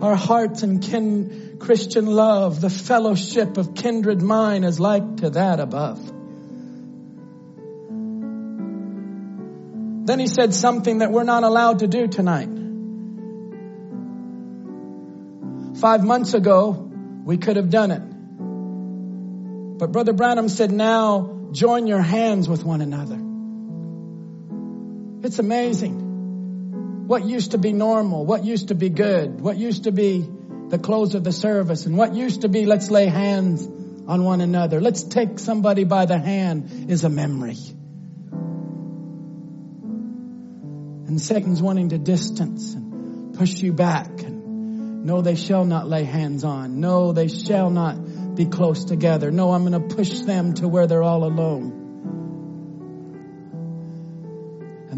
our 0.00 0.14
hearts 0.14 0.62
and 0.62 0.80
kin, 0.80 1.56
Christian 1.58 2.06
love. 2.06 2.60
The 2.60 2.70
fellowship 2.70 3.56
of 3.56 3.74
kindred 3.74 4.22
mind 4.22 4.64
is 4.64 4.78
like 4.78 5.16
to 5.16 5.30
that 5.30 5.58
above. 5.58 5.98
Then 10.06 10.20
he 10.20 10.28
said 10.28 10.54
something 10.54 10.98
that 10.98 11.10
we're 11.10 11.24
not 11.24 11.42
allowed 11.42 11.80
to 11.80 11.88
do 11.88 12.06
tonight. 12.06 12.50
Five 15.80 16.04
months 16.04 16.34
ago, 16.34 16.70
we 17.24 17.36
could 17.38 17.56
have 17.56 17.70
done 17.70 17.90
it. 17.90 18.02
But 19.78 19.90
Brother 19.90 20.12
Branham 20.12 20.48
said, 20.48 20.70
now 20.70 21.48
join 21.50 21.88
your 21.88 22.02
hands 22.02 22.48
with 22.48 22.62
one 22.64 22.80
another. 22.80 23.23
It's 25.24 25.38
amazing. 25.38 27.06
What 27.06 27.24
used 27.24 27.52
to 27.52 27.58
be 27.58 27.72
normal, 27.72 28.26
what 28.26 28.44
used 28.44 28.68
to 28.68 28.74
be 28.74 28.90
good, 28.90 29.40
what 29.40 29.56
used 29.56 29.84
to 29.84 29.92
be 29.92 30.28
the 30.68 30.78
close 30.78 31.14
of 31.14 31.24
the 31.24 31.32
service, 31.32 31.86
and 31.86 31.96
what 31.96 32.14
used 32.14 32.42
to 32.42 32.48
be 32.48 32.66
let's 32.66 32.90
lay 32.90 33.06
hands 33.06 33.66
on 34.06 34.22
one 34.22 34.42
another. 34.42 34.82
Let's 34.82 35.02
take 35.02 35.38
somebody 35.38 35.84
by 35.84 36.04
the 36.04 36.18
hand 36.18 36.90
is 36.90 37.04
a 37.04 37.08
memory. 37.08 37.56
And 41.06 41.18
Satan's 41.18 41.62
wanting 41.62 41.88
to 41.90 41.98
distance 41.98 42.74
and 42.74 43.34
push 43.34 43.62
you 43.62 43.72
back 43.72 44.22
and 44.22 45.06
No, 45.06 45.22
they 45.22 45.36
shall 45.36 45.64
not 45.64 45.88
lay 45.88 46.04
hands 46.04 46.44
on. 46.44 46.80
No, 46.80 47.12
they 47.12 47.28
shall 47.28 47.70
not 47.70 48.34
be 48.34 48.44
close 48.44 48.84
together. 48.84 49.30
No, 49.30 49.52
I'm 49.52 49.64
going 49.64 49.88
to 49.88 49.94
push 49.94 50.20
them 50.20 50.52
to 50.54 50.68
where 50.68 50.86
they're 50.86 51.02
all 51.02 51.24
alone. 51.24 51.83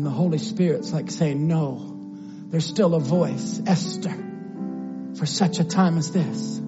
The 0.06 0.12
Holy 0.12 0.38
Spirit's 0.38 0.92
like 0.92 1.10
saying, 1.10 1.48
no, 1.48 1.98
there's 2.50 2.64
still 2.64 2.94
a 2.94 3.00
voice, 3.00 3.60
Esther, 3.66 4.14
for 5.18 5.26
such 5.26 5.58
a 5.58 5.64
time 5.64 5.98
as 5.98 6.12
this. 6.12 6.60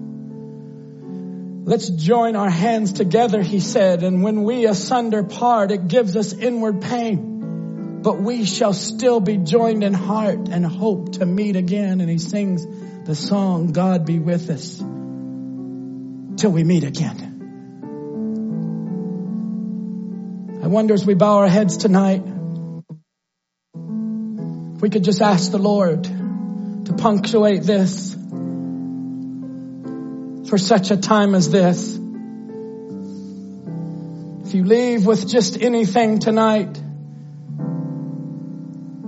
Let's 1.63 1.89
join 1.89 2.35
our 2.35 2.49
hands 2.49 2.91
together, 2.91 3.41
he 3.41 3.61
said, 3.61 4.03
and 4.03 4.23
when 4.23 4.43
we 4.43 4.65
asunder 4.65 5.23
part, 5.23 5.71
it 5.71 5.87
gives 5.87 6.17
us 6.17 6.33
inward 6.33 6.81
pain. 6.81 8.01
But 8.01 8.19
we 8.19 8.43
shall 8.43 8.73
still 8.73 9.21
be 9.21 9.37
joined 9.37 9.85
in 9.85 9.93
heart 9.93 10.49
and 10.49 10.65
hope 10.65 11.13
to 11.13 11.25
meet 11.25 11.55
again. 11.55 12.01
And 12.01 12.09
he 12.09 12.17
sings 12.17 12.65
the 13.05 13.15
song, 13.15 13.71
God 13.71 14.05
be 14.05 14.19
with 14.19 14.49
us 14.49 14.79
till 16.35 16.51
we 16.51 16.65
meet 16.65 16.83
again. 16.83 17.37
I 20.61 20.67
wonder 20.67 20.93
as 20.93 21.05
we 21.05 21.13
bow 21.13 21.37
our 21.37 21.47
heads 21.47 21.77
tonight, 21.77 22.23
we 24.81 24.89
could 24.89 25.03
just 25.03 25.21
ask 25.21 25.51
the 25.51 25.57
Lord 25.57 26.05
to 26.05 26.93
punctuate 26.97 27.63
this 27.63 28.15
for 30.49 30.57
such 30.57 30.91
a 30.91 30.97
time 30.97 31.35
as 31.35 31.49
this. 31.49 31.95
If 34.45 34.55
you 34.55 34.63
leave 34.63 35.05
with 35.05 35.27
just 35.27 35.61
anything 35.61 36.19
tonight, 36.19 36.81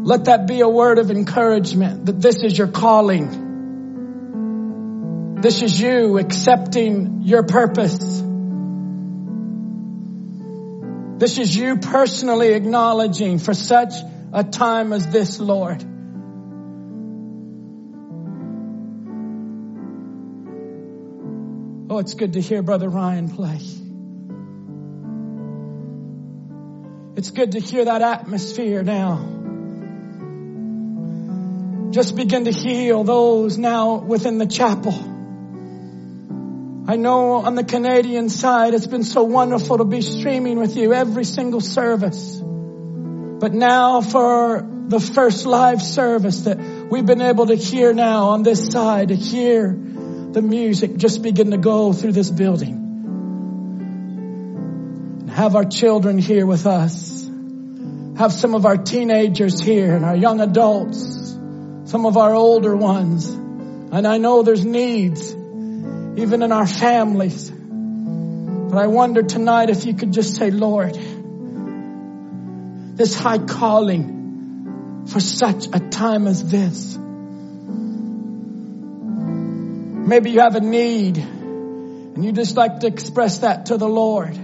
let 0.04 0.26
that 0.26 0.46
be 0.46 0.60
a 0.60 0.68
word 0.68 1.00
of 1.00 1.10
encouragement 1.10 2.08
that 2.08 2.20
this 2.20 2.44
is 2.44 2.58
your 2.58 2.68
calling. 2.68 3.50
This 5.42 5.62
is 5.62 5.80
you 5.80 6.18
accepting 6.18 7.22
your 7.22 7.44
purpose. 7.44 8.22
This 11.18 11.38
is 11.38 11.56
you 11.56 11.78
personally 11.78 12.54
acknowledging 12.54 13.40
for 13.40 13.54
such 13.54 13.94
a 14.34 14.44
time 14.44 14.94
as 14.94 15.08
this, 15.08 15.40
Lord. 15.40 15.84
Oh, 21.90 21.98
it's 21.98 22.14
good 22.14 22.34
to 22.34 22.42
hear 22.42 22.62
Brother 22.62 22.88
Ryan 22.88 23.28
play. 23.30 23.60
It's 27.18 27.32
good 27.32 27.52
to 27.52 27.60
hear 27.60 27.84
that 27.86 28.02
atmosphere 28.02 28.84
now. 28.84 29.40
Just 31.92 32.16
begin 32.16 32.46
to 32.46 32.52
heal 32.52 33.04
those 33.04 33.58
now 33.58 33.96
within 33.96 34.38
the 34.38 34.46
chapel. 34.48 34.94
I 36.88 36.96
know 36.96 37.34
on 37.34 37.56
the 37.56 37.66
Canadian 37.66 38.30
side, 38.30 38.74
it's 38.74 38.88
been 38.88 39.04
so 39.04 39.24
wonderful 39.24 39.80
to 39.80 39.84
be 39.84 40.02
streaming 40.02 40.58
with 40.58 40.78
you 40.78 40.94
every 40.94 41.26
single 41.26 41.60
service. 41.60 42.42
But 43.42 43.54
now 43.56 44.02
for 44.02 44.64
the 44.88 45.00
first 45.00 45.48
live 45.48 45.82
service 45.82 46.42
that 46.42 46.60
we've 46.60 47.08
been 47.08 47.24
able 47.24 47.48
to 47.48 47.56
hear 47.56 47.92
now 47.92 48.26
on 48.26 48.44
this 48.44 48.68
side, 48.68 49.08
to 49.08 49.16
hear 49.16 49.76
the 49.76 50.44
music 50.44 50.96
just 50.96 51.24
begin 51.24 51.50
to 51.50 51.58
go 51.58 51.92
through 51.92 52.12
this 52.12 52.30
building. 52.30 52.74
And 55.22 55.32
have 55.32 55.56
our 55.56 55.66
children 55.66 56.20
here 56.20 56.46
with 56.46 56.68
us. 56.68 57.28
Have 58.18 58.32
some 58.32 58.54
of 58.54 58.68
our 58.68 58.78
teenagers 58.78 59.60
here 59.60 59.96
and 59.96 60.06
our 60.06 60.16
young 60.16 60.40
adults. 60.40 61.32
Some 61.86 62.06
of 62.06 62.18
our 62.18 62.36
older 62.36 62.78
ones. 62.78 63.28
And 63.28 64.06
I 64.06 64.20
know 64.20 64.44
there's 64.44 64.64
needs 64.64 65.32
even 65.32 66.44
in 66.44 66.52
our 66.52 66.68
families. 66.68 67.50
But 67.50 68.78
I 68.78 68.86
wonder 68.86 69.24
tonight 69.24 69.72
if 69.72 69.88
you 69.88 69.96
could 69.96 70.14
just 70.14 70.36
say, 70.36 70.52
Lord, 70.52 70.96
this 72.96 73.20
high 73.20 73.40
calling 73.40 75.06
for 75.08 75.20
such 75.20 75.68
a 75.74 75.80
time 75.80 76.28
as 76.28 76.50
this. 76.50 76.98
Maybe 80.08 80.32
you 80.32 80.40
have 80.42 80.56
a 80.56 80.62
need 80.62 81.18
and 81.18 82.26
you 82.26 82.32
just 82.32 82.58
like 82.58 82.80
to 82.82 82.88
express 82.88 83.40
that 83.40 83.68
to 83.68 83.78
the 83.78 83.88
Lord. 83.88 84.36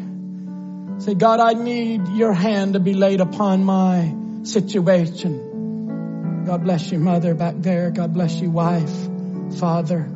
Say, 0.99 1.14
God, 1.14 1.40
I 1.40 1.53
need 1.53 2.07
your 2.07 2.34
hand 2.34 2.74
to 2.74 2.80
be 2.80 2.94
laid 2.94 3.22
upon 3.22 3.64
my 3.64 4.15
situation. 4.44 6.44
God 6.45 6.64
bless 6.64 6.91
you, 6.91 6.99
mother 6.99 7.36
back 7.36 7.56
there. 7.57 7.91
God 7.91 8.14
bless 8.14 8.40
you, 8.40 8.49
wife, 8.49 9.10
father, 9.60 10.10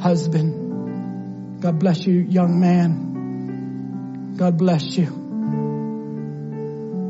husband. 0.00 1.60
God 1.60 1.78
bless 1.78 2.06
you, 2.06 2.20
young 2.20 2.58
man. 2.58 4.34
God 4.36 4.56
bless 4.56 4.96
you. 4.96 5.17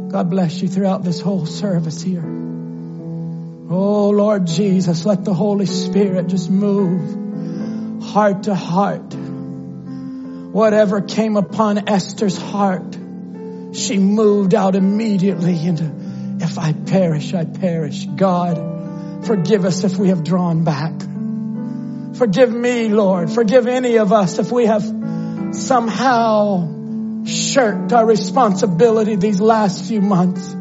God 0.09 0.30
bless 0.30 0.62
you 0.62 0.68
throughout 0.68 1.05
this 1.05 1.20
whole 1.20 1.44
service 1.44 2.01
here. 2.01 2.24
Oh 3.70 4.09
Lord 4.09 4.47
Jesus, 4.47 5.05
let 5.05 5.24
the 5.24 5.35
Holy 5.35 5.66
Spirit 5.66 6.28
just 6.28 6.48
move 6.51 8.02
heart 8.02 8.44
to 8.44 8.55
heart. 8.55 9.14
Whatever 9.14 11.02
came 11.02 11.36
upon 11.36 11.89
Esther's 11.89 12.39
heart, 12.39 12.97
she 13.72 13.98
moved 13.98 14.55
out 14.55 14.74
immediately 14.74 15.62
into, 15.66 15.93
if 16.40 16.59
I 16.59 16.72
perish, 16.72 17.35
I 17.35 17.44
perish. 17.44 18.06
God, 18.06 19.26
forgive 19.26 19.66
us 19.66 19.85
if 19.85 19.98
we 19.98 20.09
have 20.09 20.24
drawn 20.24 20.64
back. 20.64 20.94
Forgive 22.16 22.51
me, 22.51 22.89
Lord. 22.89 23.30
Forgive 23.30 23.66
any 23.66 23.97
of 23.97 24.12
us 24.12 24.39
if 24.39 24.51
we 24.51 24.64
have 24.64 24.82
somehow 25.52 26.77
shirked 27.28 27.92
our 27.92 28.06
responsibility 28.06 29.16
these 29.16 29.40
last 29.40 29.84
few 29.84 30.00
months. 30.00 30.55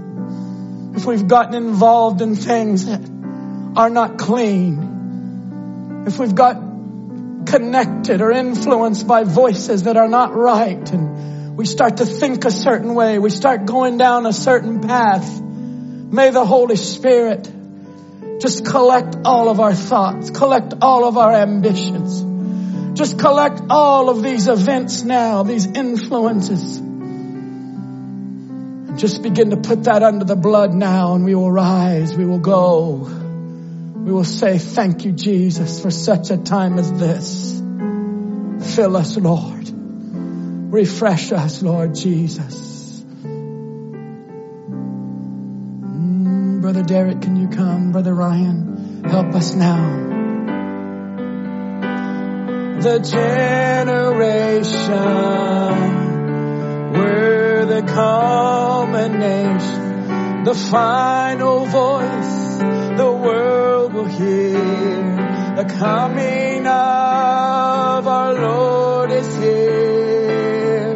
If 0.97 1.05
we've 1.05 1.27
gotten 1.27 1.55
involved 1.55 2.21
in 2.21 2.35
things 2.35 2.85
that 2.85 3.01
are 3.75 3.89
not 3.89 4.17
clean. 4.17 6.03
If 6.07 6.19
we've 6.19 6.35
got 6.35 6.55
connected 7.45 8.21
or 8.21 8.31
influenced 8.31 9.07
by 9.07 9.23
voices 9.23 9.83
that 9.83 9.95
are 9.97 10.07
not 10.07 10.35
right 10.35 10.91
and 10.91 11.55
we 11.57 11.65
start 11.65 11.97
to 11.97 12.05
think 12.05 12.45
a 12.45 12.51
certain 12.51 12.93
way. 12.93 13.17
We 13.17 13.29
start 13.31 13.65
going 13.65 13.97
down 13.97 14.25
a 14.25 14.33
certain 14.33 14.81
path. 14.81 15.41
May 15.41 16.29
the 16.29 16.45
Holy 16.45 16.75
Spirit 16.75 17.51
just 18.39 18.65
collect 18.65 19.17
all 19.25 19.49
of 19.49 19.59
our 19.59 19.73
thoughts, 19.73 20.29
collect 20.29 20.75
all 20.81 21.05
of 21.05 21.17
our 21.17 21.33
ambitions. 21.33 22.21
Just 22.97 23.19
collect 23.19 23.61
all 23.69 24.09
of 24.09 24.23
these 24.23 24.47
events 24.47 25.03
now, 25.03 25.43
these 25.43 25.67
influences. 25.67 26.77
And 26.77 27.77
just 28.97 29.21
begin 29.21 29.51
to 29.51 29.57
put 29.57 29.83
that 29.83 30.01
under 30.01 30.25
the 30.25 30.35
blood 30.35 30.73
now 30.73 31.13
and 31.13 31.23
we 31.23 31.35
will 31.35 31.51
rise, 31.51 32.17
we 32.17 32.25
will 32.25 32.39
go. 32.39 33.07
We 33.97 34.11
will 34.11 34.23
say, 34.23 34.57
thank 34.57 35.05
you, 35.05 35.11
Jesus, 35.11 35.79
for 35.79 35.91
such 35.91 36.31
a 36.31 36.37
time 36.37 36.79
as 36.79 36.91
this. 36.91 37.61
Fill 38.75 38.97
us, 38.97 39.15
Lord. 39.15 39.69
Refresh 40.73 41.31
us, 41.31 41.61
Lord 41.61 41.93
Jesus. 41.93 43.03
Mm, 45.83 46.61
Brother 46.61 46.81
Derek, 46.81 47.21
can 47.21 47.35
you 47.35 47.49
come? 47.49 47.91
Brother 47.91 48.15
Ryan, 48.15 49.03
help 49.03 49.35
us 49.35 49.53
now. 49.53 50.16
The 52.79 52.99
generation 52.99 54.13
where 56.93 57.65
the 57.65 57.81
culmination, 57.81 59.23
the 60.43 60.53
final 60.53 61.65
voice, 61.65 62.57
the 62.97 63.11
world 63.11 63.93
will 63.93 64.05
hear. 64.05 65.55
The 65.57 65.65
coming 65.79 66.67
of 66.67 68.07
our 68.07 68.33
Lord 68.35 69.11
is 69.11 69.35
here. 69.37 70.93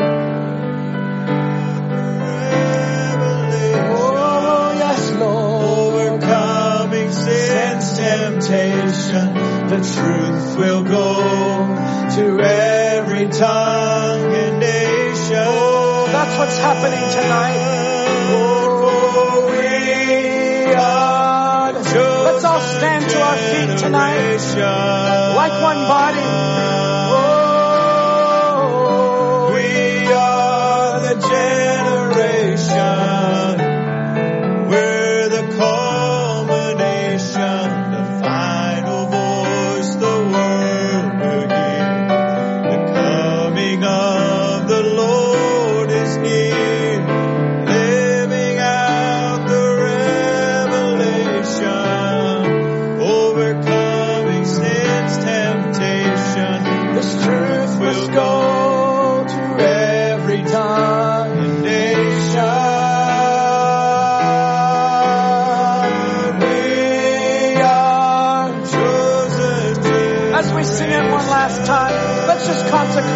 Oh, 3.90 4.74
yes, 4.78 5.12
Lord. 5.14 5.64
Overcoming 6.12 7.12
sin's 7.12 7.98
temptation, 7.98 9.36
the 9.72 9.78
truth 9.78 10.58
will 10.58 10.84
go 10.84 11.16
to 12.16 12.40
every 12.42 13.28
tongue 13.30 14.34
and 14.34 14.60
nation. 14.60 15.38
Oh, 15.38 16.08
that's 16.12 16.38
what's 16.38 16.58
happening 16.58 17.00
tonight. 17.00 17.58
Oh, 18.34 19.48
we 19.50 20.74
are 20.74 21.72
Let's 21.72 22.44
all 22.44 22.60
stand 22.60 23.10
to 23.12 23.22
our 23.22 23.38
feet 23.38 23.78
tonight. 23.80 24.40
Like 25.38 25.54
one 25.64 25.88
body. 25.88 26.20
Oh, 27.14 29.52
We 29.54 30.12
are 30.12 31.00
the 31.00 31.16
generation 31.16 33.21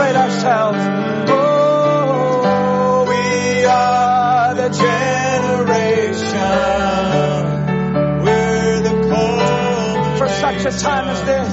ourselves. 0.02 0.78
Oh, 1.30 3.06
we 3.08 3.66
are 3.66 4.54
the 4.56 4.70
generation. 4.70 6.24
We're 8.24 8.82
the 8.82 8.96
cold. 9.10 10.18
For 10.18 10.28
such 10.28 10.66
a 10.66 10.72
time 10.78 11.08
as 11.10 11.22
this. 11.24 11.45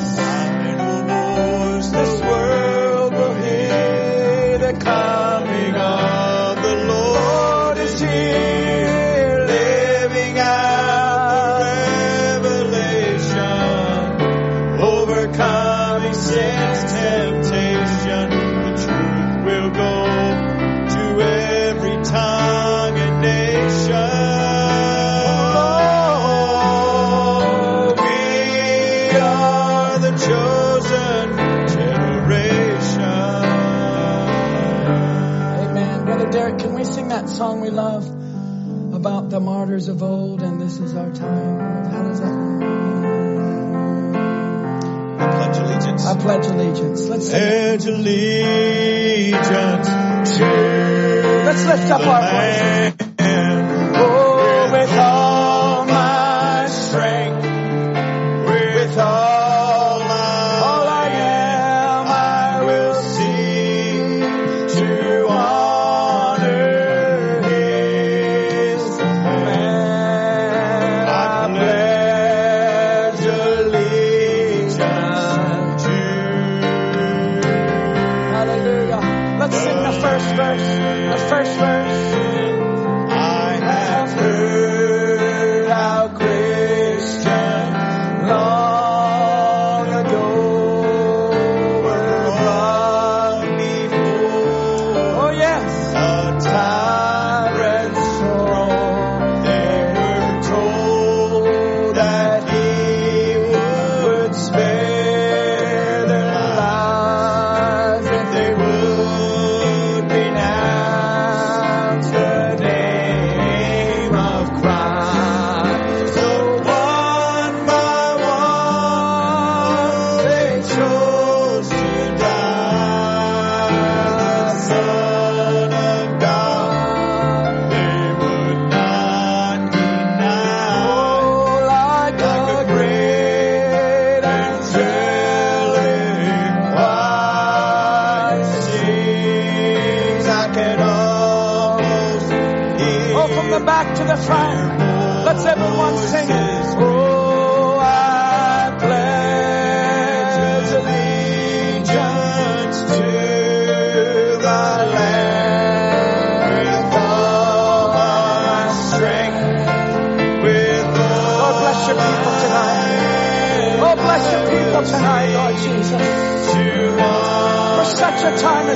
song 37.32 37.62
we 37.62 37.70
love 37.70 38.06
about 38.94 39.30
the 39.30 39.40
martyrs 39.40 39.88
of 39.88 40.02
old, 40.02 40.42
and 40.42 40.60
this 40.60 40.78
is 40.78 40.94
our 40.94 41.10
time. 41.12 41.58
How 41.90 42.02
does 42.02 42.20
that? 42.20 42.52
I 45.18 45.26
pledge 45.30 45.56
allegiance. 45.56 46.06
I 46.06 46.18
pledge 46.18 46.46
allegiance. 46.46 47.08
Let's. 47.08 47.30
Pledge 47.30 47.86
allegiance. 47.86 49.38
Let's 51.46 51.64
lift 51.66 51.90
up 51.90 52.06
our 52.06 52.20
voices. 52.30 52.91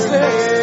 presence 0.05 0.56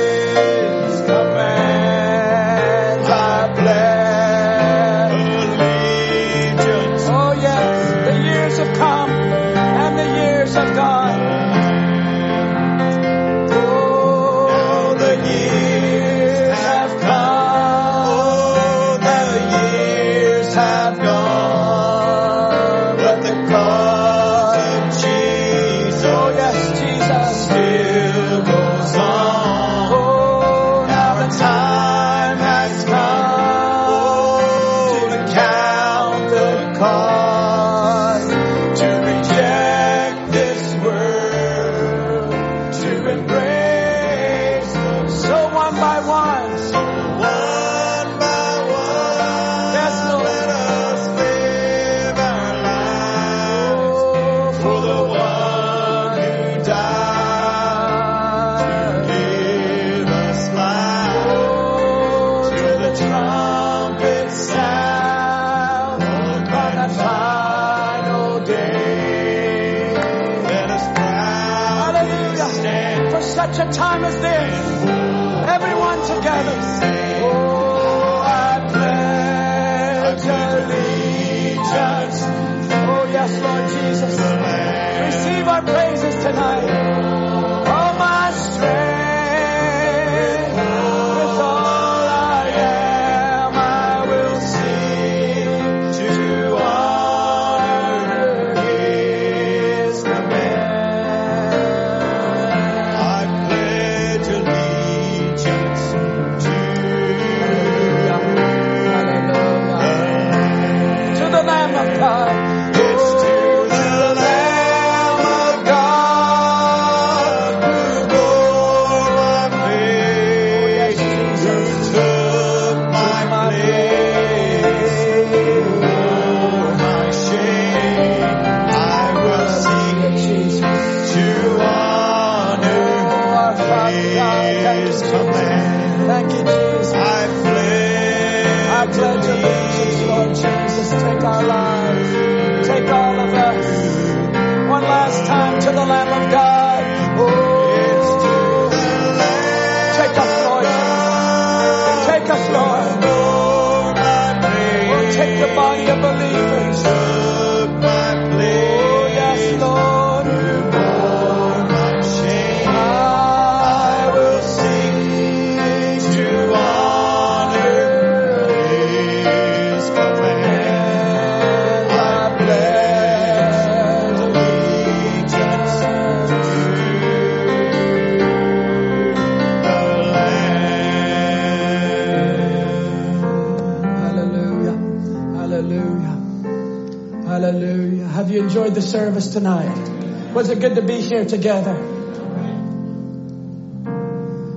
good 190.63 190.75
to 190.75 190.81
be 190.81 191.01
here 191.01 191.25
together? 191.25 191.73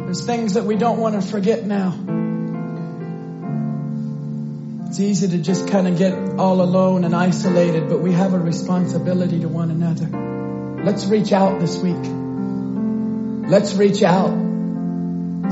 There's 0.04 0.24
things 0.24 0.54
that 0.54 0.62
we 0.62 0.76
don't 0.76 1.00
want 1.00 1.20
to 1.20 1.20
forget 1.20 1.64
now. 1.64 1.88
It's 4.86 5.00
easy 5.00 5.26
to 5.30 5.38
just 5.38 5.66
kind 5.66 5.88
of 5.88 5.98
get 5.98 6.14
all 6.38 6.62
alone 6.62 7.02
and 7.02 7.12
isolated, 7.12 7.88
but 7.88 7.98
we 7.98 8.12
have 8.12 8.34
a 8.34 8.38
responsibility 8.38 9.40
to 9.40 9.48
one 9.48 9.72
another. 9.72 10.84
Let's 10.84 11.06
reach 11.06 11.32
out 11.32 11.58
this 11.58 11.76
week. 11.78 12.06
Let's 13.50 13.74
reach 13.74 14.04
out. 14.04 14.30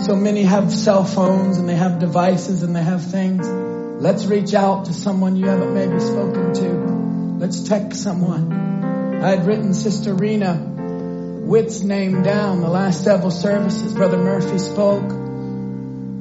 So 0.02 0.14
many 0.14 0.44
have 0.44 0.72
cell 0.72 1.02
phones 1.02 1.58
and 1.58 1.68
they 1.68 1.74
have 1.74 1.98
devices 1.98 2.62
and 2.62 2.76
they 2.76 2.82
have 2.84 3.02
things. 3.02 3.44
Let's 4.00 4.24
reach 4.26 4.54
out 4.54 4.84
to 4.84 4.92
someone 4.92 5.34
you 5.34 5.48
haven't 5.48 5.74
maybe 5.74 5.98
spoken 5.98 6.54
to. 6.54 7.38
Let's 7.40 7.64
text 7.64 8.04
someone. 8.04 8.53
I 9.24 9.30
had 9.30 9.46
written 9.46 9.72
Sister 9.72 10.12
Rena 10.12 10.52
Witt's 10.52 11.82
name 11.82 12.22
down 12.22 12.60
the 12.60 12.68
last 12.68 13.04
several 13.04 13.30
services. 13.30 13.94
Brother 13.94 14.18
Murphy 14.18 14.58
spoke. 14.58 15.10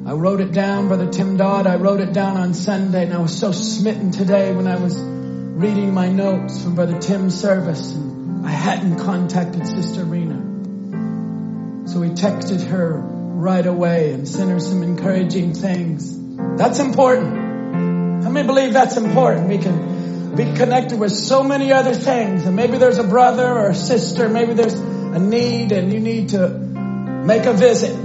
I 0.06 0.12
wrote 0.14 0.40
it 0.40 0.52
down. 0.52 0.88
Brother 0.88 1.10
Tim 1.10 1.36
Dodd, 1.36 1.66
I 1.66 1.76
wrote 1.76 2.00
it 2.00 2.14
down 2.14 2.38
on 2.38 2.54
Sunday 2.54 3.02
and 3.02 3.12
I 3.12 3.18
was 3.18 3.38
so 3.38 3.52
smitten 3.52 4.10
today 4.10 4.54
when 4.54 4.66
I 4.66 4.76
was 4.76 4.98
reading 4.98 5.92
my 5.92 6.08
notes 6.08 6.62
from 6.62 6.76
Brother 6.76 6.98
Tim's 6.98 7.38
service 7.38 7.92
and 7.92 8.46
I 8.46 8.52
hadn't 8.52 8.98
contacted 9.00 9.66
Sister 9.66 10.02
Rena. 10.02 11.86
So 11.86 12.00
we 12.00 12.08
texted 12.08 12.68
her 12.68 12.96
right 12.96 13.66
away 13.66 14.14
and 14.14 14.26
sent 14.26 14.48
her 14.48 14.60
some 14.60 14.82
encouraging 14.82 15.52
things. 15.52 16.18
That's 16.56 16.78
important. 16.78 18.24
How 18.24 18.30
many 18.30 18.46
believe 18.46 18.72
that's 18.72 18.96
important? 18.96 19.50
We 19.50 19.58
can 19.58 19.93
be 20.36 20.52
connected 20.54 20.98
with 20.98 21.12
so 21.12 21.42
many 21.42 21.72
other 21.72 21.94
things. 21.94 22.44
And 22.44 22.56
maybe 22.56 22.78
there's 22.78 22.98
a 22.98 23.04
brother 23.04 23.46
or 23.46 23.70
a 23.70 23.74
sister, 23.74 24.28
maybe 24.28 24.54
there's 24.54 24.74
a 24.74 25.18
need 25.18 25.72
and 25.72 25.92
you 25.92 26.00
need 26.00 26.30
to 26.30 26.48
make 26.48 27.46
a 27.46 27.52
visit. 27.52 27.96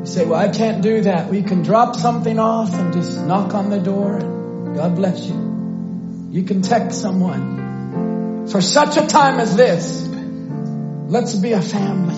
You 0.00 0.06
say, 0.06 0.24
well, 0.24 0.40
I 0.40 0.48
can't 0.48 0.82
do 0.82 1.02
that. 1.02 1.28
We 1.28 1.42
can 1.42 1.62
drop 1.62 1.96
something 1.96 2.38
off 2.38 2.72
and 2.72 2.92
just 2.92 3.20
knock 3.20 3.54
on 3.54 3.70
the 3.70 3.80
door 3.80 4.16
and 4.16 4.74
God 4.76 4.96
bless 4.96 5.26
you. 5.26 6.28
You 6.30 6.44
can 6.44 6.62
text 6.62 7.00
someone. 7.00 8.46
For 8.48 8.60
such 8.60 8.96
a 8.96 9.06
time 9.06 9.40
as 9.40 9.56
this, 9.56 10.06
let's 10.06 11.34
be 11.34 11.52
a 11.52 11.62
family. 11.62 12.16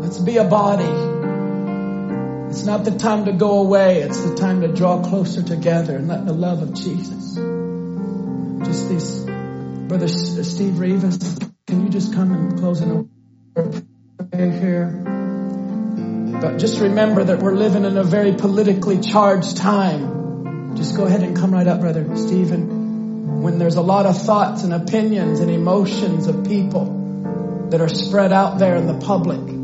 Let's 0.00 0.18
be 0.18 0.36
a 0.36 0.44
body. 0.44 1.09
It's 2.50 2.64
not 2.64 2.84
the 2.84 2.90
time 2.90 3.26
to 3.26 3.32
go 3.32 3.60
away. 3.60 4.02
It's 4.02 4.20
the 4.24 4.34
time 4.34 4.62
to 4.62 4.68
draw 4.68 5.00
closer 5.04 5.40
together 5.40 5.94
and 5.94 6.08
let 6.08 6.26
the 6.26 6.32
love 6.32 6.60
of 6.62 6.74
Jesus. 6.74 7.36
Just 8.66 8.88
these, 8.88 9.20
Brother 9.20 10.06
uh, 10.06 10.42
Steve 10.42 10.80
Rivas, 10.80 11.38
can 11.68 11.84
you 11.84 11.88
just 11.90 12.12
come 12.12 12.32
and 12.32 12.58
close 12.58 12.80
in 12.80 13.08
a 13.54 14.24
prayer 14.24 14.50
here? 14.50 14.86
But 16.40 16.58
just 16.58 16.80
remember 16.80 17.22
that 17.22 17.38
we're 17.38 17.54
living 17.54 17.84
in 17.84 17.96
a 17.96 18.02
very 18.02 18.34
politically 18.34 19.00
charged 19.00 19.56
time. 19.56 20.74
Just 20.76 20.96
go 20.96 21.04
ahead 21.04 21.22
and 21.22 21.36
come 21.36 21.54
right 21.54 21.68
up, 21.68 21.78
Brother 21.78 22.16
Stephen. 22.16 23.42
When 23.42 23.60
there's 23.60 23.76
a 23.76 23.80
lot 23.80 24.06
of 24.06 24.20
thoughts 24.20 24.64
and 24.64 24.74
opinions 24.74 25.38
and 25.38 25.52
emotions 25.52 26.26
of 26.26 26.44
people 26.44 27.68
that 27.70 27.80
are 27.80 27.88
spread 27.88 28.32
out 28.32 28.58
there 28.58 28.74
in 28.74 28.88
the 28.88 28.98
public. 29.06 29.59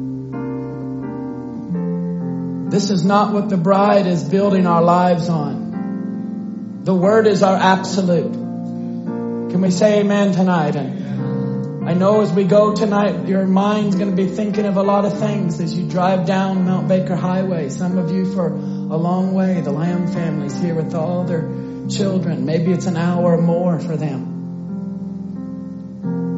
This 2.69 2.91
is 2.91 3.05
not 3.05 3.33
what 3.33 3.49
the 3.49 3.57
bride 3.57 4.07
is 4.09 4.25
building 4.25 4.67
our 4.67 4.83
lives 4.83 5.29
on. 5.29 6.83
The 6.83 6.95
word 6.95 7.29
is 7.29 7.43
our 7.45 7.57
absolute. 7.57 8.33
Can 8.33 9.61
we 9.61 9.71
say 9.71 10.01
amen 10.01 10.33
tonight? 10.33 10.75
And 10.75 11.89
I 11.89 11.95
know 11.95 12.23
as 12.23 12.33
we 12.33 12.43
go 12.43 12.75
tonight, 12.75 13.29
your 13.29 13.47
mind's 13.47 13.95
going 13.95 14.11
to 14.11 14.17
be 14.17 14.27
thinking 14.27 14.67
of 14.67 14.77
a 14.77 14.83
lot 14.83 15.05
of 15.05 15.17
things 15.21 15.61
as 15.61 15.79
you 15.79 15.89
drive 15.89 16.27
down 16.27 16.65
Mount 16.65 16.89
Baker 16.89 17.15
Highway. 17.15 17.69
Some 17.69 17.99
of 17.99 18.11
you 18.11 18.35
for 18.35 18.49
a 18.49 18.97
long 18.97 19.33
way. 19.33 19.61
The 19.61 19.71
Lamb 19.71 20.09
family's 20.09 20.59
here 20.59 20.75
with 20.75 20.93
all 20.93 21.23
their 21.23 21.43
children. 21.89 22.47
Maybe 22.47 22.73
it's 22.73 22.87
an 22.87 22.97
hour 22.97 23.37
or 23.37 23.41
more 23.41 23.79
for 23.79 23.97
them. 23.97 24.35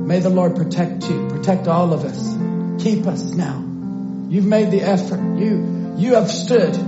May 0.07 0.21
the 0.21 0.29
Lord 0.29 0.57
protect 0.57 1.09
you, 1.09 1.29
protect 1.29 1.69
all 1.69 1.95
of 1.95 2.05
us. 2.05 2.37
Keep 2.85 3.07
us 3.07 3.33
now. 3.33 3.65
You've 4.29 4.45
made 4.45 4.71
the 4.71 4.83
effort. 4.83 5.39
You, 5.39 5.78
you 5.99 6.15
have 6.15 6.31
stood. 6.31 6.79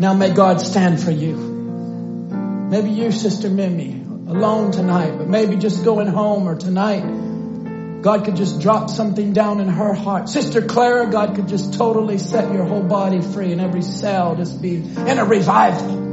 Now 0.00 0.12
may 0.12 0.30
God 0.30 0.60
stand 0.60 1.00
for 1.02 1.10
you. 1.10 1.34
Maybe 1.34 2.90
you, 2.90 3.10
Sister 3.10 3.48
Mimi, 3.48 4.02
alone 4.28 4.70
tonight, 4.70 5.16
but 5.16 5.26
maybe 5.28 5.56
just 5.56 5.82
going 5.82 6.06
home 6.06 6.46
or 6.46 6.54
tonight. 6.54 8.02
God 8.02 8.26
could 8.26 8.36
just 8.36 8.60
drop 8.60 8.90
something 8.90 9.32
down 9.32 9.60
in 9.60 9.68
her 9.68 9.94
heart. 9.94 10.28
Sister 10.28 10.60
Clara, 10.62 11.10
God 11.10 11.34
could 11.34 11.48
just 11.48 11.74
totally 11.74 12.18
set 12.18 12.52
your 12.52 12.64
whole 12.64 12.82
body 12.82 13.22
free 13.22 13.50
and 13.52 13.60
every 13.60 13.82
cell 13.82 14.36
just 14.36 14.60
be 14.60 14.76
in 14.76 15.18
a 15.18 15.24
revival. 15.24 16.06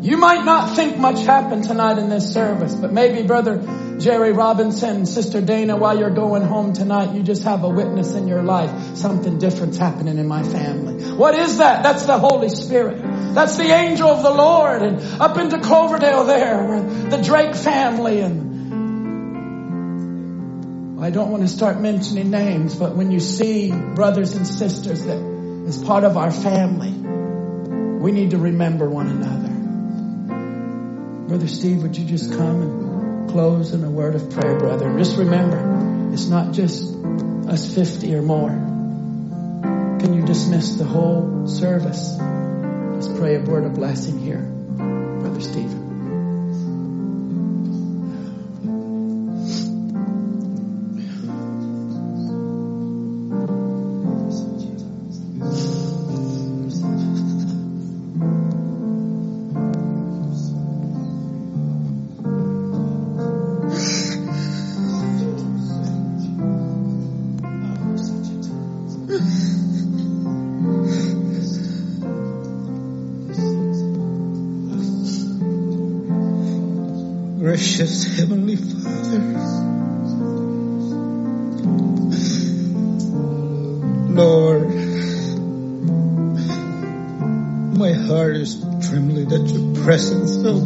You 0.00 0.16
might 0.16 0.44
not 0.44 0.74
think 0.74 0.96
much 0.96 1.20
happened 1.24 1.64
tonight 1.64 1.98
in 1.98 2.08
this 2.08 2.32
service, 2.32 2.74
but 2.74 2.92
maybe 2.92 3.26
Brother 3.26 3.58
Jerry 3.98 4.32
Robinson, 4.32 5.06
Sister 5.06 5.40
Dana, 5.40 5.76
while 5.76 5.98
you're 5.98 6.10
going 6.10 6.42
home 6.42 6.72
tonight, 6.72 7.14
you 7.14 7.22
just 7.22 7.42
have 7.44 7.64
a 7.64 7.68
witness 7.68 8.14
in 8.14 8.28
your 8.28 8.42
life. 8.42 8.96
Something 8.96 9.38
different's 9.38 9.76
happening 9.76 10.18
in 10.18 10.28
my 10.28 10.42
family. 10.42 11.02
What 11.12 11.34
is 11.34 11.58
that? 11.58 11.82
That's 11.82 12.06
the 12.06 12.18
Holy 12.18 12.48
Spirit. 12.48 13.02
That's 13.34 13.56
the 13.56 13.70
angel 13.70 14.08
of 14.08 14.22
the 14.22 14.30
Lord. 14.30 14.82
And 14.82 15.00
up 15.20 15.36
into 15.36 15.58
Cloverdale 15.58 16.24
there, 16.24 16.80
the 17.10 17.22
Drake 17.22 17.54
family 17.54 18.20
and 18.20 18.48
I 21.00 21.10
don't 21.10 21.30
want 21.30 21.42
to 21.44 21.48
start 21.48 21.80
mentioning 21.80 22.30
names, 22.30 22.74
but 22.74 22.96
when 22.96 23.12
you 23.12 23.20
see 23.20 23.70
brothers 23.70 24.34
and 24.34 24.44
sisters 24.46 25.04
that 25.04 25.18
is 25.66 25.78
part 25.78 26.02
of 26.04 26.16
our 26.16 26.32
family, 26.32 26.90
we 28.00 28.10
need 28.10 28.30
to 28.32 28.38
remember 28.38 28.88
one 28.88 29.06
another. 29.06 29.48
Brother 31.28 31.46
Steve, 31.46 31.82
would 31.82 31.96
you 31.96 32.04
just 32.04 32.32
come 32.32 32.62
and 32.62 32.87
close 33.28 33.72
in 33.72 33.84
a 33.84 33.90
word 33.90 34.14
of 34.14 34.30
prayer, 34.30 34.58
brother? 34.58 34.96
Just 34.98 35.16
remember, 35.16 36.12
it's 36.12 36.26
not 36.26 36.52
just 36.52 36.94
us 37.48 37.74
50 37.74 38.14
or 38.14 38.22
more. 38.22 38.50
Can 40.00 40.14
you 40.14 40.22
dismiss 40.24 40.74
the 40.74 40.84
whole 40.84 41.46
service? 41.46 42.16
Let's 42.18 43.08
pray 43.18 43.36
a 43.36 43.40
word 43.40 43.64
of 43.64 43.74
blessing 43.74 44.18
here, 44.18 44.42
Brother 44.42 45.40
Stephen. 45.40 45.87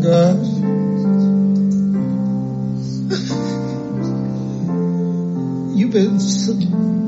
God. 0.03 0.37
You've 5.77 5.93
been 5.93 6.19
so, 6.19 6.59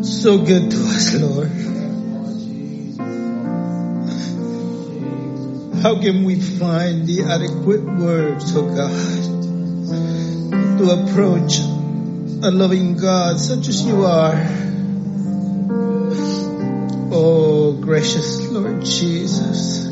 so 0.03 0.39
good 0.39 0.71
to 0.71 0.77
us, 0.77 1.15
Lord. 1.15 1.51
How 5.83 6.01
can 6.01 6.23
we 6.25 6.41
find 6.41 7.07
the 7.07 7.25
adequate 7.25 7.85
words, 7.85 8.57
oh 8.57 8.75
God, 8.75 8.91
to 10.79 10.91
approach 10.91 11.59
a 11.59 12.51
loving 12.51 12.97
God 12.97 13.39
such 13.41 13.69
as 13.69 13.85
you 13.85 14.07
are? 14.07 14.35
Oh, 17.13 17.77
gracious 17.81 18.49
Lord 18.49 18.83
Jesus. 18.85 19.84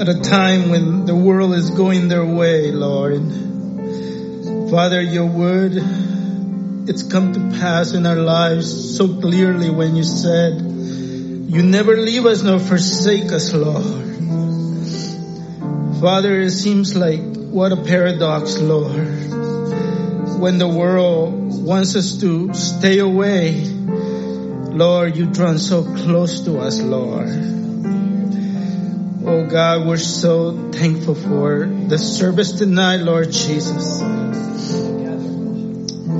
At 0.00 0.08
a 0.08 0.18
time 0.18 0.70
when 0.70 1.04
the 1.04 1.14
world 1.14 1.52
is 1.52 1.68
going 1.72 2.08
their 2.08 2.24
way, 2.24 2.72
Lord, 2.72 3.20
Father, 4.70 5.02
your 5.02 5.26
word, 5.26 5.72
it's 6.88 7.02
come 7.02 7.34
to 7.34 7.58
pass 7.60 7.92
in 7.92 8.06
our 8.06 8.16
lives 8.16 8.96
so 8.96 9.20
clearly 9.20 9.68
when 9.68 9.96
you 9.96 10.04
said, 10.04 10.62
you 10.62 11.62
never 11.62 11.98
leave 11.98 12.24
us 12.24 12.42
nor 12.42 12.58
forsake 12.58 13.30
us, 13.30 13.52
Lord. 13.52 13.84
Father, 16.00 16.40
it 16.40 16.52
seems 16.52 16.96
like 16.96 17.20
what 17.36 17.72
a 17.72 17.76
paradox, 17.76 18.58
Lord. 18.58 19.06
When 20.40 20.56
the 20.56 20.66
world 20.66 21.62
wants 21.62 21.94
us 21.94 22.16
to 22.20 22.54
stay 22.54 23.00
away, 23.00 23.64
Lord, 24.72 25.18
you 25.18 25.26
drawn 25.26 25.58
so 25.58 25.82
close 25.84 26.40
to 26.46 26.58
us, 26.58 26.80
Lord. 26.80 27.59
Oh 29.32 29.46
God, 29.46 29.86
we're 29.86 29.96
so 29.96 30.70
thankful 30.72 31.14
for 31.14 31.64
the 31.64 31.98
service 31.98 32.50
tonight, 32.50 32.96
Lord 32.96 33.30
Jesus. 33.30 34.00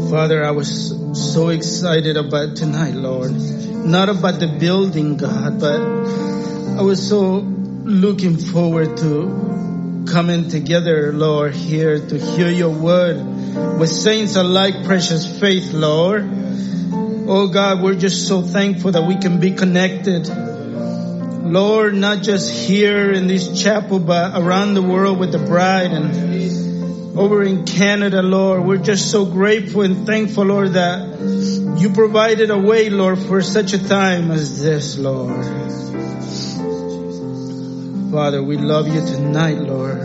Father, 0.09 0.45
I 0.45 0.53
was 0.53 0.95
so 1.35 1.49
excited 1.49 2.17
about 2.17 2.55
tonight, 2.55 2.95
Lord. 2.95 3.33
Not 3.33 4.11
about 4.11 4.39
the 4.39 4.47
building, 4.47 5.17
God, 5.17 5.59
but 5.59 5.81
I 5.81 6.83
was 6.83 7.09
so 7.09 7.39
looking 7.41 8.37
forward 8.37 8.97
to 8.99 10.07
coming 10.09 10.49
together, 10.49 11.13
Lord, 11.13 11.57
here 11.57 11.99
to 11.99 12.17
hear 12.17 12.49
your 12.49 12.71
word 12.71 13.17
with 13.77 13.91
saints 13.91 14.37
alike, 14.37 14.85
precious 14.85 15.27
faith, 15.41 15.73
Lord. 15.73 16.31
Oh 17.27 17.49
God, 17.49 17.83
we're 17.83 17.99
just 17.99 18.29
so 18.29 18.41
thankful 18.41 18.93
that 18.93 19.03
we 19.03 19.17
can 19.17 19.41
be 19.41 19.51
connected. 19.51 20.31
Lord, 21.43 21.95
not 21.95 22.23
just 22.23 22.53
here 22.53 23.13
in 23.13 23.27
this 23.27 23.61
chapel, 23.61 23.99
but 23.99 24.41
around 24.41 24.75
the 24.75 24.83
world 24.83 25.19
with 25.19 25.33
the 25.33 25.39
bride 25.39 25.91
and 25.91 27.19
over 27.19 27.43
in 27.43 27.65
Canada, 27.65 28.23
Lord. 28.23 28.65
We're 28.65 28.77
just 28.77 29.11
so 29.11 29.25
grateful 29.25 29.83
and 29.83 30.07
thankful, 30.07 30.45
Lord, 30.45 30.75
that 30.75 31.79
you 31.79 31.91
provided 31.91 32.51
a 32.51 32.59
way, 32.59 32.89
Lord, 32.91 33.19
for 33.19 33.43
such 33.43 33.73
a 33.73 33.89
time 33.89 34.31
as 34.31 34.63
this, 34.63 34.97
Lord. 34.97 35.45
Father, 38.13 38.43
we 38.43 38.57
love 38.57 38.87
you 38.89 39.01
tonight, 39.01 39.59
Lord. 39.59 40.01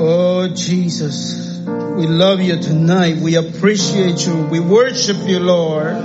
Oh, 0.00 0.48
Jesus, 0.54 1.58
we 1.66 2.06
love 2.06 2.40
you 2.40 2.56
tonight. 2.56 3.16
We 3.16 3.34
appreciate 3.34 4.26
you. 4.26 4.46
We 4.46 4.60
worship 4.60 5.16
you, 5.26 5.40
Lord. 5.40 5.96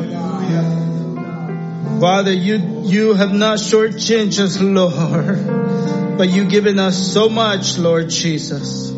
Father, 2.03 2.33
you, 2.33 2.81
you 2.83 3.13
have 3.13 3.31
not 3.31 3.59
shortchanged 3.59 4.37
us, 4.37 4.59
Lord, 4.59 6.17
but 6.17 6.27
you've 6.27 6.49
given 6.49 6.77
us 6.77 7.13
so 7.13 7.29
much, 7.29 7.77
Lord 7.77 8.09
Jesus. 8.09 8.91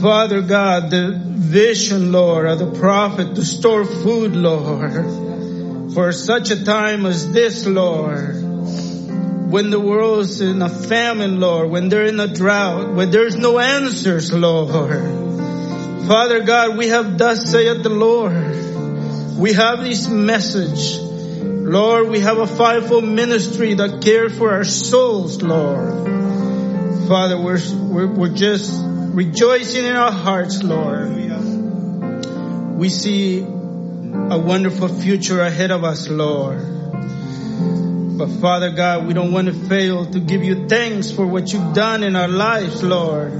Father 0.00 0.40
God, 0.40 0.92
the 0.92 1.20
vision, 1.20 2.12
Lord, 2.12 2.46
of 2.46 2.60
the 2.60 2.70
prophet 2.78 3.34
to 3.34 3.44
store 3.44 3.84
food, 3.84 4.36
Lord, 4.36 5.94
for 5.94 6.12
such 6.12 6.52
a 6.52 6.64
time 6.64 7.04
as 7.04 7.32
this, 7.32 7.66
Lord, 7.66 8.36
when 9.50 9.70
the 9.70 9.80
world's 9.80 10.40
in 10.40 10.62
a 10.62 10.68
famine, 10.68 11.40
Lord, 11.40 11.70
when 11.70 11.88
they're 11.88 12.06
in 12.06 12.20
a 12.20 12.28
drought, 12.28 12.94
when 12.94 13.10
there's 13.10 13.34
no 13.34 13.58
answers, 13.58 14.32
Lord. 14.32 16.06
Father 16.06 16.44
God, 16.44 16.78
we 16.78 16.86
have 16.86 17.18
thus 17.18 17.50
saith 17.50 17.82
the 17.82 17.88
Lord. 17.88 19.36
We 19.36 19.54
have 19.54 19.80
this 19.80 20.06
message. 20.06 21.07
Lord, 21.68 22.08
we 22.08 22.20
have 22.20 22.38
a 22.38 22.46
fivefold 22.46 23.04
ministry 23.04 23.74
that 23.74 24.00
cares 24.02 24.34
for 24.38 24.52
our 24.52 24.64
souls, 24.64 25.42
Lord. 25.42 26.06
Father, 27.06 27.38
we're, 27.38 27.60
we're, 27.74 28.06
we're 28.06 28.34
just 28.34 28.82
rejoicing 28.82 29.84
in 29.84 29.94
our 29.94 30.10
hearts, 30.10 30.62
Lord. 30.62 31.14
We 32.74 32.88
see 32.88 33.40
a 33.40 34.38
wonderful 34.38 34.88
future 34.88 35.42
ahead 35.42 35.70
of 35.70 35.84
us, 35.84 36.08
Lord. 36.08 36.58
But 38.16 38.28
Father 38.40 38.70
God, 38.70 39.06
we 39.06 39.12
don't 39.12 39.32
want 39.32 39.48
to 39.48 39.52
fail 39.52 40.06
to 40.06 40.20
give 40.20 40.42
you 40.42 40.68
thanks 40.68 41.10
for 41.10 41.26
what 41.26 41.52
you've 41.52 41.74
done 41.74 42.02
in 42.02 42.16
our 42.16 42.28
lives, 42.28 42.82
Lord. 42.82 43.30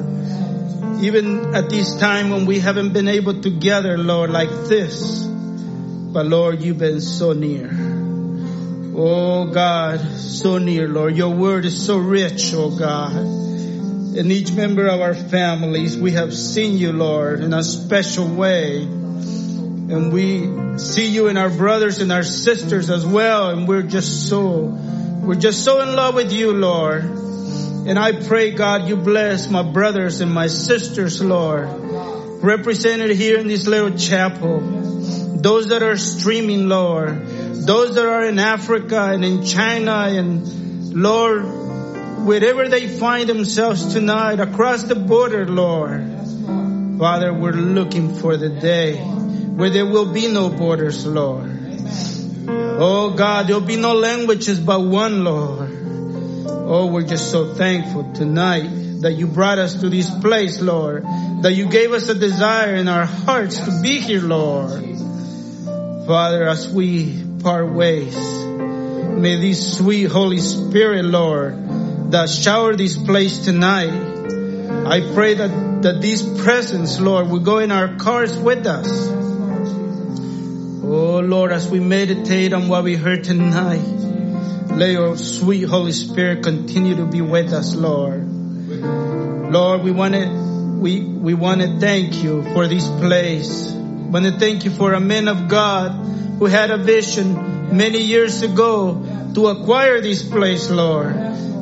Even 1.01 1.55
at 1.55 1.71
this 1.71 1.97
time 1.97 2.29
when 2.29 2.45
we 2.45 2.59
haven't 2.59 2.93
been 2.93 3.09
able 3.09 3.41
to 3.41 3.49
gather, 3.49 3.97
Lord, 3.97 4.29
like 4.29 4.51
this. 4.69 5.25
But 5.25 6.27
Lord, 6.27 6.61
you've 6.61 6.79
been 6.79 7.01
so 7.01 7.33
near. 7.33 7.88
Oh 9.01 9.45
God, 9.45 10.01
so 10.19 10.59
near, 10.59 10.89
Lord. 10.89 11.17
Your 11.17 11.33
word 11.33 11.65
is 11.65 11.87
so 11.87 11.99
rich, 11.99 12.53
oh 12.53 12.77
God. 12.77 13.15
In 13.15 14.33
each 14.33 14.51
member 14.51 14.89
of 14.89 15.01
our 15.01 15.15
families, 15.15 15.97
we 15.97 16.11
have 16.13 16.35
seen 16.35 16.77
you, 16.77 16.93
Lord, 16.93 17.41
in 17.41 17.55
a 17.55 17.63
special 17.63 18.27
way. 18.27 18.83
And 18.83 20.13
we 20.13 20.79
see 20.81 21.07
you 21.07 21.29
in 21.29 21.37
our 21.37 21.49
brothers 21.49 22.01
and 22.01 22.11
our 22.11 22.25
sisters 22.25 22.91
as 22.91 23.07
well. 23.07 23.51
And 23.51 23.69
we're 23.69 23.85
just 23.85 24.29
so, 24.29 24.63
we're 25.23 25.37
just 25.37 25.65
so 25.65 25.81
in 25.81 25.95
love 25.95 26.17
with 26.17 26.33
you, 26.33 26.53
Lord. 26.53 27.05
And 27.05 27.97
I 28.01 28.11
pray, 28.27 28.51
God, 28.51 28.89
you 28.89 28.97
bless 28.97 29.49
my 29.49 29.63
brothers 29.63 30.21
and 30.23 30.35
my 30.35 30.49
sisters, 30.49 31.23
Lord, 31.23 31.69
represented 32.43 33.13
here 33.13 33.39
in 33.39 33.47
this 33.47 33.69
little 33.69 33.97
chapel. 33.97 34.59
Those 35.41 35.69
that 35.69 35.85
are 35.85 35.97
streaming, 35.97 36.69
Lord. 36.69 37.38
Those 37.69 37.97
that 37.97 38.07
are 38.07 38.25
in 38.25 38.39
Africa 38.39 39.11
and 39.13 39.23
in 39.23 39.45
China 39.45 40.07
and 40.09 40.95
Lord, 40.95 41.43
wherever 42.25 42.67
they 42.67 42.89
find 42.89 43.29
themselves 43.29 43.93
tonight 43.93 44.41
across 44.41 44.85
the 44.85 44.95
border, 44.95 45.47
Lord. 45.47 46.01
Father, 46.99 47.31
we're 47.35 47.53
looking 47.53 48.15
for 48.15 48.39
the 48.39 48.49
day 48.49 48.97
where 48.97 49.69
there 49.69 49.85
will 49.85 50.11
be 50.15 50.33
no 50.33 50.49
borders, 50.49 51.05
Lord. 51.05 51.61
Oh 52.49 53.11
God, 53.15 53.49
there'll 53.49 53.61
be 53.61 53.77
no 53.77 53.93
languages 53.93 54.59
but 54.59 54.81
one, 54.81 55.23
Lord. 55.23 55.71
Oh, 56.49 56.87
we're 56.87 57.07
just 57.07 57.31
so 57.31 57.53
thankful 57.53 58.15
tonight 58.15 59.03
that 59.03 59.13
you 59.13 59.27
brought 59.27 59.59
us 59.59 59.79
to 59.83 59.91
this 59.91 60.09
place, 60.09 60.63
Lord. 60.63 61.03
That 61.43 61.53
you 61.53 61.69
gave 61.69 61.93
us 61.93 62.09
a 62.09 62.15
desire 62.15 62.77
in 62.77 62.89
our 62.89 63.05
hearts 63.05 63.61
to 63.61 63.83
be 63.83 64.01
here, 64.01 64.23
Lord. 64.23 64.97
Father, 66.07 66.49
as 66.49 66.67
we 66.67 67.28
part 67.41 67.73
ways, 67.73 68.17
may 68.17 69.37
this 69.37 69.79
sweet 69.79 70.05
Holy 70.05 70.39
Spirit, 70.39 71.05
Lord, 71.05 72.11
that 72.11 72.29
shower 72.29 72.75
this 72.75 72.97
place 72.97 73.39
tonight. 73.39 73.91
I 74.87 75.01
pray 75.15 75.35
that, 75.35 75.83
that 75.83 76.01
this 76.01 76.23
presence, 76.43 76.99
Lord, 77.01 77.29
will 77.29 77.41
go 77.41 77.59
in 77.59 77.71
our 77.71 77.97
cars 77.97 78.37
with 78.37 78.67
us. 78.67 79.09
Oh 80.83 81.21
Lord, 81.21 81.53
as 81.53 81.69
we 81.69 81.81
meditate 81.81 82.53
on 82.53 82.69
what 82.69 82.85
we 82.85 82.97
heard 82.97 83.25
tonight, 83.25 83.85
let 84.71 84.91
your 84.91 85.17
sweet 85.17 85.63
Holy 85.65 85.93
Spirit 85.93 86.43
continue 86.43 86.97
to 86.97 87.05
be 87.05 87.21
with 87.21 87.53
us, 87.53 87.75
Lord. 87.75 88.27
Lord, 89.53 89.83
we 89.83 89.91
want 89.91 90.15
to, 90.15 90.29
we, 90.81 91.03
we 91.03 91.35
want 91.35 91.61
to 91.61 91.79
thank 91.79 92.23
you 92.23 92.43
for 92.55 92.67
this 92.67 92.89
place. 92.89 93.71
We 93.73 94.11
want 94.11 94.25
to 94.27 94.39
thank 94.39 94.65
you 94.65 94.71
for 94.71 94.93
a 94.95 95.01
man 95.01 95.29
of 95.29 95.49
God 95.49 96.09
who 96.39 96.47
had 96.47 96.71
a 96.71 96.79
vision 96.79 97.77
many 97.77 97.99
years 97.99 98.43
ago 98.43 99.31
to 99.35 99.49
acquire 99.49 100.01
this 100.01 100.23
place, 100.23 100.71
Lord. 100.71 101.15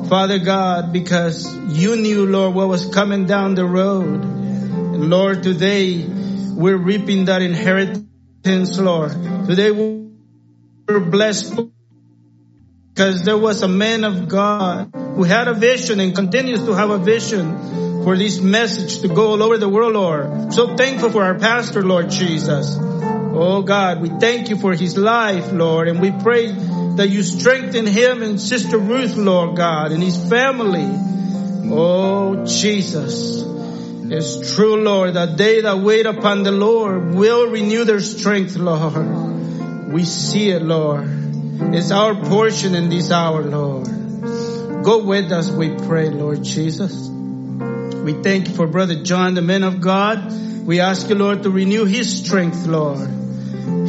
Father 0.09 0.39
God, 0.39 0.93
because 0.93 1.53
you 1.69 1.97
knew, 1.97 2.27
Lord, 2.27 2.55
what 2.55 2.69
was 2.69 2.87
coming 2.87 3.27
down 3.27 3.55
the 3.55 3.65
road. 3.65 4.23
And 4.23 5.11
Lord, 5.11 5.43
today 5.43 6.05
we're 6.07 6.77
reaping 6.77 7.25
that 7.25 7.43
inheritance, 7.43 8.79
Lord. 8.79 9.13
Today 9.47 9.71
we're 9.73 11.01
blessed 11.01 11.59
because 12.95 13.25
there 13.25 13.37
was 13.37 13.63
a 13.63 13.69
man 13.69 14.05
of 14.05 14.29
God 14.29 14.91
who 14.95 15.25
had 15.25 15.49
a 15.49 15.55
vision 15.55 16.01
and 16.01 16.15
continues 16.15 16.65
to 16.65 16.73
have 16.73 16.91
a 16.91 16.99
vision 16.99 18.05
for 18.05 18.17
this 18.17 18.41
message 18.41 19.01
to 19.01 19.09
go 19.09 19.33
all 19.33 19.43
over 19.43 19.59
the 19.59 19.69
world, 19.69 19.95
Lord. 19.95 20.55
So 20.55 20.77
thankful 20.77 21.11
for 21.11 21.25
our 21.25 21.39
pastor, 21.39 21.83
Lord 21.83 22.11
Jesus. 22.11 22.77
Oh 23.39 23.61
God, 23.61 24.01
we 24.01 24.09
thank 24.09 24.49
you 24.49 24.57
for 24.57 24.73
his 24.73 24.97
life, 24.97 25.53
Lord, 25.53 25.89
and 25.89 26.01
we 26.01 26.11
pray 26.11 26.53
that 26.97 27.11
you 27.11 27.23
strengthen 27.23 27.87
him 27.87 28.23
and 28.23 28.41
Sister 28.41 28.79
Ruth, 28.79 29.15
Lord 29.15 29.57
God, 29.57 29.93
and 29.93 30.03
his 30.03 30.17
family. 30.31 30.89
Oh, 31.71 32.47
Jesus. 32.47 33.45
It's 34.09 34.55
true, 34.55 34.83
Lord, 34.83 35.15
that 35.15 35.37
they 35.37 35.61
that 35.61 35.81
wait 35.81 36.07
upon 36.07 36.45
the 36.45 36.51
Lord 36.53 37.15
will 37.15 37.51
renew 37.51 37.85
their 37.85 38.01
strength, 38.01 38.57
Lord. 38.57 39.93
We 39.93 40.05
see 40.05 40.49
it, 40.49 40.63
Lord. 40.63 41.07
It's 41.75 41.91
our 41.91 42.15
portion 42.15 42.75
in 42.75 42.89
this 42.89 43.11
hour, 43.11 43.43
Lord. 43.43 43.87
Go 44.83 45.05
with 45.05 45.31
us, 45.31 45.51
we 45.51 45.75
pray, 45.75 46.09
Lord 46.09 46.43
Jesus. 46.43 47.09
We 47.09 48.15
thank 48.23 48.49
you 48.49 48.55
for 48.55 48.67
Brother 48.67 49.03
John, 49.03 49.35
the 49.35 49.43
man 49.43 49.63
of 49.63 49.83
God. 49.83 50.33
We 50.65 50.81
ask 50.81 51.11
you, 51.11 51.17
Lord, 51.17 51.43
to 51.43 51.51
renew 51.51 51.85
his 51.85 52.25
strength, 52.25 52.67
Lord. 52.67 53.26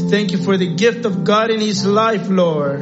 Thank 0.09 0.31
you 0.31 0.38
for 0.38 0.55
the 0.57 0.73
gift 0.73 1.05
of 1.05 1.23
God 1.23 1.51
in 1.51 1.59
his 1.59 1.85
life, 1.85 2.29
Lord. 2.29 2.81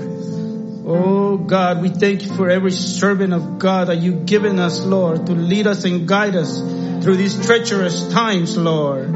Oh 0.87 1.37
God, 1.37 1.81
we 1.81 1.89
thank 1.89 2.23
you 2.23 2.33
for 2.35 2.49
every 2.49 2.71
servant 2.71 3.33
of 3.33 3.57
God 3.57 3.87
that 3.87 3.97
you've 3.97 4.27
given 4.27 4.59
us, 4.59 4.85
Lord, 4.85 5.25
to 5.25 5.33
lead 5.33 5.65
us 5.65 5.83
and 5.85 6.07
guide 6.07 6.35
us 6.35 6.59
through 6.59 7.15
these 7.15 7.43
treacherous 7.45 8.07
times, 8.09 8.55
Lord. 8.55 9.09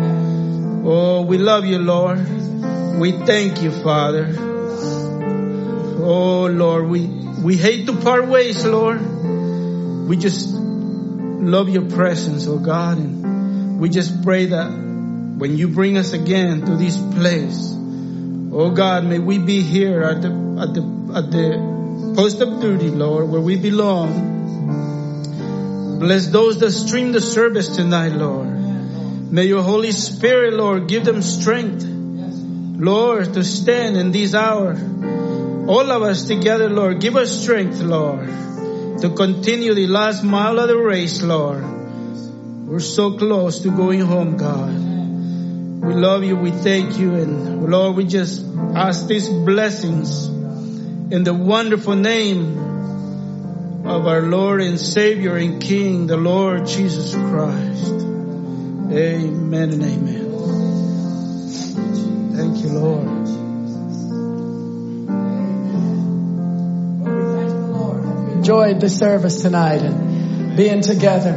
Oh, 0.83 1.21
we 1.21 1.37
love 1.37 1.65
you, 1.65 1.77
Lord. 1.77 2.17
We 2.99 3.11
thank 3.11 3.61
you, 3.61 3.71
Father. 3.71 4.35
Oh 6.01 6.47
Lord, 6.47 6.87
we, 6.87 7.05
we 7.05 7.57
hate 7.57 7.85
to 7.85 7.93
part 7.93 8.27
ways, 8.27 8.65
Lord. 8.65 8.99
We 10.07 10.17
just 10.17 10.49
love 10.51 11.69
your 11.69 11.89
presence, 11.89 12.47
oh 12.47 12.57
God, 12.57 12.97
and 12.97 13.79
we 13.79 13.89
just 13.89 14.23
pray 14.23 14.47
that 14.47 14.69
when 14.71 15.57
you 15.57 15.67
bring 15.67 15.97
us 15.97 16.13
again 16.13 16.65
to 16.65 16.75
this 16.75 16.97
place, 16.97 17.78
oh 18.51 18.71
God, 18.71 19.05
may 19.05 19.19
we 19.19 19.37
be 19.37 19.61
here 19.61 20.01
at 20.03 20.21
the 20.21 20.29
at 20.29 20.73
the 20.73 20.81
at 21.15 21.31
the 21.31 22.13
post 22.15 22.41
of 22.41 22.59
duty, 22.59 22.89
Lord, 22.89 23.29
where 23.29 23.41
we 23.41 23.57
belong. 23.57 24.37
Bless 25.99 26.27
those 26.27 26.59
that 26.59 26.71
stream 26.71 27.11
the 27.11 27.21
service 27.21 27.75
tonight, 27.75 28.13
Lord. 28.13 28.47
May 29.31 29.45
your 29.45 29.61
Holy 29.61 29.91
Spirit, 29.91 30.53
Lord, 30.53 30.87
give 30.87 31.05
them 31.05 31.21
strength, 31.21 31.83
Lord, 31.85 33.33
to 33.33 33.43
stand 33.43 33.97
in 33.97 34.11
this 34.11 34.33
hour. 34.33 34.71
All 35.67 35.91
of 35.91 36.01
us 36.01 36.25
together, 36.25 36.69
Lord, 36.69 36.99
give 36.99 37.15
us 37.15 37.41
strength, 37.43 37.79
Lord, 37.81 38.27
to 39.01 39.13
continue 39.15 39.75
the 39.75 39.87
last 39.87 40.23
mile 40.23 40.57
of 40.57 40.67
the 40.67 40.77
race, 40.77 41.21
Lord. 41.21 41.63
We're 42.65 42.79
so 42.79 43.17
close 43.17 43.59
to 43.59 43.69
going 43.69 43.99
home, 43.99 44.37
God. 44.37 44.88
We 45.89 45.95
love 45.95 46.23
you, 46.23 46.35
we 46.35 46.51
thank 46.51 46.99
you, 46.99 47.15
and 47.15 47.67
Lord, 47.67 47.95
we 47.95 48.05
just 48.05 48.45
ask 48.75 49.07
these 49.07 49.27
blessings 49.27 50.27
in 50.27 51.23
the 51.23 51.33
wonderful 51.33 51.95
name 51.95 53.87
of 53.87 54.05
our 54.05 54.21
Lord 54.21 54.61
and 54.61 54.79
Savior 54.79 55.35
and 55.35 55.59
King, 55.59 56.05
the 56.05 56.15
Lord 56.15 56.67
Jesus 56.67 57.15
Christ. 57.15 57.91
Amen 57.91 59.71
and 59.73 59.83
amen. 59.83 60.29
Thank 62.35 62.59
you, 62.63 62.69
Lord. 62.69 63.07
Enjoyed 68.37 68.79
the 68.79 68.89
service 68.91 69.41
tonight 69.41 69.81
and 69.81 70.55
being 70.55 70.81
together. 70.81 71.33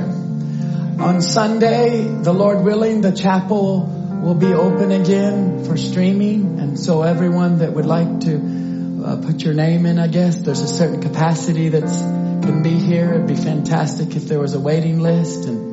On 1.00 1.22
Sunday, 1.22 2.02
the 2.02 2.34
Lord 2.34 2.62
willing, 2.62 3.00
the 3.00 3.12
chapel 3.12 4.00
will 4.22 4.34
be 4.34 4.52
open 4.54 4.92
again 4.92 5.64
for 5.64 5.76
streaming. 5.76 6.60
And 6.60 6.78
so 6.78 7.02
everyone 7.02 7.58
that 7.58 7.72
would 7.72 7.86
like 7.86 8.20
to 8.20 9.02
uh, 9.04 9.16
put 9.16 9.42
your 9.42 9.54
name 9.54 9.84
in, 9.84 9.98
I 9.98 10.06
guess, 10.06 10.36
there's 10.36 10.60
a 10.60 10.68
certain 10.68 11.02
capacity 11.02 11.68
that's 11.68 12.00
can 12.42 12.62
be 12.62 12.78
here. 12.78 13.14
It'd 13.14 13.26
be 13.26 13.36
fantastic 13.36 14.16
if 14.16 14.26
there 14.26 14.40
was 14.40 14.54
a 14.54 14.60
waiting 14.60 15.00
list 15.00 15.48
and 15.48 15.72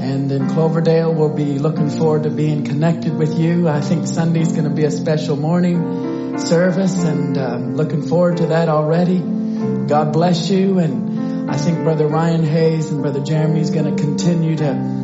and 0.00 0.32
in 0.32 0.48
Cloverdale, 0.48 1.12
we'll 1.12 1.34
be 1.34 1.58
looking 1.58 1.90
forward 1.90 2.22
to 2.22 2.30
being 2.30 2.64
connected 2.64 3.16
with 3.16 3.38
you. 3.38 3.68
I 3.68 3.82
think 3.82 4.06
Sunday's 4.06 4.50
going 4.50 4.64
to 4.64 4.74
be 4.74 4.84
a 4.84 4.90
special 4.90 5.36
morning 5.36 6.38
service 6.38 7.04
and 7.04 7.36
um, 7.36 7.76
looking 7.76 8.02
forward 8.02 8.38
to 8.38 8.46
that 8.46 8.70
already. 8.70 9.18
God 9.18 10.12
bless 10.14 10.50
you. 10.50 10.78
And 10.78 11.50
I 11.50 11.56
think 11.58 11.84
Brother 11.84 12.06
Ryan 12.06 12.44
Hayes 12.44 12.90
and 12.90 13.02
Brother 13.02 13.20
Jeremy's 13.20 13.70
going 13.70 13.94
to 13.94 14.02
continue 14.02 14.56
to 14.56 14.99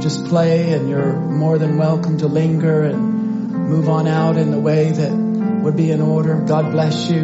just 0.00 0.26
play 0.26 0.72
and 0.72 0.88
you're 0.88 1.14
more 1.14 1.58
than 1.58 1.76
welcome 1.76 2.18
to 2.18 2.26
linger 2.26 2.82
and 2.82 3.50
move 3.68 3.88
on 3.88 4.06
out 4.06 4.36
in 4.36 4.50
the 4.50 4.60
way 4.60 4.90
that 4.90 5.12
would 5.12 5.76
be 5.76 5.90
in 5.90 6.00
order. 6.00 6.34
God 6.40 6.72
bless 6.72 7.10
you. 7.10 7.20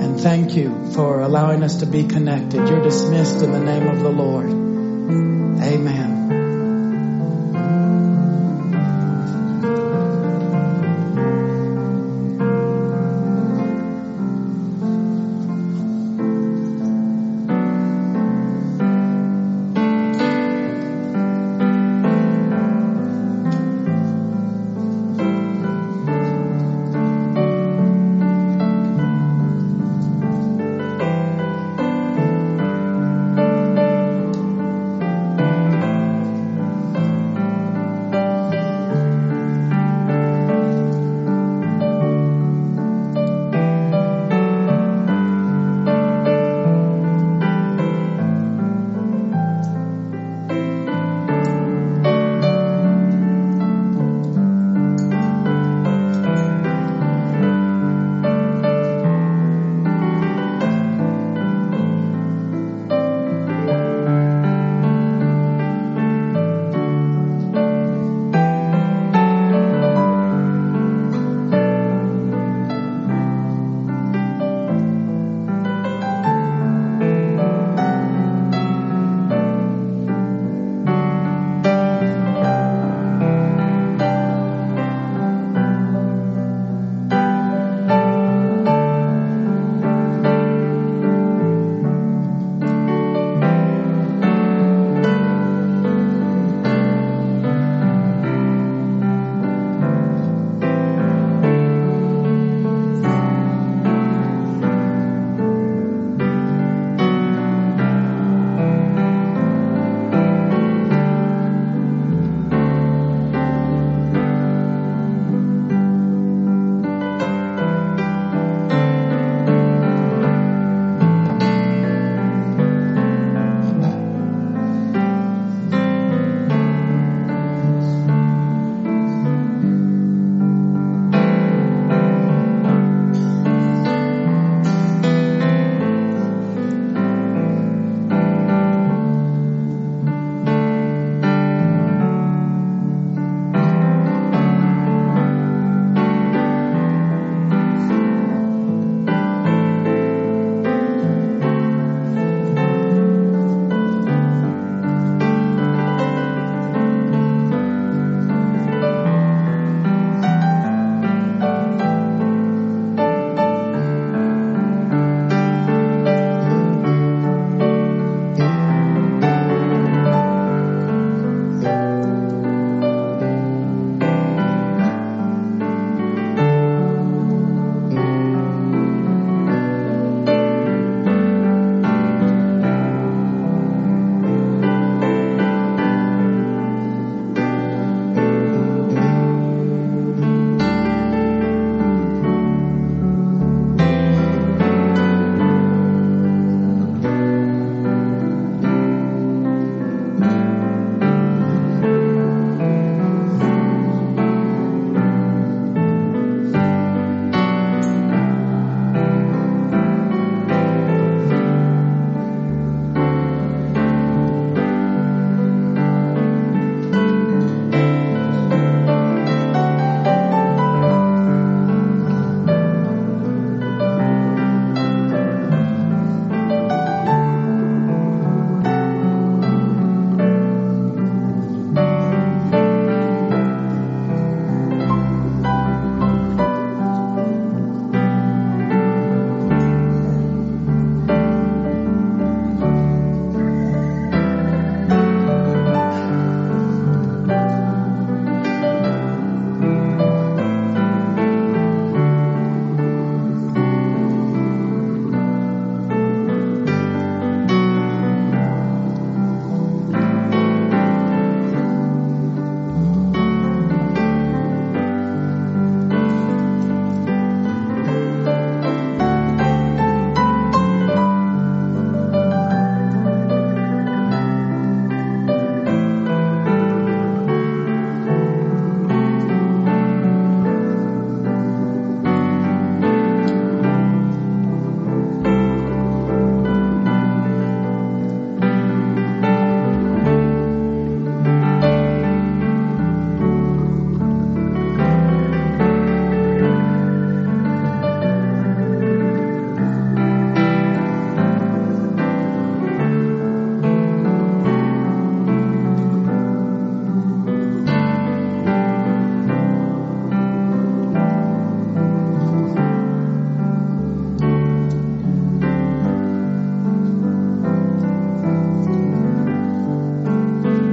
And 0.00 0.20
thank 0.20 0.56
you 0.56 0.92
for 0.92 1.20
allowing 1.20 1.62
us 1.62 1.76
to 1.76 1.86
be 1.86 2.04
connected. 2.04 2.68
You're 2.68 2.82
dismissed 2.82 3.42
in 3.42 3.52
the 3.52 3.60
name 3.60 3.86
of 3.86 4.00
the 4.00 4.10
Lord. 4.10 4.60